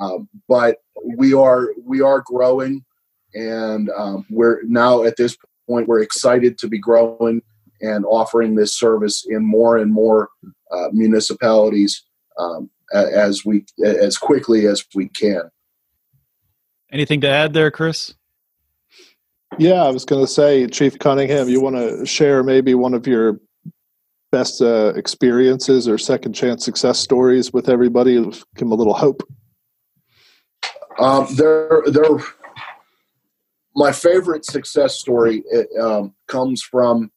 Um, 0.00 0.28
but 0.48 0.78
we 1.16 1.34
are 1.34 1.68
we 1.84 2.00
are 2.00 2.22
growing 2.24 2.84
and 3.34 3.90
um, 3.96 4.26
we're 4.30 4.62
now 4.64 5.02
at 5.04 5.16
this 5.16 5.36
point 5.68 5.88
we're 5.88 6.02
excited 6.02 6.58
to 6.58 6.68
be 6.68 6.78
growing 6.78 7.42
and 7.80 8.04
offering 8.04 8.54
this 8.54 8.76
service 8.76 9.24
in 9.28 9.44
more 9.44 9.76
and 9.76 9.92
more 9.92 10.28
uh, 10.72 10.88
municipalities 10.92 12.04
um, 12.38 12.70
as 12.92 13.44
we 13.44 13.64
as 13.84 14.18
quickly 14.18 14.66
as 14.66 14.84
we 14.94 15.08
can. 15.08 15.42
Anything 16.92 17.20
to 17.20 17.28
add 17.28 17.52
there, 17.52 17.70
Chris? 17.70 18.14
Yeah, 19.58 19.82
I 19.82 19.90
was 19.90 20.04
going 20.04 20.24
to 20.24 20.30
say, 20.30 20.66
Chief 20.66 20.98
Cunningham, 20.98 21.48
you 21.48 21.60
want 21.60 21.76
to 21.76 22.06
share 22.06 22.42
maybe 22.42 22.74
one 22.74 22.94
of 22.94 23.06
your 23.06 23.40
best 24.32 24.62
uh, 24.62 24.92
experiences 24.94 25.88
or 25.88 25.98
second 25.98 26.32
chance 26.32 26.64
success 26.64 26.98
stories 26.98 27.52
with 27.52 27.68
everybody? 27.68 28.14
Give 28.14 28.44
them 28.56 28.72
a 28.72 28.76
little 28.76 28.94
hope. 28.94 29.22
Um, 30.98 31.26
there, 31.36 31.82
there. 31.86 32.18
My 33.74 33.92
favorite 33.92 34.44
success 34.44 34.98
story 34.98 35.42
it, 35.50 35.68
um, 35.80 36.14
comes 36.26 36.62
from 36.62 37.10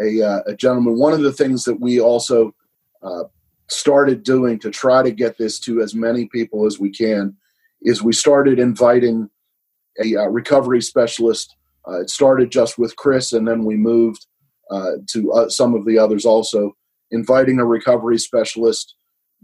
a, 0.00 0.22
uh, 0.22 0.40
a, 0.46 0.54
gentleman. 0.54 0.98
One 0.98 1.12
of 1.12 1.20
the 1.20 1.32
things 1.32 1.64
that 1.64 1.80
we 1.80 2.00
also 2.00 2.54
uh, 3.02 3.24
started 3.68 4.22
doing 4.22 4.58
to 4.60 4.70
try 4.70 5.02
to 5.02 5.10
get 5.10 5.36
this 5.38 5.58
to 5.60 5.82
as 5.82 5.94
many 5.94 6.26
people 6.26 6.66
as 6.66 6.78
we 6.78 6.90
can 6.90 7.36
is 7.82 8.02
we 8.02 8.12
started 8.12 8.58
inviting 8.58 9.28
a 10.02 10.16
uh, 10.16 10.26
recovery 10.26 10.80
specialist. 10.80 11.56
Uh, 11.88 12.00
it 12.00 12.10
started 12.10 12.50
just 12.50 12.78
with 12.78 12.96
Chris, 12.96 13.32
and 13.32 13.46
then 13.46 13.64
we 13.64 13.76
moved 13.76 14.26
uh, 14.70 14.92
to 15.08 15.32
uh, 15.32 15.48
some 15.48 15.74
of 15.74 15.86
the 15.86 15.98
others 15.98 16.24
also, 16.24 16.76
inviting 17.10 17.58
a 17.58 17.64
recovery 17.64 18.18
specialist 18.18 18.94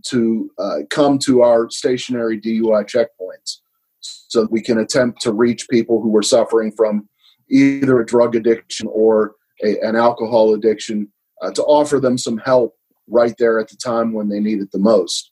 to 0.06 0.50
uh, 0.58 0.78
come 0.90 1.18
to 1.18 1.42
our 1.42 1.70
stationary 1.70 2.38
DUI 2.38 2.84
checkpoints 2.84 3.58
so 4.00 4.42
that 4.42 4.52
we 4.52 4.60
can 4.60 4.78
attempt 4.78 5.22
to 5.22 5.32
reach 5.32 5.68
people 5.70 6.02
who 6.02 6.10
were 6.10 6.22
suffering 6.22 6.72
from 6.72 7.08
either 7.48 8.00
a 8.00 8.06
drug 8.06 8.34
addiction 8.34 8.86
or 8.90 9.34
a, 9.62 9.78
an 9.80 9.96
alcohol 9.96 10.54
addiction 10.54 11.08
uh, 11.40 11.50
to 11.52 11.62
offer 11.62 12.00
them 12.00 12.18
some 12.18 12.38
help 12.38 12.74
right 13.06 13.34
there 13.38 13.58
at 13.58 13.68
the 13.68 13.76
time 13.76 14.12
when 14.12 14.28
they 14.28 14.40
need 14.40 14.60
it 14.60 14.70
the 14.72 14.78
most. 14.78 15.30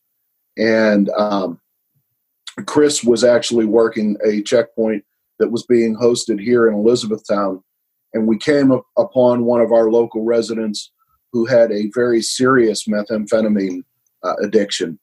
And 0.57 1.11
um, 1.11 1.61
Chris 2.67 3.03
was 3.03 3.25
actually 3.25 3.65
working 3.65 4.17
a 4.25 4.43
checkpoint 4.43 5.05
that 5.43 5.51
was 5.51 5.67
being 5.67 5.97
hosted 5.97 6.41
here 6.41 6.69
in 6.69 6.75
Elizabethtown. 6.75 7.61
And 8.15 8.29
we 8.29 8.39
came 8.39 8.71
up 8.71 8.85
upon 8.97 9.45
one 9.45 9.61
of 9.61 9.73
our 9.73 9.91
local 9.91 10.23
residents 10.23 10.93
who 11.33 11.47
had 11.47 11.73
a 11.73 11.91
very 11.93 12.23
serious 12.23 12.87
methamphetamine 12.87 13.83
uh, 14.23 14.35
addiction. 14.41 15.01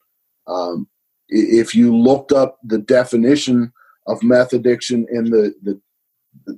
Um, 0.47 0.87
if 1.27 1.75
you 1.75 1.93
looked 1.93 2.31
up 2.31 2.57
the 2.63 2.77
definition 2.77 3.73
of 4.07 4.23
meth 4.23 4.53
addiction 4.53 5.05
in 5.11 5.25
the, 5.25 5.53
the, 5.61 5.81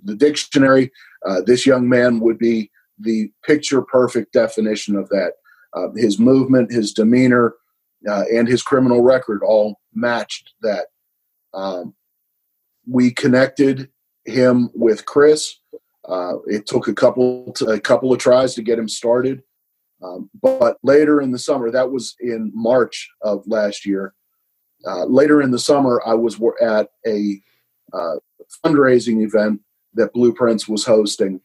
the 0.03 0.15
dictionary, 0.15 0.91
uh, 1.27 1.41
this 1.41 1.65
young 1.65 1.89
man 1.89 2.19
would 2.19 2.37
be 2.37 2.69
the 2.99 3.31
picture 3.43 3.81
perfect 3.81 4.31
definition 4.31 4.95
of 4.95 5.09
that. 5.09 5.33
Uh, 5.73 5.87
his 5.95 6.19
movement, 6.19 6.71
his 6.71 6.93
demeanor, 6.93 7.55
uh, 8.07 8.25
and 8.31 8.47
his 8.47 8.61
criminal 8.61 9.01
record 9.01 9.41
all 9.43 9.79
matched 9.95 10.53
that. 10.61 10.85
Um, 11.55 11.95
we 12.87 13.11
connected 13.11 13.89
him 14.25 14.69
with 14.73 15.05
Chris. 15.05 15.55
Uh, 16.07 16.37
it 16.47 16.65
took 16.65 16.87
a 16.87 16.93
couple 16.93 17.53
to, 17.53 17.67
a 17.67 17.79
couple 17.79 18.11
of 18.11 18.19
tries 18.19 18.55
to 18.55 18.61
get 18.61 18.79
him 18.79 18.89
started, 18.89 19.43
um, 20.03 20.29
but 20.41 20.77
later 20.83 21.21
in 21.21 21.31
the 21.31 21.39
summer, 21.39 21.69
that 21.71 21.91
was 21.91 22.15
in 22.19 22.51
March 22.53 23.09
of 23.21 23.45
last 23.45 23.85
year. 23.85 24.13
Uh, 24.85 25.05
later 25.05 25.41
in 25.41 25.51
the 25.51 25.59
summer, 25.59 26.01
I 26.05 26.15
was 26.15 26.41
at 26.59 26.89
a 27.05 27.39
uh, 27.93 28.15
fundraising 28.65 29.23
event 29.23 29.61
that 29.93 30.13
Blueprints 30.13 30.67
was 30.67 30.85
hosting, 30.85 31.39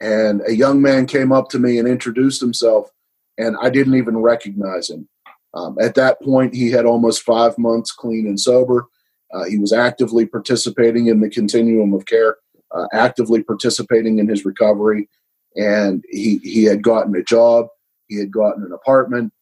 and 0.00 0.42
a 0.46 0.54
young 0.54 0.82
man 0.82 1.06
came 1.06 1.32
up 1.32 1.48
to 1.50 1.58
me 1.58 1.78
and 1.78 1.88
introduced 1.88 2.40
himself, 2.40 2.90
and 3.38 3.56
I 3.62 3.70
didn't 3.70 3.94
even 3.94 4.18
recognize 4.18 4.90
him. 4.90 5.08
Um, 5.54 5.78
at 5.80 5.94
that 5.94 6.20
point, 6.20 6.54
he 6.54 6.70
had 6.70 6.84
almost 6.84 7.22
five 7.22 7.56
months 7.56 7.92
clean 7.92 8.26
and 8.26 8.38
sober. 8.38 8.88
Uh, 9.36 9.44
he 9.44 9.58
was 9.58 9.72
actively 9.72 10.24
participating 10.24 11.08
in 11.08 11.20
the 11.20 11.28
continuum 11.28 11.92
of 11.92 12.06
care, 12.06 12.36
uh, 12.74 12.86
actively 12.92 13.42
participating 13.42 14.18
in 14.18 14.28
his 14.28 14.44
recovery, 14.46 15.08
and 15.56 16.02
he 16.08 16.38
he 16.38 16.64
had 16.64 16.82
gotten 16.82 17.14
a 17.14 17.22
job, 17.22 17.66
he 18.08 18.18
had 18.18 18.30
gotten 18.30 18.64
an 18.64 18.72
apartment, 18.72 19.32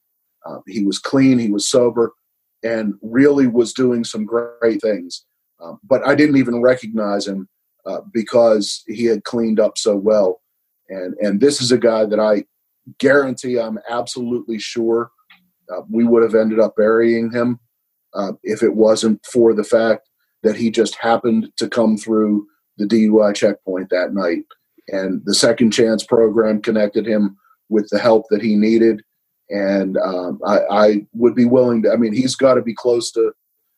uh, 0.47 0.59
he 0.67 0.85
was 0.85 0.99
clean, 0.99 1.39
he 1.39 1.51
was 1.51 1.69
sober, 1.69 2.13
and 2.63 2.95
really 3.03 3.47
was 3.47 3.73
doing 3.73 4.03
some 4.03 4.25
great 4.25 4.81
things. 4.83 5.25
Um, 5.63 5.79
but 5.85 6.07
I 6.07 6.15
didn't 6.15 6.39
even 6.39 6.61
recognize 6.61 7.29
him 7.29 7.49
uh, 7.87 8.01
because 8.13 8.83
he 8.87 9.05
had 9.05 9.25
cleaned 9.25 9.61
up 9.61 9.79
so 9.79 9.95
well. 9.95 10.41
And 10.89 11.15
and 11.21 11.41
this 11.41 11.61
is 11.61 11.71
a 11.71 11.79
guy 11.79 12.05
that 12.07 12.19
I 12.21 12.45
guarantee 12.99 13.59
I'm 13.59 13.79
absolutely 13.89 14.59
sure 14.59 15.11
uh, 15.73 15.83
we 15.89 16.05
would 16.05 16.23
have 16.23 16.35
ended 16.35 16.59
up 16.59 16.75
burying 16.77 17.31
him 17.31 17.61
uh, 18.15 18.33
if 18.43 18.63
it 18.63 18.75
wasn't 18.75 19.25
for 19.27 19.55
the 19.55 19.65
fact 19.65 20.09
that 20.43 20.57
he 20.57 20.71
just 20.71 20.95
happened 20.97 21.51
to 21.57 21.69
come 21.69 21.97
through 21.97 22.47
the 22.77 22.85
DUI 22.85 23.35
checkpoint 23.35 23.91
that 23.91 24.13
night. 24.13 24.45
And 24.89 25.23
the 25.25 25.35
second 25.35 25.71
chance 25.71 26.05
program 26.05 26.61
connected 26.61 27.07
him 27.07 27.37
with 27.69 27.89
the 27.91 27.99
help 27.99 28.27
that 28.31 28.43
he 28.43 28.55
needed. 28.55 29.03
And 29.49 29.97
um, 29.99 30.41
I, 30.47 30.59
I, 30.71 31.07
would 31.13 31.35
be 31.35 31.45
willing 31.45 31.83
to, 31.83 31.93
I 31.93 31.97
mean, 31.97 32.13
he's 32.13 32.35
got 32.35 32.55
to 32.55 32.63
be 32.63 32.75
close 32.75 33.11
to 33.13 33.33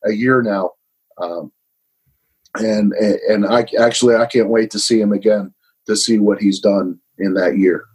a 0.05 0.11
year 0.11 0.41
now. 0.41 0.71
Um, 1.21 1.51
and, 2.55 2.93
and 2.93 3.45
I 3.45 3.65
actually, 3.79 4.15
I 4.15 4.25
can't 4.25 4.49
wait 4.49 4.71
to 4.71 4.79
see 4.79 4.99
him 4.99 5.11
again 5.11 5.53
to 5.87 5.95
see 5.95 6.19
what 6.19 6.39
he's 6.39 6.59
done 6.59 6.99
in 7.17 7.33
that 7.35 7.57
year. 7.57 7.85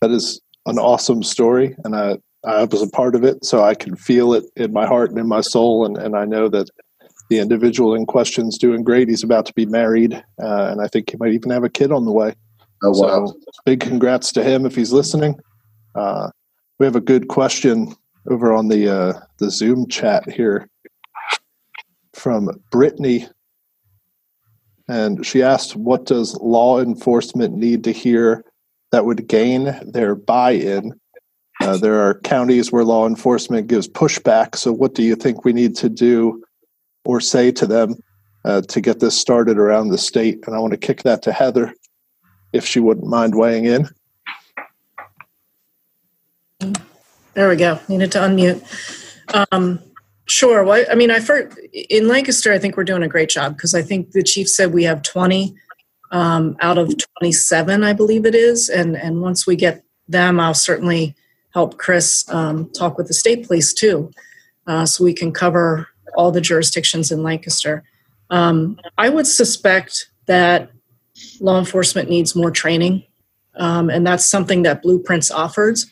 That 0.00 0.10
is 0.10 0.40
an 0.66 0.78
awesome 0.78 1.22
story. 1.22 1.76
And 1.84 1.96
I, 1.96 2.18
I 2.44 2.64
was 2.64 2.82
a 2.82 2.88
part 2.88 3.14
of 3.14 3.24
it, 3.24 3.44
so 3.44 3.62
I 3.62 3.74
can 3.74 3.96
feel 3.96 4.32
it 4.32 4.44
in 4.56 4.72
my 4.72 4.86
heart 4.86 5.10
and 5.10 5.18
in 5.18 5.26
my 5.26 5.40
soul. 5.40 5.84
And, 5.84 5.98
and 5.98 6.16
I 6.16 6.24
know 6.24 6.48
that 6.48 6.70
the 7.30 7.38
individual 7.38 7.94
in 7.94 8.06
question 8.06 8.48
is 8.48 8.58
doing 8.58 8.82
great. 8.82 9.08
He's 9.08 9.24
about 9.24 9.46
to 9.46 9.52
be 9.54 9.66
married, 9.66 10.14
uh, 10.14 10.68
and 10.70 10.80
I 10.80 10.88
think 10.88 11.10
he 11.10 11.16
might 11.18 11.32
even 11.32 11.50
have 11.50 11.64
a 11.64 11.68
kid 11.68 11.92
on 11.92 12.04
the 12.04 12.12
way. 12.12 12.34
Oh, 12.82 12.90
wow. 12.90 13.26
So 13.26 13.40
big 13.64 13.80
congrats 13.80 14.32
to 14.32 14.44
him 14.44 14.64
if 14.64 14.74
he's 14.74 14.92
listening. 14.92 15.38
Uh, 15.94 16.30
we 16.78 16.86
have 16.86 16.96
a 16.96 17.00
good 17.00 17.28
question 17.28 17.94
over 18.30 18.52
on 18.52 18.68
the 18.68 18.88
uh, 18.88 19.20
the 19.38 19.50
Zoom 19.50 19.88
chat 19.88 20.30
here 20.30 20.68
from 22.14 22.50
Brittany, 22.70 23.26
and 24.88 25.26
she 25.26 25.42
asked, 25.42 25.74
"What 25.74 26.06
does 26.06 26.36
law 26.36 26.80
enforcement 26.80 27.54
need 27.54 27.84
to 27.84 27.92
hear 27.92 28.44
that 28.92 29.04
would 29.04 29.26
gain 29.26 29.76
their 29.84 30.14
buy-in 30.14 30.98
uh, 31.60 31.76
there 31.76 32.00
are 32.00 32.20
counties 32.20 32.70
where 32.70 32.84
law 32.84 33.06
enforcement 33.06 33.66
gives 33.66 33.88
pushback. 33.88 34.56
So, 34.56 34.72
what 34.72 34.94
do 34.94 35.02
you 35.02 35.16
think 35.16 35.44
we 35.44 35.52
need 35.52 35.74
to 35.76 35.88
do 35.88 36.42
or 37.04 37.20
say 37.20 37.50
to 37.52 37.66
them 37.66 37.96
uh, 38.44 38.62
to 38.62 38.80
get 38.80 39.00
this 39.00 39.18
started 39.18 39.58
around 39.58 39.88
the 39.88 39.98
state? 39.98 40.38
And 40.46 40.54
I 40.54 40.58
want 40.60 40.72
to 40.72 40.78
kick 40.78 41.02
that 41.02 41.22
to 41.22 41.32
Heather, 41.32 41.74
if 42.52 42.64
she 42.64 42.80
wouldn't 42.80 43.06
mind 43.06 43.34
weighing 43.34 43.64
in. 43.64 43.88
There 47.34 47.48
we 47.48 47.56
go. 47.56 47.78
Needed 47.88 48.12
to 48.12 48.18
unmute. 48.18 49.46
Um, 49.52 49.80
sure. 50.26 50.64
Well, 50.64 50.84
I 50.90 50.94
mean, 50.94 51.10
I 51.10 51.20
first, 51.20 51.56
in 51.72 52.08
Lancaster, 52.08 52.52
I 52.52 52.58
think 52.58 52.76
we're 52.76 52.84
doing 52.84 53.02
a 53.02 53.08
great 53.08 53.28
job 53.28 53.56
because 53.56 53.74
I 53.74 53.82
think 53.82 54.12
the 54.12 54.22
chief 54.22 54.48
said 54.48 54.72
we 54.72 54.84
have 54.84 55.02
20 55.02 55.54
um, 56.10 56.56
out 56.60 56.78
of 56.78 56.94
27, 57.20 57.84
I 57.84 57.92
believe 57.92 58.24
it 58.26 58.34
is. 58.34 58.68
And 58.68 58.96
and 58.96 59.20
once 59.20 59.46
we 59.46 59.56
get 59.56 59.84
them, 60.08 60.40
I'll 60.40 60.54
certainly 60.54 61.14
help 61.54 61.78
Chris 61.78 62.24
um, 62.28 62.70
talk 62.70 62.98
with 62.98 63.08
the 63.08 63.14
state 63.14 63.46
police 63.46 63.72
too, 63.72 64.10
uh, 64.66 64.86
so 64.86 65.04
we 65.04 65.14
can 65.14 65.32
cover 65.32 65.88
all 66.16 66.30
the 66.30 66.40
jurisdictions 66.40 67.10
in 67.10 67.22
Lancaster. 67.22 67.84
Um, 68.30 68.78
I 68.96 69.08
would 69.08 69.26
suspect 69.26 70.10
that 70.26 70.70
law 71.40 71.58
enforcement 71.58 72.10
needs 72.10 72.36
more 72.36 72.50
training, 72.50 73.04
um, 73.56 73.90
and 73.90 74.06
that's 74.06 74.26
something 74.26 74.62
that 74.62 74.82
Blueprints 74.82 75.30
offers. 75.30 75.86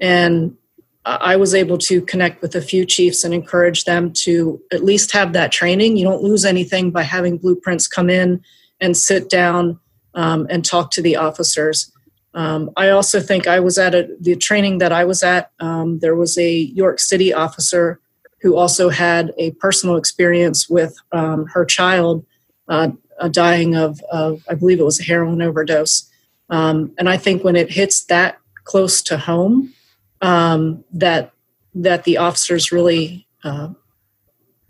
And 0.00 0.56
I 1.04 1.36
was 1.36 1.54
able 1.54 1.78
to 1.78 2.02
connect 2.02 2.42
with 2.42 2.54
a 2.54 2.60
few 2.60 2.84
chiefs 2.84 3.24
and 3.24 3.32
encourage 3.32 3.84
them 3.84 4.12
to 4.24 4.60
at 4.72 4.84
least 4.84 5.12
have 5.12 5.32
that 5.32 5.52
training. 5.52 5.96
You 5.96 6.04
don't 6.04 6.22
lose 6.22 6.44
anything 6.44 6.90
by 6.90 7.02
having 7.02 7.38
Blueprints 7.38 7.88
come 7.88 8.10
in 8.10 8.42
and 8.80 8.96
sit 8.96 9.30
down 9.30 9.80
um, 10.14 10.46
and 10.50 10.64
talk 10.64 10.90
to 10.92 11.02
the 11.02 11.16
officers. 11.16 11.90
Um, 12.38 12.70
I 12.76 12.90
also 12.90 13.20
think 13.20 13.48
I 13.48 13.58
was 13.58 13.78
at 13.78 13.96
a, 13.96 14.08
the 14.20 14.36
training 14.36 14.78
that 14.78 14.92
I 14.92 15.04
was 15.04 15.24
at. 15.24 15.50
Um, 15.58 15.98
there 15.98 16.14
was 16.14 16.38
a 16.38 16.48
York 16.52 17.00
City 17.00 17.34
officer 17.34 17.98
who 18.40 18.56
also 18.56 18.90
had 18.90 19.34
a 19.38 19.50
personal 19.52 19.96
experience 19.96 20.70
with 20.70 20.96
um, 21.10 21.46
her 21.46 21.64
child 21.64 22.24
uh, 22.68 22.90
dying 23.32 23.74
of, 23.74 24.00
of, 24.12 24.44
I 24.48 24.54
believe 24.54 24.78
it 24.78 24.84
was 24.84 25.00
a 25.00 25.02
heroin 25.02 25.42
overdose. 25.42 26.08
Um, 26.48 26.92
and 26.96 27.08
I 27.08 27.16
think 27.16 27.42
when 27.42 27.56
it 27.56 27.72
hits 27.72 28.04
that 28.04 28.38
close 28.62 29.02
to 29.02 29.18
home, 29.18 29.74
um, 30.22 30.84
that 30.92 31.32
that 31.74 32.04
the 32.04 32.18
officers 32.18 32.70
really 32.70 33.26
uh, 33.42 33.70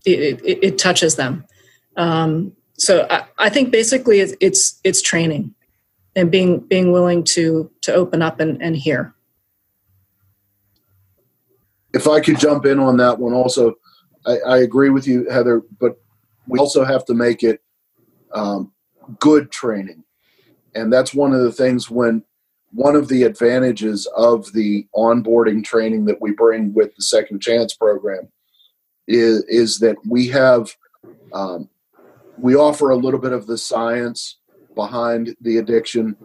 it, 0.07 0.40
it, 0.43 0.59
it, 0.62 0.78
touches 0.78 1.16
them. 1.16 1.45
Um, 1.97 2.53
so 2.78 3.07
I, 3.11 3.24
I 3.39 3.49
think 3.51 3.70
basically 3.70 4.20
it's, 4.20 4.35
it's 4.40 4.81
it's 4.85 5.03
training 5.03 5.55
and 6.19 6.32
being 6.32 6.59
being 6.59 6.90
willing 6.90 7.23
to 7.23 7.70
to 7.82 7.95
open 7.95 8.23
up 8.23 8.40
and, 8.40 8.61
and 8.61 8.77
hear. 8.77 9.15
If 11.95 12.07
I 12.07 12.20
could 12.20 12.39
jump 12.39 12.66
in 12.66 12.78
on 12.78 12.97
that 12.99 13.19
one 13.19 13.32
also, 13.32 13.74
I, 14.27 14.39
I 14.47 14.59
agree 14.59 14.90
with 14.90 15.07
you, 15.07 15.28
Heather, 15.31 15.62
but 15.81 15.99
we 16.47 16.59
also 16.59 16.85
have 16.85 17.05
to 17.07 17.15
make 17.15 17.43
it 17.43 17.62
um, 18.35 18.73
good 19.20 19.51
training. 19.51 20.05
And 20.74 20.93
that's 20.93 21.15
one 21.15 21.32
of 21.32 21.40
the 21.40 21.53
things 21.53 21.89
when 21.89 22.24
one 22.73 22.95
of 22.95 23.09
the 23.09 23.23
advantages 23.23 24.07
of 24.16 24.53
the 24.53 24.86
onboarding 24.95 25.65
training 25.65 26.05
that 26.07 26.20
we 26.20 26.32
bring 26.32 26.74
with 26.74 26.95
the 26.95 27.03
Second 27.03 27.40
Chance 27.40 27.74
program 27.74 28.28
is, 29.07 29.43
is 29.45 29.78
that 29.78 29.97
we 30.07 30.28
have, 30.28 30.77
um, 31.32 31.70
we 32.36 32.55
offer 32.55 32.90
a 32.90 32.97
little 32.97 33.20
bit 33.20 33.32
of 33.32 33.47
the 33.47 33.57
science 33.57 34.36
behind 34.79 35.35
the 35.41 35.59
addiction, 35.59 36.17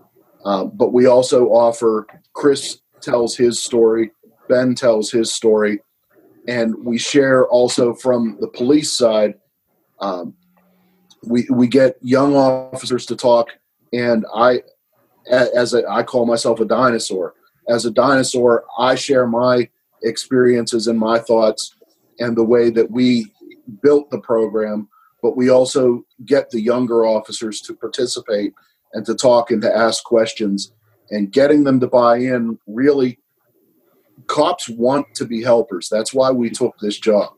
um, 0.46 0.72
but 0.76 0.94
we 0.94 1.08
also 1.08 1.48
offer, 1.48 2.06
Chris 2.34 2.82
tells 3.02 3.36
his 3.36 3.62
story, 3.62 4.12
Ben 4.48 4.76
tells 4.76 5.10
his 5.10 5.34
story, 5.34 5.82
and 6.48 6.76
we 6.86 7.00
share 7.00 7.48
also 7.48 7.96
from 7.96 8.38
the 8.40 8.48
police 8.48 8.92
side. 8.96 9.34
Um, 10.00 10.36
we 11.24 11.48
we 11.50 11.68
get 11.68 11.98
young 12.02 12.36
officers 12.36 13.06
to 13.08 13.16
talk, 13.16 13.48
and 13.92 14.26
I, 14.36 14.62
as 15.32 15.74
a, 15.74 15.82
I 15.90 16.04
call 16.04 16.26
myself 16.26 16.60
a 16.60 16.66
dinosaur. 16.66 17.34
As 17.68 17.86
a 17.86 17.92
dinosaur, 17.92 18.66
I 18.78 18.96
share 18.96 19.26
my 19.26 19.70
experiences 20.04 20.88
and 20.88 21.00
my 21.00 21.18
thoughts 21.18 21.76
and 22.20 22.36
the 22.36 22.50
way 22.54 22.70
that 22.70 22.92
we 22.92 23.32
built 23.82 24.12
the 24.12 24.20
program. 24.20 24.90
But 25.24 25.38
we 25.38 25.50
also 25.50 26.04
get 26.26 26.50
the 26.50 26.62
younger 26.62 27.06
officers 27.06 27.62
to 27.62 27.74
participate 27.74 28.54
and 28.94 29.06
to 29.06 29.16
talk 29.16 29.52
and 29.52 29.62
to 29.62 29.76
ask 29.76 30.04
questions, 30.04 30.72
and 31.10 31.32
getting 31.32 31.64
them 31.64 31.80
to 31.80 31.88
buy 31.88 32.18
in 32.18 32.58
really 32.68 33.20
cops 34.28 34.70
want 34.70 35.08
to 35.16 35.26
be 35.26 35.42
helpers. 35.42 35.90
That's 35.90 36.14
why 36.14 36.32
we 36.32 36.50
took 36.50 36.76
this 36.80 37.00
job. 37.00 37.34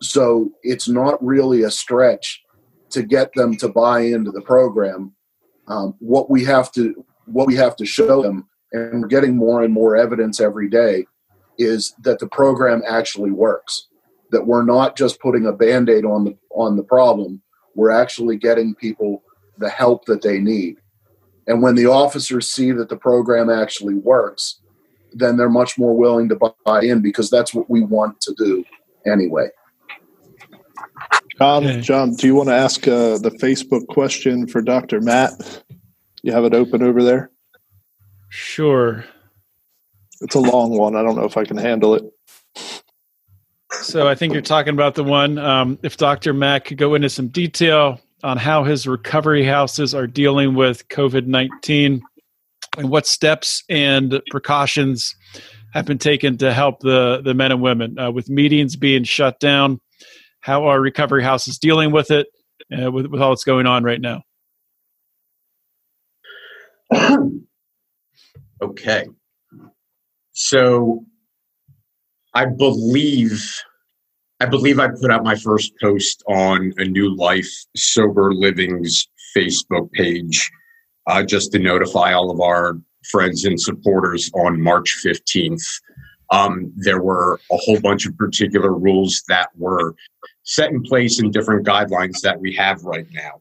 So 0.00 0.50
it's 0.62 0.88
not 0.88 1.24
really 1.24 1.62
a 1.62 1.70
stretch 1.70 2.42
to 2.90 3.02
get 3.02 3.32
them 3.34 3.56
to 3.56 3.68
buy 3.68 4.00
into 4.00 4.30
the 4.30 4.42
program. 4.42 5.14
Um, 5.66 5.94
what 5.98 6.30
we 6.30 6.44
have 6.44 6.70
to 6.72 7.04
what 7.26 7.46
we 7.46 7.56
have 7.56 7.74
to 7.76 7.86
show 7.86 8.22
them, 8.22 8.46
and 8.72 9.02
we're 9.02 9.08
getting 9.08 9.36
more 9.36 9.62
and 9.62 9.72
more 9.72 9.96
evidence 9.96 10.40
every 10.40 10.68
day, 10.68 11.06
is 11.58 11.94
that 12.02 12.18
the 12.18 12.28
program 12.28 12.82
actually 12.86 13.30
works. 13.30 13.88
That 14.30 14.46
we're 14.46 14.64
not 14.64 14.96
just 14.96 15.20
putting 15.20 15.46
a 15.46 15.52
band-aid 15.52 16.04
on 16.04 16.24
the 16.24 16.36
on 16.50 16.76
the 16.76 16.84
problem. 16.84 17.40
We're 17.74 17.90
actually 17.90 18.36
getting 18.36 18.74
people 18.74 19.22
the 19.58 19.70
help 19.70 20.04
that 20.06 20.22
they 20.22 20.38
need. 20.38 20.76
And 21.46 21.62
when 21.62 21.74
the 21.74 21.86
officers 21.86 22.50
see 22.50 22.72
that 22.72 22.88
the 22.88 22.96
program 22.96 23.50
actually 23.50 23.94
works, 23.94 24.60
then 25.12 25.36
they're 25.36 25.50
much 25.50 25.78
more 25.78 25.96
willing 25.96 26.28
to 26.30 26.54
buy 26.64 26.82
in 26.82 27.02
because 27.02 27.30
that's 27.30 27.54
what 27.54 27.70
we 27.70 27.82
want 27.82 28.20
to 28.22 28.34
do 28.36 28.64
anyway. 29.06 29.48
John, 31.38 31.66
okay. 31.66 31.80
John, 31.80 32.14
do 32.14 32.26
you 32.26 32.34
want 32.34 32.48
to 32.48 32.54
ask 32.54 32.86
uh, 32.86 33.18
the 33.18 33.36
Facebook 33.40 33.86
question 33.88 34.46
for 34.46 34.62
Dr. 34.62 35.00
Matt? 35.00 35.62
You 36.22 36.32
have 36.32 36.44
it 36.44 36.54
open 36.54 36.82
over 36.82 37.02
there? 37.02 37.30
Sure. 38.28 39.04
It's 40.20 40.34
a 40.34 40.40
long 40.40 40.76
one. 40.76 40.96
I 40.96 41.02
don't 41.02 41.16
know 41.16 41.24
if 41.24 41.36
I 41.36 41.44
can 41.44 41.56
handle 41.56 41.94
it. 41.94 42.04
So 43.84 44.08
I 44.08 44.14
think 44.14 44.32
you're 44.32 44.40
talking 44.40 44.72
about 44.72 44.94
the 44.94 45.04
one. 45.04 45.36
Um, 45.36 45.78
if 45.82 45.98
Dr. 45.98 46.32
Matt 46.32 46.64
could 46.64 46.78
go 46.78 46.94
into 46.94 47.10
some 47.10 47.28
detail 47.28 48.00
on 48.22 48.38
how 48.38 48.64
his 48.64 48.86
recovery 48.86 49.44
houses 49.44 49.94
are 49.94 50.06
dealing 50.06 50.54
with 50.54 50.88
COVID 50.88 51.26
19 51.26 52.02
and 52.78 52.88
what 52.88 53.06
steps 53.06 53.62
and 53.68 54.22
precautions 54.30 55.14
have 55.74 55.84
been 55.84 55.98
taken 55.98 56.38
to 56.38 56.54
help 56.54 56.80
the, 56.80 57.20
the 57.22 57.34
men 57.34 57.52
and 57.52 57.60
women 57.60 57.98
uh, 57.98 58.10
with 58.10 58.30
meetings 58.30 58.74
being 58.74 59.04
shut 59.04 59.38
down. 59.38 59.80
How 60.40 60.64
are 60.64 60.80
recovery 60.80 61.22
houses 61.22 61.58
dealing 61.58 61.92
with 61.92 62.10
it, 62.10 62.28
uh, 62.72 62.90
with, 62.90 63.06
with 63.06 63.20
all 63.20 63.32
that's 63.32 63.44
going 63.44 63.66
on 63.66 63.84
right 63.84 64.00
now? 64.00 64.22
okay. 68.62 69.06
So 70.32 71.04
I 72.32 72.46
believe 72.46 73.62
I 74.40 74.46
believe 74.46 74.80
I 74.80 74.88
put 74.88 75.10
out 75.10 75.22
my 75.22 75.36
first 75.36 75.72
post 75.80 76.22
on 76.26 76.72
a 76.78 76.84
New 76.84 77.14
Life 77.14 77.50
Sober 77.76 78.34
Living's 78.34 79.08
Facebook 79.36 79.90
page 79.92 80.50
uh, 81.06 81.22
just 81.22 81.52
to 81.52 81.58
notify 81.58 82.12
all 82.12 82.30
of 82.30 82.40
our 82.40 82.78
friends 83.10 83.44
and 83.44 83.60
supporters 83.60 84.30
on 84.34 84.60
March 84.60 84.98
15th. 85.04 85.64
Um, 86.30 86.72
there 86.74 87.00
were 87.00 87.40
a 87.52 87.56
whole 87.56 87.80
bunch 87.80 88.06
of 88.06 88.16
particular 88.16 88.72
rules 88.72 89.22
that 89.28 89.50
were 89.56 89.94
set 90.42 90.70
in 90.70 90.82
place 90.82 91.20
in 91.20 91.30
different 91.30 91.66
guidelines 91.66 92.20
that 92.22 92.40
we 92.40 92.52
have 92.54 92.82
right 92.82 93.06
now. 93.12 93.40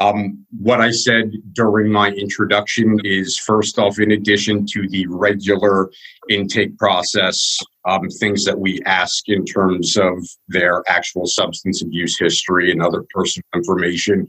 Um, 0.00 0.44
what 0.58 0.80
I 0.80 0.90
said 0.90 1.32
during 1.52 1.90
my 1.90 2.10
introduction 2.10 2.98
is 3.04 3.38
first 3.38 3.78
off, 3.78 4.00
in 4.00 4.10
addition 4.10 4.66
to 4.72 4.88
the 4.88 5.06
regular 5.08 5.90
intake 6.28 6.76
process, 6.78 7.58
um, 7.84 8.08
things 8.08 8.44
that 8.44 8.58
we 8.58 8.80
ask 8.86 9.28
in 9.28 9.44
terms 9.44 9.96
of 9.96 10.26
their 10.48 10.82
actual 10.88 11.26
substance 11.26 11.80
abuse 11.80 12.18
history 12.18 12.72
and 12.72 12.82
other 12.82 13.04
personal 13.14 13.46
information, 13.54 14.26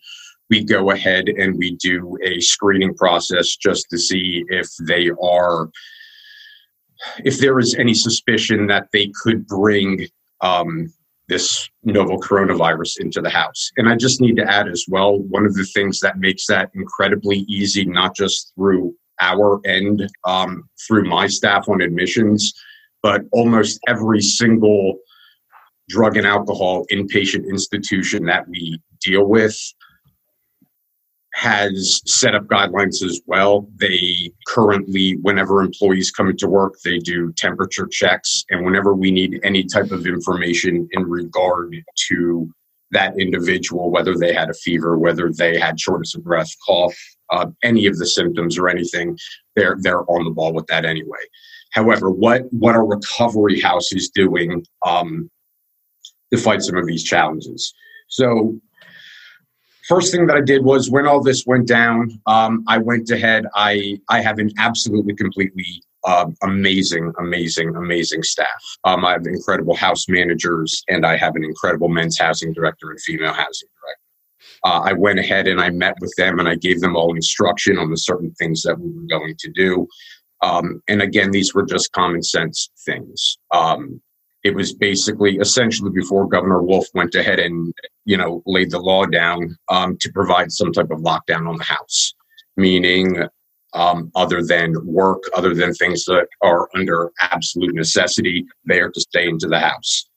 we 0.49 0.63
go 0.63 0.91
ahead 0.91 1.29
and 1.29 1.57
we 1.57 1.75
do 1.77 2.15
a 2.23 2.39
screening 2.41 2.93
process 2.93 3.55
just 3.55 3.89
to 3.89 3.97
see 3.97 4.45
if 4.49 4.69
they 4.87 5.09
are 5.21 5.69
if 7.23 7.39
there 7.39 7.59
is 7.59 7.75
any 7.75 7.93
suspicion 7.93 8.67
that 8.67 8.87
they 8.93 9.11
could 9.21 9.45
bring 9.47 10.07
um, 10.41 10.91
this 11.27 11.69
novel 11.83 12.19
coronavirus 12.19 12.99
into 12.99 13.21
the 13.21 13.29
house. 13.29 13.71
And 13.77 13.89
I 13.89 13.95
just 13.95 14.21
need 14.21 14.35
to 14.37 14.43
add 14.43 14.67
as 14.67 14.85
well 14.87 15.17
one 15.17 15.45
of 15.45 15.55
the 15.55 15.65
things 15.65 15.99
that 16.01 16.19
makes 16.19 16.45
that 16.47 16.69
incredibly 16.75 17.39
easy, 17.47 17.85
not 17.85 18.15
just 18.15 18.53
through 18.55 18.95
our 19.21 19.59
end, 19.65 20.07
um, 20.25 20.69
through 20.87 21.05
my 21.05 21.27
staff 21.27 21.67
on 21.67 21.81
admissions, 21.81 22.53
but 23.01 23.23
almost 23.31 23.79
every 23.87 24.21
single 24.21 24.97
drug 25.89 26.17
and 26.17 26.27
alcohol 26.27 26.85
inpatient 26.91 27.47
institution 27.47 28.25
that 28.25 28.47
we 28.47 28.79
deal 29.01 29.25
with 29.25 29.57
has 31.35 32.01
set 32.05 32.33
up 32.33 32.45
guidelines 32.45 33.03
as 33.03 33.19
well. 33.25 33.67
They 33.75 34.31
currently, 34.47 35.17
whenever 35.17 35.61
employees 35.61 36.09
come 36.09 36.29
into 36.29 36.47
work, 36.47 36.75
they 36.85 36.97
do 36.97 37.33
temperature 37.33 37.87
checks. 37.87 38.45
And 38.49 38.63
whenever 38.63 38.95
we 38.95 39.11
need 39.11 39.41
any 39.43 39.65
type 39.65 39.91
of 39.91 40.07
information 40.07 40.87
in 40.91 41.03
regard 41.03 41.75
to 42.07 42.49
that 42.91 43.19
individual, 43.19 43.91
whether 43.91 44.17
they 44.17 44.33
had 44.33 44.49
a 44.49 44.53
fever, 44.53 44.97
whether 44.97 45.29
they 45.29 45.59
had 45.59 45.77
shortness 45.77 46.15
of 46.15 46.23
breath, 46.23 46.55
cough, 46.65 46.95
uh, 47.31 47.47
any 47.63 47.85
of 47.85 47.97
the 47.97 48.07
symptoms 48.07 48.57
or 48.57 48.69
anything, 48.69 49.17
they're 49.57 49.75
they're 49.81 50.09
on 50.09 50.23
the 50.23 50.31
ball 50.31 50.53
with 50.53 50.67
that 50.67 50.85
anyway. 50.85 51.19
However, 51.73 52.09
what 52.09 52.43
what 52.51 52.75
our 52.75 52.85
recovery 52.85 53.59
house 53.59 53.91
is 53.91 54.09
doing 54.09 54.65
um, 54.85 55.29
to 56.31 56.39
fight 56.39 56.61
some 56.61 56.77
of 56.77 56.87
these 56.87 57.03
challenges. 57.03 57.73
So 58.07 58.57
first 59.87 60.11
thing 60.11 60.27
that 60.27 60.35
I 60.35 60.41
did 60.41 60.63
was 60.63 60.89
when 60.89 61.07
all 61.07 61.21
this 61.21 61.45
went 61.45 61.67
down, 61.67 62.19
um, 62.25 62.63
I 62.67 62.77
went 62.77 63.09
ahead. 63.09 63.45
I 63.55 63.99
I 64.09 64.21
have 64.21 64.39
an 64.39 64.51
absolutely 64.57 65.15
completely 65.15 65.83
uh, 66.05 66.27
amazing, 66.43 67.11
amazing, 67.19 67.75
amazing 67.75 68.23
staff. 68.23 68.63
Um, 68.83 69.03
I 69.03 69.13
have 69.13 69.25
incredible 69.25 69.75
house 69.75 70.07
managers, 70.07 70.83
and 70.87 71.05
I 71.05 71.17
have 71.17 71.35
an 71.35 71.43
incredible 71.43 71.89
men's 71.89 72.19
housing 72.19 72.53
director 72.53 72.91
and 72.91 73.01
female 73.01 73.33
housing 73.33 73.69
director. 73.81 74.01
Uh, 74.63 74.81
I 74.89 74.93
went 74.93 75.19
ahead 75.19 75.47
and 75.47 75.59
I 75.59 75.69
met 75.69 75.95
with 76.01 76.13
them, 76.17 76.39
and 76.39 76.47
I 76.47 76.55
gave 76.55 76.79
them 76.81 76.95
all 76.95 77.15
instruction 77.15 77.77
on 77.77 77.89
the 77.89 77.97
certain 77.97 78.31
things 78.33 78.61
that 78.63 78.79
we 78.79 78.89
were 78.91 79.07
going 79.09 79.35
to 79.37 79.51
do. 79.51 79.87
Um, 80.41 80.81
and 80.87 81.01
again, 81.01 81.31
these 81.31 81.53
were 81.53 81.65
just 81.65 81.91
common 81.91 82.21
sense 82.21 82.69
things. 82.85 83.37
Um, 83.51 84.01
it 84.45 84.53
was 84.53 84.73
basically 84.73 85.37
essentially 85.37 85.89
before 85.89 86.27
Governor 86.27 86.61
Wolf 86.61 86.85
went 86.93 87.15
ahead 87.15 87.39
and 87.39 87.73
you 88.05 88.15
know 88.15 88.43
laid 88.45 88.69
the 88.69 88.79
law 88.79 89.05
down 89.05 89.57
um, 89.69 89.97
to 89.97 90.11
provide 90.13 90.51
some 90.51 90.71
type 90.71 90.91
of 90.91 90.99
lockdown 90.99 91.49
on 91.49 91.57
the 91.57 91.63
house, 91.63 92.13
meaning 92.55 93.27
um, 93.73 94.11
other 94.15 94.43
than 94.43 94.75
work, 94.85 95.23
other 95.35 95.55
than 95.55 95.73
things 95.73 96.05
that 96.05 96.27
are 96.43 96.69
under 96.75 97.11
absolute 97.19 97.73
necessity, 97.73 98.45
they 98.67 98.79
are 98.79 98.91
to 98.91 99.01
stay 99.01 99.27
into 99.27 99.47
the 99.47 99.59
house. 99.59 100.07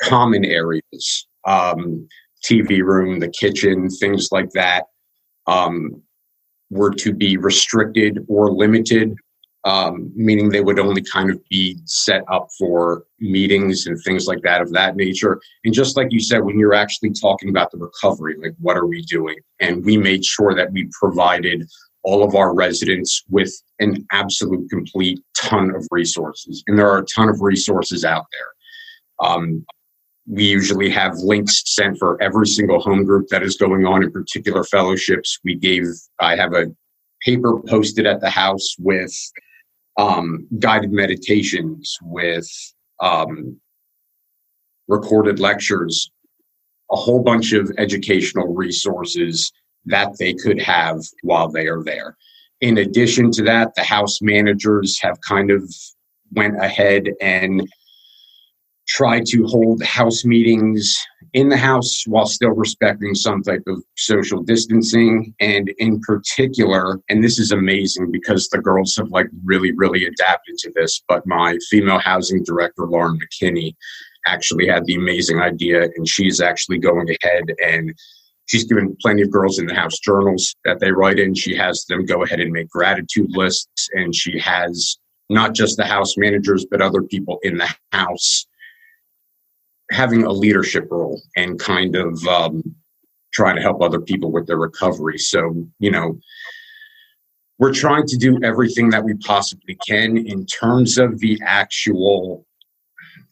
Common 0.00 0.46
areas, 0.46 1.26
um, 1.46 2.08
TV 2.42 2.82
room, 2.82 3.20
the 3.20 3.28
kitchen, 3.28 3.90
things 3.90 4.30
like 4.32 4.50
that, 4.52 4.84
um, 5.46 6.02
were 6.70 6.92
to 6.94 7.12
be 7.12 7.36
restricted 7.36 8.24
or 8.28 8.50
limited 8.50 9.14
um, 9.64 10.12
meaning 10.14 10.48
they 10.48 10.60
would 10.60 10.78
only 10.78 11.02
kind 11.02 11.30
of 11.30 11.40
be 11.48 11.78
set 11.86 12.22
up 12.28 12.48
for 12.58 13.04
meetings 13.18 13.86
and 13.86 13.98
things 14.02 14.26
like 14.26 14.42
that 14.42 14.60
of 14.60 14.72
that 14.72 14.96
nature. 14.96 15.40
And 15.64 15.72
just 15.72 15.96
like 15.96 16.08
you 16.10 16.20
said, 16.20 16.44
when 16.44 16.58
you're 16.58 16.74
actually 16.74 17.12
talking 17.12 17.48
about 17.48 17.70
the 17.70 17.78
recovery, 17.78 18.36
like 18.38 18.54
what 18.58 18.76
are 18.76 18.86
we 18.86 19.02
doing? 19.02 19.36
And 19.60 19.84
we 19.84 19.96
made 19.96 20.24
sure 20.24 20.54
that 20.54 20.72
we 20.72 20.88
provided 20.98 21.66
all 22.02 22.22
of 22.22 22.34
our 22.34 22.54
residents 22.54 23.24
with 23.30 23.50
an 23.78 24.06
absolute 24.12 24.68
complete 24.68 25.20
ton 25.36 25.74
of 25.74 25.86
resources. 25.90 26.62
And 26.66 26.78
there 26.78 26.90
are 26.90 26.98
a 26.98 27.06
ton 27.06 27.30
of 27.30 27.40
resources 27.40 28.04
out 28.04 28.26
there. 28.32 29.28
Um, 29.28 29.64
we 30.26 30.44
usually 30.44 30.90
have 30.90 31.16
links 31.16 31.62
sent 31.64 31.98
for 31.98 32.20
every 32.22 32.46
single 32.46 32.80
home 32.80 33.04
group 33.04 33.28
that 33.28 33.42
is 33.42 33.56
going 33.56 33.86
on 33.86 34.02
in 34.02 34.10
particular 34.10 34.64
fellowships. 34.64 35.38
We 35.44 35.54
gave, 35.54 35.84
I 36.20 36.36
have 36.36 36.52
a 36.52 36.66
paper 37.22 37.60
posted 37.66 38.06
at 38.06 38.20
the 38.20 38.30
house 38.30 38.74
with 38.78 39.14
um, 39.96 40.46
guided 40.58 40.92
meditations, 40.92 41.96
with 42.02 42.48
um, 43.00 43.60
recorded 44.88 45.40
lectures, 45.40 46.10
a 46.90 46.96
whole 46.96 47.22
bunch 47.22 47.52
of 47.52 47.70
educational 47.78 48.54
resources 48.54 49.52
that 49.86 50.16
they 50.18 50.34
could 50.34 50.60
have 50.60 51.00
while 51.22 51.48
they 51.48 51.66
are 51.66 51.82
there. 51.82 52.16
In 52.60 52.78
addition 52.78 53.30
to 53.32 53.42
that, 53.42 53.74
the 53.74 53.82
house 53.82 54.20
managers 54.22 54.98
have 55.00 55.20
kind 55.20 55.50
of 55.50 55.62
went 56.32 56.62
ahead 56.62 57.10
and 57.20 57.66
try 58.86 59.20
to 59.26 59.46
hold 59.46 59.82
house 59.82 60.24
meetings 60.24 60.96
in 61.32 61.48
the 61.48 61.56
house 61.56 62.04
while 62.06 62.26
still 62.26 62.50
respecting 62.50 63.14
some 63.14 63.42
type 63.42 63.62
of 63.66 63.82
social 63.96 64.42
distancing. 64.42 65.34
And 65.40 65.72
in 65.78 66.00
particular, 66.00 67.00
and 67.08 67.22
this 67.22 67.38
is 67.38 67.50
amazing 67.50 68.12
because 68.12 68.48
the 68.48 68.58
girls 68.58 68.94
have 68.96 69.08
like 69.08 69.26
really, 69.44 69.72
really 69.72 70.04
adapted 70.04 70.58
to 70.58 70.72
this, 70.74 71.02
but 71.08 71.26
my 71.26 71.58
female 71.70 71.98
housing 71.98 72.44
director, 72.44 72.86
Lauren 72.86 73.18
McKinney, 73.18 73.74
actually 74.26 74.66
had 74.66 74.86
the 74.86 74.94
amazing 74.94 75.40
idea 75.40 75.82
and 75.82 76.08
she's 76.08 76.40
actually 76.40 76.78
going 76.78 77.08
ahead 77.22 77.44
and 77.62 77.94
she's 78.46 78.64
given 78.64 78.96
plenty 79.02 79.22
of 79.22 79.30
girls 79.30 79.58
in 79.58 79.66
the 79.66 79.74
house 79.74 79.98
journals 79.98 80.54
that 80.64 80.80
they 80.80 80.92
write 80.92 81.18
in. 81.18 81.34
She 81.34 81.54
has 81.56 81.84
them 81.88 82.06
go 82.06 82.22
ahead 82.22 82.40
and 82.40 82.52
make 82.52 82.70
gratitude 82.70 83.30
lists 83.30 83.88
and 83.92 84.14
she 84.14 84.38
has 84.38 84.98
not 85.30 85.54
just 85.54 85.76
the 85.76 85.84
house 85.84 86.16
managers, 86.16 86.66
but 86.70 86.80
other 86.80 87.02
people 87.02 87.38
in 87.42 87.56
the 87.56 87.68
house 87.92 88.46
having 89.90 90.24
a 90.24 90.32
leadership 90.32 90.88
role 90.90 91.20
and 91.36 91.58
kind 91.58 91.96
of 91.96 92.26
um, 92.26 92.62
trying 93.32 93.56
to 93.56 93.62
help 93.62 93.82
other 93.82 94.00
people 94.00 94.30
with 94.30 94.46
their 94.46 94.56
recovery. 94.56 95.18
So, 95.18 95.66
you 95.78 95.90
know, 95.90 96.18
we're 97.58 97.72
trying 97.72 98.06
to 98.06 98.16
do 98.16 98.38
everything 98.42 98.90
that 98.90 99.04
we 99.04 99.14
possibly 99.14 99.76
can 99.86 100.16
in 100.16 100.46
terms 100.46 100.98
of 100.98 101.18
the 101.20 101.38
actual. 101.44 102.46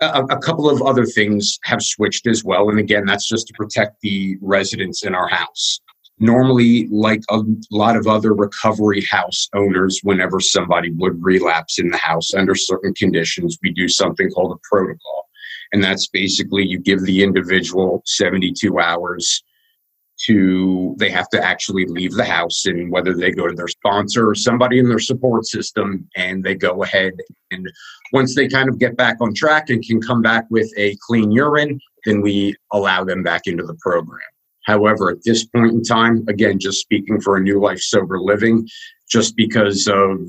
A, 0.01 0.25
a 0.31 0.39
couple 0.39 0.69
of 0.69 0.83
other 0.83 1.07
things 1.07 1.59
have 1.65 1.83
switched 1.83 2.27
as 2.27 2.45
well. 2.45 2.69
And 2.69 2.79
again, 2.79 3.05
that's 3.07 3.29
just 3.29 3.47
to 3.49 3.55
protect 3.55 4.01
the 4.01 4.37
residents 4.41 5.05
in 5.05 5.15
our 5.15 5.29
house. 5.29 5.81
Normally, 6.19 6.89
like 6.89 7.21
a 7.31 7.41
lot 7.71 7.97
of 7.97 8.07
other 8.07 8.33
recovery 8.33 9.05
house 9.11 9.49
owners, 9.55 10.01
whenever 10.03 10.41
somebody 10.41 10.91
would 10.93 11.23
relapse 11.23 11.79
in 11.79 11.91
the 11.91 11.97
house 11.97 12.33
under 12.35 12.55
certain 12.55 12.95
conditions, 12.95 13.59
we 13.63 13.73
do 13.73 13.89
something 13.89 14.31
called 14.31 14.53
a 14.57 14.61
protocol 14.69 15.29
and 15.73 15.83
that's 15.83 16.07
basically 16.09 16.65
you 16.65 16.79
give 16.79 17.01
the 17.03 17.23
individual 17.23 18.03
72 18.07 18.79
hours 18.79 19.43
to 20.27 20.95
they 20.99 21.11
have 21.11 21.29
to 21.31 21.43
actually 21.43 21.87
leave 21.87 22.13
the 22.13 22.25
house 22.25 22.67
and 22.67 22.91
whether 22.91 23.15
they 23.15 23.31
go 23.31 23.49
to 23.49 23.55
their 23.55 23.69
sponsor 23.69 24.29
or 24.29 24.35
somebody 24.35 24.79
in 24.79 24.89
their 24.89 24.99
support 24.99 25.47
system 25.47 26.07
and 26.17 26.45
they 26.45 26.55
go 26.55 26.83
ahead 26.83 27.13
and 27.51 27.67
once 28.13 28.35
they 28.35 28.47
kind 28.47 28.69
of 28.69 28.79
get 28.79 28.97
back 28.97 29.17
on 29.21 29.35
track 29.35 29.71
and 29.71 29.85
can 29.85 30.01
come 30.01 30.23
back 30.23 30.45
with 30.51 30.71
a 30.77 30.97
clean 31.07 31.33
urine 31.33 31.79
then 32.05 32.21
we 32.21 32.55
allow 32.73 33.05
them 33.05 33.23
back 33.23 33.43
into 33.47 33.65
the 33.65 33.77
program. 33.81 34.21
However 34.65 35.11
at 35.11 35.25
this 35.25 35.45
point 35.47 35.73
in 35.73 35.83
time 35.83 36.25
again 36.29 36.59
just 36.59 36.81
speaking 36.81 37.21
for 37.21 37.37
a 37.37 37.41
new 37.41 37.61
life 37.61 37.81
sober 37.81 38.21
living 38.21 38.69
just 39.09 39.35
because 39.35 39.89
of 39.89 40.21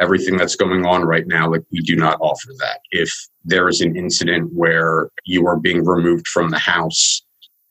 everything 0.00 0.36
that's 0.36 0.56
going 0.56 0.84
on 0.86 1.04
right 1.04 1.26
now, 1.26 1.50
like 1.50 1.62
we 1.70 1.80
do 1.80 1.96
not 1.96 2.18
offer 2.20 2.48
that. 2.58 2.80
If 2.90 3.10
there 3.44 3.68
is 3.68 3.80
an 3.80 3.96
incident 3.96 4.52
where 4.52 5.10
you 5.24 5.46
are 5.46 5.58
being 5.58 5.84
removed 5.84 6.26
from 6.28 6.50
the 6.50 6.58
house 6.58 7.22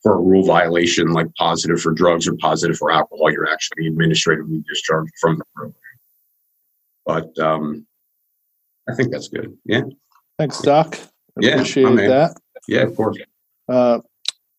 for 0.02 0.14
a 0.14 0.20
rule 0.20 0.44
violation, 0.44 1.12
like 1.12 1.34
positive 1.36 1.80
for 1.80 1.92
drugs 1.92 2.26
or 2.26 2.34
positive 2.36 2.76
for 2.76 2.90
alcohol, 2.90 3.30
you're 3.30 3.50
actually 3.50 3.86
administratively 3.86 4.62
discharged 4.68 5.12
from 5.20 5.38
the 5.38 5.44
program. 5.54 5.74
But 7.06 7.38
um, 7.38 7.86
I 8.88 8.94
think 8.94 9.12
that's 9.12 9.28
good. 9.28 9.56
Yeah. 9.64 9.82
Thanks, 10.38 10.60
Doc. 10.62 10.98
Yeah, 11.40 11.52
Appreciate 11.54 11.96
that. 11.96 12.36
Yeah, 12.68 12.82
of 12.82 12.96
course. 12.96 13.18
Uh, 13.68 14.00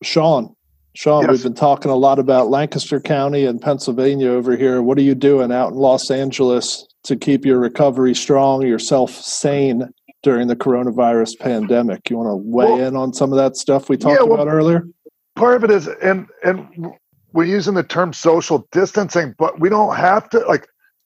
Sean, 0.03 0.55
Sean, 0.95 1.23
Yes. 1.23 1.31
we've 1.31 1.43
been 1.43 1.53
talking 1.53 1.89
a 1.91 1.95
lot 1.95 2.19
about 2.19 2.49
Lancaster 2.49 2.99
County 2.99 3.45
and 3.45 3.61
Pennsylvania 3.61 4.29
over 4.29 4.55
here. 4.55 4.81
What 4.81 4.97
are 4.97 5.01
you 5.01 5.15
doing 5.15 5.51
out 5.51 5.69
in 5.71 5.75
Los 5.77 6.11
Angeles 6.11 6.85
to 7.05 7.15
keep 7.15 7.45
your 7.45 7.59
recovery 7.59 8.13
strong, 8.15 8.61
yourself 8.65 9.11
sane 9.11 9.89
during 10.23 10.47
the 10.47 10.55
coronavirus 10.55 11.39
pandemic? 11.39 12.09
You 12.09 12.17
want 12.17 12.29
to 12.29 12.35
weigh 12.35 12.65
Well- 12.65 12.79
in 12.81 12.95
on 12.95 13.13
some 13.13 13.31
of 13.31 13.37
that 13.37 13.55
stuff 13.55 13.89
we 13.89 13.97
talked 13.97 14.19
Yeah, 14.19 14.25
well- 14.25 14.41
about 14.41 14.53
earlier? 14.53 14.87
part 15.35 15.55
of 15.55 15.63
it 15.65 15.71
is 15.71 15.87
and 16.01 16.27
and 16.45 16.93
we're 17.33 17.43
using 17.43 17.73
the 17.73 17.83
term 17.83 18.13
social 18.13 18.65
distancing 18.71 19.35
but 19.37 19.59
we 19.59 19.67
don't 19.67 19.93
have 19.93 20.29
to 20.29 20.39
like 20.47 20.65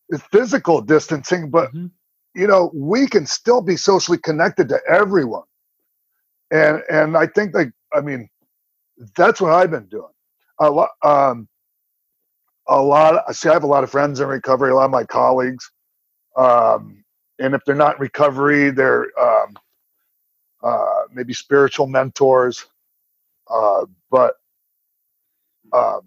it's 0.10 0.22
physical 0.26 0.82
distancing 0.82 1.50
but 1.50 1.74
Mhm. 1.74 1.90
you 2.36 2.46
know 2.46 2.70
we 2.76 3.08
can 3.08 3.26
still 3.26 3.60
be 3.60 3.76
socially 3.76 4.20
connected 4.20 4.70
to 4.70 4.80
everyone 4.88 5.46
and 6.52 6.84
and 6.92 7.18
i 7.18 7.26
think 7.26 7.56
like 7.56 7.72
i 7.92 8.02
mean 8.02 8.30
that's 9.18 9.42
what 9.42 9.52
i've 9.52 9.72
been 9.72 9.88
doing 9.88 10.14
a 10.60 10.70
lot 10.70 10.92
um 11.04 11.48
a 12.68 12.80
lot 12.80 13.24
i 13.28 13.32
see 13.32 13.50
i 13.50 13.54
have 13.54 13.64
a 13.64 13.68
lot 13.68 13.84
of 13.84 13.90
friends 13.90 14.20
in 14.20 14.28
recovery 14.28 14.70
a 14.70 14.76
lot 14.76 14.86
of 14.86 14.92
my 14.92 15.04
colleagues 15.06 15.72
um 16.40 17.04
and 17.40 17.56
if 17.56 17.64
they're 17.66 17.76
not 17.76 17.98
in 17.98 18.02
recovery 18.02 18.72
they're 18.72 19.08
um 19.20 19.58
uh 20.64 21.04
maybe 21.14 21.34
spiritual 21.34 21.88
mentors 21.88 22.66
uh, 23.50 23.86
but 24.12 24.36
um, 25.74 26.02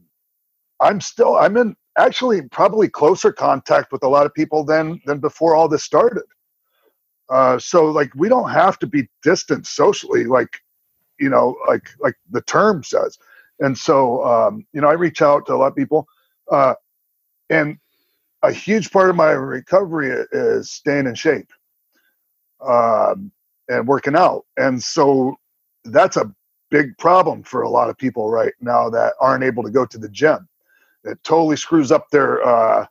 I'm 0.80 1.00
still 1.00 1.36
I'm 1.36 1.56
in 1.56 1.76
actually 1.98 2.42
probably 2.50 2.88
closer 2.88 3.32
contact 3.32 3.92
with 3.92 4.04
a 4.04 4.09
lot 4.09 4.26
of 4.26 4.34
people 4.34 4.64
than 4.64 5.00
than 5.06 5.20
before 5.20 5.54
all 5.56 5.68
this 5.68 5.84
started. 5.84 6.24
Uh, 7.30 7.59
so 7.59 7.86
like 7.86 8.12
we 8.16 8.28
don't 8.28 8.50
have 8.50 8.78
to 8.80 8.86
be 8.86 9.09
distant 9.22 9.66
socially, 9.66 10.24
like 10.24 10.60
you 11.20 11.30
know, 11.30 11.56
like 11.68 11.88
like 12.00 12.16
the 12.30 12.42
term 12.42 12.82
says. 12.84 13.18
And 13.60 13.76
so 13.78 14.24
um, 14.24 14.66
you 14.72 14.80
know, 14.80 14.88
I 14.88 14.94
reach 14.94 15.22
out 15.22 15.46
to 15.46 15.54
a 15.54 15.56
lot 15.56 15.68
of 15.68 15.76
people, 15.76 16.06
uh, 16.50 16.74
and 17.50 17.78
a 18.43 18.52
huge 18.52 18.90
part 18.90 19.10
of 19.10 19.16
my 19.16 19.31
recovery 19.31 20.10
is 20.32 20.70
staying 20.70 21.06
in 21.06 21.14
shape 21.14 21.51
um, 22.66 23.31
and 23.69 23.86
working 23.86 24.16
out. 24.16 24.44
And 24.56 24.82
so 24.82 25.36
that's 25.85 26.16
a 26.16 26.32
big 26.70 26.97
problem 26.98 27.43
for 27.43 27.62
a 27.62 27.69
lot 27.69 27.90
of 27.90 27.98
people 27.98 28.31
right 28.31 28.52
now 28.60 28.89
that 28.90 29.14
aren't 29.20 29.44
able 29.44 29.62
to 29.62 29.70
go 29.70 29.85
to 29.86 29.98
the 29.98 30.09
gym. 30.09 30.48
It 31.05 31.23
totally 31.23 31.56
screws 31.56 31.93
up 31.93 32.09
their, 32.10 32.44
uh, 32.47 32.86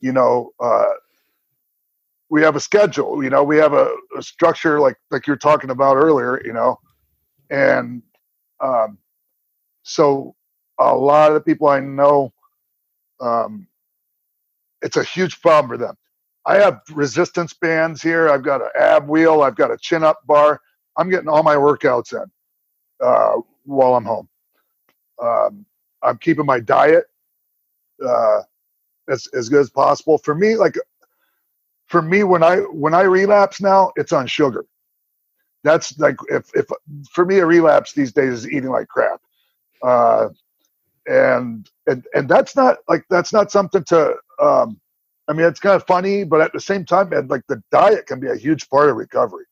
you 0.00 0.12
know, 0.12 0.50
uh, 0.60 0.92
we 2.28 2.42
have 2.42 2.56
a 2.56 2.60
schedule, 2.60 3.24
you 3.24 3.30
know, 3.30 3.42
we 3.42 3.56
have 3.56 3.72
a, 3.72 3.92
a 4.16 4.22
structure 4.22 4.78
like 4.78 4.96
like 5.10 5.26
you're 5.26 5.36
talking 5.36 5.70
about 5.70 5.96
earlier, 5.96 6.40
you 6.44 6.52
know, 6.52 6.78
and 7.50 8.02
um, 8.60 8.98
so 9.82 10.34
a 10.78 10.94
lot 10.94 11.28
of 11.30 11.34
the 11.34 11.40
people 11.40 11.66
I 11.66 11.80
know, 11.80 12.32
um, 13.20 13.66
it's 14.82 14.96
a 14.96 15.04
huge 15.04 15.40
problem 15.40 15.68
for 15.70 15.78
them. 15.78 15.96
I 16.46 16.56
have 16.58 16.80
resistance 16.92 17.54
bands 17.54 18.02
here. 18.02 18.28
I've 18.30 18.42
got 18.44 18.62
an 18.62 18.70
ab 18.78 19.08
wheel. 19.08 19.42
I've 19.42 19.56
got 19.56 19.70
a 19.70 19.78
chin 19.78 20.04
up 20.04 20.20
bar. 20.26 20.60
I'm 20.96 21.10
getting 21.10 21.28
all 21.28 21.42
my 21.42 21.56
workouts 21.56 22.12
in 22.12 22.30
uh, 23.04 23.36
while 23.64 23.96
I'm 23.96 24.04
home. 24.06 24.28
Um, 25.22 25.66
I'm 26.02 26.18
keeping 26.18 26.46
my 26.46 26.60
diet 26.60 27.06
uh, 28.06 28.42
as 29.08 29.28
as 29.34 29.48
good 29.48 29.60
as 29.62 29.70
possible. 29.70 30.18
For 30.18 30.34
me, 30.34 30.56
like 30.56 30.76
for 31.88 32.02
me, 32.02 32.24
when 32.24 32.42
I 32.42 32.58
when 32.58 32.94
I 32.94 33.02
relapse 33.02 33.60
now, 33.60 33.92
it's 33.96 34.12
on 34.12 34.26
sugar. 34.26 34.66
That's 35.64 35.98
like 35.98 36.16
if 36.30 36.50
if 36.56 36.66
for 37.12 37.26
me 37.26 37.38
a 37.38 37.46
relapse 37.46 37.92
these 37.92 38.12
days 38.12 38.32
is 38.34 38.48
eating 38.48 38.70
like 38.70 38.88
crap, 38.88 39.20
uh, 39.82 40.28
and 41.06 41.70
and 41.88 42.06
and 42.14 42.28
that's 42.28 42.56
not 42.56 42.78
like 42.88 43.04
that's 43.10 43.32
not 43.32 43.52
something 43.52 43.84
to. 43.86 44.14
Um, 44.40 44.80
I 45.28 45.32
mean, 45.32 45.46
it's 45.46 45.60
kind 45.60 45.76
of 45.76 45.86
funny, 45.86 46.24
but 46.24 46.40
at 46.40 46.52
the 46.52 46.60
same 46.60 46.84
time, 46.84 47.12
and 47.12 47.30
like 47.30 47.42
the 47.48 47.62
diet 47.70 48.06
can 48.06 48.20
be 48.20 48.28
a 48.28 48.36
huge 48.36 48.68
part 48.68 48.90
of 48.90 48.96
recovery, 48.96 49.44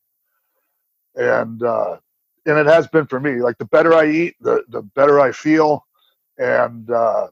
and 1.16 1.62
uh, 1.62 1.98
and 2.46 2.58
it 2.58 2.66
has 2.66 2.88
been 2.88 3.06
for 3.06 3.20
me. 3.20 3.42
Like 3.42 3.58
the 3.58 3.66
better 3.66 3.94
I 3.94 4.08
eat, 4.10 4.36
the 4.40 4.64
the 4.68 4.82
better 4.82 5.20
I 5.20 5.32
feel, 5.32 5.86
and 6.38 6.90
uh, 6.90 7.28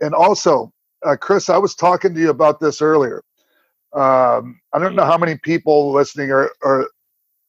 and 0.00 0.14
also 0.14 0.72
uh, 1.04 1.16
Chris, 1.16 1.48
I 1.50 1.58
was 1.58 1.74
talking 1.74 2.14
to 2.14 2.20
you 2.20 2.30
about 2.30 2.60
this 2.60 2.82
earlier. 2.82 3.22
Um, 3.94 4.60
I 4.72 4.78
don't 4.80 4.96
know 4.96 5.04
how 5.04 5.18
many 5.18 5.38
people 5.38 5.92
listening 5.92 6.30
or 6.30 6.50
or, 6.62 6.88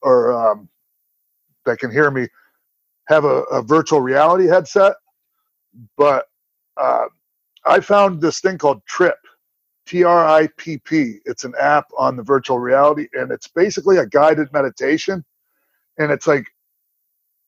or 0.02 0.32
um, 0.52 0.68
that 1.66 1.78
can 1.78 1.90
hear 1.90 2.10
me 2.10 2.28
have 3.08 3.24
a, 3.24 3.42
a 3.44 3.62
virtual 3.62 4.00
reality 4.00 4.46
headset, 4.46 4.94
but 5.96 6.26
uh, 6.76 7.06
I 7.66 7.80
found 7.80 8.20
this 8.20 8.40
thing 8.40 8.58
called 8.58 8.82
TRIPP, 8.86 9.18
T 9.86 10.04
R 10.04 10.26
I 10.26 10.48
P 10.56 10.78
P. 10.78 11.18
It's 11.24 11.44
an 11.44 11.54
app 11.60 11.86
on 11.96 12.16
the 12.16 12.22
virtual 12.22 12.58
reality, 12.58 13.08
and 13.14 13.30
it's 13.32 13.48
basically 13.48 13.98
a 13.98 14.06
guided 14.06 14.52
meditation. 14.52 15.24
And 15.98 16.12
it's 16.12 16.26
like, 16.26 16.46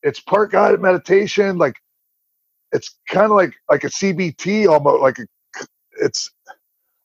it's 0.03 0.21
part 0.21 0.53
guided 0.53 0.81
meditation, 0.81 1.59
like 1.59 1.77
it's 2.73 2.97
kind 3.09 3.27
of 3.27 3.33
like 3.33 3.55
like 3.71 3.85
a 3.85 3.89
CBT 3.89 4.69
almost 4.69 5.03
like 5.03 5.19
a, 5.19 5.27
it's 6.01 6.31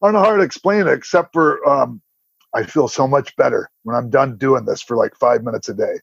I 0.02 0.08
don't 0.08 0.14
know 0.14 0.20
how 0.30 0.36
to 0.36 0.44
explain 0.44 0.88
it 0.88 0.94
except 0.94 1.34
for 1.34 1.68
um, 1.68 2.02
I 2.54 2.64
feel 2.64 2.88
so 2.88 3.08
much 3.08 3.36
better 3.36 3.70
when 3.84 3.96
I'm 3.96 4.10
done 4.10 4.38
doing 4.38 4.66
this 4.66 4.82
for 4.82 4.98
like 4.98 5.16
five 5.16 5.44
minutes 5.44 5.70
a 5.70 5.74
day, 5.74 6.00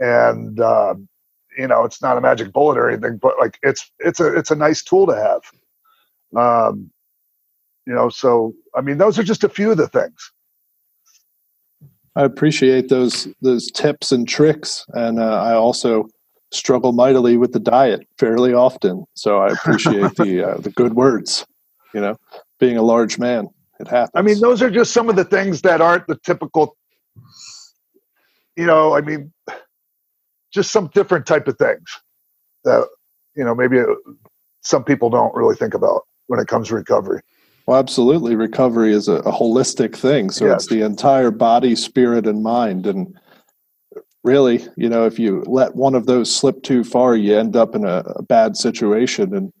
and 0.00 0.60
um, 0.60 1.08
you 1.56 1.68
know 1.68 1.84
it's 1.84 2.02
not 2.02 2.18
a 2.18 2.20
magic 2.20 2.52
bullet 2.52 2.78
or 2.78 2.90
anything, 2.90 3.18
but 3.18 3.34
like 3.38 3.58
it's 3.62 3.90
it's 4.00 4.20
a 4.20 4.36
it's 4.36 4.50
a 4.50 4.56
nice 4.56 4.82
tool 4.82 5.06
to 5.06 5.14
have. 5.14 5.42
Um, 6.36 6.90
you 7.86 7.94
know, 7.94 8.08
so 8.08 8.54
I 8.74 8.80
mean, 8.80 8.98
those 8.98 9.18
are 9.18 9.22
just 9.22 9.44
a 9.44 9.48
few 9.48 9.70
of 9.70 9.76
the 9.76 9.88
things. 9.88 10.32
I 12.14 12.24
appreciate 12.24 12.88
those 12.88 13.28
those 13.40 13.70
tips 13.70 14.12
and 14.12 14.28
tricks, 14.28 14.84
and 14.88 15.18
uh, 15.18 15.42
I 15.42 15.54
also 15.54 16.08
struggle 16.52 16.92
mightily 16.92 17.36
with 17.36 17.52
the 17.52 17.58
diet 17.58 18.06
fairly 18.18 18.52
often. 18.52 19.04
So 19.14 19.38
I 19.38 19.48
appreciate 19.48 20.14
the 20.16 20.50
uh, 20.50 20.58
the 20.58 20.70
good 20.70 20.94
words. 20.94 21.46
You 21.94 22.00
know, 22.00 22.16
being 22.58 22.76
a 22.76 22.82
large 22.82 23.18
man, 23.18 23.48
it 23.80 23.88
happens. 23.88 24.12
I 24.14 24.22
mean, 24.22 24.40
those 24.40 24.62
are 24.62 24.70
just 24.70 24.92
some 24.92 25.08
of 25.08 25.16
the 25.16 25.24
things 25.24 25.62
that 25.62 25.80
aren't 25.80 26.06
the 26.06 26.16
typical. 26.24 26.76
You 28.56 28.66
know, 28.66 28.94
I 28.94 29.00
mean, 29.00 29.32
just 30.52 30.70
some 30.70 30.88
different 30.94 31.26
type 31.26 31.48
of 31.48 31.56
things 31.56 32.00
that 32.64 32.86
you 33.34 33.44
know 33.44 33.54
maybe 33.54 33.80
uh, 33.80 33.86
some 34.60 34.84
people 34.84 35.10
don't 35.10 35.34
really 35.34 35.56
think 35.56 35.74
about 35.74 36.02
when 36.32 36.40
it 36.40 36.48
comes 36.48 36.68
to 36.68 36.74
recovery. 36.74 37.20
Well, 37.66 37.78
absolutely. 37.78 38.36
Recovery 38.36 38.94
is 38.94 39.06
a, 39.06 39.16
a 39.16 39.30
holistic 39.30 39.94
thing. 39.94 40.30
So 40.30 40.46
yes. 40.46 40.62
it's 40.62 40.66
the 40.68 40.80
entire 40.80 41.30
body, 41.30 41.76
spirit, 41.76 42.26
and 42.26 42.42
mind. 42.42 42.86
And 42.86 43.14
really, 44.24 44.66
you 44.78 44.88
know, 44.88 45.04
if 45.04 45.18
you 45.18 45.44
let 45.46 45.76
one 45.76 45.94
of 45.94 46.06
those 46.06 46.34
slip 46.34 46.62
too 46.62 46.84
far, 46.84 47.16
you 47.16 47.38
end 47.38 47.54
up 47.54 47.74
in 47.74 47.84
a, 47.84 47.98
a 48.16 48.22
bad 48.22 48.56
situation. 48.56 49.36
And 49.36 49.52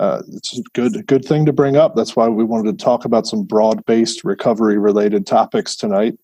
uh, 0.00 0.22
it's 0.32 0.58
a 0.58 0.62
good, 0.74 1.06
good 1.06 1.24
thing 1.24 1.46
to 1.46 1.52
bring 1.52 1.76
up. 1.76 1.94
That's 1.94 2.16
why 2.16 2.26
we 2.26 2.42
wanted 2.42 2.76
to 2.76 2.84
talk 2.84 3.04
about 3.04 3.28
some 3.28 3.44
broad 3.44 3.86
based 3.86 4.24
recovery 4.24 4.78
related 4.78 5.28
topics 5.28 5.76
tonight. 5.76 6.18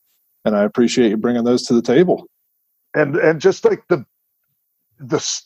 And 0.44 0.56
I 0.56 0.64
appreciate 0.64 1.10
you 1.10 1.16
bringing 1.16 1.44
those 1.44 1.62
to 1.68 1.74
the 1.74 1.80
table. 1.80 2.26
And, 2.92 3.14
and 3.14 3.40
just 3.40 3.64
like 3.64 3.84
the, 3.86 4.04
the, 4.98 5.42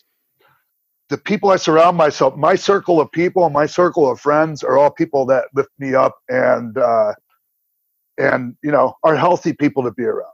the 1.10 1.18
people 1.18 1.50
I 1.50 1.56
surround 1.56 1.96
myself, 1.96 2.36
my 2.36 2.56
circle 2.56 3.00
of 3.00 3.10
people, 3.12 3.48
my 3.50 3.66
circle 3.66 4.10
of 4.10 4.20
friends 4.20 4.62
are 4.64 4.78
all 4.78 4.90
people 4.90 5.26
that 5.26 5.46
lift 5.54 5.70
me 5.78 5.94
up 5.94 6.16
and, 6.28 6.78
uh, 6.78 7.14
and, 8.18 8.56
you 8.62 8.72
know, 8.72 8.96
are 9.04 9.16
healthy 9.16 9.52
people 9.52 9.82
to 9.84 9.92
be 9.92 10.04
around 10.04 10.26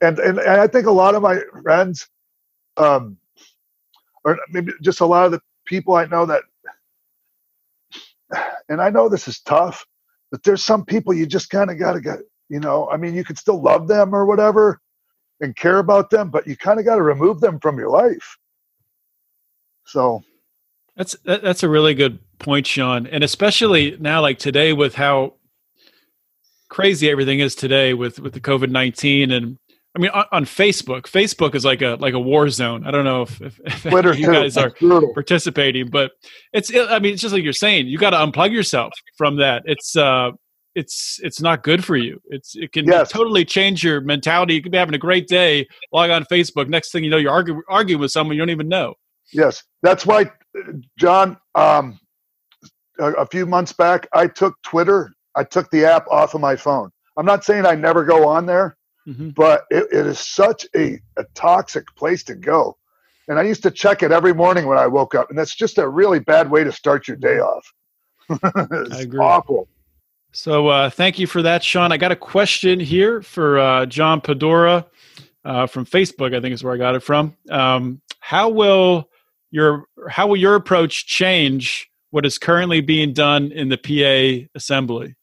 and, 0.00 0.18
and, 0.18 0.38
and 0.38 0.60
I 0.60 0.66
think 0.66 0.86
a 0.86 0.90
lot 0.92 1.14
of 1.14 1.22
my 1.22 1.40
friends, 1.62 2.08
um, 2.76 3.18
or 4.24 4.38
maybe 4.50 4.72
just 4.82 5.00
a 5.00 5.06
lot 5.06 5.26
of 5.26 5.32
the 5.32 5.40
people 5.66 5.94
I 5.94 6.06
know 6.06 6.26
that, 6.26 6.42
and 8.68 8.80
I 8.80 8.90
know 8.90 9.08
this 9.08 9.28
is 9.28 9.40
tough, 9.40 9.86
but 10.30 10.42
there's 10.44 10.62
some 10.64 10.84
people 10.84 11.14
you 11.14 11.26
just 11.26 11.50
kind 11.50 11.70
of 11.70 11.78
got 11.78 11.94
to 11.94 12.00
get, 12.00 12.20
you 12.48 12.60
know, 12.60 12.88
I 12.90 12.96
mean, 12.96 13.14
you 13.14 13.24
can 13.24 13.36
still 13.36 13.62
love 13.62 13.88
them 13.88 14.14
or 14.14 14.26
whatever 14.26 14.80
and 15.40 15.56
care 15.56 15.78
about 15.78 16.10
them, 16.10 16.30
but 16.30 16.46
you 16.46 16.56
kind 16.56 16.78
of 16.78 16.84
got 16.86 16.96
to 16.96 17.02
remove 17.02 17.40
them 17.40 17.60
from 17.60 17.78
your 17.78 17.90
life. 17.90 18.36
So 19.86 20.22
that's 20.96 21.16
that's 21.24 21.62
a 21.62 21.68
really 21.68 21.94
good 21.94 22.18
point, 22.38 22.66
Sean, 22.66 23.06
and 23.06 23.24
especially 23.24 23.96
now, 24.00 24.20
like 24.20 24.38
today, 24.38 24.72
with 24.72 24.94
how 24.94 25.34
crazy 26.68 27.10
everything 27.10 27.40
is 27.40 27.54
today 27.54 27.94
with 27.94 28.18
with 28.20 28.32
the 28.32 28.40
COVID 28.40 28.70
nineteen 28.70 29.30
and 29.30 29.58
I 29.96 29.98
mean, 29.98 30.10
on, 30.12 30.24
on, 30.30 30.44
Facebook, 30.44 31.02
Facebook 31.02 31.56
is 31.56 31.64
like 31.64 31.82
a 31.82 31.96
like 31.98 32.14
a 32.14 32.20
war 32.20 32.48
zone. 32.48 32.86
I 32.86 32.92
don't 32.92 33.04
know 33.04 33.22
if, 33.22 33.40
if, 33.40 33.60
if 33.66 34.18
you 34.18 34.26
guys 34.26 34.56
are 34.56 34.70
participating, 35.14 35.90
but 35.90 36.12
it's. 36.52 36.72
I 36.72 37.00
mean, 37.00 37.14
it's 37.14 37.22
just 37.22 37.34
like 37.34 37.42
you're 37.42 37.52
saying. 37.52 37.88
You 37.88 37.98
got 37.98 38.10
to 38.10 38.18
unplug 38.18 38.52
yourself 38.52 38.92
from 39.16 39.38
that. 39.38 39.62
It's 39.64 39.96
uh, 39.96 40.30
it's 40.76 41.18
it's 41.24 41.40
not 41.40 41.64
good 41.64 41.84
for 41.84 41.96
you. 41.96 42.20
It's 42.26 42.54
it 42.54 42.72
can 42.72 42.86
yes. 42.86 43.10
totally 43.10 43.44
change 43.44 43.82
your 43.82 44.00
mentality. 44.00 44.54
You 44.54 44.62
could 44.62 44.70
be 44.70 44.78
having 44.78 44.94
a 44.94 44.98
great 44.98 45.26
day, 45.26 45.66
log 45.92 46.10
on 46.10 46.24
Facebook. 46.24 46.68
Next 46.68 46.92
thing 46.92 47.02
you 47.02 47.10
know, 47.10 47.16
you're 47.16 47.32
arguing 47.32 47.62
arguing 47.68 48.00
with 48.00 48.12
someone 48.12 48.36
you 48.36 48.42
don't 48.42 48.50
even 48.50 48.68
know. 48.68 48.94
Yes, 49.32 49.62
that's 49.82 50.06
why, 50.06 50.30
John. 50.98 51.36
Um, 51.54 51.98
a, 52.98 53.12
a 53.12 53.26
few 53.26 53.46
months 53.46 53.72
back, 53.72 54.06
I 54.12 54.26
took 54.26 54.54
Twitter. 54.62 55.12
I 55.34 55.44
took 55.44 55.70
the 55.70 55.84
app 55.84 56.06
off 56.08 56.34
of 56.34 56.40
my 56.40 56.56
phone. 56.56 56.90
I'm 57.16 57.26
not 57.26 57.44
saying 57.44 57.64
I 57.64 57.74
never 57.74 58.04
go 58.04 58.28
on 58.28 58.46
there 58.46 58.76
Mm-hmm. 59.10 59.30
But 59.30 59.64
it, 59.70 59.86
it 59.92 60.06
is 60.06 60.18
such 60.18 60.66
a, 60.76 61.00
a 61.16 61.24
toxic 61.34 61.84
place 61.96 62.22
to 62.24 62.34
go. 62.34 62.76
And 63.28 63.38
I 63.38 63.42
used 63.42 63.62
to 63.62 63.70
check 63.70 64.02
it 64.02 64.12
every 64.12 64.34
morning 64.34 64.66
when 64.66 64.78
I 64.78 64.86
woke 64.86 65.14
up. 65.14 65.30
And 65.30 65.38
that's 65.38 65.54
just 65.54 65.78
a 65.78 65.88
really 65.88 66.18
bad 66.18 66.50
way 66.50 66.64
to 66.64 66.72
start 66.72 67.08
your 67.08 67.16
day 67.16 67.38
off. 67.38 67.72
I 68.42 69.00
agree. 69.00 69.20
awful. 69.20 69.68
So 70.32 70.68
uh, 70.68 70.90
thank 70.90 71.18
you 71.18 71.26
for 71.26 71.42
that, 71.42 71.64
Sean. 71.64 71.92
I 71.92 71.96
got 71.96 72.12
a 72.12 72.16
question 72.16 72.78
here 72.78 73.20
for 73.22 73.58
uh, 73.58 73.86
John 73.86 74.20
Pedora 74.20 74.86
uh, 75.44 75.66
from 75.66 75.86
Facebook. 75.86 76.34
I 76.34 76.40
think 76.40 76.54
is 76.54 76.62
where 76.62 76.74
I 76.74 76.76
got 76.76 76.94
it 76.94 77.02
from. 77.02 77.36
Um, 77.50 78.00
how 78.20 78.48
will 78.48 79.09
your 79.50 79.84
how 80.08 80.26
will 80.26 80.36
your 80.36 80.54
approach 80.54 81.06
change 81.06 81.88
what 82.10 82.26
is 82.26 82.38
currently 82.38 82.80
being 82.80 83.12
done 83.12 83.52
in 83.52 83.68
the 83.68 83.78
PA 83.78 84.48
assembly? 84.54 85.16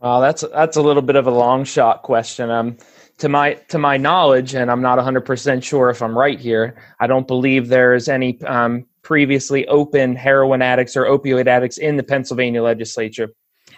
Well, 0.00 0.20
that's 0.20 0.44
that's 0.52 0.76
a 0.76 0.82
little 0.82 1.02
bit 1.02 1.16
of 1.16 1.26
a 1.26 1.30
long 1.30 1.64
shot 1.64 2.02
question. 2.02 2.50
Um, 2.50 2.76
to 3.18 3.28
my 3.28 3.54
to 3.68 3.78
my 3.78 3.96
knowledge, 3.96 4.54
and 4.54 4.70
I'm 4.70 4.82
not 4.82 4.96
100 4.96 5.22
percent 5.22 5.64
sure 5.64 5.88
if 5.88 6.02
I'm 6.02 6.16
right 6.16 6.38
here. 6.38 6.76
I 7.00 7.06
don't 7.06 7.26
believe 7.26 7.68
there 7.68 7.94
is 7.94 8.08
any 8.08 8.40
um, 8.42 8.84
previously 9.02 9.66
open 9.68 10.14
heroin 10.14 10.60
addicts 10.60 10.96
or 10.96 11.04
opioid 11.04 11.46
addicts 11.46 11.78
in 11.78 11.96
the 11.96 12.02
Pennsylvania 12.02 12.62
legislature. 12.62 13.30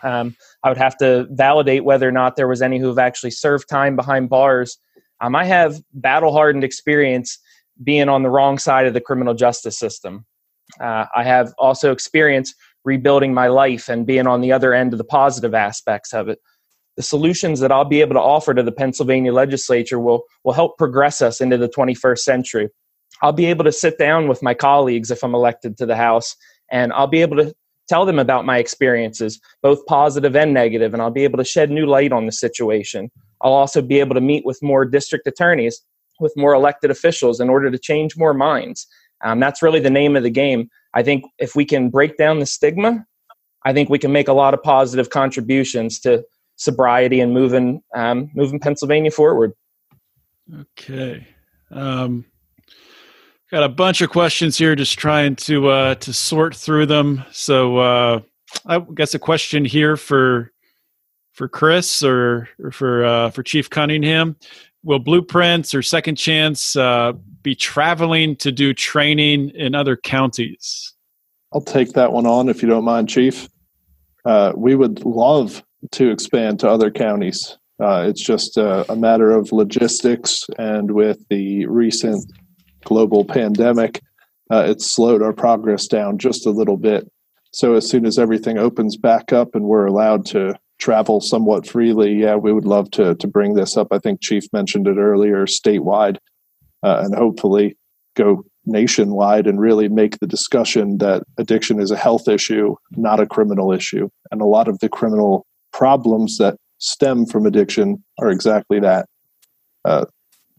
Um, 0.02 0.36
I 0.64 0.68
would 0.68 0.78
have 0.78 0.96
to 0.98 1.26
validate 1.30 1.84
whether 1.84 2.08
or 2.08 2.12
not 2.12 2.36
there 2.36 2.48
was 2.48 2.62
any 2.62 2.78
who 2.78 2.88
have 2.88 2.98
actually 2.98 3.30
served 3.30 3.68
time 3.68 3.94
behind 3.94 4.28
bars. 4.28 4.76
Um, 5.20 5.36
I 5.36 5.44
have 5.44 5.80
battle 5.92 6.32
hardened 6.32 6.64
experience 6.64 7.38
being 7.82 8.08
on 8.08 8.22
the 8.22 8.30
wrong 8.30 8.58
side 8.58 8.86
of 8.86 8.94
the 8.94 9.00
criminal 9.00 9.34
justice 9.34 9.78
system. 9.78 10.24
Uh, 10.80 11.06
I 11.14 11.24
have 11.24 11.52
also 11.58 11.92
experience 11.92 12.54
rebuilding 12.84 13.34
my 13.34 13.48
life 13.48 13.88
and 13.88 14.06
being 14.06 14.26
on 14.26 14.40
the 14.40 14.52
other 14.52 14.72
end 14.72 14.92
of 14.92 14.98
the 14.98 15.04
positive 15.04 15.54
aspects 15.54 16.12
of 16.12 16.28
it. 16.28 16.38
The 16.96 17.02
solutions 17.02 17.60
that 17.60 17.70
I'll 17.70 17.84
be 17.84 18.00
able 18.00 18.14
to 18.14 18.20
offer 18.20 18.54
to 18.54 18.62
the 18.62 18.72
Pennsylvania 18.72 19.32
legislature 19.32 20.00
will, 20.00 20.24
will 20.44 20.52
help 20.52 20.78
progress 20.78 21.22
us 21.22 21.40
into 21.40 21.56
the 21.56 21.68
21st 21.68 22.18
century. 22.18 22.68
I'll 23.22 23.32
be 23.32 23.46
able 23.46 23.64
to 23.64 23.72
sit 23.72 23.98
down 23.98 24.28
with 24.28 24.42
my 24.42 24.54
colleagues 24.54 25.10
if 25.10 25.22
I'm 25.22 25.34
elected 25.34 25.76
to 25.78 25.86
the 25.86 25.96
House, 25.96 26.34
and 26.70 26.92
I'll 26.92 27.06
be 27.06 27.22
able 27.22 27.36
to 27.36 27.54
tell 27.88 28.04
them 28.04 28.18
about 28.18 28.44
my 28.44 28.58
experiences, 28.58 29.40
both 29.62 29.84
positive 29.86 30.36
and 30.36 30.52
negative, 30.52 30.92
and 30.92 31.02
I'll 31.02 31.10
be 31.10 31.24
able 31.24 31.38
to 31.38 31.44
shed 31.44 31.70
new 31.70 31.86
light 31.86 32.12
on 32.12 32.26
the 32.26 32.32
situation. 32.32 33.10
I'll 33.40 33.52
also 33.52 33.80
be 33.80 34.00
able 34.00 34.14
to 34.14 34.20
meet 34.20 34.44
with 34.44 34.62
more 34.62 34.84
district 34.84 35.26
attorneys, 35.26 35.80
with 36.20 36.32
more 36.36 36.54
elected 36.54 36.90
officials 36.90 37.40
in 37.40 37.48
order 37.48 37.70
to 37.70 37.78
change 37.78 38.16
more 38.16 38.34
minds. 38.34 38.86
Um, 39.24 39.40
that's 39.40 39.62
really 39.62 39.80
the 39.80 39.90
name 39.90 40.16
of 40.16 40.22
the 40.22 40.30
game. 40.30 40.68
I 40.94 41.02
think 41.02 41.24
if 41.38 41.54
we 41.54 41.64
can 41.64 41.90
break 41.90 42.16
down 42.16 42.38
the 42.38 42.46
stigma, 42.46 43.04
I 43.64 43.72
think 43.72 43.90
we 43.90 43.98
can 43.98 44.12
make 44.12 44.28
a 44.28 44.32
lot 44.32 44.54
of 44.54 44.62
positive 44.62 45.10
contributions 45.10 45.98
to 46.00 46.24
sobriety 46.56 47.20
and 47.20 47.32
moving 47.32 47.82
um, 47.94 48.30
moving 48.34 48.60
Pennsylvania 48.60 49.10
forward. 49.10 49.52
Okay. 50.60 51.26
Um, 51.70 52.24
got 53.50 53.62
a 53.62 53.68
bunch 53.68 54.00
of 54.00 54.10
questions 54.10 54.56
here, 54.56 54.74
just 54.74 54.98
trying 54.98 55.36
to 55.36 55.68
uh, 55.68 55.94
to 55.96 56.12
sort 56.12 56.54
through 56.54 56.86
them. 56.86 57.24
So 57.32 57.78
uh, 57.78 58.20
I 58.66 58.80
guess 58.94 59.14
a 59.14 59.18
question 59.18 59.64
here 59.64 59.96
for 59.96 60.52
for 61.32 61.48
Chris 61.48 62.02
or, 62.02 62.48
or 62.58 62.70
for 62.70 63.04
uh, 63.04 63.30
for 63.30 63.42
Chief 63.42 63.70
Cunningham 63.70 64.36
will 64.82 64.98
Blueprints 64.98 65.74
or 65.74 65.82
Second 65.82 66.16
Chance 66.16 66.76
uh, 66.76 67.12
be 67.42 67.54
traveling 67.54 68.36
to 68.36 68.52
do 68.52 68.72
training 68.72 69.50
in 69.50 69.74
other 69.74 69.96
counties? 69.96 70.94
I'll 71.52 71.60
take 71.60 71.92
that 71.92 72.12
one 72.12 72.26
on 72.26 72.48
if 72.48 72.62
you 72.62 72.68
don't 72.68 72.84
mind, 72.84 73.08
Chief. 73.08 73.48
Uh, 74.24 74.52
we 74.56 74.74
would 74.74 75.04
love 75.04 75.62
to 75.92 76.10
expand 76.10 76.60
to 76.60 76.68
other 76.68 76.90
counties. 76.90 77.56
Uh, 77.80 78.04
it's 78.08 78.22
just 78.22 78.56
a, 78.56 78.90
a, 78.90 78.96
matter 78.96 79.30
of 79.30 79.52
logistics, 79.52 80.44
and 80.58 80.90
with 80.90 81.26
the 81.28 81.64
recent 81.66 82.24
global 82.84 83.24
pandemic, 83.24 84.02
uh, 84.50 84.64
it's 84.66 84.90
slowed 84.90 85.22
our 85.22 85.32
progress 85.32 85.86
down 85.86 86.18
just 86.18 86.44
a 86.46 86.50
little 86.50 86.76
bit. 86.76 87.08
so 87.52 87.74
as 87.74 87.88
soon 87.88 88.04
as 88.04 88.18
everything 88.18 88.58
opens 88.58 88.96
back 88.96 89.32
up 89.32 89.54
and 89.54 89.64
we're 89.64 89.86
allowed 89.86 90.26
to 90.26 90.54
travel 90.78 91.20
somewhat 91.20 91.66
freely, 91.66 92.14
yeah, 92.14 92.36
we 92.36 92.52
would 92.52 92.64
love 92.66 92.90
to 92.92 93.14
to 93.16 93.26
bring 93.26 93.54
this 93.54 93.76
up. 93.76 93.88
I 93.90 93.98
think 93.98 94.20
Chief 94.20 94.44
mentioned 94.52 94.86
it 94.86 94.96
earlier, 94.96 95.46
statewide, 95.46 96.18
uh, 96.82 97.02
and 97.04 97.14
hopefully 97.14 97.76
go 98.16 98.44
nationwide 98.64 99.46
and 99.46 99.60
really 99.60 99.88
make 99.88 100.18
the 100.18 100.26
discussion 100.26 100.98
that 100.98 101.22
addiction 101.38 101.80
is 101.80 101.90
a 101.90 101.96
health 101.96 102.28
issue, 102.28 102.76
not 102.92 103.20
a 103.20 103.26
criminal 103.26 103.72
issue. 103.72 104.08
And 104.30 104.40
a 104.40 104.46
lot 104.46 104.68
of 104.68 104.78
the 104.80 104.88
criminal 104.88 105.46
problems 105.72 106.38
that 106.38 106.56
stem 106.78 107.26
from 107.26 107.46
addiction 107.46 108.04
are 108.18 108.30
exactly 108.30 108.78
that 108.80 109.06
uh, 109.84 110.04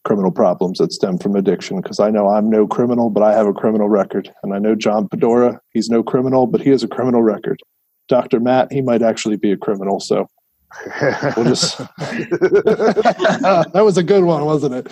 criminal 0.03 0.31
problems 0.31 0.79
that 0.79 0.91
stem 0.91 1.17
from 1.17 1.35
addiction. 1.35 1.81
Because 1.81 1.99
I 1.99 2.09
know 2.09 2.29
I'm 2.29 2.49
no 2.49 2.67
criminal, 2.67 3.09
but 3.09 3.23
I 3.23 3.33
have 3.33 3.47
a 3.47 3.53
criminal 3.53 3.89
record. 3.89 4.33
And 4.43 4.53
I 4.53 4.59
know 4.59 4.75
John 4.75 5.07
Pedora, 5.07 5.59
he's 5.71 5.89
no 5.89 6.03
criminal, 6.03 6.47
but 6.47 6.61
he 6.61 6.71
has 6.71 6.83
a 6.83 6.87
criminal 6.87 7.21
record. 7.21 7.61
Dr. 8.09 8.39
Matt, 8.39 8.71
he 8.71 8.81
might 8.81 9.01
actually 9.01 9.37
be 9.37 9.51
a 9.51 9.57
criminal. 9.57 9.99
So 9.99 10.27
we'll 11.37 11.45
just. 11.45 11.77
that 11.97 13.71
was 13.73 13.97
a 13.97 14.03
good 14.03 14.23
one, 14.23 14.43
wasn't 14.45 14.75
it? 14.75 14.91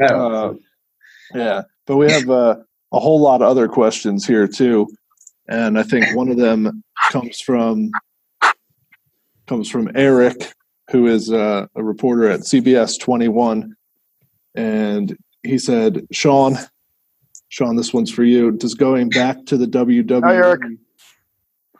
Uh, 0.00 0.54
yeah. 1.34 1.62
But 1.86 1.96
we 1.96 2.12
have 2.12 2.30
uh, 2.30 2.56
a 2.92 3.00
whole 3.00 3.20
lot 3.20 3.42
of 3.42 3.48
other 3.48 3.66
questions 3.66 4.26
here, 4.26 4.46
too. 4.46 4.86
And 5.48 5.78
I 5.78 5.82
think 5.82 6.14
one 6.14 6.28
of 6.28 6.36
them 6.36 6.84
comes 7.10 7.40
from 7.40 7.90
comes 9.46 9.70
from 9.70 9.90
Eric, 9.94 10.52
who 10.90 11.06
is 11.06 11.32
uh, 11.32 11.66
a 11.74 11.82
reporter 11.82 12.28
at 12.30 12.40
CBS 12.40 13.00
21. 13.00 13.74
And 14.54 15.16
he 15.42 15.58
said, 15.58 16.06
Sean, 16.12 16.56
Sean, 17.48 17.76
this 17.76 17.94
one's 17.94 18.10
for 18.10 18.24
you. 18.24 18.50
Does 18.52 18.74
going 18.74 19.08
back 19.08 19.46
to 19.46 19.56
the 19.56 19.66
WWE, 19.66 20.22
Hi, 20.22 20.34
Eric. 20.34 20.60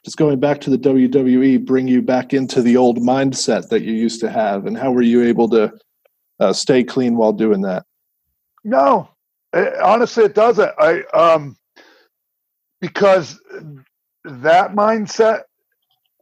Does 0.05 0.15
going 0.15 0.41
back 0.41 0.61
to 0.63 0.71
the 0.71 0.79
WWE 0.79 1.65
bring 1.65 1.89
you 1.89 2.03
back 2.03 2.33
into 2.33 2.63
the 2.63 2.77
old 2.77 2.99
mindset 2.99 3.69
that 3.69 3.83
you 3.83 3.93
used 3.93 4.21
to 4.21 4.31
have? 4.31 4.67
And 4.67 4.77
how 4.77 4.93
were 4.93 5.03
you 5.03 5.23
able 5.23 5.49
to 5.51 5.73
uh, 6.41 6.53
stay 6.53 6.85
clean 6.85 7.17
while 7.17 7.33
doing 7.33 7.63
that? 7.63 7.85
No, 8.65 9.11
it, 9.53 9.79
honestly, 9.81 10.25
it 10.25 10.35
doesn't. 10.35 10.73
I 10.79 11.03
um 11.15 11.57
because 12.81 13.41
that 14.25 14.73
mindset 14.73 15.43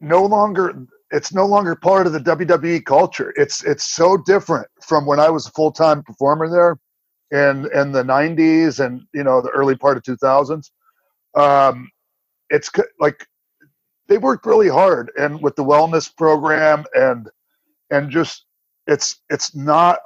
no 0.01 0.25
longer 0.25 0.87
it's 1.11 1.33
no 1.33 1.47
longer 1.47 1.75
part 1.77 2.07
of 2.07 2.13
the 2.13 2.21
WWE 2.21 2.85
culture. 2.85 3.33
It's 3.37 3.65
it's 3.65 3.85
so 3.85 4.17
different 4.17 4.67
from 4.83 5.07
when 5.07 5.21
I 5.21 5.31
was 5.31 5.47
a 5.47 5.53
full 5.53 5.73
time 5.73 6.03
performer 6.03 6.49
there, 6.49 6.79
in 7.31 7.69
in 7.73 7.93
the 7.93 8.03
'90s 8.03 8.85
and 8.85 9.03
you 9.15 9.25
know 9.25 9.41
the 9.41 9.51
early 9.51 9.77
part 9.77 9.97
of 9.97 10.03
2000s. 10.03 10.71
Um, 11.35 11.91
it's 12.51 12.71
like 13.01 13.27
they 14.09 14.19
worked 14.19 14.47
really 14.47 14.69
hard 14.69 15.11
and 15.19 15.43
with 15.43 15.57
the 15.57 15.65
wellness 15.65 16.15
program 16.17 16.85
and 16.95 17.29
and 17.91 18.11
just 18.11 18.45
it's 18.87 19.23
it's 19.31 19.55
not 19.55 20.01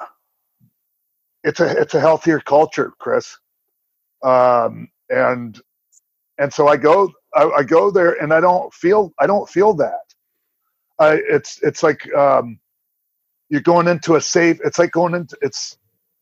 it's 1.45 1.61
a 1.61 1.81
it's 1.81 1.95
a 1.95 2.01
healthier 2.01 2.41
culture, 2.41 2.93
Chris. 2.99 3.37
Um, 4.23 4.89
and 5.11 5.61
and 6.39 6.53
so 6.53 6.69
I 6.69 6.77
go 6.77 7.13
I, 7.35 7.45
I 7.59 7.63
go 7.63 7.91
there 7.91 8.23
and 8.23 8.33
I 8.33 8.41
don't 8.41 8.73
feel 8.75 9.13
I 9.21 9.27
don't 9.27 9.49
feel 9.49 9.75
that. 9.75 10.01
I, 10.99 11.21
it's 11.29 11.61
it's 11.63 11.83
like 11.83 12.13
um, 12.15 12.59
you're 13.51 13.63
going 13.63 13.89
into 13.89 14.17
a 14.17 14.23
safe. 14.23 14.61
It's 14.65 14.79
like 14.81 14.93
going 14.93 15.15
into 15.15 15.39
it's. 15.43 15.79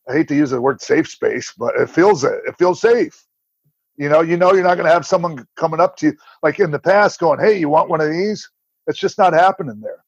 I 0.09 0.15
hate 0.15 0.29
to 0.29 0.37
use 0.37 0.51
the 0.51 0.61
word 0.63 0.83
safe 0.83 1.09
space, 1.09 1.55
but 1.59 1.77
it 1.77 1.91
feels 1.91 2.25
it. 2.25 2.41
It 2.49 2.57
feels 2.59 2.81
safe. 2.81 3.27
You 3.99 4.09
know, 4.09 4.23
you 4.23 4.39
know, 4.39 4.55
you're 4.55 4.65
not 4.65 4.77
going 4.77 4.87
to 4.87 4.95
have 4.95 5.07
someone 5.07 5.47
coming 5.57 5.81
up 5.81 5.97
to 5.99 6.09
you 6.09 6.19
like 6.45 6.61
in 6.61 6.71
the 6.71 6.81
past, 6.81 7.21
going, 7.21 7.41
"Hey, 7.41 7.59
you 7.59 7.69
want 7.69 7.91
one 7.91 8.01
of 8.01 8.11
these?" 8.13 8.49
It's 8.87 9.01
just 9.01 9.19
not 9.19 9.35
happening 9.35 9.81
there. 9.83 10.05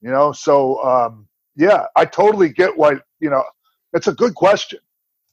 You 0.00 0.10
know, 0.12 0.32
so 0.32 0.82
um, 0.84 1.28
yeah, 1.56 1.86
I 1.96 2.06
totally 2.06 2.50
get 2.50 2.76
why. 2.76 2.94
You 3.20 3.30
know, 3.30 3.44
it's 3.94 4.08
a 4.08 4.14
good 4.14 4.36
question, 4.36 4.78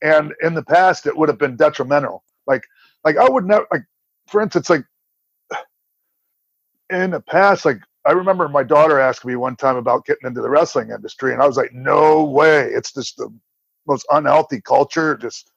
and 0.02 0.34
in 0.44 0.56
the 0.56 0.64
past, 0.64 1.08
it 1.08 1.16
would 1.18 1.30
have 1.30 1.40
been 1.40 1.56
detrimental. 1.56 2.24
Like, 2.48 2.64
like 3.06 3.18
I 3.18 3.30
would 3.30 3.46
never 3.46 3.68
like, 3.72 3.84
for 4.28 4.42
instance, 4.42 4.72
like 4.72 4.86
in 6.90 7.12
the 7.12 7.22
past, 7.22 7.66
like 7.66 7.80
I 8.06 8.14
remember 8.14 8.50
my 8.50 8.64
daughter 8.64 9.00
asking 9.00 9.30
me 9.32 9.36
one 9.38 9.56
time 9.56 9.78
about 9.78 10.06
getting 10.06 10.28
into 10.28 10.42
the 10.42 10.50
wrestling 10.50 10.92
industry, 10.92 11.34
and 11.34 11.44
I 11.44 11.48
was 11.48 11.58
like, 11.58 11.74
"No 11.74 12.24
way! 12.24 12.70
It's 12.72 12.94
just 12.94 13.18
the 13.18 13.30
most 13.88 14.06
unhealthy 14.12 14.62
culture. 14.62 15.16
Just 15.18 15.52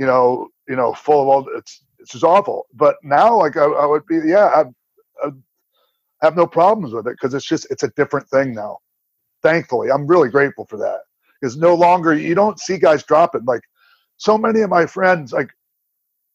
you 0.00 0.06
know, 0.06 0.48
you 0.68 0.76
know, 0.76 0.94
full 0.94 1.22
of 1.22 1.28
all 1.28 1.48
it's 1.56 1.84
it's 2.00 2.12
just 2.12 2.24
awful." 2.24 2.66
But 2.74 2.96
now, 3.04 3.38
like, 3.38 3.56
I, 3.58 3.66
I 3.66 3.86
would 3.86 4.06
be, 4.06 4.20
yeah, 4.24 4.46
I, 4.46 4.64
I 5.26 5.30
have 6.22 6.36
no 6.36 6.46
problems 6.48 6.94
with 6.94 7.06
it 7.06 7.12
because 7.12 7.34
it's 7.34 7.46
just 7.46 7.68
it's 7.70 7.84
a 7.84 7.90
different 7.90 8.28
thing 8.28 8.54
now. 8.54 8.78
Thankfully, 9.42 9.90
I'm 9.92 10.06
really 10.08 10.30
grateful 10.30 10.66
for 10.66 10.78
that. 10.78 11.00
Because 11.40 11.56
no 11.56 11.74
longer 11.74 12.14
you 12.14 12.34
don't 12.34 12.60
see 12.60 12.78
guys 12.78 13.04
dropping 13.04 13.44
like 13.46 13.62
so 14.18 14.38
many 14.38 14.60
of 14.62 14.70
my 14.70 14.86
friends. 14.86 15.32
Like, 15.32 15.50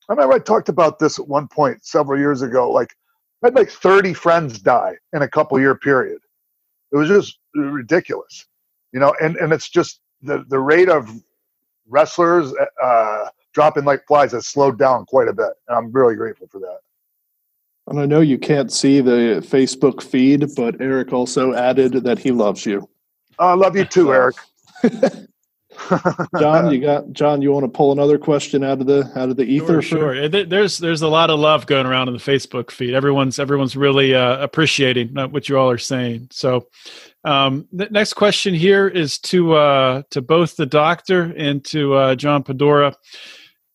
I 0.09 0.13
remember 0.13 0.35
I 0.35 0.39
talked 0.39 0.69
about 0.69 0.99
this 0.99 1.19
at 1.19 1.27
one 1.27 1.47
point 1.47 1.85
several 1.85 2.19
years 2.19 2.41
ago. 2.43 2.71
Like 2.71 2.95
I 3.43 3.47
had 3.47 3.55
like 3.55 3.69
30 3.69 4.13
friends 4.13 4.59
die 4.59 4.95
in 5.13 5.21
a 5.23 5.29
couple 5.29 5.59
year 5.59 5.75
period. 5.75 6.19
It 6.91 6.97
was 6.97 7.09
just 7.09 7.39
ridiculous, 7.55 8.47
you 8.93 8.99
know. 8.99 9.15
And 9.21 9.37
and 9.37 9.53
it's 9.53 9.69
just 9.69 10.01
the 10.23 10.45
the 10.49 10.59
rate 10.59 10.89
of 10.89 11.09
wrestlers 11.87 12.53
uh, 12.83 13.29
dropping 13.55 13.85
like 13.85 14.05
flies 14.05 14.33
has 14.33 14.45
slowed 14.45 14.77
down 14.77 15.05
quite 15.05 15.29
a 15.29 15.33
bit. 15.33 15.53
And 15.67 15.77
I'm 15.77 15.91
really 15.91 16.15
grateful 16.15 16.47
for 16.47 16.59
that. 16.59 16.79
And 17.87 17.99
I 17.99 18.05
know 18.05 18.19
you 18.19 18.37
can't 18.37 18.71
see 18.71 18.99
the 18.99 19.43
Facebook 19.47 20.03
feed, 20.03 20.45
but 20.55 20.79
Eric 20.81 21.13
also 21.13 21.53
added 21.53 21.93
that 22.03 22.19
he 22.19 22.31
loves 22.31 22.65
you. 22.65 22.87
I 23.39 23.53
love 23.53 23.75
you 23.75 23.85
too, 23.85 24.13
Eric. 24.13 24.35
John, 26.39 26.71
you 26.71 26.79
got 26.79 27.11
John. 27.11 27.41
You 27.41 27.51
want 27.51 27.65
to 27.65 27.69
pull 27.69 27.91
another 27.91 28.17
question 28.17 28.63
out 28.63 28.79
of 28.79 28.87
the 28.87 29.11
out 29.15 29.29
of 29.29 29.35
the 29.35 29.43
ether? 29.43 29.81
Sure, 29.81 30.15
sure. 30.15 30.29
There's 30.29 30.77
there's 30.77 31.01
a 31.01 31.07
lot 31.07 31.29
of 31.29 31.39
love 31.39 31.65
going 31.67 31.85
around 31.85 32.07
in 32.07 32.13
the 32.13 32.19
Facebook 32.19 32.71
feed. 32.71 32.93
Everyone's 32.93 33.39
everyone's 33.39 33.75
really 33.75 34.15
uh, 34.15 34.37
appreciating 34.37 35.09
what 35.31 35.49
you 35.49 35.57
all 35.57 35.69
are 35.69 35.77
saying. 35.77 36.29
So, 36.31 36.67
um, 37.23 37.67
the 37.73 37.87
next 37.91 38.13
question 38.13 38.53
here 38.53 38.87
is 38.87 39.19
to 39.19 39.53
uh, 39.55 40.03
to 40.11 40.21
both 40.21 40.55
the 40.55 40.65
doctor 40.65 41.33
and 41.35 41.63
to 41.65 41.93
uh, 41.93 42.15
John 42.15 42.43
Pedora. 42.43 42.95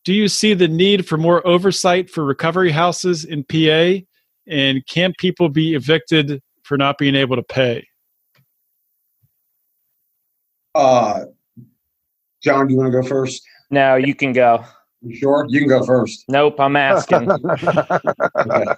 Do 0.05 0.15
you 0.15 0.29
see 0.29 0.55
the 0.55 0.69
need 0.69 1.07
for 1.07 1.17
more 1.17 1.47
oversight 1.47 2.09
for 2.09 2.25
recovery 2.25 2.71
houses 2.71 3.25
in 3.25 3.45
PA, 3.45 4.05
and 4.47 4.87
can 4.87 5.13
people 5.19 5.49
be 5.49 5.75
evicted 5.75 6.43
for 6.63 6.79
not 6.79 6.97
being 6.99 7.15
able 7.15 7.37
to 7.37 7.43
pay? 7.43 7.87
Uh, 10.75 11.25
John, 12.43 12.67
do 12.67 12.75
you 12.75 12.79
want 12.79 12.93
to 12.93 13.03
go 13.03 13.07
first? 13.07 13.43
No, 13.71 13.97
you 13.97 14.15
can 14.15 14.33
go. 14.33 14.65
You 15.03 15.17
sure? 15.17 15.47
You 15.49 15.61
can 15.61 15.69
go 15.69 15.85
first. 15.85 16.25
Nope, 16.29 16.59
I'm 16.61 16.77
asking. 16.77 17.31
okay. 17.31 17.45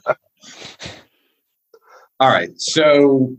All 2.20 2.28
right. 2.28 2.50
So 2.56 3.34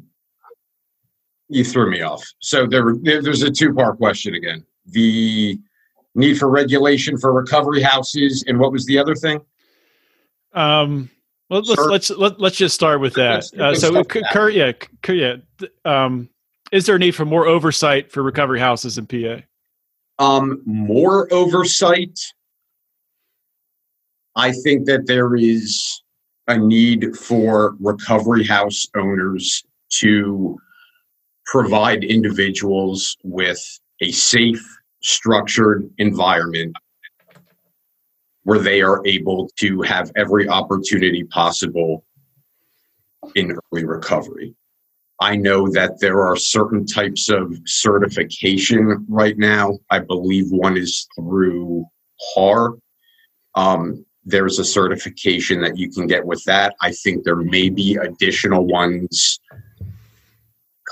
you 1.48 1.64
threw 1.64 1.90
me 1.90 2.02
off. 2.02 2.24
So 2.40 2.68
there, 2.68 2.96
there's 3.02 3.42
a 3.42 3.52
two 3.52 3.74
part 3.74 3.98
question 3.98 4.36
again. 4.36 4.66
The 4.88 5.58
need 6.16 6.38
for 6.38 6.50
regulation 6.50 7.18
for 7.18 7.32
recovery 7.34 7.82
houses, 7.82 8.44
and 8.48 8.60
what 8.60 8.72
was 8.72 8.86
the 8.86 8.98
other 8.98 9.16
thing? 9.16 9.40
Um, 10.54 11.10
well, 11.50 11.62
let's 11.62 11.82
let's 11.82 12.10
let, 12.12 12.40
let's 12.40 12.58
just 12.58 12.76
start 12.76 13.00
with 13.00 13.14
that. 13.16 13.46
Uh, 13.60 13.76
so, 13.76 14.04
cur- 14.04 14.50
yeah, 14.50 14.72
cur- 15.02 15.14
yeah. 15.14 15.36
Um, 15.86 16.30
is 16.72 16.86
there 16.86 16.96
a 16.96 17.00
need 17.00 17.16
for 17.16 17.26
more 17.26 17.48
oversight 17.48 18.12
for 18.12 18.24
recovery 18.24 18.60
houses 18.60 18.98
in 18.98 19.06
PA? 19.06 19.42
Um, 20.20 20.62
more 20.66 21.32
oversight. 21.34 22.20
I 24.36 24.52
think 24.52 24.86
that 24.88 25.06
there 25.06 25.36
is 25.36 26.02
a 26.48 26.58
need 26.58 27.16
for 27.16 27.76
recovery 27.80 28.44
house 28.44 28.88
owners 28.96 29.64
to 30.00 30.58
provide 31.46 32.04
individuals 32.04 33.16
with 33.24 33.62
a 34.02 34.12
safe, 34.12 34.64
structured 35.04 35.90
environment 35.98 36.76
where 38.44 38.60
they 38.60 38.82
are 38.82 39.02
able 39.06 39.50
to 39.58 39.82
have 39.82 40.12
every 40.16 40.48
opportunity 40.48 41.24
possible 41.26 42.04
in 43.36 43.58
early 43.72 43.86
recovery. 43.86 44.54
I 45.20 45.36
know 45.38 45.70
that 45.70 46.00
there 46.00 46.22
are 46.22 46.36
certain 46.36 46.86
types 46.86 47.30
of 47.30 47.56
certification 47.66 49.06
right 49.08 49.38
now. 49.38 49.80
I 49.90 50.00
believe 50.00 50.48
one 50.50 50.76
is 50.76 51.08
through 51.16 51.86
HAR. 52.20 52.74
Um, 53.56 54.06
there's 54.26 54.60
a 54.60 54.66
certification 54.66 55.62
that 55.62 55.78
you 55.78 55.90
can 55.90 56.08
get 56.08 56.26
with 56.26 56.44
that. 56.46 56.76
I 56.82 56.92
think 56.92 57.24
there 57.24 57.36
may 57.36 57.70
be 57.70 57.96
additional 57.96 58.66
ones 58.66 59.40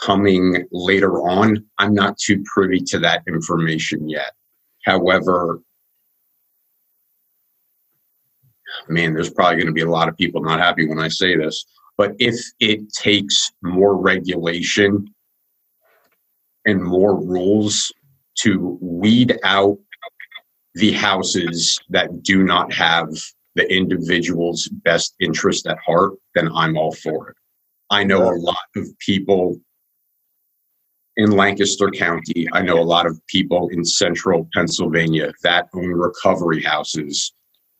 coming 0.02 0.66
later 0.72 1.22
on. 1.22 1.64
I'm 1.78 1.94
not 1.94 2.18
too 2.18 2.44
privy 2.52 2.80
to 2.88 3.00
that 3.00 3.24
information 3.28 4.10
yet. 4.10 4.34
However, 4.84 5.62
man, 8.90 9.14
there's 9.14 9.30
probably 9.30 9.58
going 9.58 9.68
to 9.68 9.74
be 9.74 9.82
a 9.82 9.90
lot 9.90 10.10
of 10.10 10.18
people 10.18 10.42
not 10.42 10.60
happy 10.60 10.88
when 10.88 11.00
I 11.00 11.08
say 11.08 11.38
this, 11.38 11.66
but 11.98 12.16
if 12.20 12.36
it 12.60 12.92
takes 12.94 13.52
more 13.62 13.96
regulation 13.96 15.14
and 16.66 16.84
more 16.84 17.16
rules 17.20 17.92
to 18.40 18.78
weed 18.82 19.38
out 19.44 19.78
the 20.76 20.94
houses 20.94 21.80
that 21.90 22.24
do 22.24 22.44
not 22.44 22.74
have 22.74 23.10
the 23.56 23.72
individual's 23.72 24.68
best 24.70 25.16
interest 25.20 25.68
at 25.68 25.78
heart, 25.86 26.14
then 26.34 26.50
I'm 26.56 26.78
all 26.78 26.94
for 26.94 27.30
it. 27.30 27.36
I 27.90 28.06
know 28.06 28.32
a 28.32 28.40
lot 28.40 28.56
of 28.78 28.88
people 29.00 29.60
in 31.18 31.32
Lancaster 31.32 31.90
County. 31.90 32.48
I 32.54 32.62
know 32.62 32.80
a 32.80 32.84
lot 32.84 33.06
of 33.06 33.20
people 33.28 33.70
in 33.70 33.84
central 33.84 34.48
Pennsylvania 34.54 35.34
that 35.44 35.68
own 35.74 35.92
recovery 35.92 36.62
houses, 36.62 37.34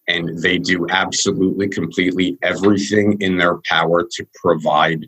and 0.08 0.42
they 0.42 0.58
do 0.58 0.88
absolutely, 0.90 1.70
completely 1.70 2.38
everything 2.42 3.18
in 3.22 3.38
their 3.38 3.60
power 3.66 4.04
to 4.04 4.26
provide 4.36 5.06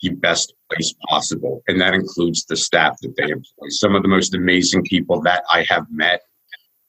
the 0.00 0.10
best 0.10 0.52
place 0.70 0.94
possible. 1.08 1.62
And 1.68 1.80
that 1.80 1.94
includes 1.94 2.44
the 2.44 2.56
staff 2.56 2.98
that 3.02 3.14
they 3.16 3.24
employ. 3.24 3.68
Some 3.68 3.94
of 3.94 4.02
the 4.02 4.08
most 4.08 4.34
amazing 4.34 4.82
people 4.82 5.20
that 5.22 5.44
I 5.52 5.64
have 5.68 5.86
met 5.90 6.22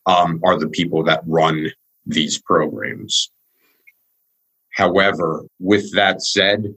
um, 0.05 0.41
are 0.43 0.57
the 0.57 0.69
people 0.69 1.03
that 1.03 1.21
run 1.27 1.69
these 2.05 2.41
programs. 2.41 3.31
However, 4.73 5.45
with 5.59 5.93
that 5.93 6.23
said, 6.23 6.73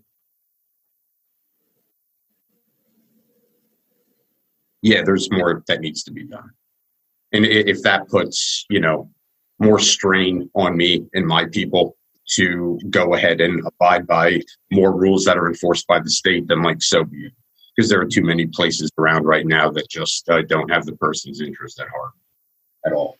yeah, 4.82 5.02
there's 5.02 5.30
more 5.30 5.62
that 5.68 5.80
needs 5.80 6.02
to 6.04 6.12
be 6.12 6.24
done. 6.24 6.50
And 7.32 7.44
if 7.44 7.82
that 7.82 8.08
puts, 8.08 8.64
you 8.70 8.80
know, 8.80 9.10
more 9.58 9.78
strain 9.78 10.50
on 10.54 10.76
me 10.76 11.06
and 11.14 11.26
my 11.26 11.46
people 11.46 11.96
to 12.28 12.78
go 12.90 13.14
ahead 13.14 13.40
and 13.40 13.64
abide 13.66 14.06
by 14.06 14.40
more 14.70 14.94
rules 14.94 15.24
that 15.24 15.38
are 15.38 15.48
enforced 15.48 15.86
by 15.86 16.00
the 16.00 16.10
state, 16.10 16.48
then 16.48 16.62
like 16.62 16.82
so 16.82 17.04
be 17.04 17.26
it. 17.26 17.32
Because 17.74 17.90
there 17.90 18.00
are 18.00 18.06
too 18.06 18.22
many 18.22 18.46
places 18.46 18.90
around 18.98 19.24
right 19.24 19.46
now 19.46 19.70
that 19.70 19.88
just 19.90 20.28
uh, 20.30 20.42
don't 20.42 20.70
have 20.70 20.86
the 20.86 20.96
person's 20.96 21.40
interest 21.40 21.78
at 21.78 21.88
heart 21.88 22.12
at 22.86 22.92
all. 22.92 23.16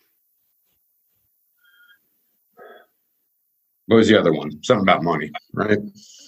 What 3.87 3.97
was 3.97 4.09
the 4.09 4.19
other 4.19 4.33
one? 4.33 4.51
Something 4.65 4.83
about 4.83 5.05
money, 5.05 5.31
right? 5.53 5.79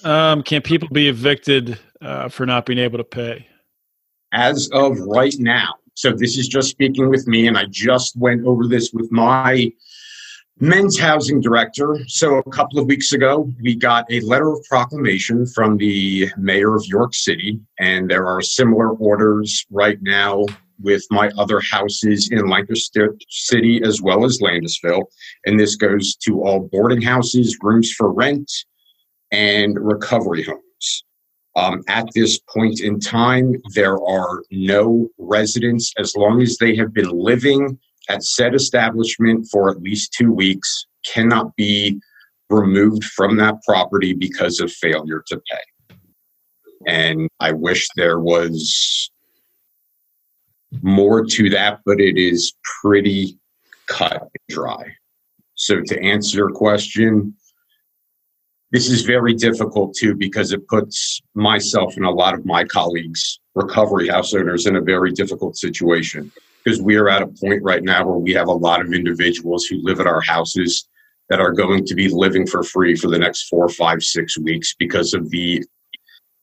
Um, 0.04 0.42
can 0.42 0.62
people 0.62 0.88
be 0.92 1.08
evicted 1.08 1.78
uh, 2.00 2.28
for 2.28 2.46
not 2.46 2.66
being 2.66 2.78
able 2.78 2.98
to 2.98 3.04
pay? 3.04 3.48
As 4.32 4.68
of 4.72 4.98
right 5.00 5.34
now, 5.38 5.74
so 5.94 6.12
this 6.12 6.36
is 6.36 6.48
just 6.48 6.68
speaking 6.68 7.08
with 7.08 7.26
me, 7.26 7.46
and 7.46 7.56
I 7.56 7.64
just 7.70 8.16
went 8.16 8.46
over 8.46 8.66
this 8.66 8.92
with 8.92 9.10
my 9.10 9.72
men's 10.60 10.98
housing 10.98 11.40
director. 11.40 11.98
So 12.06 12.38
a 12.38 12.50
couple 12.50 12.78
of 12.78 12.86
weeks 12.86 13.12
ago, 13.12 13.52
we 13.60 13.74
got 13.74 14.04
a 14.10 14.20
letter 14.20 14.52
of 14.52 14.64
proclamation 14.68 15.46
from 15.46 15.76
the 15.76 16.30
mayor 16.36 16.74
of 16.74 16.84
York 16.86 17.14
City, 17.14 17.60
and 17.78 18.10
there 18.10 18.26
are 18.26 18.42
similar 18.42 18.90
orders 18.90 19.66
right 19.70 19.98
now 20.02 20.44
with 20.80 21.04
my 21.10 21.30
other 21.38 21.60
houses 21.60 22.30
in 22.30 22.48
Lancaster 22.48 23.16
City 23.28 23.80
as 23.82 24.00
well 24.00 24.24
as 24.24 24.38
Landisville. 24.40 25.04
And 25.46 25.58
this 25.58 25.76
goes 25.76 26.16
to 26.16 26.42
all 26.42 26.68
boarding 26.70 27.02
houses, 27.02 27.56
rooms 27.62 27.92
for 27.92 28.12
rent, 28.12 28.50
and 29.32 29.76
recovery 29.80 30.44
homes. 30.44 31.04
Um, 31.58 31.82
at 31.88 32.06
this 32.14 32.38
point 32.38 32.80
in 32.80 33.00
time, 33.00 33.56
there 33.74 34.00
are 34.00 34.44
no 34.52 35.08
residents 35.18 35.92
as 35.98 36.14
long 36.14 36.40
as 36.40 36.56
they 36.56 36.76
have 36.76 36.94
been 36.94 37.10
living 37.10 37.76
at 38.08 38.22
said 38.22 38.54
establishment 38.54 39.48
for 39.50 39.68
at 39.68 39.82
least 39.82 40.12
two 40.12 40.32
weeks, 40.32 40.86
cannot 41.04 41.56
be 41.56 42.00
removed 42.48 43.02
from 43.04 43.36
that 43.38 43.56
property 43.66 44.14
because 44.14 44.60
of 44.60 44.70
failure 44.70 45.24
to 45.26 45.40
pay. 45.50 45.96
And 46.86 47.28
I 47.40 47.50
wish 47.50 47.88
there 47.96 48.20
was 48.20 49.10
more 50.80 51.24
to 51.24 51.50
that, 51.50 51.80
but 51.84 52.00
it 52.00 52.16
is 52.16 52.54
pretty 52.80 53.36
cut 53.86 54.22
and 54.22 54.30
dry. 54.48 54.84
So, 55.56 55.82
to 55.86 56.00
answer 56.00 56.36
your 56.36 56.50
question, 56.50 57.34
this 58.70 58.90
is 58.90 59.02
very 59.02 59.34
difficult 59.34 59.94
too 59.94 60.14
because 60.14 60.52
it 60.52 60.66
puts 60.68 61.20
myself 61.34 61.96
and 61.96 62.04
a 62.04 62.10
lot 62.10 62.34
of 62.34 62.44
my 62.44 62.64
colleagues, 62.64 63.40
recovery 63.54 64.08
house 64.08 64.34
owners, 64.34 64.66
in 64.66 64.76
a 64.76 64.80
very 64.80 65.12
difficult 65.12 65.56
situation. 65.56 66.30
Because 66.64 66.82
we 66.82 66.96
are 66.96 67.08
at 67.08 67.22
a 67.22 67.28
point 67.28 67.62
right 67.62 67.82
now 67.82 68.06
where 68.06 68.18
we 68.18 68.32
have 68.34 68.48
a 68.48 68.52
lot 68.52 68.80
of 68.80 68.92
individuals 68.92 69.64
who 69.64 69.80
live 69.82 70.00
at 70.00 70.06
our 70.06 70.20
houses 70.20 70.86
that 71.30 71.40
are 71.40 71.52
going 71.52 71.86
to 71.86 71.94
be 71.94 72.08
living 72.08 72.46
for 72.46 72.62
free 72.62 72.94
for 72.94 73.08
the 73.08 73.18
next 73.18 73.48
four, 73.48 73.68
five, 73.68 74.02
six 74.02 74.38
weeks 74.38 74.74
because 74.78 75.14
of 75.14 75.30
the 75.30 75.64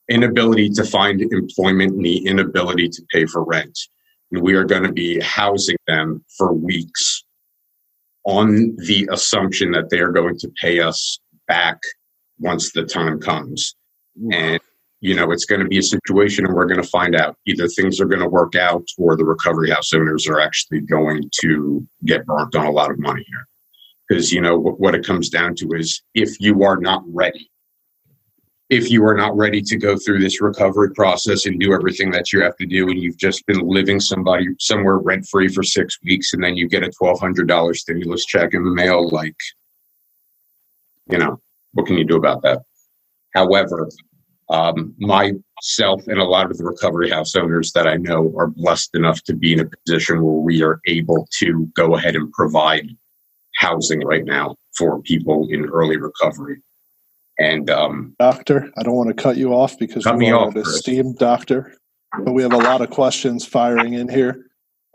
inability 0.09 0.69
to 0.69 0.83
find 0.83 1.21
employment 1.21 1.93
and 1.93 2.05
the 2.05 2.25
inability 2.25 2.89
to 2.89 3.03
pay 3.11 3.25
for 3.25 3.43
rent. 3.43 3.77
And 4.31 4.41
we 4.41 4.55
are 4.55 4.63
going 4.63 4.83
to 4.83 4.91
be 4.91 5.19
housing 5.19 5.77
them 5.87 6.23
for 6.37 6.53
weeks 6.53 7.23
on 8.23 8.75
the 8.77 9.07
assumption 9.11 9.71
that 9.71 9.89
they 9.89 9.99
are 9.99 10.11
going 10.11 10.37
to 10.39 10.51
pay 10.59 10.79
us 10.79 11.19
back 11.47 11.79
once 12.39 12.71
the 12.71 12.83
time 12.83 13.19
comes. 13.19 13.75
And, 14.31 14.59
you 15.01 15.15
know, 15.15 15.31
it's 15.31 15.45
going 15.45 15.61
to 15.61 15.67
be 15.67 15.79
a 15.79 15.83
situation 15.83 16.45
and 16.45 16.53
we're 16.53 16.67
going 16.67 16.81
to 16.81 16.87
find 16.87 17.15
out 17.15 17.37
either 17.45 17.67
things 17.67 17.99
are 17.99 18.05
going 18.05 18.21
to 18.21 18.29
work 18.29 18.55
out 18.55 18.85
or 18.97 19.15
the 19.15 19.25
recovery 19.25 19.69
house 19.69 19.93
owners 19.93 20.27
are 20.27 20.39
actually 20.39 20.81
going 20.81 21.29
to 21.41 21.85
get 22.05 22.25
burnt 22.25 22.55
on 22.55 22.65
a 22.65 22.71
lot 22.71 22.91
of 22.91 22.99
money 22.99 23.23
here. 23.27 23.47
Because, 24.07 24.31
you 24.31 24.41
know, 24.41 24.57
what 24.57 24.95
it 24.95 25.05
comes 25.05 25.29
down 25.29 25.55
to 25.55 25.69
is 25.73 26.01
if 26.13 26.39
you 26.39 26.63
are 26.63 26.77
not 26.77 27.03
ready 27.07 27.49
if 28.69 28.89
you 28.89 29.05
are 29.05 29.15
not 29.15 29.35
ready 29.37 29.61
to 29.61 29.77
go 29.77 29.95
through 29.95 30.19
this 30.19 30.41
recovery 30.41 30.91
process 30.93 31.45
and 31.45 31.59
do 31.59 31.73
everything 31.73 32.09
that 32.11 32.33
you 32.33 32.41
have 32.41 32.55
to 32.57 32.65
do 32.65 32.89
and 32.89 32.99
you've 32.99 33.17
just 33.17 33.45
been 33.45 33.59
living 33.59 33.99
somebody 33.99 34.47
somewhere 34.59 34.97
rent 34.97 35.25
free 35.29 35.47
for 35.47 35.61
six 35.61 35.99
weeks 36.03 36.33
and 36.33 36.43
then 36.43 36.55
you 36.55 36.67
get 36.67 36.83
a 36.83 36.91
$1200 37.01 37.75
stimulus 37.75 38.25
check 38.25 38.53
in 38.53 38.63
the 38.63 38.71
mail 38.71 39.07
like 39.09 39.35
you 41.11 41.17
know 41.17 41.39
what 41.75 41.85
can 41.85 41.97
you 41.97 42.05
do 42.05 42.17
about 42.17 42.41
that 42.41 42.61
however 43.33 43.87
um, 44.49 44.93
myself 44.99 46.05
and 46.07 46.19
a 46.19 46.23
lot 46.23 46.51
of 46.51 46.57
the 46.57 46.63
recovery 46.63 47.09
house 47.09 47.35
owners 47.35 47.71
that 47.71 47.87
i 47.87 47.95
know 47.95 48.33
are 48.37 48.47
blessed 48.47 48.95
enough 48.95 49.21
to 49.23 49.33
be 49.33 49.53
in 49.53 49.59
a 49.59 49.69
position 49.85 50.21
where 50.21 50.41
we 50.41 50.63
are 50.63 50.79
able 50.87 51.27
to 51.39 51.71
go 51.75 51.95
ahead 51.95 52.15
and 52.15 52.31
provide 52.33 52.89
housing 53.55 54.01
right 54.01 54.25
now 54.25 54.55
for 54.77 55.01
people 55.01 55.47
in 55.49 55.65
early 55.65 55.97
recovery 55.97 56.61
and 57.37 57.69
um, 57.69 58.15
doctor, 58.17 58.71
I 58.77 58.83
don't 58.83 58.95
want 58.95 59.15
to 59.15 59.21
cut 59.21 59.37
you 59.37 59.53
off 59.53 59.77
because 59.77 60.05
you 60.05 60.11
are 60.37 60.49
an 60.49 60.57
esteemed 60.57 61.17
doctor, 61.17 61.75
but 62.23 62.31
we 62.31 62.41
have 62.43 62.53
a 62.53 62.57
lot 62.57 62.81
of 62.81 62.89
questions 62.89 63.45
firing 63.45 63.93
in 63.93 64.07
here. 64.07 64.45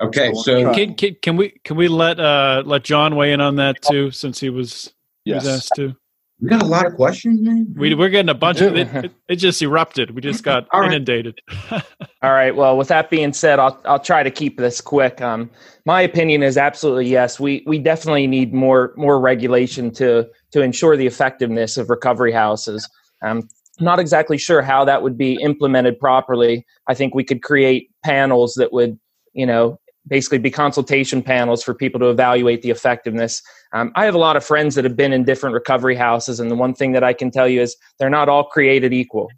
Okay, 0.01 0.33
so, 0.33 0.73
can, 0.73 0.95
can, 0.95 1.17
can, 1.21 1.37
we 1.37 1.51
can 1.63 1.77
we 1.77 1.89
let 1.89 2.19
uh, 2.19 2.63
let 2.65 2.85
John 2.85 3.17
weigh 3.17 3.33
in 3.33 3.43
on 3.43 3.57
that 3.57 3.83
too, 3.83 4.11
since 4.11 4.41
he 4.41 4.49
was, 4.49 4.95
yes. 5.27 5.45
was 5.45 5.57
asked 5.57 5.73
to? 5.77 5.95
We 6.41 6.49
got 6.49 6.63
a 6.63 6.67
lot 6.67 6.87
of 6.87 6.95
questions, 6.95 7.41
man. 7.43 7.75
We, 7.77 7.95
we're 7.95 8.09
getting 8.09 8.31
a 8.31 8.35
bunch 8.35 8.61
of 8.63 8.75
it, 8.75 8.89
it, 8.95 9.13
it. 9.29 9.37
just 9.37 9.61
erupted. 9.61 10.13
We 10.13 10.23
just 10.23 10.43
got 10.43 10.67
inundated. 10.73 11.39
All 11.71 12.33
right. 12.33 12.57
Well, 12.57 12.79
with 12.79 12.89
that 12.89 13.11
being 13.11 13.33
said, 13.33 13.59
I'll 13.59 13.79
I'll 13.85 13.99
try 13.99 14.23
to 14.23 14.31
keep 14.31 14.57
this 14.57 14.81
quick. 14.81 15.21
Um, 15.21 15.51
my 15.85 16.01
opinion 16.01 16.43
is 16.43 16.57
absolutely 16.57 17.09
yes. 17.09 17.39
We 17.39 17.63
we 17.67 17.79
definitely 17.79 18.27
need 18.27 18.55
more 18.55 18.95
more 18.97 19.21
regulation 19.21 19.91
to 19.93 20.29
to 20.53 20.63
ensure 20.63 20.97
the 20.97 21.07
effectiveness 21.07 21.77
of 21.77 21.91
recovery 21.91 22.33
houses. 22.33 22.89
Um, 23.23 23.49
not 23.81 23.99
exactly 23.99 24.39
sure 24.39 24.63
how 24.63 24.85
that 24.85 25.03
would 25.03 25.19
be 25.19 25.35
implemented 25.43 25.99
properly. 25.99 26.67
I 26.87 26.95
think 26.95 27.15
we 27.15 27.25
could 27.25 27.43
create 27.43 27.91
panels 28.05 28.55
that 28.55 28.73
would, 28.73 28.99
you 29.33 29.47
know, 29.47 29.79
basically 30.07 30.39
be 30.39 30.51
consultation 30.51 31.23
panels 31.23 31.63
for 31.63 31.75
people 31.75 32.01
to 32.01 32.09
evaluate 32.09 32.63
the 32.63 32.71
effectiveness. 32.71 33.43
Um, 33.73 33.93
I 33.95 34.05
have 34.05 34.15
a 34.15 34.19
lot 34.19 34.37
of 34.37 34.45
friends 34.45 34.75
that 34.75 34.85
have 34.85 34.97
been 34.97 35.13
in 35.13 35.25
different 35.25 35.55
recovery 35.55 35.95
houses, 35.95 36.41
and 36.41 36.51
the 36.51 36.57
one 36.57 36.75
thing 36.75 36.93
that 36.93 37.05
I 37.05 37.13
can 37.13 37.31
tell 37.31 37.49
you 37.49 37.61
is 37.61 37.77
they're 37.99 38.11
not 38.11 38.29
all 38.29 38.45
created 38.45 38.93
equal. 38.93 39.29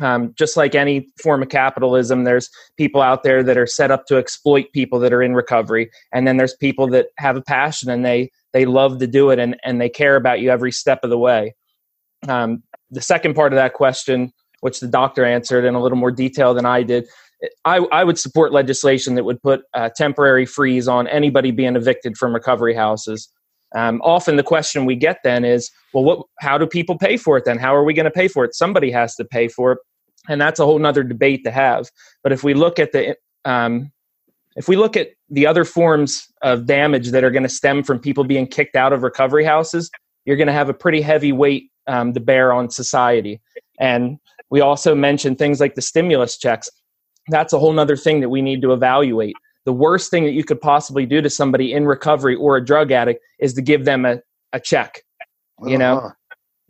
Um, 0.00 0.32
just 0.38 0.56
like 0.56 0.74
any 0.74 1.08
form 1.22 1.42
of 1.42 1.50
capitalism, 1.50 2.24
there's 2.24 2.48
people 2.78 3.02
out 3.02 3.24
there 3.24 3.42
that 3.42 3.58
are 3.58 3.66
set 3.66 3.90
up 3.90 4.06
to 4.06 4.16
exploit 4.16 4.72
people 4.72 4.98
that 5.00 5.12
are 5.12 5.22
in 5.22 5.34
recovery, 5.34 5.90
and 6.12 6.26
then 6.26 6.38
there's 6.38 6.54
people 6.54 6.86
that 6.88 7.08
have 7.18 7.36
a 7.36 7.42
passion 7.42 7.90
and 7.90 8.04
they 8.04 8.30
they 8.52 8.64
love 8.64 8.98
to 8.98 9.06
do 9.06 9.30
it 9.30 9.38
and, 9.38 9.56
and 9.64 9.80
they 9.80 9.88
care 9.88 10.16
about 10.16 10.40
you 10.40 10.50
every 10.50 10.72
step 10.72 11.00
of 11.02 11.10
the 11.10 11.18
way. 11.18 11.54
Um, 12.28 12.62
the 12.90 13.00
second 13.00 13.34
part 13.34 13.52
of 13.52 13.56
that 13.56 13.72
question, 13.72 14.32
which 14.60 14.80
the 14.80 14.88
doctor 14.88 15.24
answered 15.24 15.64
in 15.64 15.74
a 15.74 15.82
little 15.82 15.98
more 15.98 16.10
detail 16.10 16.54
than 16.54 16.66
I 16.66 16.82
did, 16.82 17.06
I, 17.64 17.78
I 17.78 18.04
would 18.04 18.18
support 18.18 18.52
legislation 18.52 19.14
that 19.16 19.24
would 19.24 19.42
put 19.42 19.62
a 19.74 19.90
temporary 19.90 20.46
freeze 20.46 20.88
on 20.88 21.06
anybody 21.08 21.50
being 21.50 21.76
evicted 21.76 22.16
from 22.16 22.34
recovery 22.34 22.74
houses. 22.74 23.28
Um, 23.74 24.00
often 24.04 24.36
the 24.36 24.42
question 24.42 24.84
we 24.84 24.96
get 24.96 25.18
then 25.24 25.44
is, 25.44 25.70
well, 25.94 26.04
what? 26.04 26.26
How 26.40 26.58
do 26.58 26.66
people 26.66 26.98
pay 26.98 27.16
for 27.16 27.36
it 27.38 27.44
then? 27.44 27.58
How 27.58 27.74
are 27.74 27.84
we 27.84 27.94
going 27.94 28.04
to 28.04 28.10
pay 28.10 28.28
for 28.28 28.44
it? 28.44 28.54
Somebody 28.54 28.90
has 28.90 29.14
to 29.16 29.24
pay 29.24 29.48
for 29.48 29.72
it, 29.72 29.78
and 30.28 30.40
that's 30.40 30.60
a 30.60 30.66
whole 30.66 30.78
nother 30.78 31.02
debate 31.02 31.42
to 31.44 31.50
have. 31.50 31.88
But 32.22 32.32
if 32.32 32.44
we 32.44 32.54
look 32.54 32.78
at 32.78 32.92
the 32.92 33.16
um, 33.44 33.90
if 34.56 34.68
we 34.68 34.76
look 34.76 34.96
at 34.96 35.08
the 35.30 35.46
other 35.46 35.64
forms 35.64 36.26
of 36.42 36.66
damage 36.66 37.10
that 37.10 37.24
are 37.24 37.30
going 37.30 37.42
to 37.42 37.48
stem 37.48 37.82
from 37.82 37.98
people 37.98 38.24
being 38.24 38.46
kicked 38.46 38.76
out 38.76 38.92
of 38.92 39.02
recovery 39.02 39.44
houses, 39.44 39.90
you're 40.26 40.36
going 40.36 40.48
to 40.48 40.52
have 40.52 40.68
a 40.68 40.74
pretty 40.74 41.00
heavy 41.00 41.32
weight 41.32 41.70
um, 41.86 42.12
to 42.12 42.20
bear 42.20 42.52
on 42.52 42.70
society. 42.70 43.40
And 43.80 44.18
we 44.50 44.60
also 44.60 44.94
mentioned 44.94 45.38
things 45.38 45.60
like 45.60 45.74
the 45.74 45.82
stimulus 45.82 46.36
checks. 46.36 46.68
That's 47.28 47.52
a 47.52 47.58
whole 47.58 47.78
other 47.78 47.96
thing 47.96 48.20
that 48.20 48.28
we 48.28 48.42
need 48.42 48.62
to 48.62 48.72
evaluate. 48.72 49.34
The 49.64 49.72
worst 49.72 50.10
thing 50.10 50.24
that 50.24 50.32
you 50.32 50.44
could 50.44 50.60
possibly 50.60 51.06
do 51.06 51.22
to 51.22 51.30
somebody 51.30 51.72
in 51.72 51.86
recovery 51.86 52.34
or 52.34 52.56
a 52.56 52.64
drug 52.64 52.90
addict 52.90 53.22
is 53.38 53.54
to 53.54 53.62
give 53.62 53.84
them 53.84 54.04
a, 54.04 54.20
a 54.52 54.58
check. 54.58 55.02
You 55.64 55.78
know, 55.78 55.98
uh-huh. 55.98 56.10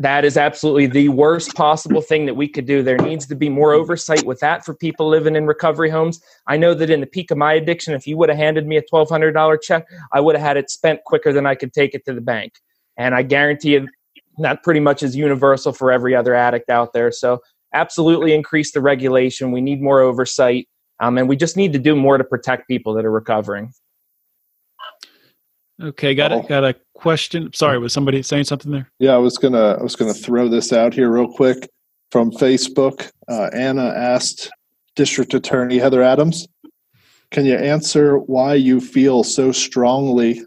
that 0.01 0.27
is 0.27 0.37
absolutely 0.37 0.87
the 0.87 1.09
worst 1.09 1.55
possible 1.55 2.03
thing 2.03 2.27
that 2.27 2.35
we 2.35 2.47
could 2.47 2.67
do. 2.67 2.83
There 2.83 2.99
needs 2.99 3.27
to 3.29 3.35
be 3.35 3.49
more 3.49 3.73
oversight 3.73 4.27
with 4.27 4.41
that 4.41 4.67
for 4.67 4.75
people 4.75 5.09
living 5.09 5.35
in 5.35 5.47
recovery 5.47 5.89
homes. 5.89 6.21
I 6.47 6.59
know 6.59 6.75
that 6.75 6.91
in 6.91 7.01
the 7.01 7.07
peak 7.07 7.31
of 7.31 7.39
my 7.39 7.55
addiction, 7.55 7.95
if 7.95 8.07
you 8.07 8.19
would 8.19 8.29
have 8.29 8.37
handed 8.37 8.67
me 8.67 8.77
a 8.77 8.83
$1,200 8.83 9.63
check, 9.63 9.87
I 10.13 10.21
would 10.21 10.37
have 10.37 10.45
had 10.45 10.57
it 10.59 10.69
spent 10.69 11.03
quicker 11.05 11.33
than 11.33 11.47
I 11.47 11.55
could 11.55 11.73
take 11.73 11.95
it 11.95 12.05
to 12.05 12.13
the 12.13 12.21
bank. 12.21 12.53
And 12.99 13.15
I 13.15 13.23
guarantee 13.23 13.73
you 13.73 13.89
that 14.39 14.63
pretty 14.63 14.81
much 14.81 15.03
is 15.03 15.17
universal 15.17 15.73
for 15.73 15.91
every 15.91 16.15
other 16.15 16.35
addict 16.35 16.71
out 16.71 16.93
there. 16.93 17.13
So 17.13 17.41
absolutely 17.75 18.35
increase 18.35 18.73
the 18.73 18.81
regulation. 18.81 19.53
We 19.53 19.61
need 19.61 19.81
more 19.81 20.01
oversight. 20.01 20.69
Um, 21.01 21.19
and 21.19 21.29
we 21.29 21.37
just 21.37 21.57
need 21.57 21.73
to 21.73 21.79
do 21.79 21.97
more 21.97 22.17
to 22.17 22.25
protect 22.25 22.69
people 22.69 22.95
that 22.95 23.05
are 23.05 23.11
recovering. 23.11 23.73
Okay, 25.83 26.15
got 26.15 26.31
it. 26.31 26.47
Got 26.49 26.65
a 26.65 26.77
question. 26.95 27.51
Sorry, 27.53 27.77
was 27.79 27.93
somebody 27.93 28.23
saying 28.23 28.45
something 28.45 28.71
there? 28.71 28.89
Yeah, 29.01 29.15
I 29.15 29.19
was 29.19 29.37
gonna 29.37 29.77
I 29.79 29.83
was 29.83 29.97
gonna 29.97 30.15
throw 30.15 30.49
this 30.49 30.73
out 30.73 30.95
here 30.95 31.11
real 31.11 31.33
quick 31.33 31.69
from 32.13 32.31
Facebook. 32.31 33.11
Uh, 33.29 33.51
Anna 33.53 33.87
asked 33.89 34.51
District 34.95 35.35
Attorney 35.35 35.79
Heather 35.79 36.03
Adams, 36.03 36.47
"Can 37.33 37.47
you 37.47 37.57
answer 37.57 38.19
why 38.19 38.55
you 38.55 38.81
feel 38.81 39.25
so 39.25 39.51
strongly 39.51 40.43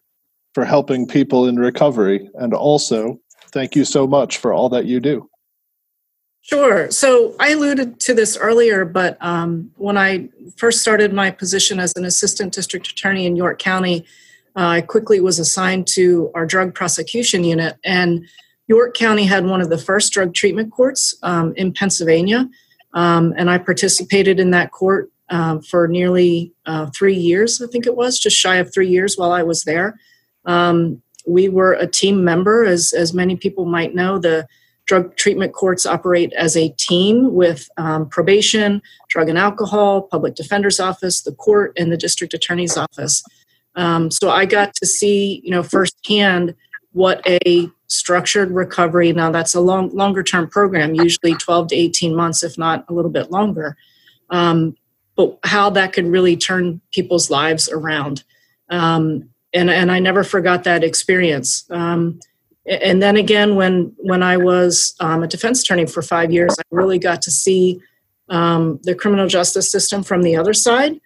for 0.54 0.64
helping 0.64 1.06
people 1.06 1.48
in 1.48 1.58
recovery, 1.58 2.30
and 2.36 2.54
also 2.54 3.20
thank 3.52 3.76
you 3.76 3.84
so 3.84 4.08
much 4.08 4.38
for 4.38 4.54
all 4.54 4.70
that 4.70 4.86
you 4.86 5.02
do?" 5.02 5.28
Sure. 6.46 6.92
So 6.92 7.36
I 7.40 7.54
alluded 7.54 8.00
to 8.02 8.14
this 8.14 8.38
earlier, 8.38 8.86
but 8.86 9.18
um, 9.20 9.72
when 9.78 9.98
I 9.98 10.30
first 10.58 10.80
started 10.80 11.12
my 11.12 11.32
position 11.32 11.80
as 11.80 11.92
an 11.96 12.06
assistant 12.06 12.54
district 12.54 12.88
attorney 12.88 13.26
in 13.26 13.36
York 13.36 13.58
County, 13.58 14.06
uh, 14.56 14.68
I 14.68 14.82
quickly 14.82 15.20
was 15.20 15.40
assigned 15.40 15.88
to 15.96 16.30
our 16.36 16.46
drug 16.46 16.76
prosecution 16.76 17.44
unit. 17.44 17.78
And 17.84 18.28
York 18.68 18.96
County 18.96 19.26
had 19.26 19.48
one 19.48 19.60
of 19.60 19.72
the 19.72 19.78
first 19.80 20.14
drug 20.14 20.36
treatment 20.36 20.72
courts 20.72 21.16
um, 21.24 21.52
in 21.56 21.74
Pennsylvania. 21.74 22.48
Um, 22.94 23.34
and 23.38 23.50
I 23.50 23.58
participated 23.58 24.40
in 24.40 24.52
that 24.52 24.70
court 24.70 25.12
um, 25.30 25.64
for 25.64 25.88
nearly 25.88 26.54
uh, 26.68 26.92
three 26.96 27.18
years, 27.18 27.60
I 27.60 27.66
think 27.72 27.88
it 27.88 27.96
was, 27.96 28.20
just 28.20 28.38
shy 28.38 28.58
of 28.58 28.72
three 28.72 28.88
years 28.88 29.18
while 29.18 29.32
I 29.32 29.42
was 29.42 29.64
there. 29.64 30.00
Um, 30.46 31.02
we 31.26 31.50
were 31.50 31.74
a 31.74 31.88
team 31.88 32.24
member, 32.24 32.64
as, 32.66 32.94
as 32.94 33.16
many 33.16 33.36
people 33.36 33.66
might 33.66 33.96
know. 33.96 34.20
The 34.20 34.48
Drug 34.86 35.16
treatment 35.16 35.54
courts 35.54 35.86
operate 35.86 36.32
as 36.34 36.56
a 36.56 36.70
team 36.70 37.34
with 37.34 37.68
um, 37.78 38.08
probation, 38.08 38.82
drug 39.10 39.30
and 39.30 39.38
alcohol, 39.38 40.04
public 40.04 40.36
defender's 40.36 40.80
office, 40.80 41.22
the 41.22 41.34
court, 41.34 41.74
and 41.78 41.92
the 41.92 41.98
district 41.98 42.34
attorney's 42.34 42.78
office. 42.78 43.24
Um, 43.76 44.12
so 44.12 44.30
I 44.30 44.46
got 44.46 44.74
to 44.76 44.86
see, 44.86 45.42
you 45.44 45.52
know, 45.52 45.64
firsthand 45.64 46.56
what 46.92 47.22
a 47.28 47.70
structured 47.88 48.52
recovery. 48.52 49.12
Now 49.12 49.32
that's 49.32 49.54
a 49.54 49.60
long, 49.60 49.90
longer 49.90 50.24
term 50.24 50.50
program, 50.50 50.96
usually 50.96 51.36
12 51.36 51.70
to 51.70 51.76
18 51.76 52.16
months, 52.16 52.44
if 52.44 52.58
not 52.58 52.86
a 52.88 52.94
little 52.94 53.12
bit 53.12 53.32
longer. 53.32 53.76
Um, 54.30 54.76
but 55.16 55.38
how 55.44 55.70
that 55.72 55.94
could 55.94 56.08
really 56.08 56.38
turn 56.38 56.82
people's 56.92 57.30
lives 57.30 57.70
around. 57.70 58.24
Um, 58.70 59.30
and, 59.54 59.70
and 59.70 59.92
I 59.92 60.00
never 60.00 60.24
forgot 60.24 60.64
that 60.66 60.84
experience. 60.84 61.66
Um, 61.70 62.20
and 62.68 63.02
then 63.02 63.16
again 63.18 63.56
when 63.56 63.94
when 63.98 64.24
i 64.24 64.38
was 64.38 64.96
um, 65.00 65.24
a 65.24 65.28
defense 65.28 65.62
attorney 65.62 65.86
for 65.86 66.02
five 66.02 66.32
years 66.32 66.56
i 66.60 66.64
really 66.72 67.00
got 67.00 67.22
to 67.22 67.32
see 67.32 67.80
um, 68.30 68.80
the 68.84 68.96
criminal 68.96 69.28
justice 69.28 69.72
system 69.72 70.02
from 70.04 70.24
the 70.24 70.36
other 70.36 70.54
side 70.54 71.00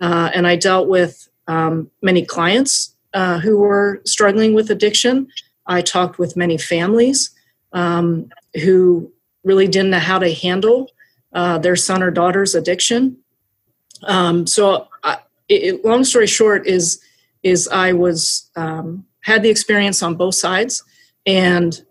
uh, 0.00 0.30
and 0.34 0.46
i 0.46 0.56
dealt 0.56 0.88
with 0.88 1.28
um, 1.48 1.90
many 2.02 2.24
clients 2.24 2.96
uh, 3.14 3.38
who 3.38 3.58
were 3.58 4.02
struggling 4.04 4.52
with 4.52 4.70
addiction. 4.70 5.28
I 5.66 5.80
talked 5.80 6.18
with 6.18 6.36
many 6.36 6.58
families 6.58 7.30
um, 7.72 8.28
who 8.62 9.10
really 9.42 9.66
didn't 9.68 9.90
know 9.90 9.98
how 9.98 10.18
to 10.18 10.32
handle 10.32 10.90
uh, 11.32 11.58
their 11.58 11.76
son 11.76 12.02
or 12.02 12.10
daughter's 12.10 12.54
addiction. 12.54 13.16
Um, 14.02 14.46
so 14.46 14.88
I, 15.02 15.18
it, 15.48 15.84
long 15.84 16.04
story 16.04 16.26
short 16.26 16.66
is 16.66 17.00
is 17.42 17.68
i 17.68 17.92
was 17.92 18.50
um, 18.56 19.06
had 19.20 19.42
the 19.42 19.48
experience 19.48 20.02
on 20.02 20.16
both 20.16 20.34
sides 20.34 20.82
and 21.26 21.82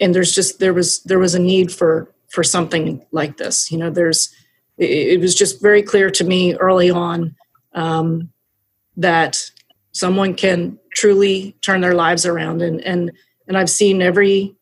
and 0.00 0.14
there's 0.14 0.34
just 0.34 0.58
there 0.60 0.74
was 0.74 1.02
there 1.04 1.18
was 1.18 1.34
a 1.34 1.38
need 1.38 1.72
for 1.72 2.12
for 2.30 2.42
something 2.42 3.04
like 3.12 3.36
this 3.36 3.70
you 3.70 3.78
know 3.78 3.90
there's 3.90 4.34
it, 4.78 5.20
was 5.20 5.34
just 5.34 5.62
very 5.62 5.82
clear 5.82 6.10
to 6.10 6.24
me 6.24 6.54
early 6.54 6.90
on 6.90 7.34
um, 7.74 8.30
that 8.96 9.50
someone 9.92 10.34
can 10.34 10.78
truly 10.92 11.56
turn 11.60 11.80
their 11.80 11.94
lives 11.94 12.26
around. 12.26 12.62
And 12.62 12.80
and 12.80 13.12
and 13.46 13.58
i've 13.58 13.70
seen 13.70 14.00
every 14.02 14.54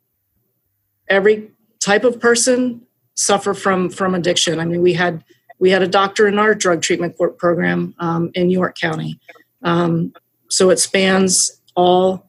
every 1.09 1.51
type 1.81 2.05
of 2.05 2.21
person 2.21 2.83
suffer 3.15 3.55
from 3.55 3.91
from 3.91 4.15
addiction. 4.15 4.61
I 4.61 4.65
mean 4.65 4.83
we 4.83 4.93
had 4.93 5.25
we 5.59 5.71
had 5.71 5.83
a 5.83 5.89
doctor 5.89 6.27
in 6.27 6.39
our 6.39 6.55
drug 6.55 6.83
treatment 6.83 7.17
program 7.39 7.95
um, 7.99 8.31
in 8.35 8.51
york 8.51 8.77
county. 8.79 9.19
Um, 9.63 10.13
so 10.51 10.71
it 10.71 10.79
spans 10.79 11.61
all 11.75 12.27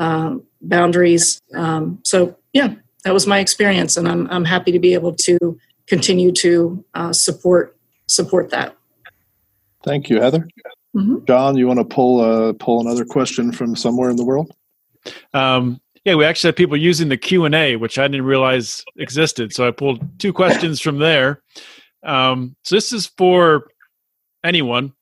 um, 0.00 0.42
boundaries. 0.62 1.40
Um, 1.54 2.00
so 2.02 2.36
yeah, 2.52 2.74
that 3.04 3.14
was 3.14 3.26
my 3.26 3.38
experience, 3.38 3.96
and 3.96 4.08
I'm 4.08 4.26
I'm 4.30 4.44
happy 4.44 4.72
to 4.72 4.80
be 4.80 4.94
able 4.94 5.14
to 5.14 5.58
continue 5.86 6.32
to 6.32 6.84
uh, 6.94 7.12
support 7.12 7.76
support 8.06 8.50
that. 8.50 8.76
Thank 9.84 10.10
you, 10.10 10.20
Heather. 10.20 10.48
Mm-hmm. 10.96 11.24
John, 11.26 11.56
you 11.56 11.68
want 11.68 11.78
to 11.78 11.84
pull 11.84 12.20
uh, 12.20 12.54
pull 12.54 12.80
another 12.80 13.04
question 13.04 13.52
from 13.52 13.76
somewhere 13.76 14.10
in 14.10 14.16
the 14.16 14.24
world? 14.24 14.50
Um, 15.32 15.80
yeah, 16.04 16.14
we 16.14 16.24
actually 16.24 16.48
have 16.48 16.56
people 16.56 16.76
using 16.76 17.10
the 17.10 17.16
Q 17.16 17.44
and 17.44 17.54
A, 17.54 17.76
which 17.76 17.98
I 17.98 18.08
didn't 18.08 18.26
realize 18.26 18.84
existed. 18.96 19.52
So 19.52 19.68
I 19.68 19.70
pulled 19.70 20.18
two 20.18 20.32
questions 20.32 20.80
from 20.80 20.98
there. 20.98 21.42
Um, 22.02 22.56
so 22.64 22.74
this 22.74 22.92
is 22.92 23.06
for 23.06 23.68
anyone. 24.42 24.94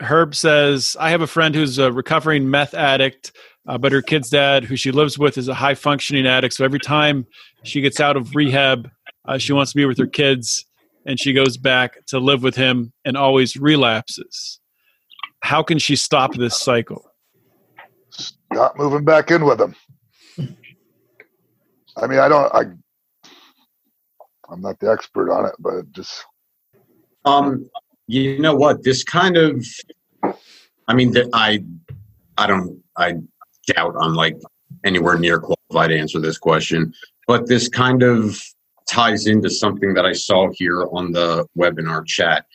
Herb 0.00 0.34
says, 0.34 0.96
I 0.98 1.10
have 1.10 1.20
a 1.20 1.26
friend 1.26 1.54
who's 1.54 1.78
a 1.78 1.92
recovering 1.92 2.50
meth 2.50 2.74
addict 2.74 3.32
uh, 3.68 3.78
but 3.78 3.92
her 3.92 4.02
kid's 4.02 4.30
dad, 4.30 4.64
who 4.64 4.76
she 4.76 4.90
lives 4.90 5.18
with, 5.18 5.36
is 5.38 5.48
a 5.48 5.54
high 5.54 5.74
functioning 5.74 6.26
addict. 6.26 6.54
So 6.54 6.64
every 6.64 6.80
time 6.80 7.26
she 7.62 7.80
gets 7.80 8.00
out 8.00 8.16
of 8.16 8.34
rehab, 8.34 8.90
uh, 9.26 9.38
she 9.38 9.52
wants 9.52 9.72
to 9.72 9.76
be 9.76 9.84
with 9.84 9.98
her 9.98 10.06
kids 10.06 10.66
and 11.06 11.20
she 11.20 11.32
goes 11.32 11.56
back 11.56 12.04
to 12.06 12.18
live 12.18 12.42
with 12.42 12.56
him 12.56 12.92
and 13.04 13.16
always 13.16 13.56
relapses. 13.56 14.60
How 15.42 15.62
can 15.62 15.78
she 15.78 15.96
stop 15.96 16.34
this 16.34 16.60
cycle? 16.60 17.10
Stop 18.10 18.76
moving 18.76 19.04
back 19.04 19.30
in 19.30 19.44
with 19.44 19.60
him. 19.60 19.74
I 21.96 22.06
mean, 22.06 22.18
I 22.18 22.28
don't, 22.28 22.54
I, 22.54 22.62
I'm 24.50 24.60
not 24.60 24.78
the 24.80 24.90
expert 24.90 25.30
on 25.30 25.46
it, 25.46 25.54
but 25.58 25.90
just. 25.92 26.24
Um, 27.24 27.70
you 28.10 28.40
know 28.40 28.54
what? 28.54 28.82
This 28.82 29.04
kind 29.04 29.36
of, 29.36 29.64
I 30.88 30.94
mean, 30.94 31.12
that 31.12 31.28
I, 31.32 31.62
I 32.36 32.46
don't, 32.46 32.82
I 32.96 33.14
doubt 33.68 33.94
I'm 34.00 34.14
like 34.14 34.36
anywhere 34.84 35.18
near 35.18 35.38
qualified 35.38 35.90
to 35.90 35.98
answer 35.98 36.20
this 36.20 36.38
question, 36.38 36.92
but 37.26 37.46
this 37.46 37.68
kind 37.68 38.02
of 38.02 38.42
ties 38.88 39.26
into 39.26 39.48
something 39.48 39.94
that 39.94 40.04
I 40.04 40.12
saw 40.12 40.48
here 40.52 40.86
on 40.92 41.12
the 41.12 41.46
webinar 41.56 42.04
chat. 42.04 42.46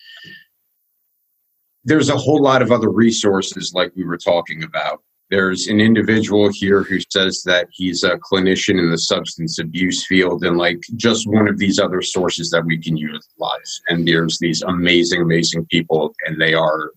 There's 1.86 2.10
a 2.10 2.18
whole 2.18 2.42
lot 2.42 2.62
of 2.62 2.72
other 2.72 2.90
resources 2.90 3.74
like 3.74 3.96
we 3.96 4.04
were 4.04 4.18
talking 4.18 4.64
about. 4.64 5.04
There's 5.36 5.68
an 5.68 5.82
individual 5.82 6.50
here 6.50 6.84
who 6.84 7.00
says 7.10 7.44
that 7.44 7.68
he's 7.72 8.06
a 8.06 8.18
clinician 8.18 8.80
in 8.80 8.90
the 8.90 8.98
substance 8.98 9.60
abuse 9.60 10.06
field 10.06 10.46
and 10.46 10.58
like 10.58 10.80
just 10.96 11.28
one 11.28 11.50
of 11.50 11.58
these 11.58 11.78
other 11.78 12.02
sources 12.02 12.50
that 12.52 12.66
we 12.66 12.78
can 12.78 12.96
utilize. 12.96 13.82
And 13.90 14.08
there's 14.08 14.38
these 14.40 14.62
amazing, 14.62 15.22
amazing 15.22 15.66
people, 15.66 16.14
and 16.26 16.40
they 16.40 16.54
are 16.54 16.92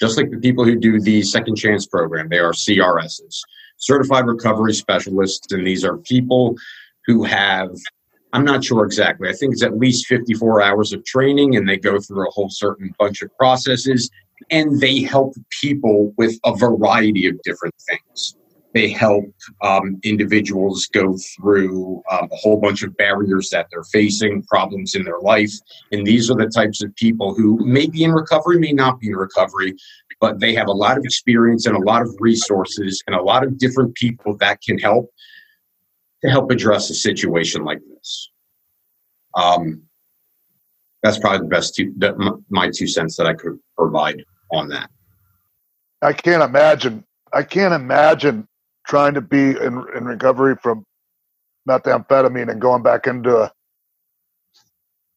just 0.00 0.16
like 0.16 0.30
the 0.32 0.38
people 0.38 0.64
who 0.64 0.76
do 0.76 1.00
the 1.00 1.22
second 1.22 1.54
chance 1.54 1.86
program, 1.86 2.28
they 2.28 2.40
are 2.40 2.50
CRSs 2.50 3.36
certified 3.76 4.26
recovery 4.26 4.74
specialists, 4.74 5.52
and 5.52 5.66
these 5.66 5.84
are 5.84 5.98
people 5.98 6.56
who 7.06 7.22
have 7.22 7.70
I'm 8.32 8.44
not 8.44 8.64
sure 8.64 8.84
exactly. 8.84 9.28
I 9.28 9.32
think 9.32 9.52
it's 9.52 9.62
at 9.62 9.78
least 9.78 10.08
54 10.08 10.60
hours 10.60 10.92
of 10.92 11.04
training, 11.04 11.54
and 11.54 11.68
they 11.68 11.76
go 11.76 12.00
through 12.00 12.26
a 12.26 12.30
whole 12.32 12.50
certain 12.50 12.92
bunch 12.98 13.22
of 13.22 13.30
processes, 13.36 14.10
and 14.50 14.80
they 14.80 15.00
help 15.00 15.34
people 15.62 16.12
with 16.16 16.38
a 16.44 16.54
variety 16.54 17.26
of 17.26 17.40
different 17.42 17.74
things. 17.88 18.36
They 18.74 18.88
help 18.88 19.24
um, 19.62 20.00
individuals 20.02 20.88
go 20.92 21.16
through 21.16 22.02
um, 22.10 22.28
a 22.30 22.36
whole 22.36 22.60
bunch 22.60 22.82
of 22.82 22.96
barriers 22.96 23.48
that 23.50 23.68
they're 23.70 23.84
facing, 23.84 24.42
problems 24.42 24.96
in 24.96 25.04
their 25.04 25.20
life. 25.20 25.52
And 25.92 26.04
these 26.04 26.28
are 26.28 26.36
the 26.36 26.48
types 26.48 26.82
of 26.82 26.94
people 26.96 27.34
who 27.34 27.64
may 27.64 27.86
be 27.86 28.02
in 28.02 28.10
recovery, 28.10 28.58
may 28.58 28.72
not 28.72 28.98
be 28.98 29.08
in 29.08 29.16
recovery, 29.16 29.76
but 30.20 30.40
they 30.40 30.54
have 30.54 30.66
a 30.66 30.72
lot 30.72 30.98
of 30.98 31.04
experience 31.04 31.66
and 31.66 31.76
a 31.76 31.80
lot 31.80 32.02
of 32.02 32.08
resources 32.18 33.00
and 33.06 33.14
a 33.14 33.22
lot 33.22 33.44
of 33.44 33.58
different 33.58 33.94
people 33.94 34.36
that 34.38 34.60
can 34.60 34.76
help 34.78 35.08
to 36.24 36.30
help 36.30 36.50
address 36.50 36.90
a 36.90 36.94
situation 36.94 37.62
like 37.64 37.80
this. 37.94 38.30
Um, 39.36 39.82
that's 41.04 41.18
probably 41.18 41.40
the 41.40 41.50
best 41.50 41.74
two, 41.74 41.92
the, 41.98 42.42
my 42.48 42.70
two 42.70 42.86
cents 42.88 43.16
that 43.18 43.26
I 43.26 43.34
could 43.34 43.58
provide 43.76 44.24
on 44.50 44.68
that. 44.68 44.88
I 46.00 46.14
can't 46.14 46.42
imagine. 46.42 47.04
I 47.30 47.42
can't 47.42 47.74
imagine 47.74 48.48
trying 48.86 49.12
to 49.12 49.20
be 49.20 49.50
in, 49.50 49.84
in 49.94 50.04
recovery 50.06 50.56
from 50.56 50.84
methamphetamine 51.68 52.50
and 52.50 52.58
going 52.58 52.82
back 52.82 53.06
into 53.06 53.36
a, 53.36 53.52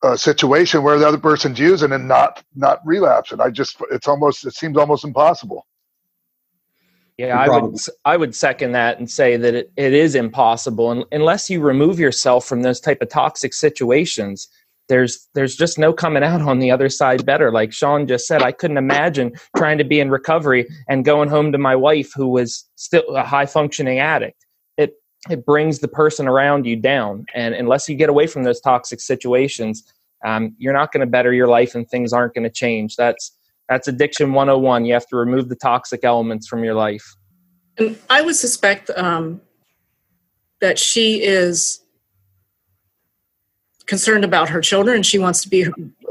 a 0.04 0.18
situation 0.18 0.84
where 0.84 1.00
the 1.00 1.08
other 1.08 1.18
person's 1.18 1.58
using 1.58 1.94
and 1.94 2.06
not 2.06 2.44
not 2.54 2.82
relapsing. 2.86 3.40
I 3.40 3.50
just 3.50 3.82
it's 3.90 4.10
almost 4.10 4.46
it 4.46 4.56
seems 4.56 4.78
almost 4.78 5.06
impossible. 5.06 5.66
Yeah, 7.18 7.40
I 7.40 7.48
would 7.48 7.78
I 8.04 8.18
would 8.18 8.36
second 8.36 8.74
that 8.74 9.00
and 9.00 9.10
say 9.10 9.38
that 9.38 9.54
it, 9.54 9.72
it 9.78 9.94
is 9.94 10.16
impossible 10.16 10.92
and, 10.92 11.06
unless 11.14 11.50
you 11.50 11.62
remove 11.62 11.98
yourself 11.98 12.46
from 12.46 12.62
those 12.62 12.82
type 12.82 13.02
of 13.02 13.08
toxic 13.08 13.54
situations. 13.54 14.50
There's 14.90 15.28
there's 15.34 15.56
just 15.56 15.78
no 15.78 15.92
coming 15.92 16.24
out 16.24 16.42
on 16.42 16.60
the 16.60 16.72
other 16.72 16.90
side 16.90 17.26
better. 17.26 17.52
Like 17.52 17.74
Sean 17.74 18.08
just 18.08 18.28
said, 18.28 18.42
I 18.42 18.52
couldn't 18.52 18.78
imagine 18.78 19.34
trying 19.56 19.78
to 19.78 19.84
be 19.84 20.00
in 20.00 20.10
recovery 20.10 20.68
and 20.88 21.04
going 21.04 21.30
home 21.30 21.52
to 21.52 21.58
my 21.58 21.76
wife 21.76 22.12
who 22.16 22.28
was 22.28 22.66
still 22.76 23.16
a 23.16 23.24
high 23.24 23.46
functioning 23.46 24.00
addict. 24.00 24.46
It 24.78 24.94
it 25.30 25.46
brings 25.46 25.80
the 25.80 25.88
person 25.88 26.28
around 26.28 26.66
you 26.66 26.76
down, 26.76 27.26
and 27.36 27.54
unless 27.54 27.90
you 27.90 27.96
get 27.96 28.10
away 28.10 28.28
from 28.28 28.44
those 28.44 28.62
toxic 28.62 29.02
situations, 29.02 29.84
um, 30.26 30.56
you're 30.58 30.74
not 30.74 30.92
going 30.92 31.02
to 31.02 31.12
better 31.12 31.34
your 31.34 31.48
life, 31.48 31.76
and 31.76 31.90
things 31.90 32.14
aren't 32.14 32.34
going 32.34 32.46
to 32.46 32.50
change. 32.50 32.96
That's 32.96 33.38
that's 33.70 33.88
addiction 33.88 34.34
101. 34.34 34.86
You 34.86 34.94
have 34.94 35.08
to 35.08 35.18
remove 35.18 35.50
the 35.50 35.56
toxic 35.56 36.04
elements 36.04 36.48
from 36.48 36.64
your 36.64 36.74
life. 36.74 37.16
And 37.78 37.98
I 38.10 38.22
would 38.22 38.36
suspect 38.36 38.90
um, 38.96 39.42
that 40.62 40.80
she 40.80 41.22
is 41.22 41.82
concerned 43.88 44.24
about 44.24 44.50
her 44.50 44.62
children 44.62 44.98
and 44.98 45.06
she 45.06 45.18
wants 45.18 45.42
to 45.42 45.50
be 45.50 45.66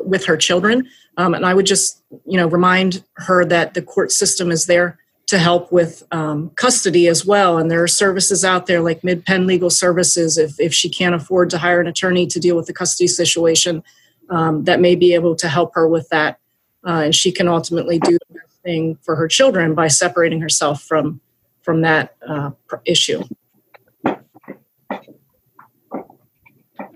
with 0.04 0.24
her 0.24 0.36
children. 0.36 0.88
Um, 1.16 1.34
and 1.34 1.46
I 1.46 1.54
would 1.54 1.66
just, 1.66 2.02
you 2.24 2.36
know, 2.36 2.48
remind 2.48 3.04
her 3.16 3.44
that 3.44 3.74
the 3.74 3.82
court 3.82 4.12
system 4.12 4.50
is 4.50 4.66
there 4.66 4.98
to 5.26 5.38
help 5.38 5.72
with 5.72 6.02
um, 6.12 6.50
custody 6.50 7.08
as 7.08 7.26
well. 7.26 7.58
And 7.58 7.70
there 7.70 7.82
are 7.82 7.88
services 7.88 8.44
out 8.44 8.66
there 8.66 8.80
like 8.80 9.02
Mid 9.02 9.24
Penn 9.24 9.46
Legal 9.46 9.70
Services 9.70 10.38
if, 10.38 10.58
if 10.60 10.72
she 10.72 10.88
can't 10.88 11.14
afford 11.14 11.50
to 11.50 11.58
hire 11.58 11.80
an 11.80 11.86
attorney 11.86 12.26
to 12.28 12.38
deal 12.38 12.56
with 12.56 12.66
the 12.66 12.72
custody 12.72 13.08
situation 13.08 13.82
um, 14.30 14.64
that 14.64 14.80
may 14.80 14.94
be 14.94 15.14
able 15.14 15.34
to 15.36 15.48
help 15.48 15.74
her 15.74 15.88
with 15.88 16.08
that 16.10 16.38
uh, 16.86 17.02
and 17.04 17.14
she 17.14 17.32
can 17.32 17.48
ultimately 17.48 17.98
do 17.98 18.16
the 18.30 18.40
thing 18.62 18.96
for 19.02 19.16
her 19.16 19.28
children 19.28 19.74
by 19.74 19.88
separating 19.88 20.40
herself 20.40 20.82
from 20.82 21.20
from 21.62 21.80
that 21.80 22.14
uh, 22.26 22.50
issue. 22.84 23.24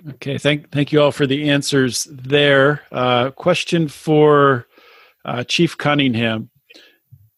Okay, 0.09 0.39
thank 0.39 0.71
thank 0.71 0.93
you 0.93 1.03
all 1.03 1.13
for 1.13 1.27
the 1.27 1.51
answers 1.51 2.09
there. 2.11 2.83
Uh, 2.91 3.31
question 3.33 3.89
for 3.89 4.67
uh, 5.25 5.45
Chief 5.45 5.77
Cunningham: 5.77 6.51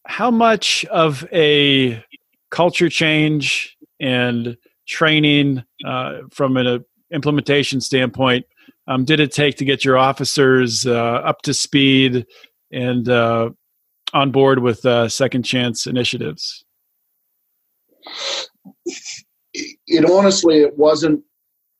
How 0.07 0.31
much 0.31 0.85
of 0.85 1.27
a 1.33 2.03
culture 2.51 2.89
change 2.89 3.75
and 3.99 4.55
training 4.87 5.63
uh, 5.85 6.19
from 6.31 6.55
an 6.55 6.67
uh, 6.67 6.79
implementation 7.11 7.81
standpoint 7.81 8.45
um, 8.87 9.05
did 9.05 9.19
it 9.19 9.31
take 9.31 9.57
to 9.57 9.65
get 9.65 9.83
your 9.83 9.97
officers 9.97 10.85
uh, 10.85 10.93
up 10.93 11.41
to 11.43 11.53
speed 11.53 12.25
and 12.71 13.09
uh, 13.09 13.49
on 14.13 14.31
board 14.31 14.59
with 14.59 14.85
second 15.11 15.43
chance 15.43 15.85
initiatives? 15.85 16.63
It 19.53 20.09
honestly, 20.09 20.61
it 20.61 20.77
wasn't 20.77 21.23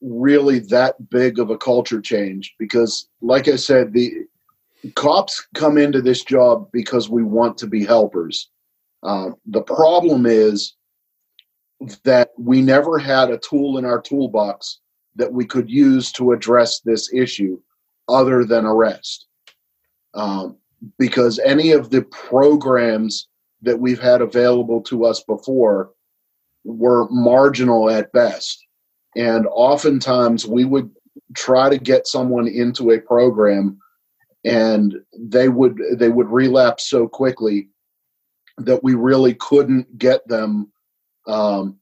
really 0.04 0.60
that 0.60 1.10
big 1.10 1.40
of 1.40 1.50
a 1.50 1.58
culture 1.58 2.02
change 2.02 2.54
because, 2.60 3.08
like 3.22 3.48
I 3.48 3.56
said, 3.56 3.94
the 3.94 4.12
cops 4.96 5.48
come 5.56 5.78
into 5.78 6.02
this 6.02 6.24
job 6.24 6.70
because 6.72 7.10
we 7.10 7.24
want 7.24 7.58
to 7.60 7.68
be 7.68 7.86
helpers. 7.86 8.50
Uh, 9.02 9.32
the 9.46 9.62
problem 9.62 10.26
is 10.26 10.76
that 12.04 12.30
we 12.38 12.62
never 12.62 12.98
had 12.98 13.30
a 13.30 13.38
tool 13.40 13.78
in 13.78 13.86
our 13.86 14.02
toolbox 14.02 14.80
that 15.16 15.32
we 15.32 15.46
could 15.46 15.70
use 15.70 16.12
to 16.14 16.32
address 16.32 16.80
this 16.82 17.14
issue 17.14 17.60
other 18.10 18.46
than 18.46 18.66
arrest. 18.66 19.28
Um, 20.14 20.58
because 21.00 21.40
any 21.40 21.72
of 21.72 21.90
the 21.90 22.02
programs 22.04 23.28
that 23.62 23.80
we've 23.80 24.02
had 24.02 24.22
available 24.22 24.82
to 24.82 25.06
us 25.06 25.24
before 25.24 25.92
were 26.66 27.08
marginal 27.10 27.90
at 27.90 28.12
best. 28.12 28.66
And 29.16 29.46
oftentimes 29.48 30.46
we 30.46 30.66
would 30.66 30.90
try 31.36 31.70
to 31.70 31.78
get 31.78 32.08
someone 32.08 32.48
into 32.48 32.92
a 32.92 33.00
program 33.00 33.80
and 34.46 34.96
they 35.18 35.48
would 35.50 35.80
they 35.96 36.10
would 36.10 36.30
relapse 36.30 36.90
so 36.90 37.08
quickly 37.08 37.70
that 38.58 38.84
we 38.84 38.94
really 38.94 39.34
couldn't 39.36 39.98
get 39.98 40.28
them 40.28 40.72
um, 41.28 41.78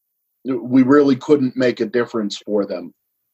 we 0.45 0.83
really 0.83 1.15
couldn't 1.15 1.57
make 1.57 1.79
a 1.79 1.85
difference 1.85 2.37
for 2.37 2.65
them 2.65 2.93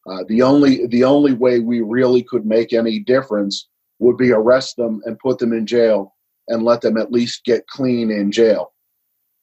uh, 0.09 0.23
the 0.29 0.41
only 0.41 0.87
the 0.87 1.03
only 1.03 1.33
way 1.33 1.59
we 1.59 1.81
really 1.81 2.23
could 2.23 2.45
make 2.45 2.71
any 2.71 2.99
difference 2.99 3.67
would 3.99 4.17
be 4.17 4.31
arrest 4.31 4.77
them 4.77 5.01
and 5.05 5.19
put 5.19 5.39
them 5.39 5.51
in 5.51 5.65
jail 5.65 6.15
and 6.47 6.63
let 6.63 6.81
them 6.81 6.97
at 6.97 7.11
least 7.11 7.43
get 7.43 7.67
clean 7.67 8.09
in 8.09 8.31
jail. 8.31 8.73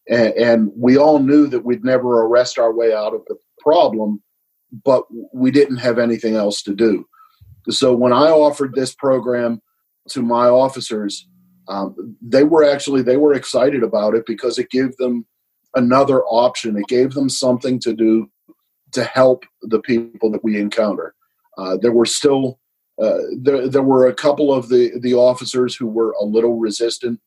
And, 0.09 0.35
and 0.35 0.73
we 0.77 0.97
all 0.97 1.19
knew 1.19 1.47
that 1.49 1.65
we'd 1.65 1.85
never 1.85 2.23
arrest 2.23 2.59
our 2.59 2.73
way 2.73 2.95
out 2.95 3.15
of 3.15 3.23
the 3.27 3.37
problem, 3.59 4.23
but 4.85 5.05
we 5.33 5.51
didn't 5.51 5.77
have 5.77 5.99
anything 5.99 6.35
else 6.35 6.63
to 6.63 6.75
do. 6.75 7.07
So 7.71 7.95
when 7.95 8.13
I 8.13 8.31
offered 8.31 8.75
this 8.75 8.95
program 8.95 9.63
to 10.11 10.23
my 10.23 10.49
officers, 10.49 11.27
um, 11.69 12.17
they 12.21 12.45
were 12.45 12.65
actually 12.65 13.03
they 13.03 13.17
were 13.17 13.35
excited 13.35 13.83
about 13.83 14.15
it 14.15 14.27
because 14.27 14.59
it 14.59 14.71
gave 14.71 14.97
them 14.97 15.27
another 15.75 16.23
option. 16.25 16.77
It 16.77 16.87
gave 16.89 17.13
them 17.15 17.29
something 17.29 17.79
to 17.81 17.95
do 17.95 18.31
to 18.93 19.05
help 19.05 19.45
the 19.63 19.81
people 19.81 20.31
that 20.31 20.45
we 20.45 20.59
encounter. 20.59 21.15
Uh, 21.57 21.77
there 21.77 21.93
were 21.93 22.07
still 22.07 22.59
uh, 23.03 23.19
there, 23.41 23.69
there 23.69 23.83
were 23.83 24.07
a 24.07 24.15
couple 24.15 24.53
of 24.53 24.69
the 24.69 24.93
the 25.01 25.15
officers 25.15 25.75
who 25.75 25.87
were 25.87 26.15
a 26.21 26.25
little 26.25 26.59
resistant, 26.59 27.21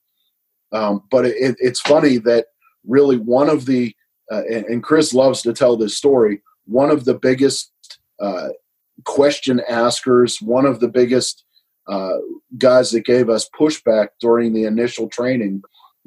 um, 0.72 1.04
but 1.12 1.26
it, 1.26 1.56
it's 1.60 1.82
funny 1.82 2.18
that 2.18 2.48
really 2.86 3.18
one 3.18 3.50
of 3.50 3.66
the 3.66 3.94
uh, 4.32 4.44
and, 4.52 4.66
and, 4.66 4.84
Chris 4.84 5.14
loves 5.14 5.42
to 5.42 5.54
tell 5.54 5.78
this 5.78 5.96
story. 5.96 6.42
One 6.68 6.91
of 6.91 7.06
the 7.06 7.15
biggest 7.15 7.72
uh, 8.22 8.49
question 9.06 9.61
askers, 9.68 10.41
one 10.41 10.65
of 10.65 10.80
the 10.80 10.88
biggest 10.88 11.44
uh, 11.88 12.18
guys 12.57 12.91
that 12.91 13.06
gave 13.06 13.30
us 13.30 13.49
pushback 13.49 14.10
during 14.19 14.53
the 14.53 14.65
initial 14.65 15.07
training 15.07 15.61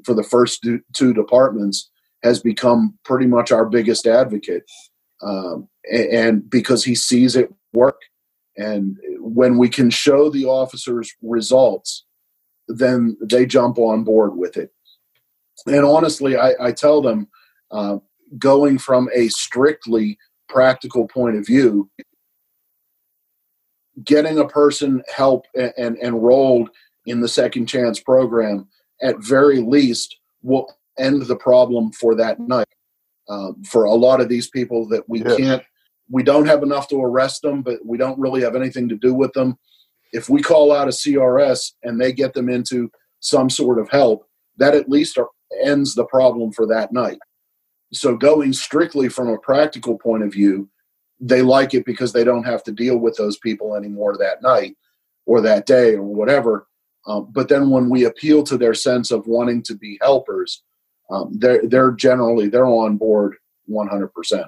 for 0.04 0.14
the 0.14 0.22
first 0.22 0.66
two 0.94 1.14
departments 1.14 1.90
has 2.22 2.40
become 2.40 2.98
pretty 3.04 3.26
much 3.26 3.50
our 3.50 3.66
biggest 3.66 4.06
advocate 4.06 4.62
um, 5.22 5.68
and, 5.90 6.48
because 6.48 6.84
he 6.84 6.94
sees 6.94 7.36
it 7.36 7.52
work. 7.72 8.00
And 8.56 8.96
when 9.18 9.56
we 9.56 9.68
can 9.68 9.88
show 9.90 10.28
the 10.28 10.44
officers 10.44 11.14
results, 11.22 12.04
then 12.68 13.16
they 13.22 13.46
jump 13.46 13.78
on 13.78 14.04
board 14.04 14.36
with 14.36 14.56
it. 14.56 14.70
And 15.66 15.84
honestly, 15.84 16.36
I, 16.36 16.52
I 16.60 16.72
tell 16.72 17.00
them, 17.00 17.28
uh, 17.70 17.98
going 18.38 18.78
from 18.78 19.08
a 19.14 19.28
strictly 19.28 20.18
practical 20.50 21.06
point 21.06 21.36
of 21.36 21.46
view, 21.46 21.88
getting 24.04 24.38
a 24.38 24.48
person 24.48 25.02
help 25.14 25.46
and, 25.54 25.72
and 25.78 25.98
enrolled 25.98 26.70
in 27.06 27.20
the 27.20 27.28
second 27.28 27.66
chance 27.66 28.00
program 28.00 28.68
at 29.02 29.16
very 29.18 29.60
least 29.60 30.16
will 30.42 30.72
end 30.98 31.22
the 31.22 31.36
problem 31.36 31.92
for 31.92 32.14
that 32.14 32.38
night. 32.40 32.66
Um, 33.28 33.62
for 33.62 33.84
a 33.84 33.94
lot 33.94 34.20
of 34.20 34.28
these 34.28 34.50
people 34.50 34.88
that 34.88 35.08
we 35.08 35.22
yes. 35.22 35.36
can't 35.36 35.62
we 36.10 36.24
don't 36.24 36.46
have 36.46 36.64
enough 36.64 36.88
to 36.88 37.00
arrest 37.00 37.42
them 37.42 37.62
but 37.62 37.78
we 37.84 37.96
don't 37.96 38.18
really 38.18 38.40
have 38.40 38.56
anything 38.56 38.88
to 38.88 38.96
do 38.96 39.14
with 39.14 39.32
them. 39.34 39.56
If 40.12 40.28
we 40.28 40.42
call 40.42 40.72
out 40.72 40.88
a 40.88 40.90
crs 40.90 41.72
and 41.84 42.00
they 42.00 42.12
get 42.12 42.34
them 42.34 42.48
into 42.48 42.90
some 43.20 43.48
sort 43.48 43.78
of 43.78 43.88
help 43.88 44.26
that 44.56 44.74
at 44.74 44.88
least 44.88 45.16
ends 45.62 45.94
the 45.94 46.06
problem 46.06 46.50
for 46.50 46.66
that 46.66 46.92
night 46.92 47.18
so 47.92 48.16
going 48.16 48.52
strictly 48.52 49.08
from 49.08 49.28
a 49.28 49.38
practical 49.38 49.98
point 49.98 50.22
of 50.22 50.32
view 50.32 50.68
they 51.20 51.42
like 51.42 51.74
it 51.74 51.84
because 51.84 52.12
they 52.12 52.24
don't 52.24 52.44
have 52.44 52.62
to 52.62 52.72
deal 52.72 52.96
with 52.96 53.16
those 53.16 53.38
people 53.38 53.74
anymore 53.74 54.16
that 54.16 54.42
night 54.42 54.76
or 55.26 55.40
that 55.40 55.66
day 55.66 55.94
or 55.94 56.02
whatever 56.02 56.66
um, 57.06 57.28
but 57.32 57.48
then 57.48 57.70
when 57.70 57.88
we 57.88 58.04
appeal 58.04 58.42
to 58.42 58.56
their 58.58 58.74
sense 58.74 59.10
of 59.10 59.26
wanting 59.26 59.62
to 59.62 59.74
be 59.74 59.98
helpers 60.00 60.62
um, 61.10 61.30
they're 61.32 61.66
they're 61.66 61.90
generally 61.92 62.48
they're 62.48 62.66
on 62.66 62.96
board 62.96 63.36
100 63.66 64.08
percent. 64.08 64.46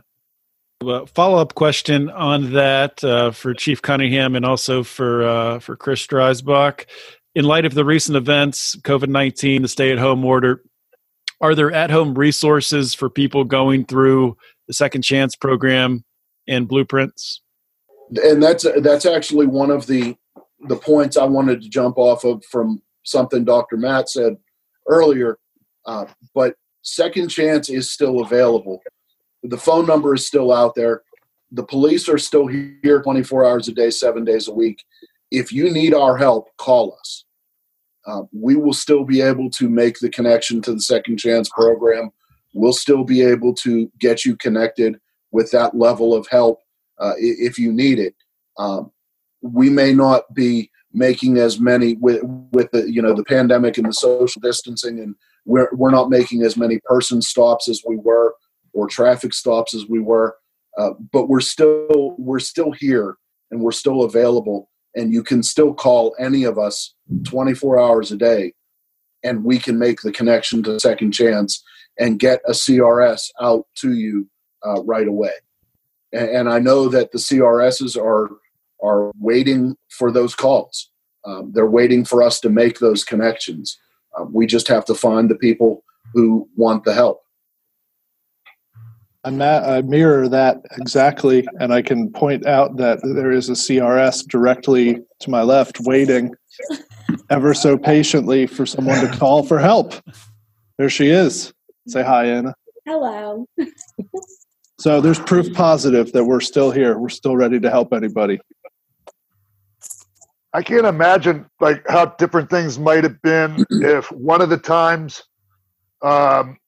Well, 0.83 1.07
follow 1.07 1.39
up 1.39 1.55
question 1.55 2.11
on 2.11 2.53
that 2.55 3.03
uh, 3.05 3.31
for 3.31 3.55
Chief 3.55 3.83
Cunningham 3.83 4.35
and 4.35 4.45
also 4.45 4.83
for 4.83 5.23
uh, 5.23 5.59
for 5.59 5.77
Chris 5.77 6.07
Dreisbach. 6.07 6.87
in 7.35 7.45
light 7.45 7.65
of 7.65 7.75
the 7.75 7.85
recent 7.85 8.17
events, 8.17 8.77
COVID 8.77 9.09
19, 9.09 9.63
the 9.63 9.69
stay 9.69 9.93
at 9.93 9.99
home 9.99 10.25
order, 10.25 10.63
are 11.43 11.57
there 11.57 11.73
at 11.73 11.91
home 11.91 12.15
resources 12.15 12.95
for 12.95 13.11
people 13.11 13.45
going 13.45 13.85
through 13.85 14.37
the 14.69 14.73
Second 14.73 15.03
Chance 15.03 15.37
program 15.37 16.05
and 16.49 16.69
blueprints? 16.69 17.43
And 18.23 18.43
that's 18.43 18.65
that's 18.81 19.07
actually 19.07 19.47
one 19.47 19.71
of 19.71 19.87
the 19.87 20.17
the 20.69 20.77
points 20.77 21.17
I 21.17 21.25
wanted 21.25 21.61
to 21.63 21.69
jump 21.69 21.99
off 21.99 22.25
of 22.25 22.45
from 22.45 22.81
something 23.03 23.45
Dr. 23.45 23.77
Matt 23.77 24.09
said 24.09 24.37
earlier. 24.89 25.39
Uh, 25.85 26.07
but 26.35 26.55
Second 26.83 27.29
Chance 27.29 27.69
is 27.69 27.91
still 27.91 28.21
available. 28.21 28.81
The 29.43 29.59
phone 29.59 29.87
number 29.87 30.15
is 30.15 30.25
still 30.25 30.53
out 30.53 30.77
there. 30.77 31.03
The 31.51 31.65
police 31.65 32.09
are 32.09 32.19
still 32.19 32.47
here 32.47 33.03
24 33.03 33.45
hours 33.45 33.69
a 33.69 33.73
day, 33.73 33.91
seven 33.91 34.25
days 34.25 34.47
a 34.47 34.53
week. 34.53 34.85
If 35.33 35.53
you 35.53 35.71
need 35.73 35.95
our 35.95 36.17
help, 36.17 36.49
call 36.59 36.97
us. 37.01 37.25
Uh, 38.07 38.23
we 38.33 38.57
will 38.57 38.73
still 38.73 39.05
be 39.05 39.21
able 39.21 39.49
to 39.51 39.69
make 39.69 39.99
the 39.99 40.11
connection 40.11 40.61
to 40.63 40.73
the 40.73 40.81
Second 40.81 41.19
Chance 41.19 41.49
program. 41.51 42.11
We'll 42.55 42.73
still 42.73 43.05
be 43.05 43.23
able 43.23 43.55
to 43.55 43.91
get 43.99 44.25
you 44.25 44.37
connected 44.37 45.01
with 45.31 45.51
that 45.53 45.77
level 45.77 46.15
of 46.15 46.27
help 46.29 46.61
uh, 46.99 47.15
if 47.17 47.59
you 47.59 47.73
need 47.73 47.99
it. 47.99 48.15
Um, 48.59 48.93
we 49.41 49.71
may 49.71 49.93
not 49.93 50.33
be 50.35 50.71
making 50.93 51.39
as 51.39 51.59
many 51.59 51.95
with 51.95 52.23
with 52.53 52.71
the 52.71 52.91
you 52.91 53.01
know 53.01 53.15
the 53.15 53.25
pandemic 53.25 53.79
and 53.79 53.87
the 53.87 53.93
social 53.93 54.41
distancing 54.41 55.01
and 55.01 55.15
we're 55.45 55.69
we're 55.73 55.91
not 55.91 56.11
making 56.11 56.43
as 56.43 56.57
many 56.57 56.79
person 56.85 57.23
stops 57.23 57.69
as 57.69 57.83
we 57.87 57.97
were 57.97 58.35
or 58.75 58.87
traffic 58.87 59.33
stops 59.33 59.75
as 59.75 59.87
we 59.89 60.01
were 60.01 60.37
uh, 60.79 60.91
but 61.13 61.29
we're 61.29 61.41
still 61.41 62.15
we're 62.19 62.39
still 62.39 62.73
here 62.73 63.17
and 63.51 63.61
we're 63.61 63.73
still 63.73 64.03
available 64.03 64.69
and 64.95 65.13
you 65.13 65.23
can 65.23 65.43
still 65.43 65.75
call 65.75 66.15
any 66.19 66.45
of 66.45 66.59
us 66.59 66.95
24 67.25 67.81
hours 67.81 68.13
a 68.13 68.17
day 68.17 68.53
and 69.25 69.45
we 69.45 69.59
can 69.59 69.79
make 69.79 70.03
the 70.03 70.13
connection 70.13 70.63
to 70.63 70.81
second 70.81 71.13
chance 71.13 71.63
and 71.99 72.19
get 72.19 72.41
a 72.47 72.53
crs 72.53 73.29
out 73.41 73.67
to 73.77 73.93
you 73.93 74.29
uh, 74.67 74.83
right 74.83 75.09
away. 75.09 75.33
And, 76.13 76.29
and, 76.29 76.49
i 76.49 76.59
know 76.59 76.89
that 76.89 77.13
the 77.13 77.19
crss 77.19 77.97
are 77.97 78.31
are 78.83 79.13
waiting 79.19 79.77
for 79.91 80.11
those 80.11 80.35
calls. 80.35 80.91
Um, 81.25 81.53
they're 81.55 81.67
waiting 81.67 82.05
for 82.05 82.23
us 82.23 82.41
to 82.41 82.51
make 82.51 82.81
those 82.81 83.05
connections. 83.05 83.79
Uh, 84.19 84.25
we 84.25 84.45
just 84.45 84.67
have 84.67 84.85
to 84.87 84.95
find 84.95 85.31
the 85.31 85.37
people 85.37 85.85
who 86.13 86.49
want 86.57 86.85
the 86.85 86.93
help 86.93 87.22
I, 89.25 89.29
I 89.29 89.83
mirror 89.83 90.29
that 90.29 90.63
exactly, 90.79 91.47
and 91.61 91.73
I 91.73 91.81
can 91.83 92.11
point 92.11 92.47
out 92.47 92.77
that 92.79 93.01
there 93.03 93.31
is 93.31 93.49
a 93.49 93.53
CRS 93.53 94.27
directly 94.27 95.01
to 95.21 95.31
my 95.31 95.43
left 95.43 95.81
waiting 95.81 96.35
ever 97.31 97.55
so 97.55 97.79
patiently 97.79 98.47
for 98.47 98.67
someone 98.67 99.01
to 99.07 99.17
call 99.17 99.45
for 99.45 99.59
help. 99.59 99.95
There 100.77 100.91
she 100.91 101.09
is. 101.09 101.53
Say 101.87 102.03
hi, 102.03 102.27
Anna. 102.27 102.55
Hello. 102.85 103.47
so 104.81 105.01
there's 105.01 105.21
proof 105.21 105.53
positive 105.55 106.11
that 106.13 106.25
we're 106.25 106.41
still 106.41 106.73
here. 106.73 106.99
We're 106.99 107.09
still 107.09 107.37
ready 107.37 107.61
to 107.61 107.71
help 107.71 107.93
anybody. 107.93 108.41
I 110.53 110.63
can't 110.63 110.87
imagine 110.87 111.47
like 111.61 111.85
how 111.89 112.07
different 112.07 112.51
things 112.51 112.79
might 112.79 113.05
have 113.05 113.23
been 113.23 113.65
if 113.71 114.11
one 114.13 114.43
of 114.43 114.51
the 114.51 114.59
times 114.59 115.23
um, 116.03 116.59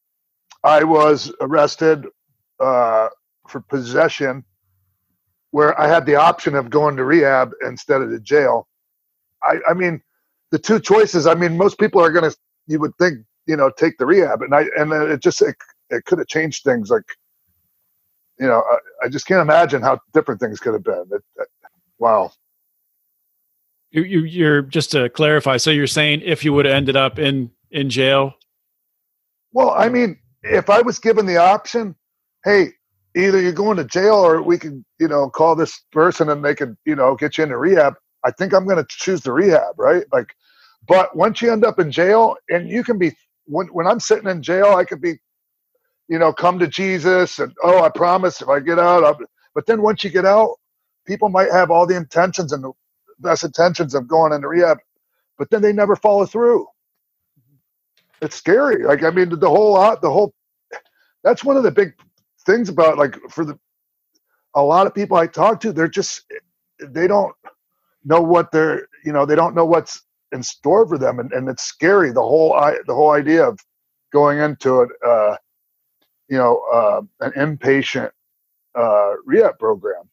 I 0.62 0.84
was 0.84 1.32
arrested 1.40 2.06
uh, 2.64 3.08
for 3.48 3.60
possession 3.60 4.44
where 5.50 5.78
I 5.80 5.86
had 5.86 6.06
the 6.06 6.16
option 6.16 6.54
of 6.54 6.70
going 6.70 6.96
to 6.96 7.04
rehab 7.04 7.52
instead 7.64 8.00
of 8.02 8.10
to 8.10 8.18
jail. 8.18 8.66
I, 9.42 9.56
I 9.68 9.74
mean, 9.74 10.02
the 10.50 10.58
two 10.58 10.80
choices. 10.80 11.26
I 11.26 11.34
mean, 11.34 11.56
most 11.56 11.78
people 11.78 12.00
are 12.00 12.10
going 12.10 12.28
to, 12.28 12.36
you 12.66 12.80
would 12.80 12.96
think, 12.98 13.18
you 13.46 13.56
know, 13.56 13.70
take 13.76 13.98
the 13.98 14.06
rehab, 14.06 14.42
and 14.42 14.54
I 14.54 14.64
and 14.76 14.92
it 14.92 15.20
just 15.20 15.42
it, 15.42 15.54
it 15.90 16.04
could 16.06 16.18
have 16.18 16.28
changed 16.28 16.64
things. 16.64 16.90
Like, 16.90 17.04
you 18.40 18.46
know, 18.46 18.64
I, 18.68 19.06
I, 19.06 19.08
just 19.08 19.26
can't 19.26 19.42
imagine 19.42 19.82
how 19.82 20.00
different 20.14 20.40
things 20.40 20.58
could 20.60 20.72
have 20.72 20.82
been. 20.82 21.04
It, 21.12 21.22
it, 21.36 21.48
wow. 21.98 22.32
You, 23.90 24.02
you, 24.02 24.20
you're 24.20 24.62
just 24.62 24.90
to 24.92 25.10
clarify. 25.10 25.58
So 25.58 25.70
you're 25.70 25.86
saying 25.86 26.22
if 26.24 26.42
you 26.44 26.54
would 26.54 26.64
have 26.64 26.74
ended 26.74 26.96
up 26.96 27.18
in 27.18 27.50
in 27.70 27.90
jail? 27.90 28.34
Well, 29.52 29.70
I 29.70 29.88
mean, 29.88 30.18
if 30.42 30.70
I 30.70 30.80
was 30.80 30.98
given 30.98 31.26
the 31.26 31.36
option, 31.36 31.94
hey, 32.44 32.70
either 33.16 33.40
you're 33.40 33.52
going 33.52 33.76
to 33.78 33.84
jail 33.84 34.14
or 34.16 34.42
we 34.42 34.58
can, 34.58 34.84
you 34.98 35.08
know, 35.08 35.30
call 35.30 35.56
this 35.56 35.82
person 35.92 36.30
and 36.30 36.44
they 36.44 36.54
can, 36.54 36.76
you 36.86 36.96
know, 36.96 37.16
get 37.16 37.38
you 37.38 37.44
into 37.44 37.58
rehab. 37.58 37.94
I 38.24 38.30
think 38.32 38.54
I'm 38.54 38.66
going 38.66 38.78
to 38.78 38.86
choose 38.88 39.22
the 39.22 39.32
rehab, 39.32 39.78
right? 39.78 40.04
Like, 40.12 40.34
but 40.88 41.16
once 41.16 41.42
you 41.42 41.52
end 41.52 41.64
up 41.64 41.78
in 41.78 41.90
jail, 41.90 42.36
and 42.50 42.68
you 42.68 42.84
can 42.84 42.98
be 42.98 43.12
when 43.46 43.68
when 43.68 43.86
I'm 43.86 44.00
sitting 44.00 44.28
in 44.28 44.42
jail, 44.42 44.74
I 44.76 44.84
could 44.84 45.00
be, 45.00 45.14
you 46.08 46.18
know, 46.18 46.32
come 46.32 46.58
to 46.60 46.68
Jesus 46.68 47.38
and 47.38 47.52
oh, 47.62 47.82
I 47.82 47.90
promise 47.90 48.42
if 48.42 48.48
I 48.48 48.60
get 48.60 48.78
out. 48.78 49.04
I'll, 49.04 49.18
but 49.54 49.66
then 49.66 49.82
once 49.82 50.04
you 50.04 50.10
get 50.10 50.26
out, 50.26 50.56
people 51.06 51.28
might 51.30 51.52
have 51.52 51.70
all 51.70 51.86
the 51.86 51.96
intentions 51.96 52.52
and 52.52 52.64
the 52.64 52.72
best 53.20 53.44
intentions 53.44 53.94
of 53.94 54.08
going 54.08 54.32
into 54.32 54.48
rehab, 54.48 54.78
but 55.38 55.50
then 55.50 55.62
they 55.62 55.72
never 55.72 55.96
follow 55.96 56.26
through. 56.26 56.62
Mm-hmm. 57.40 57.68
It's 58.26 58.36
scary. 58.36 58.84
Like 58.84 59.04
I 59.04 59.10
mean, 59.10 59.30
the 59.30 59.48
whole 59.50 59.74
lot 59.74 60.02
the 60.02 60.10
whole. 60.10 60.34
That's 61.24 61.44
one 61.44 61.56
of 61.56 61.64
the 61.64 61.72
big 61.72 61.94
things 62.46 62.68
about 62.68 62.98
like 62.98 63.16
for 63.30 63.44
the 63.44 63.58
a 64.54 64.62
lot 64.62 64.86
of 64.86 64.94
people 64.94 65.16
I 65.16 65.26
talk 65.26 65.60
to, 65.60 65.72
they're 65.72 65.88
just 65.88 66.22
they 66.80 67.06
don't 67.06 67.34
know 68.04 68.20
what 68.20 68.52
they're 68.52 68.88
you 69.04 69.12
know 69.12 69.26
they 69.26 69.34
don't 69.34 69.54
know 69.54 69.64
what's 69.64 70.02
in 70.32 70.42
store 70.42 70.86
for 70.86 70.98
them, 70.98 71.18
and, 71.18 71.32
and 71.32 71.48
it's 71.48 71.62
scary. 71.62 72.12
The 72.12 72.22
whole 72.22 72.54
I, 72.54 72.76
the 72.86 72.94
whole 72.94 73.12
idea 73.12 73.48
of 73.48 73.58
going 74.12 74.38
into 74.38 74.82
it, 74.82 74.90
uh, 75.04 75.36
you 76.28 76.36
know, 76.36 76.62
uh, 76.72 77.02
an 77.20 77.32
inpatient 77.32 78.10
uh, 78.74 79.12
rehab 79.24 79.58
program. 79.58 80.08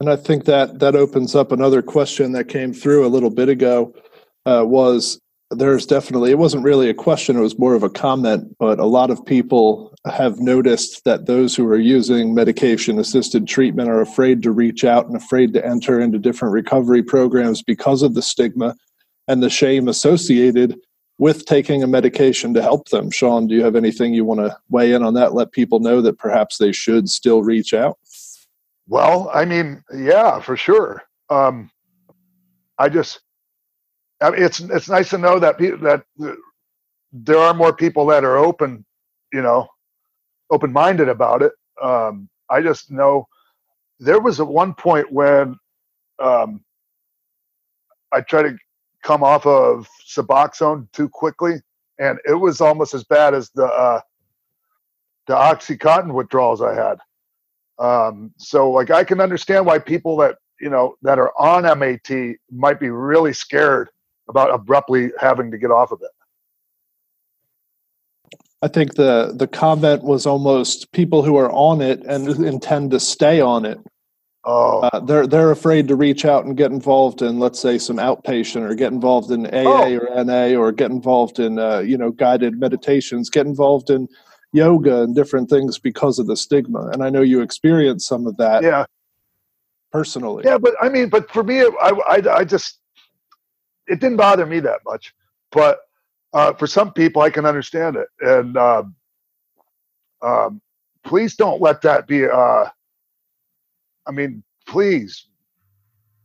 And 0.00 0.10
I 0.10 0.16
think 0.16 0.44
that 0.44 0.80
that 0.80 0.96
opens 0.96 1.34
up 1.34 1.52
another 1.52 1.80
question 1.80 2.32
that 2.32 2.48
came 2.48 2.72
through 2.72 3.06
a 3.06 3.08
little 3.08 3.30
bit 3.30 3.48
ago. 3.48 3.94
Uh, 4.46 4.62
was 4.66 5.18
there's 5.50 5.86
definitely 5.86 6.30
it 6.30 6.38
wasn't 6.38 6.62
really 6.62 6.90
a 6.90 6.94
question 6.94 7.36
it 7.36 7.40
was 7.40 7.58
more 7.58 7.74
of 7.74 7.82
a 7.82 7.88
comment 7.88 8.54
but 8.58 8.78
a 8.78 8.84
lot 8.84 9.10
of 9.10 9.24
people 9.24 9.93
have 10.10 10.38
noticed 10.38 11.02
that 11.04 11.26
those 11.26 11.56
who 11.56 11.66
are 11.66 11.78
using 11.78 12.34
medication 12.34 12.98
assisted 12.98 13.46
treatment 13.46 13.88
are 13.88 14.02
afraid 14.02 14.42
to 14.42 14.52
reach 14.52 14.84
out 14.84 15.06
and 15.06 15.16
afraid 15.16 15.52
to 15.54 15.66
enter 15.66 16.00
into 16.00 16.18
different 16.18 16.52
recovery 16.52 17.02
programs 17.02 17.62
because 17.62 18.02
of 18.02 18.14
the 18.14 18.20
stigma 18.20 18.74
and 19.28 19.42
the 19.42 19.48
shame 19.48 19.88
associated 19.88 20.78
with 21.18 21.46
taking 21.46 21.82
a 21.82 21.86
medication 21.86 22.52
to 22.52 22.60
help 22.60 22.88
them. 22.90 23.10
Sean 23.10 23.46
do 23.46 23.54
you 23.54 23.64
have 23.64 23.76
anything 23.76 24.12
you 24.12 24.24
want 24.24 24.40
to 24.40 24.56
weigh 24.68 24.92
in 24.92 25.02
on 25.02 25.14
that 25.14 25.32
let 25.32 25.52
people 25.52 25.80
know 25.80 26.02
that 26.02 26.18
perhaps 26.18 26.58
they 26.58 26.72
should 26.72 27.08
still 27.08 27.42
reach 27.42 27.72
out? 27.72 27.98
Well 28.86 29.30
i 29.32 29.44
mean 29.44 29.82
yeah 29.94 30.40
for 30.40 30.56
sure. 30.56 31.02
Um, 31.30 31.70
i 32.78 32.88
just 32.88 33.20
I 34.20 34.30
mean, 34.30 34.42
it's 34.42 34.60
it's 34.60 34.88
nice 34.88 35.10
to 35.10 35.18
know 35.18 35.38
that 35.38 35.58
people 35.58 35.78
that 35.78 36.04
there 37.12 37.38
are 37.38 37.54
more 37.54 37.74
people 37.74 38.06
that 38.06 38.24
are 38.24 38.36
open, 38.36 38.84
you 39.32 39.42
know, 39.42 39.68
open 40.54 40.72
minded 40.72 41.10
about 41.10 41.42
it. 41.42 41.52
Um, 41.82 42.30
I 42.50 42.62
just 42.62 42.90
know 42.90 43.28
there 44.00 44.20
was 44.20 44.40
at 44.40 44.46
one 44.46 44.74
point 44.74 45.12
when 45.12 45.56
um, 46.18 46.62
I 48.12 48.20
tried 48.22 48.44
to 48.44 48.58
come 49.02 49.22
off 49.22 49.46
of 49.46 49.88
Suboxone 50.06 50.90
too 50.92 51.08
quickly, 51.08 51.56
and 51.98 52.18
it 52.28 52.34
was 52.34 52.60
almost 52.60 52.94
as 52.94 53.04
bad 53.04 53.34
as 53.34 53.50
the 53.50 53.66
uh, 53.66 54.00
the 55.26 55.34
OxyContin 55.34 56.12
withdrawals 56.14 56.62
I 56.62 56.74
had. 56.74 56.98
Um, 57.78 58.32
so, 58.38 58.70
like, 58.70 58.90
I 58.90 59.04
can 59.04 59.20
understand 59.20 59.66
why 59.66 59.78
people 59.80 60.16
that 60.18 60.36
you 60.60 60.70
know 60.70 60.96
that 61.02 61.18
are 61.18 61.32
on 61.38 61.64
MAT 61.78 62.36
might 62.50 62.80
be 62.80 62.90
really 62.90 63.32
scared 63.32 63.90
about 64.28 64.54
abruptly 64.54 65.10
having 65.20 65.50
to 65.50 65.58
get 65.58 65.70
off 65.70 65.92
of 65.92 66.00
it. 66.02 66.10
I 68.64 68.68
think 68.68 68.94
the 68.94 69.34
the 69.36 69.46
comment 69.46 70.04
was 70.04 70.24
almost 70.24 70.90
people 70.92 71.22
who 71.22 71.36
are 71.36 71.52
on 71.52 71.82
it 71.82 72.02
and 72.06 72.26
intend 72.46 72.92
to 72.92 73.00
stay 73.00 73.38
on 73.38 73.66
it. 73.66 73.78
Oh, 74.46 74.80
uh, 74.80 75.00
they're 75.00 75.26
they're 75.26 75.50
afraid 75.50 75.86
to 75.88 75.96
reach 75.96 76.24
out 76.24 76.46
and 76.46 76.56
get 76.56 76.70
involved 76.70 77.20
in, 77.20 77.38
let's 77.38 77.60
say, 77.60 77.76
some 77.76 77.98
outpatient 77.98 78.62
or 78.62 78.74
get 78.74 78.90
involved 78.90 79.30
in 79.30 79.44
AA 79.48 79.68
oh. 79.68 79.98
or 79.98 80.24
NA 80.24 80.58
or 80.58 80.72
get 80.72 80.90
involved 80.90 81.38
in, 81.40 81.58
uh, 81.58 81.80
you 81.80 81.98
know, 81.98 82.10
guided 82.10 82.58
meditations, 82.58 83.28
get 83.28 83.44
involved 83.44 83.90
in 83.90 84.08
yoga 84.52 85.02
and 85.02 85.14
different 85.14 85.50
things 85.50 85.78
because 85.78 86.18
of 86.18 86.26
the 86.26 86.36
stigma. 86.36 86.88
And 86.88 87.04
I 87.04 87.10
know 87.10 87.20
you 87.20 87.42
experienced 87.42 88.08
some 88.08 88.26
of 88.26 88.38
that. 88.38 88.62
Yeah. 88.62 88.86
Personally. 89.92 90.42
Yeah, 90.46 90.56
but 90.56 90.74
I 90.80 90.88
mean, 90.88 91.10
but 91.10 91.30
for 91.30 91.44
me, 91.44 91.60
I 91.60 91.90
I, 92.08 92.22
I 92.36 92.44
just 92.44 92.80
it 93.86 94.00
didn't 94.00 94.16
bother 94.16 94.46
me 94.46 94.60
that 94.60 94.80
much, 94.86 95.12
but 95.52 95.80
uh, 96.34 96.52
for 96.52 96.66
some 96.66 96.92
people, 96.92 97.22
I 97.22 97.30
can 97.30 97.46
understand 97.46 97.96
it. 97.96 98.08
And 98.20 98.56
um, 98.58 98.94
um, 100.20 100.60
please 101.04 101.36
don't 101.36 101.62
let 101.62 101.80
that 101.82 102.06
be. 102.06 102.26
Uh, 102.26 102.66
I 104.06 104.10
mean, 104.12 104.42
please 104.66 105.28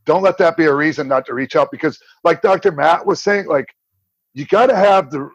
don't 0.09 0.23
let 0.23 0.39
that 0.39 0.57
be 0.57 0.65
a 0.65 0.73
reason 0.73 1.07
not 1.07 1.23
to 1.23 1.35
reach 1.35 1.55
out 1.55 1.69
because 1.71 1.99
like 2.23 2.41
dr 2.41 2.71
matt 2.71 3.05
was 3.05 3.21
saying 3.21 3.45
like 3.45 3.67
you 4.33 4.43
got 4.45 4.65
to 4.65 4.75
have 4.75 5.11
the 5.11 5.29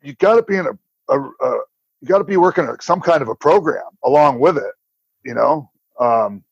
you 0.00 0.14
got 0.14 0.36
to 0.36 0.42
be 0.42 0.56
in 0.56 0.66
a, 0.66 1.12
a, 1.12 1.20
a 1.20 1.60
you 2.00 2.06
got 2.06 2.18
to 2.18 2.24
be 2.24 2.36
working 2.36 2.68
some 2.80 3.00
kind 3.00 3.20
of 3.20 3.28
a 3.28 3.34
program 3.34 3.82
along 4.04 4.38
with 4.38 4.56
it 4.56 4.72
you 5.24 5.34
know 5.34 5.68
um 5.98 6.44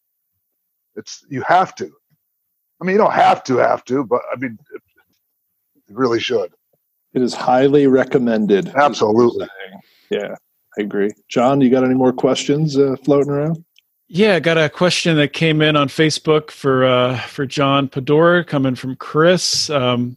it's 0.96 1.24
you 1.28 1.40
have 1.42 1.76
to 1.76 1.88
i 2.80 2.84
mean 2.84 2.94
you 2.94 2.98
don't 2.98 3.12
have 3.12 3.44
to 3.44 3.56
have 3.56 3.84
to 3.84 4.04
but 4.04 4.20
i 4.32 4.36
mean 4.36 4.58
you 5.86 5.94
really 5.96 6.18
should 6.18 6.52
it 7.18 7.24
is 7.24 7.34
highly 7.34 7.86
recommended 7.86 8.68
absolutely 8.76 9.46
yeah 10.10 10.34
i 10.78 10.82
agree 10.82 11.10
john 11.28 11.60
you 11.60 11.70
got 11.70 11.84
any 11.84 11.94
more 11.94 12.12
questions 12.12 12.78
uh, 12.78 12.94
floating 13.04 13.30
around 13.30 13.64
yeah, 14.10 14.36
I 14.36 14.40
got 14.40 14.56
a 14.56 14.70
question 14.70 15.18
that 15.18 15.34
came 15.34 15.60
in 15.60 15.76
on 15.76 15.88
Facebook 15.88 16.50
for 16.50 16.86
uh, 16.86 17.18
for 17.26 17.44
John 17.44 17.88
Podora, 17.88 18.46
coming 18.46 18.74
from 18.74 18.96
Chris. 18.96 19.68
Um, 19.68 20.16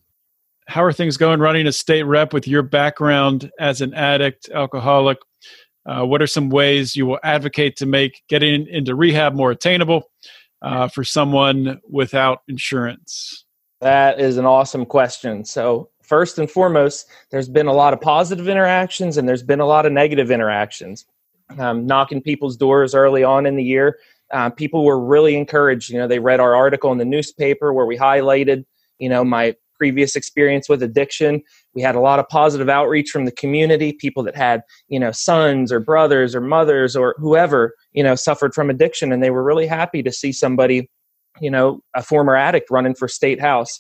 how 0.72 0.82
are 0.82 0.94
things 0.94 1.18
going 1.18 1.42
running 1.42 1.68
a 1.68 1.74
state 1.74 2.04
rep 2.04 2.32
with 2.32 2.48
your 2.48 2.62
background 2.62 3.52
as 3.60 3.82
an 3.82 3.94
addict, 3.94 4.50
alcoholic? 4.50 5.18
Uh, 5.86 6.06
what 6.06 6.22
are 6.22 6.28
some 6.28 6.50
ways 6.50 6.96
you 6.96 7.06
will 7.06 7.20
advocate 7.24 7.76
to 7.76 7.86
make 7.86 8.22
getting 8.30 8.66
into 8.68 8.96
rehab 8.96 9.34
more 9.34 9.52
attainable 9.52 10.04
uh, 10.62 10.88
for 10.88 11.04
someone 11.04 11.82
without 11.90 12.44
insurance? 12.48 13.44
That 13.82 14.22
is 14.22 14.38
an 14.38 14.46
awesome 14.46 14.86
question. 14.86 15.44
So, 15.44 15.90
first 16.12 16.38
and 16.38 16.52
foremost, 16.52 17.08
there's 17.30 17.48
been 17.48 17.68
a 17.68 17.74
lot 17.74 17.94
of 17.94 18.02
positive 18.02 18.50
interactions 18.50 19.16
and 19.16 19.30
there's 19.30 19.44
been 19.44 19.62
a 19.62 19.66
lot 19.66 19.86
of 19.86 19.94
negative 19.94 20.30
interactions 20.30 21.06
um, 21.58 21.86
knocking 21.86 22.22
people's 22.22 22.58
doors 22.58 22.94
early 22.94 23.24
on 23.24 23.46
in 23.46 23.56
the 23.56 23.64
year. 23.64 23.98
Uh, 24.32 24.50
people 24.50 24.84
were 24.84 25.00
really 25.00 25.38
encouraged. 25.38 25.90
You 25.90 26.00
know, 26.00 26.08
they 26.08 26.20
read 26.20 26.42
our 26.42 26.54
article 26.54 26.92
in 26.92 26.98
the 26.98 27.06
newspaper 27.06 27.72
where 27.72 27.86
we 27.86 27.98
highlighted, 27.98 28.66
you 29.00 29.08
know, 29.08 29.24
my 29.24 29.56
previous 29.78 30.18
experience 30.18 30.68
with 30.68 30.84
addiction. 30.84 31.42
We 31.74 31.82
had 31.82 31.96
a 31.96 32.02
lot 32.02 32.20
of 32.20 32.28
positive 32.28 32.68
outreach 32.68 33.10
from 33.10 33.24
the 33.24 33.32
community, 33.32 33.94
people 33.94 34.22
that 34.24 34.36
had, 34.36 34.64
you 34.90 35.00
know, 35.00 35.14
sons 35.14 35.72
or 35.72 35.80
brothers 35.80 36.36
or 36.36 36.42
mothers 36.42 36.94
or 36.94 37.16
whoever, 37.20 37.74
you 37.94 38.04
know, 38.04 38.16
suffered 38.16 38.54
from 38.54 38.70
addiction. 38.70 39.14
And 39.14 39.24
they 39.24 39.32
were 39.32 39.44
really 39.44 39.66
happy 39.66 40.04
to 40.04 40.12
see 40.12 40.34
somebody, 40.34 40.90
you 41.40 41.50
know, 41.50 41.82
a 41.96 42.04
former 42.04 42.36
addict 42.36 42.70
running 42.70 42.96
for 42.96 43.08
state 43.08 43.40
house. 43.40 43.80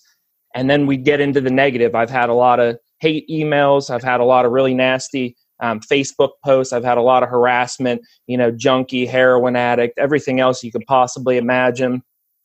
And 0.55 0.69
then 0.69 0.85
we 0.85 0.97
get 0.97 1.19
into 1.19 1.41
the 1.41 1.49
negative. 1.49 1.95
I've 1.95 2.09
had 2.09 2.29
a 2.29 2.33
lot 2.33 2.59
of 2.59 2.77
hate 2.99 3.27
emails. 3.29 3.89
I've 3.89 4.03
had 4.03 4.19
a 4.19 4.25
lot 4.25 4.45
of 4.45 4.51
really 4.51 4.73
nasty 4.73 5.35
um, 5.61 5.79
Facebook 5.79 6.31
posts. 6.43 6.73
I've 6.73 6.83
had 6.83 6.97
a 6.97 7.01
lot 7.01 7.23
of 7.23 7.29
harassment, 7.29 8.01
you 8.27 8.37
know, 8.37 8.51
junkie, 8.51 9.05
heroin 9.05 9.55
addict, 9.55 9.97
everything 9.97 10.39
else 10.39 10.63
you 10.63 10.71
could 10.71 10.85
possibly 10.87 11.37
imagine. 11.37 12.01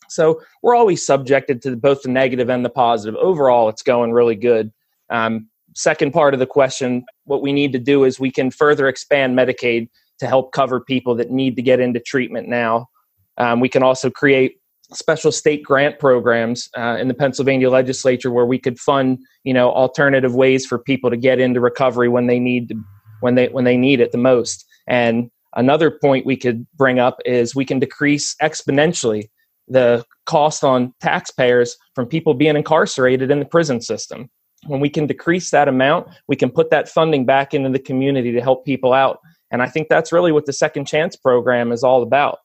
So 0.08 0.40
we're 0.62 0.76
always 0.76 1.04
subjected 1.04 1.62
to 1.62 1.76
both 1.76 2.02
the 2.02 2.10
negative 2.10 2.48
and 2.48 2.64
the 2.64 2.70
positive. 2.70 3.16
Overall, 3.16 3.68
it's 3.68 3.82
going 3.82 4.12
really 4.12 4.36
good. 4.36 4.72
Um, 5.10 5.48
second 5.74 6.12
part 6.12 6.32
of 6.34 6.40
the 6.40 6.46
question 6.46 7.04
what 7.24 7.42
we 7.42 7.52
need 7.52 7.72
to 7.72 7.78
do 7.78 8.04
is 8.04 8.20
we 8.20 8.30
can 8.30 8.50
further 8.50 8.88
expand 8.88 9.36
Medicaid 9.36 9.88
to 10.18 10.26
help 10.26 10.52
cover 10.52 10.80
people 10.80 11.14
that 11.16 11.30
need 11.30 11.56
to 11.56 11.62
get 11.62 11.80
into 11.80 12.00
treatment 12.00 12.48
now. 12.48 12.86
Um, 13.36 13.60
we 13.60 13.68
can 13.68 13.82
also 13.82 14.10
create 14.10 14.58
special 14.92 15.32
state 15.32 15.62
grant 15.62 15.98
programs 15.98 16.68
uh, 16.76 16.96
in 17.00 17.08
the 17.08 17.14
Pennsylvania 17.14 17.70
legislature 17.70 18.30
where 18.30 18.46
we 18.46 18.58
could 18.58 18.78
fund, 18.78 19.18
you 19.44 19.52
know, 19.52 19.70
alternative 19.70 20.34
ways 20.34 20.64
for 20.66 20.78
people 20.78 21.10
to 21.10 21.16
get 21.16 21.40
into 21.40 21.60
recovery 21.60 22.08
when 22.08 22.26
they 22.26 22.38
need 22.38 22.72
when 23.20 23.34
they 23.34 23.48
when 23.48 23.64
they 23.64 23.76
need 23.76 24.00
it 24.00 24.12
the 24.12 24.18
most. 24.18 24.64
And 24.86 25.30
another 25.54 25.90
point 25.90 26.26
we 26.26 26.36
could 26.36 26.66
bring 26.76 26.98
up 26.98 27.18
is 27.24 27.54
we 27.54 27.64
can 27.64 27.78
decrease 27.78 28.34
exponentially 28.40 29.28
the 29.68 30.04
cost 30.26 30.62
on 30.62 30.94
taxpayers 31.00 31.76
from 31.94 32.06
people 32.06 32.34
being 32.34 32.56
incarcerated 32.56 33.30
in 33.30 33.40
the 33.40 33.44
prison 33.44 33.80
system. 33.80 34.30
When 34.66 34.80
we 34.80 34.88
can 34.88 35.06
decrease 35.06 35.50
that 35.50 35.68
amount, 35.68 36.08
we 36.28 36.36
can 36.36 36.50
put 36.50 36.70
that 36.70 36.88
funding 36.88 37.24
back 37.24 37.54
into 37.54 37.70
the 37.70 37.78
community 37.78 38.32
to 38.32 38.40
help 38.40 38.64
people 38.64 38.92
out. 38.92 39.18
And 39.50 39.62
I 39.62 39.68
think 39.68 39.88
that's 39.88 40.12
really 40.12 40.32
what 40.32 40.46
the 40.46 40.52
Second 40.52 40.86
Chance 40.86 41.16
program 41.16 41.72
is 41.72 41.84
all 41.84 42.02
about. 42.02 42.38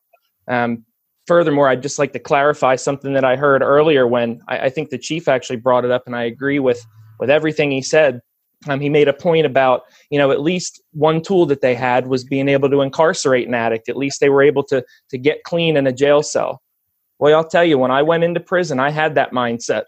Um, 0.47 0.85
furthermore, 1.27 1.69
I'd 1.69 1.81
just 1.81 1.99
like 1.99 2.13
to 2.13 2.19
clarify 2.19 2.75
something 2.75 3.13
that 3.13 3.25
I 3.25 3.35
heard 3.35 3.61
earlier 3.61 4.07
when 4.07 4.41
I, 4.47 4.59
I, 4.59 4.69
think 4.69 4.89
the 4.89 4.97
chief 4.97 5.27
actually 5.27 5.57
brought 5.57 5.85
it 5.85 5.91
up, 5.91 6.03
and 6.05 6.15
I 6.15 6.23
agree 6.23 6.59
with 6.59 6.85
with 7.19 7.29
everything 7.29 7.71
he 7.71 7.81
said. 7.81 8.21
Um, 8.67 8.79
he 8.79 8.89
made 8.89 9.07
a 9.07 9.13
point 9.13 9.45
about 9.45 9.83
you 10.11 10.19
know 10.19 10.31
at 10.31 10.41
least 10.41 10.81
one 10.91 11.21
tool 11.21 11.45
that 11.47 11.61
they 11.61 11.73
had 11.73 12.07
was 12.07 12.23
being 12.23 12.47
able 12.47 12.69
to 12.69 12.81
incarcerate 12.81 13.47
an 13.47 13.55
addict. 13.55 13.89
At 13.89 13.97
least 13.97 14.19
they 14.19 14.29
were 14.29 14.43
able 14.43 14.63
to 14.65 14.83
to 15.09 15.17
get 15.17 15.43
clean 15.43 15.77
in 15.77 15.87
a 15.87 15.93
jail 15.93 16.21
cell. 16.21 16.61
Well 17.19 17.35
i'll 17.35 17.47
tell 17.47 17.63
you 17.63 17.77
when 17.77 17.91
i 17.91 18.01
went 18.01 18.23
into 18.23 18.39
prison 18.39 18.79
i 18.79 18.89
had 18.89 19.15
that 19.15 19.31
mindset. 19.31 19.83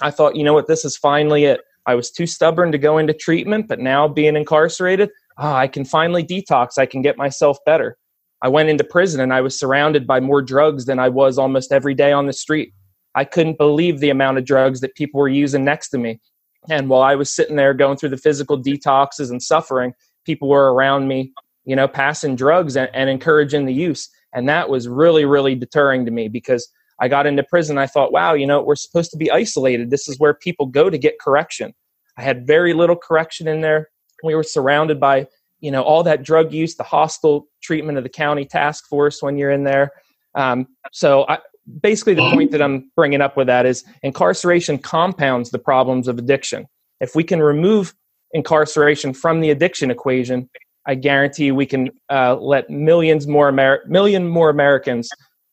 I 0.00 0.10
thought 0.10 0.36
you 0.36 0.44
know 0.44 0.54
what 0.54 0.66
this 0.68 0.84
is 0.84 0.96
finally 0.96 1.44
it. 1.44 1.60
I 1.86 1.94
was 1.94 2.10
too 2.10 2.26
stubborn 2.26 2.70
to 2.72 2.78
go 2.78 2.98
into 2.98 3.14
treatment 3.14 3.66
but 3.68 3.78
now 3.78 4.08
being 4.08 4.36
incarcerated 4.36 5.10
oh, 5.38 5.52
i 5.52 5.68
can 5.68 5.84
finally 5.84 6.24
detox. 6.24 6.78
I 6.78 6.86
can 6.86 7.02
get 7.02 7.16
myself 7.16 7.58
better 7.64 7.96
i 8.42 8.48
went 8.48 8.68
into 8.68 8.84
prison 8.84 9.20
and 9.20 9.32
i 9.32 9.40
was 9.40 9.58
surrounded 9.58 10.06
by 10.06 10.20
more 10.20 10.42
drugs 10.42 10.84
than 10.86 10.98
i 10.98 11.08
was 11.08 11.38
almost 11.38 11.72
every 11.72 11.94
day 11.94 12.12
on 12.12 12.26
the 12.26 12.32
street 12.32 12.72
i 13.14 13.24
couldn't 13.24 13.58
believe 13.58 14.00
the 14.00 14.10
amount 14.10 14.38
of 14.38 14.44
drugs 14.44 14.80
that 14.80 14.94
people 14.94 15.18
were 15.20 15.28
using 15.28 15.64
next 15.64 15.88
to 15.88 15.98
me 15.98 16.20
and 16.68 16.88
while 16.88 17.02
I 17.02 17.14
was 17.14 17.34
sitting 17.34 17.56
there 17.56 17.74
going 17.74 17.96
through 17.96 18.10
the 18.10 18.16
physical 18.16 18.60
detoxes 18.60 19.30
and 19.30 19.42
suffering, 19.42 19.94
people 20.24 20.48
were 20.48 20.72
around 20.72 21.08
me, 21.08 21.32
you 21.64 21.76
know, 21.76 21.88
passing 21.88 22.36
drugs 22.36 22.76
and, 22.76 22.90
and 22.94 23.08
encouraging 23.08 23.64
the 23.64 23.72
use. 23.72 24.08
And 24.34 24.48
that 24.48 24.68
was 24.68 24.88
really, 24.88 25.24
really 25.24 25.54
deterring 25.54 26.04
to 26.04 26.10
me 26.10 26.28
because 26.28 26.68
I 27.00 27.08
got 27.08 27.26
into 27.26 27.42
prison. 27.42 27.78
I 27.78 27.86
thought, 27.86 28.12
wow, 28.12 28.34
you 28.34 28.46
know, 28.46 28.62
we're 28.62 28.76
supposed 28.76 29.10
to 29.12 29.16
be 29.16 29.30
isolated. 29.30 29.90
This 29.90 30.08
is 30.08 30.18
where 30.18 30.34
people 30.34 30.66
go 30.66 30.90
to 30.90 30.98
get 30.98 31.20
correction. 31.20 31.72
I 32.16 32.22
had 32.22 32.46
very 32.46 32.74
little 32.74 32.96
correction 32.96 33.48
in 33.48 33.60
there. 33.60 33.88
We 34.24 34.34
were 34.34 34.42
surrounded 34.42 34.98
by, 34.98 35.28
you 35.60 35.70
know, 35.70 35.82
all 35.82 36.02
that 36.04 36.22
drug 36.22 36.52
use, 36.52 36.76
the 36.76 36.84
hostile 36.84 37.48
treatment 37.62 37.98
of 37.98 38.04
the 38.04 38.10
county 38.10 38.44
task 38.44 38.86
force 38.86 39.22
when 39.22 39.36
you're 39.36 39.50
in 39.50 39.64
there. 39.64 39.92
Um, 40.34 40.68
so 40.92 41.26
I, 41.28 41.38
basically 41.80 42.14
the 42.14 42.30
point 42.30 42.50
that 42.52 42.62
I'm 42.62 42.90
bringing 42.96 43.20
up 43.20 43.36
with 43.36 43.46
that 43.48 43.66
is 43.66 43.84
incarceration 44.02 44.78
compounds 44.78 45.50
the 45.50 45.58
problems 45.58 46.08
of 46.08 46.18
addiction. 46.18 46.66
If 47.00 47.14
we 47.14 47.24
can 47.24 47.42
remove 47.42 47.94
incarceration 48.32 49.14
from 49.14 49.40
the 49.40 49.50
addiction 49.50 49.90
equation, 49.90 50.48
I 50.86 50.94
guarantee 50.94 51.52
we 51.52 51.66
can 51.66 51.90
uh, 52.10 52.36
let 52.36 52.70
millions 52.70 53.26
more 53.26 53.48
Amer- 53.48 53.84
million 53.86 54.28
more 54.28 54.48
Americans 54.48 55.10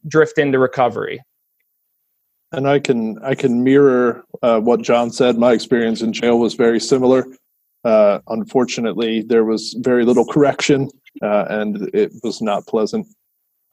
drift 0.07 0.38
into 0.38 0.60
recovery. 0.60 1.22
And 2.52 2.69
I 2.69 2.80
can 2.80 3.19
I 3.22 3.36
can 3.36 3.64
mirror 3.64 4.23
uh, 4.41 4.60
what 4.61 4.82
John 4.82 5.11
said. 5.11 5.38
My 5.38 5.52
experience 5.52 6.02
in 6.02 6.14
jail 6.14 6.40
was 6.40 6.53
very 6.53 6.80
similar. 6.80 7.26
Uh, 7.86 8.20
unfortunately, 8.30 9.22
there 9.22 9.45
was 9.45 9.76
very 9.80 10.03
little 10.03 10.26
correction, 10.26 10.90
uh, 11.22 11.45
and 11.49 11.90
it 11.94 12.12
was 12.24 12.41
not 12.41 12.66
pleasant. 12.66 13.07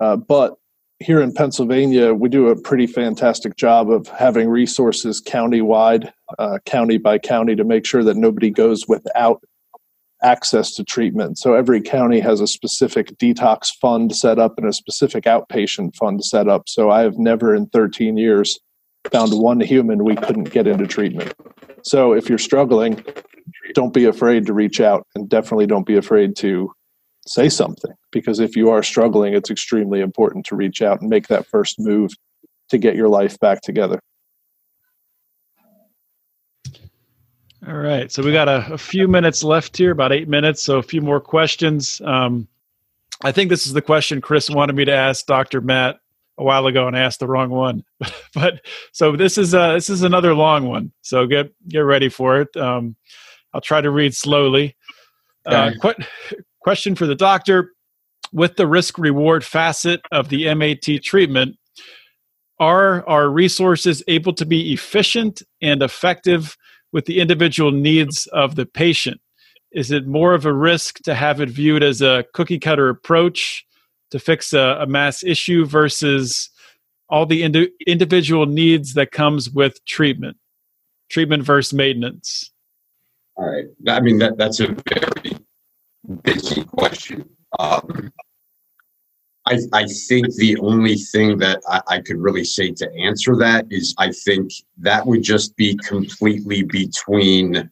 Uh, 0.01 0.17
but 0.17 0.55
here 0.99 1.23
in 1.23 1.33
Pennsylvania, 1.33 2.13
we 2.13 2.29
do 2.29 2.49
a 2.49 2.61
pretty 2.61 2.87
fantastic 2.87 3.57
job 3.57 3.91
of 3.91 4.07
having 4.09 4.49
resources 4.49 5.21
county-wide, 5.21 6.13
uh, 6.39 6.59
county 6.67 6.99
by 6.99 7.19
county, 7.19 7.57
to 7.57 7.65
make 7.65 7.87
sure 7.87 8.05
that 8.05 8.17
nobody 8.17 8.51
goes 8.51 8.87
without 8.87 9.43
access 10.23 10.75
to 10.75 10.85
treatment. 10.85 11.39
So 11.39 11.55
every 11.55 11.81
county 11.81 12.21
has 12.21 12.41
a 12.41 12.47
specific 12.47 13.17
detox 13.19 13.71
fund 13.81 14.15
set 14.15 14.39
up 14.39 14.55
and 14.59 14.67
a 14.67 14.73
specific 14.73 15.25
outpatient 15.25 15.97
fund 15.97 16.25
set 16.25 16.49
up. 16.49 16.69
So 16.69 16.91
I 16.91 17.01
have 17.01 17.19
never 17.19 17.55
in 17.55 17.67
13 17.67 18.17
years 18.17 18.61
found 19.11 19.33
one 19.33 19.61
human 19.61 20.05
we 20.05 20.17
couldn't 20.17 20.51
get 20.51 20.67
into 20.67 20.87
treatment. 20.87 21.35
So 21.83 22.13
if 22.13 22.29
you're 22.29 22.39
struggling, 22.39 23.05
don't 23.75 23.93
be 23.93 24.05
afraid 24.05 24.47
to 24.47 24.53
reach 24.53 24.81
out 24.81 25.07
and 25.15 25.29
definitely 25.29 25.67
don't 25.67 25.87
be 25.87 25.97
afraid 25.97 26.37
to 26.37 26.73
say 27.27 27.49
something 27.49 27.93
because 28.11 28.41
if 28.41 28.57
you 28.57 28.71
are 28.71 28.83
struggling, 28.83 29.35
it's 29.35 29.51
extremely 29.51 30.01
important 30.01 30.47
to 30.47 30.57
reach 30.57 30.83
out 30.83 31.01
and 31.01 31.11
make 31.11 31.29
that 31.29 31.47
first 31.47 31.79
move 31.79 32.13
to 32.71 32.79
get 32.79 32.97
your 32.97 33.09
life 33.09 33.39
back 33.41 33.61
together. 33.61 34.01
All 37.67 37.77
right. 37.77 38.11
So 38.11 38.25
we 38.25 38.33
got 38.33 38.49
a, 38.49 38.73
a 38.73 38.79
few 38.79 39.07
minutes 39.07 39.45
left 39.45 39.77
here, 39.77 39.93
about 39.93 40.11
eight 40.11 40.29
minutes. 40.29 40.63
So 40.63 40.79
a 40.79 40.83
few 40.83 41.01
more 41.01 41.21
questions. 41.21 42.01
Um, 42.05 42.49
I 43.23 43.31
think 43.31 43.51
this 43.51 43.67
is 43.67 43.73
the 43.73 43.83
question 43.83 44.21
Chris 44.21 44.51
wanted 44.51 44.75
me 44.75 44.85
to 44.85 44.93
ask 44.93 45.27
Dr. 45.27 45.61
Matt 45.61 46.01
a 46.39 46.45
while 46.45 46.67
ago 46.67 46.87
and 46.87 46.97
I 46.97 47.01
asked 47.01 47.21
the 47.21 47.29
wrong 47.29 47.51
one. 47.51 47.85
but 48.35 48.61
so 48.93 49.17
this 49.17 49.39
is 49.39 49.55
uh 49.55 49.75
this 49.75 49.91
is 49.91 50.03
another 50.03 50.35
long 50.35 50.67
one. 50.67 50.93
So 51.03 51.27
get 51.27 51.53
get 51.69 51.81
ready 51.81 52.09
for 52.09 52.41
it. 52.41 52.57
Um, 52.57 52.97
I'll 53.55 53.61
try 53.61 53.81
to 53.81 53.91
read 53.91 54.15
slowly. 54.15 54.77
Uh, 55.45 55.73
qu- 55.81 56.05
Question 56.61 56.95
for 56.95 57.07
the 57.07 57.15
doctor 57.15 57.73
With 58.33 58.57
the 58.57 58.67
risk 58.67 58.99
reward 58.99 59.45
facet 59.45 60.01
of 60.11 60.29
the 60.29 60.53
MAT 60.55 61.03
treatment, 61.03 61.57
are 62.59 63.07
our 63.09 63.29
resources 63.29 64.03
able 64.07 64.33
to 64.35 64.47
be 64.47 64.73
efficient 64.73 65.43
and 65.61 65.83
effective 65.83 66.57
with 66.93 67.07
the 67.07 67.21
individual 67.21 67.73
needs 67.73 68.27
of 68.29 68.55
the 68.55 68.67
patient? 68.67 69.21
Is 69.73 69.91
it 69.91 70.07
more 70.07 70.35
of 70.35 70.47
a 70.47 70.53
risk 70.53 71.03
to 71.05 71.15
have 71.15 71.41
it 71.41 71.49
viewed 71.49 71.83
as 71.83 72.01
a 72.03 72.25
cookie 72.35 72.59
cutter 72.59 72.89
approach 72.89 73.67
to 74.13 74.19
fix 74.19 74.53
a, 74.53 74.79
a 74.81 74.87
mass 74.87 75.25
issue 75.25 75.65
versus 75.65 76.51
all 77.09 77.27
the 77.27 77.43
indi- 77.43 77.73
individual 77.87 78.47
needs 78.47 78.95
that 78.95 79.11
comes 79.11 79.51
with 79.51 79.85
treatment, 79.85 80.37
treatment 81.11 81.43
versus 81.43 81.73
maintenance? 81.73 82.53
All 83.37 83.51
right. 83.51 83.65
I 83.89 84.01
mean, 84.01 84.19
that, 84.19 84.37
that's 84.37 84.61
a 84.61 84.69
very 84.69 85.37
busy 86.23 86.65
question. 86.65 87.29
Um, 87.59 88.13
I, 89.47 89.59
I 89.73 89.87
think 89.87 90.35
the 90.37 90.57
only 90.61 90.97
thing 90.97 91.39
that 91.39 91.61
I, 91.69 91.81
I 91.89 92.01
could 92.01 92.19
really 92.19 92.45
say 92.45 92.71
to 92.73 92.93
answer 92.95 93.35
that 93.37 93.67
is 93.71 93.95
I 93.99 94.13
think 94.13 94.53
that 94.79 95.07
would 95.07 95.23
just 95.23 95.57
be 95.57 95.77
completely 95.89 96.63
between 96.63 97.71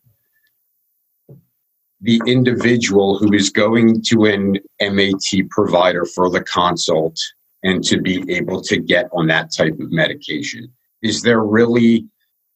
the 2.00 2.20
individual 2.26 3.18
who 3.18 3.32
is 3.32 3.50
going 3.50 4.02
to 4.02 4.24
an 4.24 4.58
MAT 4.80 5.48
provider 5.50 6.04
for 6.04 6.30
the 6.30 6.42
consult 6.42 7.18
and 7.62 7.84
to 7.84 8.00
be 8.00 8.24
able 8.34 8.62
to 8.62 8.78
get 8.78 9.08
on 9.12 9.26
that 9.26 9.52
type 9.54 9.74
of 9.74 9.92
medication. 9.92 10.72
Is 11.02 11.22
there 11.22 11.40
really 11.40 12.06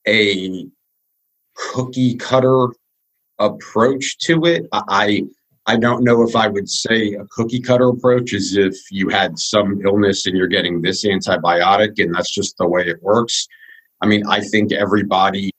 a 0.06 0.66
cookie 1.54 2.14
cutter 2.16 2.68
approach 3.38 4.18
to 4.18 4.44
it? 4.46 4.66
I 4.72 5.24
I 5.66 5.76
don't 5.76 6.04
know 6.04 6.22
if 6.22 6.36
I 6.36 6.46
would 6.46 6.68
say 6.68 7.14
a 7.14 7.24
cookie 7.30 7.60
cutter 7.60 7.88
approach 7.88 8.34
is 8.34 8.54
if 8.54 8.76
you 8.90 9.08
had 9.08 9.38
some 9.38 9.80
illness 9.84 10.26
and 10.26 10.36
you're 10.36 10.46
getting 10.46 10.82
this 10.82 11.04
antibiotic 11.04 12.02
and 12.02 12.14
that's 12.14 12.30
just 12.30 12.58
the 12.58 12.68
way 12.68 12.86
it 12.86 13.02
works. 13.02 13.46
I 14.02 14.06
mean, 14.06 14.26
I 14.26 14.40
think 14.40 14.72
everybody 14.72 15.50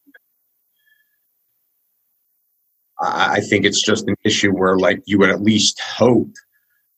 I 3.02 3.42
think 3.42 3.66
it's 3.66 3.82
just 3.82 4.08
an 4.08 4.16
issue 4.24 4.52
where 4.52 4.78
like 4.78 5.02
you 5.06 5.20
would 5.20 5.30
at 5.30 5.42
least 5.42 5.80
hope 5.82 6.32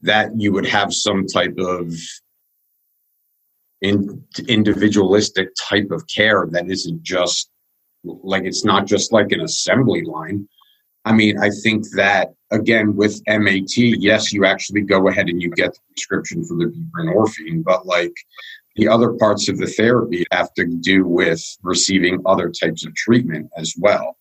that 0.01 0.29
you 0.35 0.51
would 0.53 0.67
have 0.67 0.93
some 0.93 1.25
type 1.25 1.55
of 1.57 1.93
in, 3.81 4.23
individualistic 4.47 5.49
type 5.59 5.89
of 5.91 6.05
care 6.07 6.47
that 6.51 6.69
isn't 6.69 7.01
just 7.01 7.49
like 8.03 8.43
it's 8.43 8.63
not 8.63 8.85
just 8.85 9.11
like 9.11 9.31
an 9.31 9.41
assembly 9.41 10.03
line. 10.03 10.47
I 11.03 11.13
mean, 11.13 11.39
I 11.39 11.49
think 11.63 11.85
that 11.95 12.33
again 12.51 12.95
with 12.95 13.21
MAT, 13.27 13.75
yes, 13.77 14.31
you 14.31 14.45
actually 14.45 14.81
go 14.81 15.07
ahead 15.07 15.29
and 15.29 15.41
you 15.41 15.49
get 15.49 15.73
the 15.73 15.79
prescription 15.93 16.43
for 16.43 16.55
the 16.55 16.65
buprenorphine, 16.65 17.63
but 17.63 17.87
like 17.87 18.13
the 18.75 18.87
other 18.87 19.13
parts 19.13 19.49
of 19.49 19.57
the 19.57 19.67
therapy 19.67 20.25
have 20.31 20.53
to 20.53 20.65
do 20.65 21.07
with 21.07 21.43
receiving 21.63 22.21
other 22.25 22.51
types 22.51 22.85
of 22.85 22.93
treatment 22.93 23.49
as 23.57 23.73
well 23.79 24.16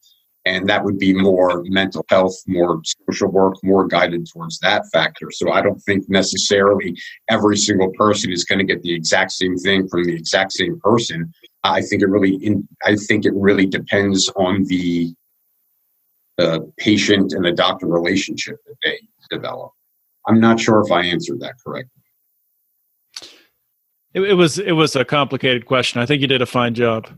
and 0.47 0.68
that 0.68 0.85
would 0.85 0.98
be 0.98 1.12
more 1.12 1.64
mental 1.64 2.05
health, 2.09 2.35
more 2.47 2.81
social 3.10 3.28
work, 3.28 3.56
more 3.64 3.86
guided 3.86 4.27
towards 4.32 4.60
that 4.60 4.85
factor. 4.93 5.31
So 5.32 5.51
I 5.51 5.60
don't 5.60 5.81
think 5.81 6.09
necessarily 6.09 6.97
every 7.28 7.56
single 7.56 7.90
person 7.98 8.32
is 8.32 8.44
going 8.44 8.60
to 8.60 8.64
get 8.64 8.82
the 8.82 8.94
exact 8.94 9.32
same 9.32 9.56
thing 9.56 9.89
from 9.89 10.05
the 10.05 10.14
exact 10.14 10.52
same 10.52 10.78
person. 10.81 11.32
I 11.64 11.82
think 11.82 12.02
it 12.02 12.06
really, 12.06 12.36
in, 12.36 12.66
I 12.85 12.94
think 12.94 13.27
it 13.27 13.32
really 13.35 13.66
depends 13.66 14.31
on 14.36 14.64
the 14.64 15.12
the 16.39 16.70
patient 16.77 17.32
and 17.32 17.43
the 17.43 17.52
doctor 17.52 17.86
relationship 17.86 18.56
that 18.66 18.77
they 18.85 18.98
develop. 19.31 19.73
I'm 20.28 20.39
not 20.39 20.60
sure 20.60 20.82
if 20.85 20.93
I 20.93 21.02
answered 21.02 21.40
that 21.40 21.55
correctly. 21.64 22.02
It, 24.12 24.20
it 24.20 24.35
was 24.35 24.59
it 24.59 24.73
was 24.73 24.94
a 24.94 25.05
complicated 25.05 25.66
question. 25.66 26.01
I 26.01 26.06
think 26.06 26.20
you 26.20 26.28
did 26.28 26.43
a 26.43 26.47
fine 26.47 26.74
job. 26.74 27.09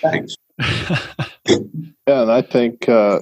Thanks. 0.00 0.36
Yeah, 0.58 1.58
and 2.06 2.30
I 2.30 2.42
think 2.42 2.88
uh, 2.88 3.20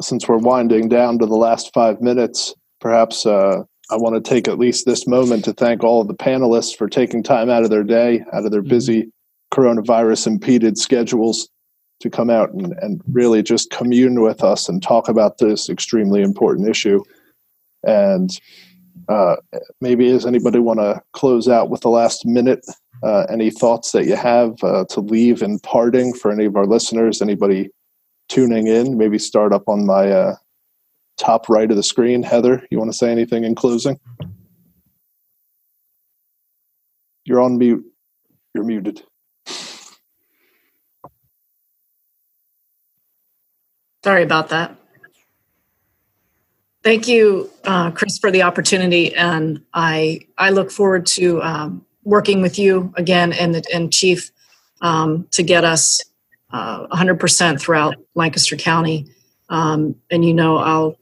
since 0.00 0.28
we're 0.28 0.38
winding 0.38 0.88
down 0.88 1.18
to 1.18 1.26
the 1.26 1.36
last 1.36 1.72
five 1.72 2.00
minutes, 2.00 2.54
perhaps 2.80 3.24
uh, 3.24 3.62
I 3.90 3.96
want 3.96 4.14
to 4.14 4.28
take 4.28 4.48
at 4.48 4.58
least 4.58 4.86
this 4.86 5.06
moment 5.06 5.44
to 5.44 5.52
thank 5.52 5.84
all 5.84 6.00
of 6.00 6.08
the 6.08 6.14
panelists 6.14 6.76
for 6.76 6.88
taking 6.88 7.22
time 7.22 7.50
out 7.50 7.62
of 7.62 7.70
their 7.70 7.84
day, 7.84 8.24
out 8.32 8.44
of 8.44 8.50
their 8.50 8.62
mm-hmm. 8.62 8.70
busy 8.70 9.12
coronavirus 9.52 10.26
impeded 10.26 10.78
schedules 10.78 11.48
to 12.00 12.10
come 12.10 12.30
out 12.30 12.52
and, 12.52 12.72
and 12.80 13.00
really 13.12 13.42
just 13.42 13.70
commune 13.70 14.20
with 14.20 14.42
us 14.42 14.68
and 14.68 14.82
talk 14.82 15.08
about 15.08 15.38
this 15.38 15.68
extremely 15.68 16.22
important 16.22 16.68
issue. 16.68 17.00
And 17.84 18.30
uh, 19.08 19.36
maybe 19.80 20.08
does 20.08 20.26
anybody 20.26 20.58
want 20.58 20.80
to 20.80 21.00
close 21.12 21.48
out 21.48 21.70
with 21.70 21.82
the 21.82 21.90
last 21.90 22.26
minute 22.26 22.64
uh, 23.02 23.26
any 23.28 23.50
thoughts 23.50 23.92
that 23.92 24.06
you 24.06 24.16
have 24.16 24.54
uh, 24.62 24.84
to 24.90 25.00
leave 25.00 25.42
in 25.42 25.58
parting 25.60 26.14
for 26.14 26.30
any 26.30 26.44
of 26.44 26.56
our 26.56 26.66
listeners? 26.66 27.20
Anybody 27.20 27.70
tuning 28.28 28.66
in? 28.66 28.96
Maybe 28.96 29.18
start 29.18 29.52
up 29.52 29.68
on 29.68 29.86
my 29.86 30.10
uh, 30.10 30.36
top 31.18 31.48
right 31.48 31.70
of 31.70 31.76
the 31.76 31.82
screen. 31.82 32.22
Heather, 32.22 32.66
you 32.70 32.78
want 32.78 32.90
to 32.90 32.96
say 32.96 33.10
anything 33.10 33.44
in 33.44 33.54
closing? 33.54 33.98
You're 37.24 37.40
on 37.40 37.58
mute. 37.58 37.84
You're 38.54 38.64
muted. 38.64 39.02
Sorry 44.04 44.22
about 44.24 44.48
that. 44.48 44.76
Thank 46.82 47.06
you, 47.06 47.48
uh, 47.64 47.92
Chris, 47.92 48.18
for 48.18 48.32
the 48.32 48.42
opportunity, 48.42 49.14
and 49.14 49.62
I 49.72 50.22
I 50.36 50.50
look 50.50 50.72
forward 50.72 51.06
to 51.06 51.40
um, 51.40 51.86
working 52.04 52.42
with 52.42 52.58
you 52.58 52.92
again 52.96 53.32
and 53.32 53.54
the 53.54 53.64
and 53.72 53.92
Chief 53.92 54.30
um, 54.80 55.26
to 55.30 55.42
get 55.42 55.64
us 55.64 56.00
uh, 56.50 56.86
100% 56.88 57.60
throughout 57.60 57.96
Lancaster 58.14 58.56
County. 58.56 59.06
Um, 59.48 59.94
and 60.10 60.24
you 60.24 60.34
know, 60.34 60.58
I'll 60.58 60.96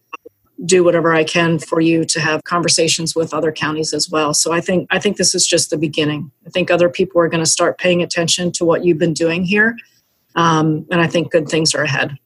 do 0.65 0.85
whatever 0.85 1.15
I 1.15 1.25
can 1.25 1.59
for 1.59 1.81
you 1.81 2.05
to 2.05 2.21
have 2.21 2.45
conversations 2.45 3.17
with 3.17 3.33
other 3.33 3.51
counties 3.51 3.95
as 3.95 4.11
well. 4.11 4.35
So 4.35 4.53
I 4.53 4.61
think 4.61 4.87
I 4.91 4.99
think 4.99 5.17
this 5.17 5.35
is 5.35 5.47
just 5.47 5.71
the 5.71 5.79
beginning. 5.79 6.31
I 6.47 6.51
think 6.51 6.71
other 6.71 6.89
people 6.89 7.21
are 7.21 7.29
going 7.29 7.43
to 7.43 7.51
start 7.51 7.79
paying 7.79 8.03
attention 8.03 8.53
to 8.53 8.65
what 8.65 8.85
you've 8.85 8.99
been 8.99 9.15
doing 9.15 9.45
here, 9.45 9.77
um, 10.35 10.87
and 10.91 11.01
I 11.01 11.07
think 11.07 11.33
good 11.33 11.49
things 11.49 11.75
are 11.75 11.83
ahead. 11.83 12.17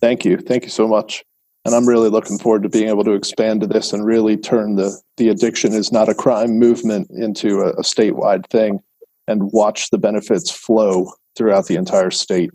Thank 0.00 0.24
you, 0.24 0.38
thank 0.38 0.64
you 0.64 0.70
so 0.70 0.86
much 0.86 1.24
and 1.64 1.74
I'm 1.74 1.88
really 1.88 2.08
looking 2.08 2.38
forward 2.38 2.62
to 2.62 2.68
being 2.68 2.88
able 2.88 3.04
to 3.04 3.12
expand 3.12 3.60
to 3.60 3.66
this 3.66 3.92
and 3.92 4.04
really 4.04 4.36
turn 4.36 4.76
the 4.76 4.98
the 5.16 5.28
addiction 5.28 5.72
is 5.72 5.92
not 5.92 6.08
a 6.08 6.14
crime 6.14 6.58
movement 6.58 7.10
into 7.10 7.60
a, 7.60 7.70
a 7.70 7.82
statewide 7.82 8.46
thing, 8.48 8.80
and 9.28 9.52
watch 9.52 9.90
the 9.90 9.98
benefits 9.98 10.50
flow 10.50 11.12
throughout 11.36 11.66
the 11.66 11.76
entire 11.76 12.10
state. 12.10 12.50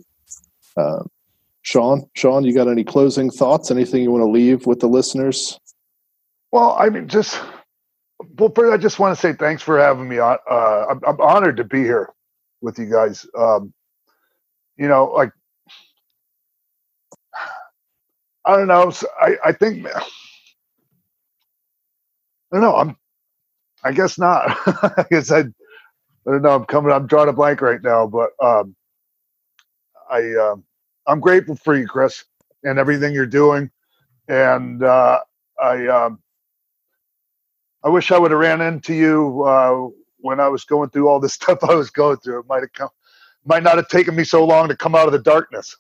Uh, 0.77 1.03
Sean, 1.61 2.07
Sean, 2.14 2.44
you 2.44 2.53
got 2.53 2.68
any 2.68 2.84
closing 2.84 3.30
thoughts? 3.30 3.72
Anything 3.72 4.03
you 4.03 4.11
want 4.11 4.22
to 4.22 4.30
leave 4.30 4.65
with 4.68 4.80
the 4.80 4.88
listeners? 4.88 5.60
Well, 6.52 6.76
I 6.80 6.90
mean, 6.90 7.07
just 7.07 7.41
well, 8.38 8.52
first, 8.56 8.73
I 8.73 8.77
just 8.77 8.99
want 8.99 9.15
to 9.15 9.22
say 9.22 9.34
thanks 9.34 9.61
for 9.61 9.80
having 9.80 10.07
me 10.07 10.19
on. 10.19 10.38
Uh, 10.49 10.86
I'm, 10.90 10.99
I'm 11.07 11.22
honored 11.22 11.57
to 11.57 11.64
be 11.64 11.82
here 11.82 12.14
with 12.61 12.80
you 12.80 12.86
guys. 12.86 13.26
Um, 13.38 13.73
you 14.77 14.88
know, 14.88 15.06
like 15.06 15.32
I 18.46 18.58
don't 18.58 18.68
know. 18.68 18.94
I, 19.22 19.38
I 19.46 19.52
think 19.54 19.88
I 19.88 20.02
don't 22.54 22.62
know. 22.62 22.76
I'm 22.78 22.98
I 23.84 23.94
guess 23.94 24.20
not. 24.20 24.46
I 25.00 25.06
guess 25.12 25.32
I, 25.32 25.40
I 25.42 25.46
don't 26.28 26.44
know. 26.44 26.56
I'm 26.56 26.66
coming. 26.66 26.92
I'm 26.94 27.08
drawing 27.08 27.30
a 27.30 27.34
blank 27.34 27.62
right 27.62 27.82
now, 27.84 28.08
but 28.08 28.32
um, 28.44 28.76
I 30.12 30.36
um, 30.36 30.64
I'm 31.08 31.20
grateful 31.22 31.56
for 31.58 31.76
you, 31.78 31.88
Chris, 31.88 32.26
and 32.64 32.80
everything 32.80 33.14
you're 33.14 33.26
doing. 33.28 33.72
And 34.30 34.84
uh, 34.84 35.22
I 35.62 35.88
um, 35.88 36.20
I 37.84 37.90
wish 37.90 38.12
I 38.12 38.20
would 38.20 38.32
have 38.32 38.40
ran 38.42 38.62
into 38.62 38.96
you 38.96 39.44
uh, 39.44 39.90
when 40.20 40.40
I 40.42 40.50
was 40.50 40.66
going 40.66 40.92
through 40.92 41.10
all 41.10 41.20
this 41.22 41.34
stuff 41.36 41.60
I 41.64 41.76
was 41.76 41.92
going 41.92 42.18
through. 42.20 42.42
It 42.42 42.48
might 42.50 42.62
have 42.64 42.74
come, 42.74 42.90
might 43.46 43.64
not 43.64 43.78
have 43.78 43.90
taken 43.90 44.16
me 44.16 44.26
so 44.26 44.46
long 44.46 44.70
to 44.70 44.78
come 44.78 44.96
out 44.96 45.08
of 45.08 45.14
the 45.14 45.20
darkness. 45.20 45.78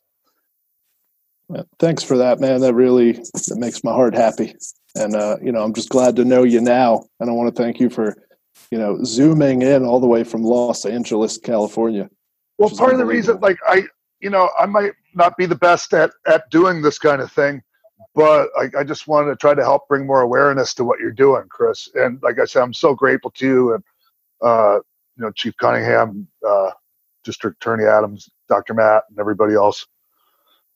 Thanks 1.79 2.03
for 2.03 2.17
that, 2.17 2.39
man. 2.39 2.61
That 2.61 2.73
really 2.73 3.13
that 3.13 3.57
makes 3.57 3.83
my 3.83 3.91
heart 3.91 4.15
happy. 4.15 4.55
And 4.95 5.15
uh, 5.15 5.37
you 5.41 5.51
know, 5.51 5.63
I'm 5.63 5.73
just 5.73 5.89
glad 5.89 6.15
to 6.15 6.25
know 6.25 6.43
you 6.43 6.61
now. 6.61 7.05
And 7.19 7.29
I 7.29 7.33
want 7.33 7.53
to 7.53 7.61
thank 7.61 7.79
you 7.79 7.89
for, 7.89 8.15
you 8.71 8.77
know, 8.77 9.03
zooming 9.03 9.61
in 9.61 9.85
all 9.85 9.99
the 9.99 10.07
way 10.07 10.23
from 10.23 10.43
Los 10.43 10.85
Angeles, 10.85 11.37
California. 11.37 12.09
Well, 12.57 12.69
part 12.69 12.93
of 12.93 12.99
the 12.99 13.05
reason, 13.05 13.39
like 13.41 13.57
I, 13.67 13.83
you 14.21 14.29
know, 14.29 14.49
I 14.57 14.65
might 14.65 14.93
not 15.13 15.37
be 15.37 15.45
the 15.45 15.55
best 15.55 15.93
at 15.93 16.11
at 16.25 16.49
doing 16.49 16.81
this 16.81 16.97
kind 16.97 17.21
of 17.21 17.31
thing, 17.31 17.61
but 18.15 18.49
I, 18.57 18.69
I 18.79 18.83
just 18.83 19.07
wanted 19.07 19.29
to 19.29 19.35
try 19.35 19.53
to 19.53 19.63
help 19.63 19.87
bring 19.87 20.07
more 20.07 20.21
awareness 20.21 20.73
to 20.75 20.83
what 20.83 20.99
you're 20.99 21.11
doing, 21.11 21.43
Chris. 21.49 21.89
And 21.93 22.21
like 22.23 22.39
I 22.39 22.45
said, 22.45 22.63
I'm 22.63 22.73
so 22.73 22.95
grateful 22.95 23.31
to 23.31 23.45
you 23.45 23.73
and 23.75 23.83
uh, 24.41 24.79
you 25.17 25.23
know, 25.23 25.31
Chief 25.31 25.55
Cunningham, 25.57 26.27
uh, 26.47 26.71
District 27.23 27.57
Attorney 27.57 27.85
Adams, 27.85 28.29
Dr. 28.49 28.73
Matt, 28.73 29.03
and 29.09 29.19
everybody 29.19 29.53
else 29.53 29.85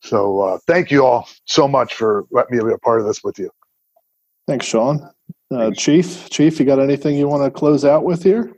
so 0.01 0.39
uh, 0.41 0.57
thank 0.67 0.91
you 0.91 1.05
all 1.05 1.27
so 1.45 1.67
much 1.67 1.93
for 1.93 2.25
letting 2.31 2.57
me 2.57 2.63
be 2.63 2.73
a 2.73 2.77
part 2.77 3.01
of 3.01 3.07
this 3.07 3.23
with 3.23 3.37
you. 3.39 3.49
Thanks, 4.47 4.65
Sean. 4.65 5.09
Uh, 5.51 5.71
Chief, 5.71 6.29
Chief, 6.29 6.59
you 6.59 6.65
got 6.65 6.79
anything 6.79 7.15
you 7.15 7.27
want 7.27 7.43
to 7.43 7.51
close 7.51 7.85
out 7.85 8.03
with 8.03 8.23
here? 8.23 8.51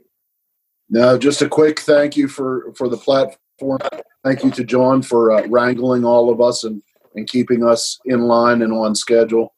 No, 0.88 1.16
just 1.18 1.42
a 1.42 1.48
quick 1.48 1.80
thank 1.80 2.16
you 2.16 2.28
for 2.28 2.72
for 2.76 2.88
the 2.88 2.96
platform. 2.96 3.78
Thank 4.24 4.44
you 4.44 4.50
to 4.52 4.64
John 4.64 5.02
for 5.02 5.32
uh, 5.32 5.46
wrangling 5.48 6.04
all 6.04 6.30
of 6.30 6.40
us 6.40 6.64
and 6.64 6.82
and 7.14 7.28
keeping 7.28 7.64
us 7.64 7.98
in 8.04 8.22
line 8.22 8.62
and 8.62 8.72
on 8.72 8.94
schedule. 8.94 9.54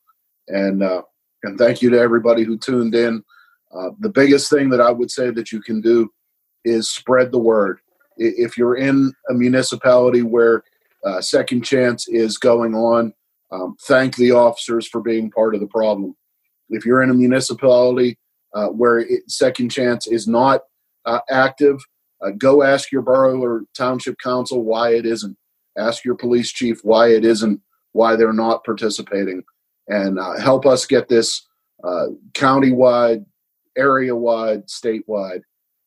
And 0.48 0.82
uh, 0.82 1.02
and 1.42 1.58
thank 1.58 1.82
you 1.82 1.90
to 1.90 1.98
everybody 1.98 2.42
who 2.44 2.58
tuned 2.58 2.94
in. 2.94 3.22
Uh, 3.76 3.90
the 3.98 4.08
biggest 4.08 4.50
thing 4.50 4.70
that 4.70 4.80
I 4.80 4.90
would 4.90 5.10
say 5.10 5.30
that 5.30 5.50
you 5.50 5.60
can 5.60 5.80
do 5.80 6.10
is 6.64 6.90
spread 6.90 7.32
the 7.32 7.38
word. 7.38 7.80
If 8.16 8.56
you're 8.56 8.76
in 8.76 9.12
a 9.28 9.34
municipality 9.34 10.22
where 10.22 10.62
uh, 11.04 11.20
Second 11.20 11.62
Chance 11.62 12.08
is 12.08 12.38
going 12.38 12.74
on, 12.74 13.12
um, 13.50 13.76
thank 13.86 14.16
the 14.16 14.32
officers 14.32 14.86
for 14.86 15.00
being 15.00 15.30
part 15.30 15.54
of 15.54 15.60
the 15.60 15.66
problem. 15.66 16.14
If 16.70 16.86
you're 16.86 17.02
in 17.02 17.10
a 17.10 17.14
municipality 17.14 18.18
uh, 18.54 18.68
where 18.68 19.00
it, 19.00 19.30
Second 19.30 19.70
Chance 19.70 20.06
is 20.06 20.26
not 20.26 20.62
uh, 21.04 21.20
active, 21.30 21.78
uh, 22.22 22.30
go 22.38 22.62
ask 22.62 22.92
your 22.92 23.02
borough 23.02 23.40
or 23.42 23.64
township 23.76 24.16
council 24.18 24.64
why 24.64 24.94
it 24.94 25.04
isn't. 25.04 25.36
Ask 25.76 26.04
your 26.04 26.14
police 26.14 26.52
chief 26.52 26.78
why 26.84 27.08
it 27.08 27.24
isn't, 27.24 27.60
why 27.92 28.14
they're 28.14 28.32
not 28.32 28.64
participating, 28.64 29.42
and 29.88 30.20
uh, 30.20 30.38
help 30.38 30.66
us 30.66 30.86
get 30.86 31.08
this 31.08 31.46
uh, 31.82 32.06
county-wide, 32.32 33.24
area-wide, 33.76 34.66
statewide, 34.68 35.42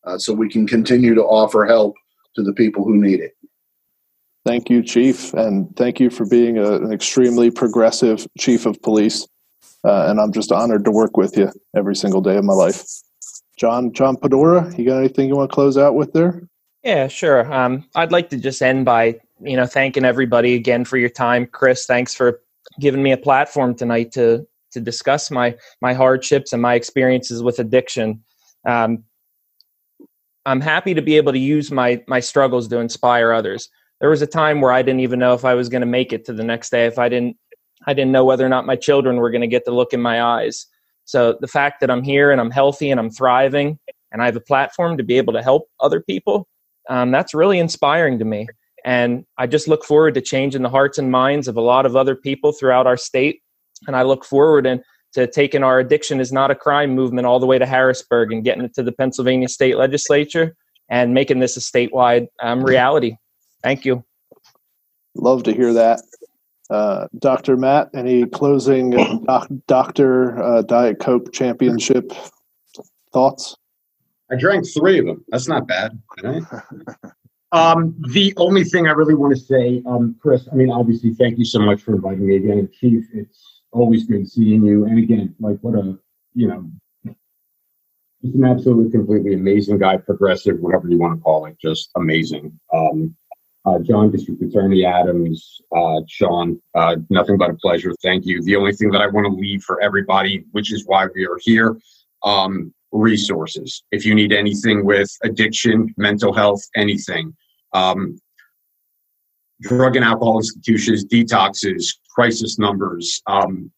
uh, 0.06 0.18
so 0.18 0.34
we 0.34 0.50
can 0.50 0.68
continue 0.68 1.16
to 1.16 1.24
offer 1.24 1.66
help 1.66 1.96
to 2.36 2.44
the 2.44 2.54
people 2.54 2.84
who 2.84 2.98
need 2.98 3.22
it. 3.22 3.37
Thank 4.48 4.70
you, 4.70 4.82
Chief, 4.82 5.34
and 5.34 5.76
thank 5.76 6.00
you 6.00 6.10
for 6.10 6.26
being 6.26 6.58
a, 6.58 6.76
an 6.76 6.94
extremely 6.94 7.52
progressive 7.52 8.26
Chief 8.38 8.66
of 8.66 8.82
Police. 8.82 9.28
Uh, 9.84 10.06
and 10.08 10.22
I'm 10.22 10.32
just 10.32 10.54
honored 10.54 10.86
to 10.86 10.92
work 10.92 11.18
with 11.18 11.36
you 11.36 11.52
every 11.76 11.98
single 11.98 12.22
day 12.22 12.38
of 12.38 12.46
my 12.46 12.54
life. 12.54 12.82
John, 13.58 13.92
John 13.92 14.16
Pedora, 14.16 14.78
you 14.78 14.86
got 14.86 15.00
anything 15.00 15.28
you 15.28 15.36
want 15.36 15.52
to 15.52 15.54
close 15.54 15.78
out 15.78 15.96
with 15.96 16.14
there? 16.14 16.48
Yeah, 16.82 17.10
sure. 17.10 17.54
Um, 17.54 17.90
I'd 17.94 18.14
like 18.14 18.30
to 18.30 18.38
just 18.38 18.62
end 18.62 18.86
by 18.86 19.20
you 19.42 19.58
know 19.58 19.66
thanking 19.66 20.06
everybody 20.06 20.56
again 20.56 20.86
for 20.86 20.96
your 20.96 21.10
time, 21.10 21.46
Chris. 21.46 21.86
Thanks 21.86 22.16
for 22.16 22.40
giving 22.80 23.04
me 23.04 23.12
a 23.12 23.18
platform 23.18 23.76
tonight 23.76 24.14
to 24.14 24.48
to 24.72 24.80
discuss 24.80 25.30
my 25.30 25.58
my 25.82 25.94
hardships 25.94 26.54
and 26.54 26.62
my 26.62 26.76
experiences 26.76 27.44
with 27.44 27.60
addiction. 27.60 28.24
Um, 28.66 29.04
I'm 30.46 30.62
happy 30.62 30.94
to 30.94 31.02
be 31.02 31.18
able 31.18 31.34
to 31.34 31.38
use 31.38 31.70
my 31.70 32.02
my 32.08 32.22
struggles 32.22 32.70
to 32.70 32.80
inspire 32.80 33.34
others 33.34 33.68
there 34.00 34.10
was 34.10 34.22
a 34.22 34.28
time 34.28 34.62
where 34.62 34.72
I 34.72 34.82
didn't 34.82 35.02
even 35.02 35.20
know 35.20 35.34
if 35.34 35.46
I 35.46 35.54
was 35.54 35.70
going 35.70 35.82
to 35.82 35.88
make 35.88 36.14
it 36.14 36.26
to 36.26 36.34
the 36.34 36.44
next 36.44 36.70
day 36.70 36.86
if 36.86 37.00
I 37.00 37.10
didn't 37.10 37.38
I 37.86 37.94
didn't 37.94 38.12
know 38.12 38.26
whether 38.26 38.46
or 38.46 38.50
not 38.50 38.66
my 38.66 38.76
children 38.76 39.18
were 39.18 39.30
going 39.30 39.42
to 39.42 39.48
get 39.48 39.66
the 39.66 39.72
look 39.72 39.94
in 39.94 40.02
my 40.02 40.22
eyes. 40.22 40.66
So 41.06 41.38
the 41.40 41.48
fact 41.48 41.80
that 41.80 41.90
I'm 41.90 42.04
here 42.04 42.32
and 42.32 42.42
I'm 42.42 42.52
healthy 42.52 42.92
and 42.92 43.00
I'm 43.00 43.10
thriving 43.10 43.80
and 44.12 44.22
I 44.22 44.26
have 44.26 44.36
a 44.36 44.42
platform 44.42 44.98
to 44.98 45.04
be 45.04 45.18
able 45.18 45.34
to 45.34 45.44
help 45.44 45.70
other 45.80 46.02
people, 46.02 46.48
um, 46.90 47.12
that's 47.12 47.34
really 47.34 47.60
inspiring 47.60 48.20
to 48.20 48.26
me. 48.26 48.48
And 48.84 49.26
I 49.38 49.48
just 49.48 49.68
look 49.68 49.86
forward 49.86 50.16
to 50.16 50.22
changing 50.22 50.64
the 50.64 50.70
hearts 50.70 50.98
and 50.98 51.12
minds 51.12 51.48
of 51.48 51.56
a 51.56 51.62
lot 51.62 51.86
of 51.86 51.96
other 51.96 52.16
people 52.16 52.52
throughout 52.52 52.88
our 52.88 52.98
state. 52.98 53.42
And 53.86 53.96
I 53.96 54.02
look 54.02 54.26
forward 54.26 54.66
in, 54.66 54.84
to 55.14 55.28
taking 55.28 55.64
our 55.64 55.80
addiction 55.80 56.20
is 56.20 56.32
not 56.32 56.52
a 56.52 56.56
crime 56.56 56.94
movement 56.94 57.28
all 57.28 57.40
the 57.40 57.46
way 57.46 57.58
to 57.58 57.66
Harrisburg 57.66 58.32
and 58.32 58.44
getting 58.44 58.64
it 58.64 58.74
to 58.76 58.84
the 58.84 58.92
Pennsylvania 58.92 59.48
state 59.48 59.78
legislature 59.78 60.56
and 60.90 61.14
making 61.14 61.40
this 61.40 61.58
a 61.58 61.60
statewide 61.60 62.28
um, 62.42 62.64
reality. 62.64 63.16
Thank 63.68 63.84
you. 63.84 64.06
Love 65.14 65.44
to 65.44 65.54
hear 65.54 65.74
that. 65.74 66.02
Uh, 66.70 67.10
Dr. 67.20 67.58
Matt, 67.58 67.90
any 67.94 68.26
closing 68.26 68.92
doc, 69.26 69.50
Doctor 69.68 70.42
uh, 70.42 70.62
Diet 70.62 71.00
Coke 71.02 71.34
Championship 71.34 72.14
thoughts? 73.12 73.58
I 74.32 74.38
drank 74.38 74.66
three 74.74 75.00
of 75.00 75.06
them. 75.06 75.26
That's 75.28 75.50
not 75.50 75.68
bad. 75.68 76.02
Right? 76.24 76.44
um, 77.52 77.94
the 78.14 78.34
only 78.38 78.64
thing 78.64 78.88
I 78.88 78.92
really 78.92 79.16
want 79.16 79.36
to 79.36 79.42
say, 79.42 79.84
um, 79.86 80.16
Chris, 80.22 80.48
I 80.50 80.56
mean, 80.56 80.72
obviously, 80.72 81.14
thank 81.14 81.38
you 81.38 81.44
so 81.44 81.60
much 81.60 81.82
for 81.82 81.94
inviting 81.94 82.26
me 82.26 82.38
again. 82.38 82.70
Chief, 82.72 83.04
it's 83.14 83.64
always 83.74 84.06
good 84.06 84.30
seeing 84.30 84.64
you. 84.64 84.86
And 84.86 84.98
again, 84.98 85.36
like, 85.42 85.58
what 85.60 85.76
a, 85.76 85.98
you 86.36 86.48
know, 86.48 86.72
just 88.24 88.34
an 88.34 88.46
absolutely 88.46 88.92
completely 88.92 89.34
amazing 89.34 89.78
guy, 89.78 89.98
progressive, 89.98 90.58
whatever 90.62 90.88
you 90.88 90.98
want 90.98 91.20
to 91.20 91.22
call 91.22 91.48
it, 91.48 91.58
just 91.60 91.92
amazing. 91.98 92.58
Um, 92.74 93.14
uh, 93.68 93.80
John, 93.80 94.10
District 94.10 94.42
Attorney 94.42 94.86
Adams, 94.86 95.62
uh, 95.76 96.00
Sean, 96.08 96.62
uh, 96.74 96.96
nothing 97.10 97.38
but 97.38 97.50
a 97.50 97.56
pleasure. 97.56 97.94
Thank 98.02 98.26
you. 98.26 98.42
The 98.42 98.56
only 98.56 98.72
thing 98.72 98.92
that 98.92 99.02
I 99.02 99.08
want 99.08 99.26
to 99.26 99.34
leave 99.34 99.62
for 99.64 99.82
everybody, 99.82 100.46
which 100.52 100.72
is 100.72 100.86
why 100.86 101.08
we 101.14 101.26
are 101.26 101.38
here, 101.42 101.78
um, 102.24 102.74
resources. 102.94 103.84
If 103.92 104.06
you 104.06 104.16
need 104.16 104.32
anything 104.32 104.86
with 104.86 105.10
addiction, 105.24 105.94
mental 105.98 106.34
health, 106.34 106.62
anything, 106.76 107.36
um, 107.74 108.18
drug 109.62 109.98
and 109.98 110.06
alcohol 110.06 110.38
institutions, 110.38 111.04
detoxes, 111.06 111.98
crisis 112.16 112.58
numbers. 112.58 113.22
Um, 113.28 113.70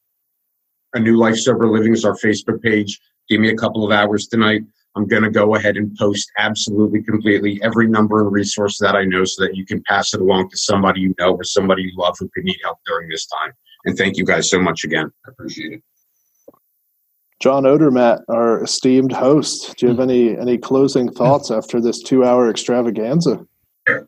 a 0.93 0.99
New 0.99 1.17
Life 1.17 1.37
Sober 1.37 1.67
Living 1.67 1.93
is 1.93 2.05
our 2.05 2.15
Facebook 2.15 2.61
page. 2.61 2.99
Give 3.27 3.41
me 3.41 3.49
a 3.49 3.55
couple 3.55 3.83
of 3.85 3.91
hours 3.91 4.27
tonight. 4.27 4.61
I'm 4.95 5.07
going 5.07 5.23
to 5.23 5.29
go 5.29 5.55
ahead 5.55 5.77
and 5.77 5.95
post 5.95 6.31
absolutely 6.37 7.01
completely 7.03 7.59
every 7.63 7.87
number 7.87 8.21
and 8.21 8.31
resource 8.31 8.77
that 8.79 8.95
I 8.95 9.05
know 9.05 9.23
so 9.23 9.43
that 9.43 9.55
you 9.55 9.65
can 9.65 9.81
pass 9.83 10.13
it 10.13 10.21
along 10.21 10.49
to 10.49 10.57
somebody 10.57 11.01
you 11.01 11.15
know 11.19 11.35
or 11.35 11.43
somebody 11.43 11.83
you 11.83 11.91
love 11.97 12.15
who 12.19 12.29
could 12.33 12.43
need 12.43 12.57
help 12.63 12.79
during 12.85 13.07
this 13.07 13.27
time. 13.27 13.53
And 13.85 13.97
thank 13.97 14.17
you 14.17 14.25
guys 14.25 14.49
so 14.49 14.59
much 14.59 14.83
again. 14.83 15.11
I 15.25 15.29
appreciate 15.31 15.73
it. 15.73 15.83
John 17.39 17.63
Odermatt, 17.63 18.23
our 18.27 18.63
esteemed 18.63 19.13
host, 19.13 19.77
do 19.77 19.85
you 19.85 19.89
have 19.89 19.97
hmm. 19.97 20.09
any 20.09 20.37
any 20.37 20.57
closing 20.57 21.09
thoughts 21.09 21.51
after 21.51 21.79
this 21.79 22.01
two 22.01 22.25
hour 22.25 22.49
extravaganza? 22.49 23.45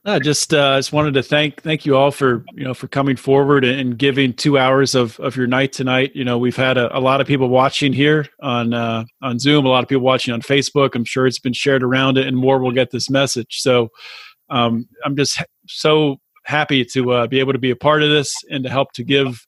I 0.06 0.20
just 0.20 0.54
uh, 0.54 0.78
just 0.78 0.94
wanted 0.94 1.14
to 1.16 1.24
thank 1.24 1.62
thank 1.62 1.86
you 1.86 1.96
all 1.96 2.12
for 2.12 2.44
you 2.54 2.64
know 2.64 2.74
for 2.74 2.88
coming 2.88 3.16
forward 3.16 3.64
and 3.64 3.98
giving 3.98 4.34
two 4.34 4.58
hours 4.58 4.96
of, 4.96 5.20
of 5.20 5.36
your 5.36 5.48
night 5.48 5.74
tonight. 5.74 6.12
You 6.16 6.24
know 6.24 6.38
we've 6.38 6.56
had 6.56 6.78
a, 6.78 6.96
a 6.98 7.00
lot 7.00 7.22
of 7.22 7.28
people 7.28 7.50
watching 7.50 7.94
here 7.94 8.28
on 8.42 8.74
uh, 8.74 9.06
on 9.22 9.40
Zoom, 9.40 9.66
a 9.66 9.70
lot 9.70 9.84
of 9.84 9.90
people 9.90 10.04
watching 10.04 10.34
on 10.34 10.42
Facebook. 10.42 10.96
I'm 10.96 11.06
sure 11.06 11.28
it's 11.28 11.40
been 11.40 11.54
shared 11.54 11.84
around 11.84 12.18
it, 12.18 12.28
and 12.28 12.38
more 12.38 12.60
will 12.60 12.72
get 12.72 12.92
this 12.92 13.10
message. 13.10 13.62
So 13.62 13.90
um, 14.50 14.88
I'm 15.06 15.16
just 15.16 15.42
so 15.68 16.18
happy 16.46 16.84
to 16.86 17.12
uh, 17.12 17.28
be 17.28 17.40
able 17.40 17.54
to 17.54 17.60
be 17.60 17.72
a 17.72 17.76
part 17.76 18.04
of 18.04 18.10
this 18.10 18.36
and 18.50 18.64
to 18.64 18.70
help 18.70 18.92
to 18.94 19.04
give 19.04 19.46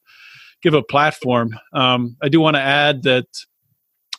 give 0.61 0.73
a 0.73 0.84
platform. 0.84 1.57
Um, 1.73 2.15
I 2.22 2.30
do 2.30 2.39
want 2.39 2.55
to 2.55 2.61
add 2.61 3.03
that 3.03 3.26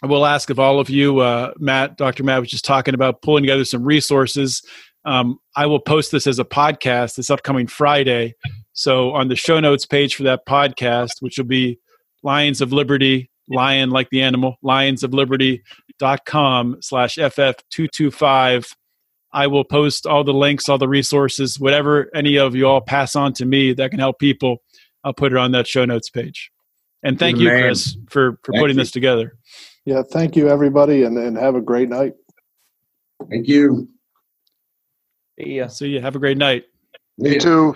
I 0.02 0.06
will 0.06 0.26
ask 0.26 0.50
of 0.50 0.58
all 0.58 0.80
of 0.80 0.90
you, 0.90 1.20
uh, 1.20 1.52
Matt, 1.58 1.96
Dr. 1.96 2.24
Matt 2.24 2.40
was 2.40 2.50
just 2.50 2.64
talking 2.64 2.92
about 2.92 3.22
pulling 3.22 3.42
together 3.42 3.64
some 3.64 3.82
resources 3.82 4.62
um, 5.04 5.38
I 5.56 5.66
will 5.66 5.80
post 5.80 6.12
this 6.12 6.26
as 6.26 6.38
a 6.38 6.44
podcast 6.44 7.16
this 7.16 7.30
upcoming 7.30 7.66
Friday. 7.66 8.34
So 8.72 9.12
on 9.12 9.28
the 9.28 9.36
show 9.36 9.60
notes 9.60 9.86
page 9.86 10.14
for 10.14 10.22
that 10.24 10.46
podcast, 10.46 11.20
which 11.20 11.38
will 11.38 11.44
be 11.44 11.78
Lions 12.22 12.60
of 12.60 12.72
Liberty, 12.72 13.30
lion 13.48 13.90
like 13.90 14.10
the 14.10 14.22
animal, 14.22 14.56
lions 14.62 15.02
of 15.02 15.12
liberty.com 15.12 16.78
slash 16.80 17.16
FF225. 17.16 18.72
I 19.32 19.46
will 19.48 19.64
post 19.64 20.06
all 20.06 20.24
the 20.24 20.32
links, 20.32 20.68
all 20.68 20.78
the 20.78 20.88
resources, 20.88 21.58
whatever 21.58 22.08
any 22.14 22.38
of 22.38 22.54
you 22.54 22.66
all 22.66 22.80
pass 22.80 23.16
on 23.16 23.32
to 23.34 23.44
me 23.44 23.72
that 23.74 23.90
can 23.90 23.98
help 23.98 24.18
people. 24.18 24.58
I'll 25.02 25.12
put 25.12 25.32
it 25.32 25.38
on 25.38 25.52
that 25.52 25.66
show 25.66 25.84
notes 25.84 26.08
page. 26.08 26.50
And 27.02 27.18
thank 27.18 27.38
you, 27.38 27.50
Chris, 27.50 27.96
for, 28.08 28.38
for 28.42 28.52
putting 28.52 28.76
you. 28.76 28.82
this 28.82 28.90
together. 28.90 29.36
Yeah, 29.84 30.02
thank 30.10 30.36
you, 30.36 30.48
everybody, 30.48 31.02
and, 31.02 31.18
and 31.18 31.36
have 31.36 31.54
a 31.56 31.60
great 31.60 31.90
night. 31.90 32.14
Thank 33.28 33.46
you. 33.46 33.88
See 35.38 35.54
ya. 35.54 35.66
See 35.68 35.88
ya. 35.88 36.00
Have 36.00 36.16
a 36.16 36.18
great 36.18 36.38
night. 36.38 36.64
Me 37.18 37.38
too. 37.38 37.74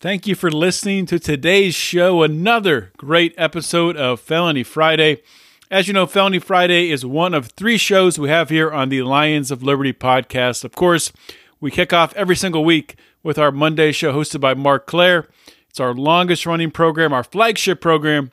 Thank 0.00 0.26
you 0.26 0.34
for 0.34 0.50
listening 0.50 1.06
to 1.06 1.18
today's 1.18 1.74
show. 1.74 2.22
Another 2.22 2.92
great 2.96 3.34
episode 3.36 3.96
of 3.96 4.20
Felony 4.20 4.62
Friday. 4.62 5.22
As 5.70 5.88
you 5.88 5.94
know, 5.94 6.06
Felony 6.06 6.38
Friday 6.38 6.90
is 6.90 7.04
one 7.04 7.34
of 7.34 7.46
three 7.48 7.76
shows 7.76 8.18
we 8.18 8.28
have 8.28 8.48
here 8.48 8.70
on 8.70 8.90
the 8.90 9.02
Lions 9.02 9.50
of 9.50 9.62
Liberty 9.62 9.92
podcast. 9.92 10.64
Of 10.64 10.72
course, 10.72 11.12
we 11.60 11.70
kick 11.70 11.92
off 11.92 12.14
every 12.14 12.36
single 12.36 12.64
week 12.64 12.96
with 13.22 13.38
our 13.38 13.50
Monday 13.50 13.92
show 13.92 14.12
hosted 14.12 14.40
by 14.40 14.54
Marc 14.54 14.86
Clair. 14.86 15.28
It's 15.68 15.80
our 15.80 15.92
longest 15.92 16.46
running 16.46 16.70
program, 16.70 17.12
our 17.12 17.24
flagship 17.24 17.80
program, 17.80 18.30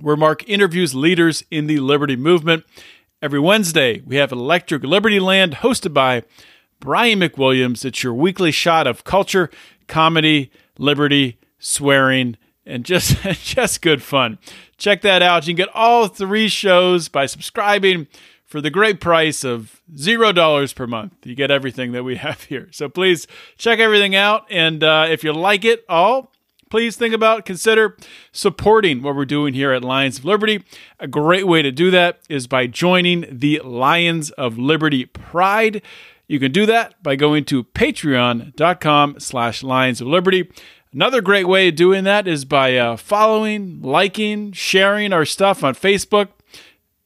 where 0.00 0.16
Marc 0.16 0.48
interviews 0.48 0.94
leaders 0.94 1.44
in 1.50 1.66
the 1.66 1.78
Liberty 1.80 2.16
movement. 2.16 2.64
Every 3.20 3.40
Wednesday, 3.40 4.00
we 4.06 4.16
have 4.16 4.32
Electric 4.32 4.82
Liberty 4.82 5.20
Land 5.20 5.56
hosted 5.56 5.92
by 5.92 6.22
Brian 6.84 7.18
McWilliams. 7.18 7.82
It's 7.86 8.02
your 8.02 8.12
weekly 8.12 8.52
shot 8.52 8.86
of 8.86 9.04
culture, 9.04 9.48
comedy, 9.88 10.50
liberty, 10.76 11.38
swearing, 11.58 12.36
and 12.66 12.84
just 12.84 13.16
just 13.42 13.80
good 13.80 14.02
fun. 14.02 14.38
Check 14.76 15.00
that 15.00 15.22
out. 15.22 15.46
You 15.46 15.54
can 15.54 15.64
get 15.64 15.74
all 15.74 16.08
three 16.08 16.46
shows 16.46 17.08
by 17.08 17.24
subscribing 17.24 18.06
for 18.44 18.60
the 18.60 18.68
great 18.68 19.00
price 19.00 19.44
of 19.44 19.80
zero 19.96 20.30
dollars 20.30 20.74
per 20.74 20.86
month. 20.86 21.14
You 21.24 21.34
get 21.34 21.50
everything 21.50 21.92
that 21.92 22.04
we 22.04 22.16
have 22.26 22.42
here. 22.42 22.68
So 22.70 22.90
please 22.90 23.26
check 23.56 23.78
everything 23.78 24.14
out, 24.14 24.44
and 24.50 24.84
uh, 24.84 25.06
if 25.08 25.24
you 25.24 25.32
like 25.32 25.64
it 25.64 25.86
all. 25.88 26.30
Please 26.70 26.96
think 26.96 27.14
about, 27.14 27.44
consider 27.44 27.96
supporting 28.32 29.00
what 29.00 29.14
we're 29.14 29.26
doing 29.26 29.54
here 29.54 29.70
at 29.72 29.84
Lions 29.84 30.18
of 30.18 30.24
Liberty. 30.24 30.64
A 30.98 31.06
great 31.06 31.46
way 31.46 31.62
to 31.62 31.70
do 31.70 31.92
that 31.92 32.18
is 32.28 32.48
by 32.48 32.66
joining 32.66 33.26
the 33.30 33.60
Lions 33.62 34.30
of 34.32 34.58
Liberty 34.58 35.04
Pride. 35.04 35.82
You 36.26 36.40
can 36.40 36.52
do 36.52 36.66
that 36.66 37.02
by 37.02 37.16
going 37.16 37.44
to 37.46 37.64
patreon.com 37.64 39.20
slash 39.20 39.62
lions 39.62 40.00
of 40.00 40.06
liberty. 40.06 40.50
Another 40.92 41.20
great 41.20 41.48
way 41.48 41.68
of 41.68 41.76
doing 41.76 42.04
that 42.04 42.28
is 42.28 42.44
by 42.44 42.76
uh, 42.76 42.96
following, 42.96 43.82
liking, 43.82 44.52
sharing 44.52 45.12
our 45.12 45.24
stuff 45.24 45.64
on 45.64 45.74
Facebook. 45.74 46.28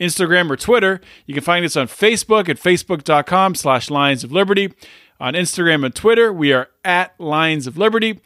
Instagram, 0.00 0.50
or 0.50 0.56
Twitter. 0.56 1.00
You 1.26 1.34
can 1.34 1.42
find 1.42 1.64
us 1.64 1.76
on 1.76 1.88
Facebook 1.88 2.48
at 2.48 2.56
facebook.com 2.56 3.54
slash 3.54 3.90
Lions 3.90 4.24
of 4.24 4.32
Liberty. 4.32 4.72
On 5.20 5.34
Instagram 5.34 5.84
and 5.84 5.94
Twitter, 5.94 6.32
we 6.32 6.52
are 6.52 6.68
at 6.84 7.18
Lions 7.18 7.66
of 7.66 7.76
Liberty. 7.76 8.20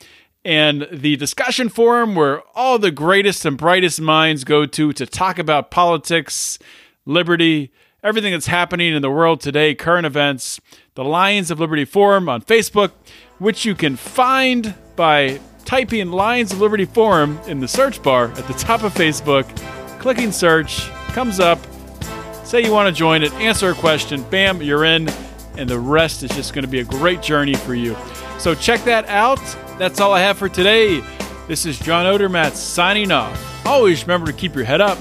And 0.45 0.87
the 0.93 1.17
discussion 1.17 1.69
forum 1.69 2.15
where 2.15 2.43
all 2.55 2.79
the 2.79 2.91
greatest 2.91 3.47
and 3.47 3.57
brightest 3.57 4.01
minds 4.01 4.45
go 4.45 4.67
to 4.67 4.93
to 4.93 5.07
talk 5.07 5.39
about 5.39 5.71
politics, 5.71 6.59
liberty, 7.07 7.73
everything 8.03 8.33
that's 8.33 8.47
happening 8.47 8.95
in 8.95 9.01
the 9.01 9.11
world 9.11 9.41
today, 9.41 9.75
current 9.75 10.07
events, 10.07 10.61
the 10.95 11.05
Lions 11.05 11.51
of 11.51 11.61
Liberty 11.61 11.85
Forum 11.85 12.29
on 12.29 12.43
Facebook, 12.43 12.91
which 13.39 13.65
you 13.65 13.75
can 13.75 13.97
find 13.97 14.75
by 14.97 15.41
typing 15.65 16.11
Lions 16.11 16.53
of 16.53 16.61
Liberty 16.61 16.85
Forum 16.85 17.39
in 17.47 17.61
the 17.61 17.69
search 17.69 18.03
bar 18.03 18.27
at 18.33 18.47
the 18.49 18.55
top 18.55 18.83
of 18.83 18.93
Facebook, 18.93 19.47
clicking 20.01 20.33
search, 20.33 20.89
comes 21.09 21.39
up, 21.39 21.61
say 22.45 22.65
you 22.65 22.73
want 22.73 22.93
to 22.93 22.99
join 22.99 23.23
it, 23.23 23.33
answer 23.35 23.71
a 23.71 23.75
question, 23.75 24.23
bam, 24.31 24.61
you're 24.61 24.85
in, 24.85 25.09
and 25.57 25.69
the 25.69 25.79
rest 25.79 26.25
is 26.25 26.31
just 26.31 26.55
going 26.55 26.65
to 26.65 26.71
be 26.71 26.81
a 26.81 26.85
great 26.85 27.23
journey 27.23 27.55
for 27.55 27.75
you. 27.75 27.97
So 28.39 28.55
check 28.55 28.83
that 28.85 29.07
out. 29.07 29.41
That's 29.79 30.01
all 30.01 30.13
I 30.13 30.21
have 30.21 30.39
for 30.39 30.49
today. 30.49 31.05
This 31.47 31.67
is 31.67 31.79
John 31.79 32.07
Odermatt 32.07 32.53
signing 32.53 33.13
off. 33.13 33.65
Always 33.65 34.03
remember 34.03 34.27
to 34.27 34.37
keep 34.37 34.57
your 34.57 34.65
head 34.65 34.81
up 34.81 34.99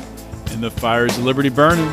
and 0.51 0.61
the 0.61 0.69
fires 0.69 1.17
of 1.17 1.23
liberty 1.23 1.49
burning. 1.49 1.91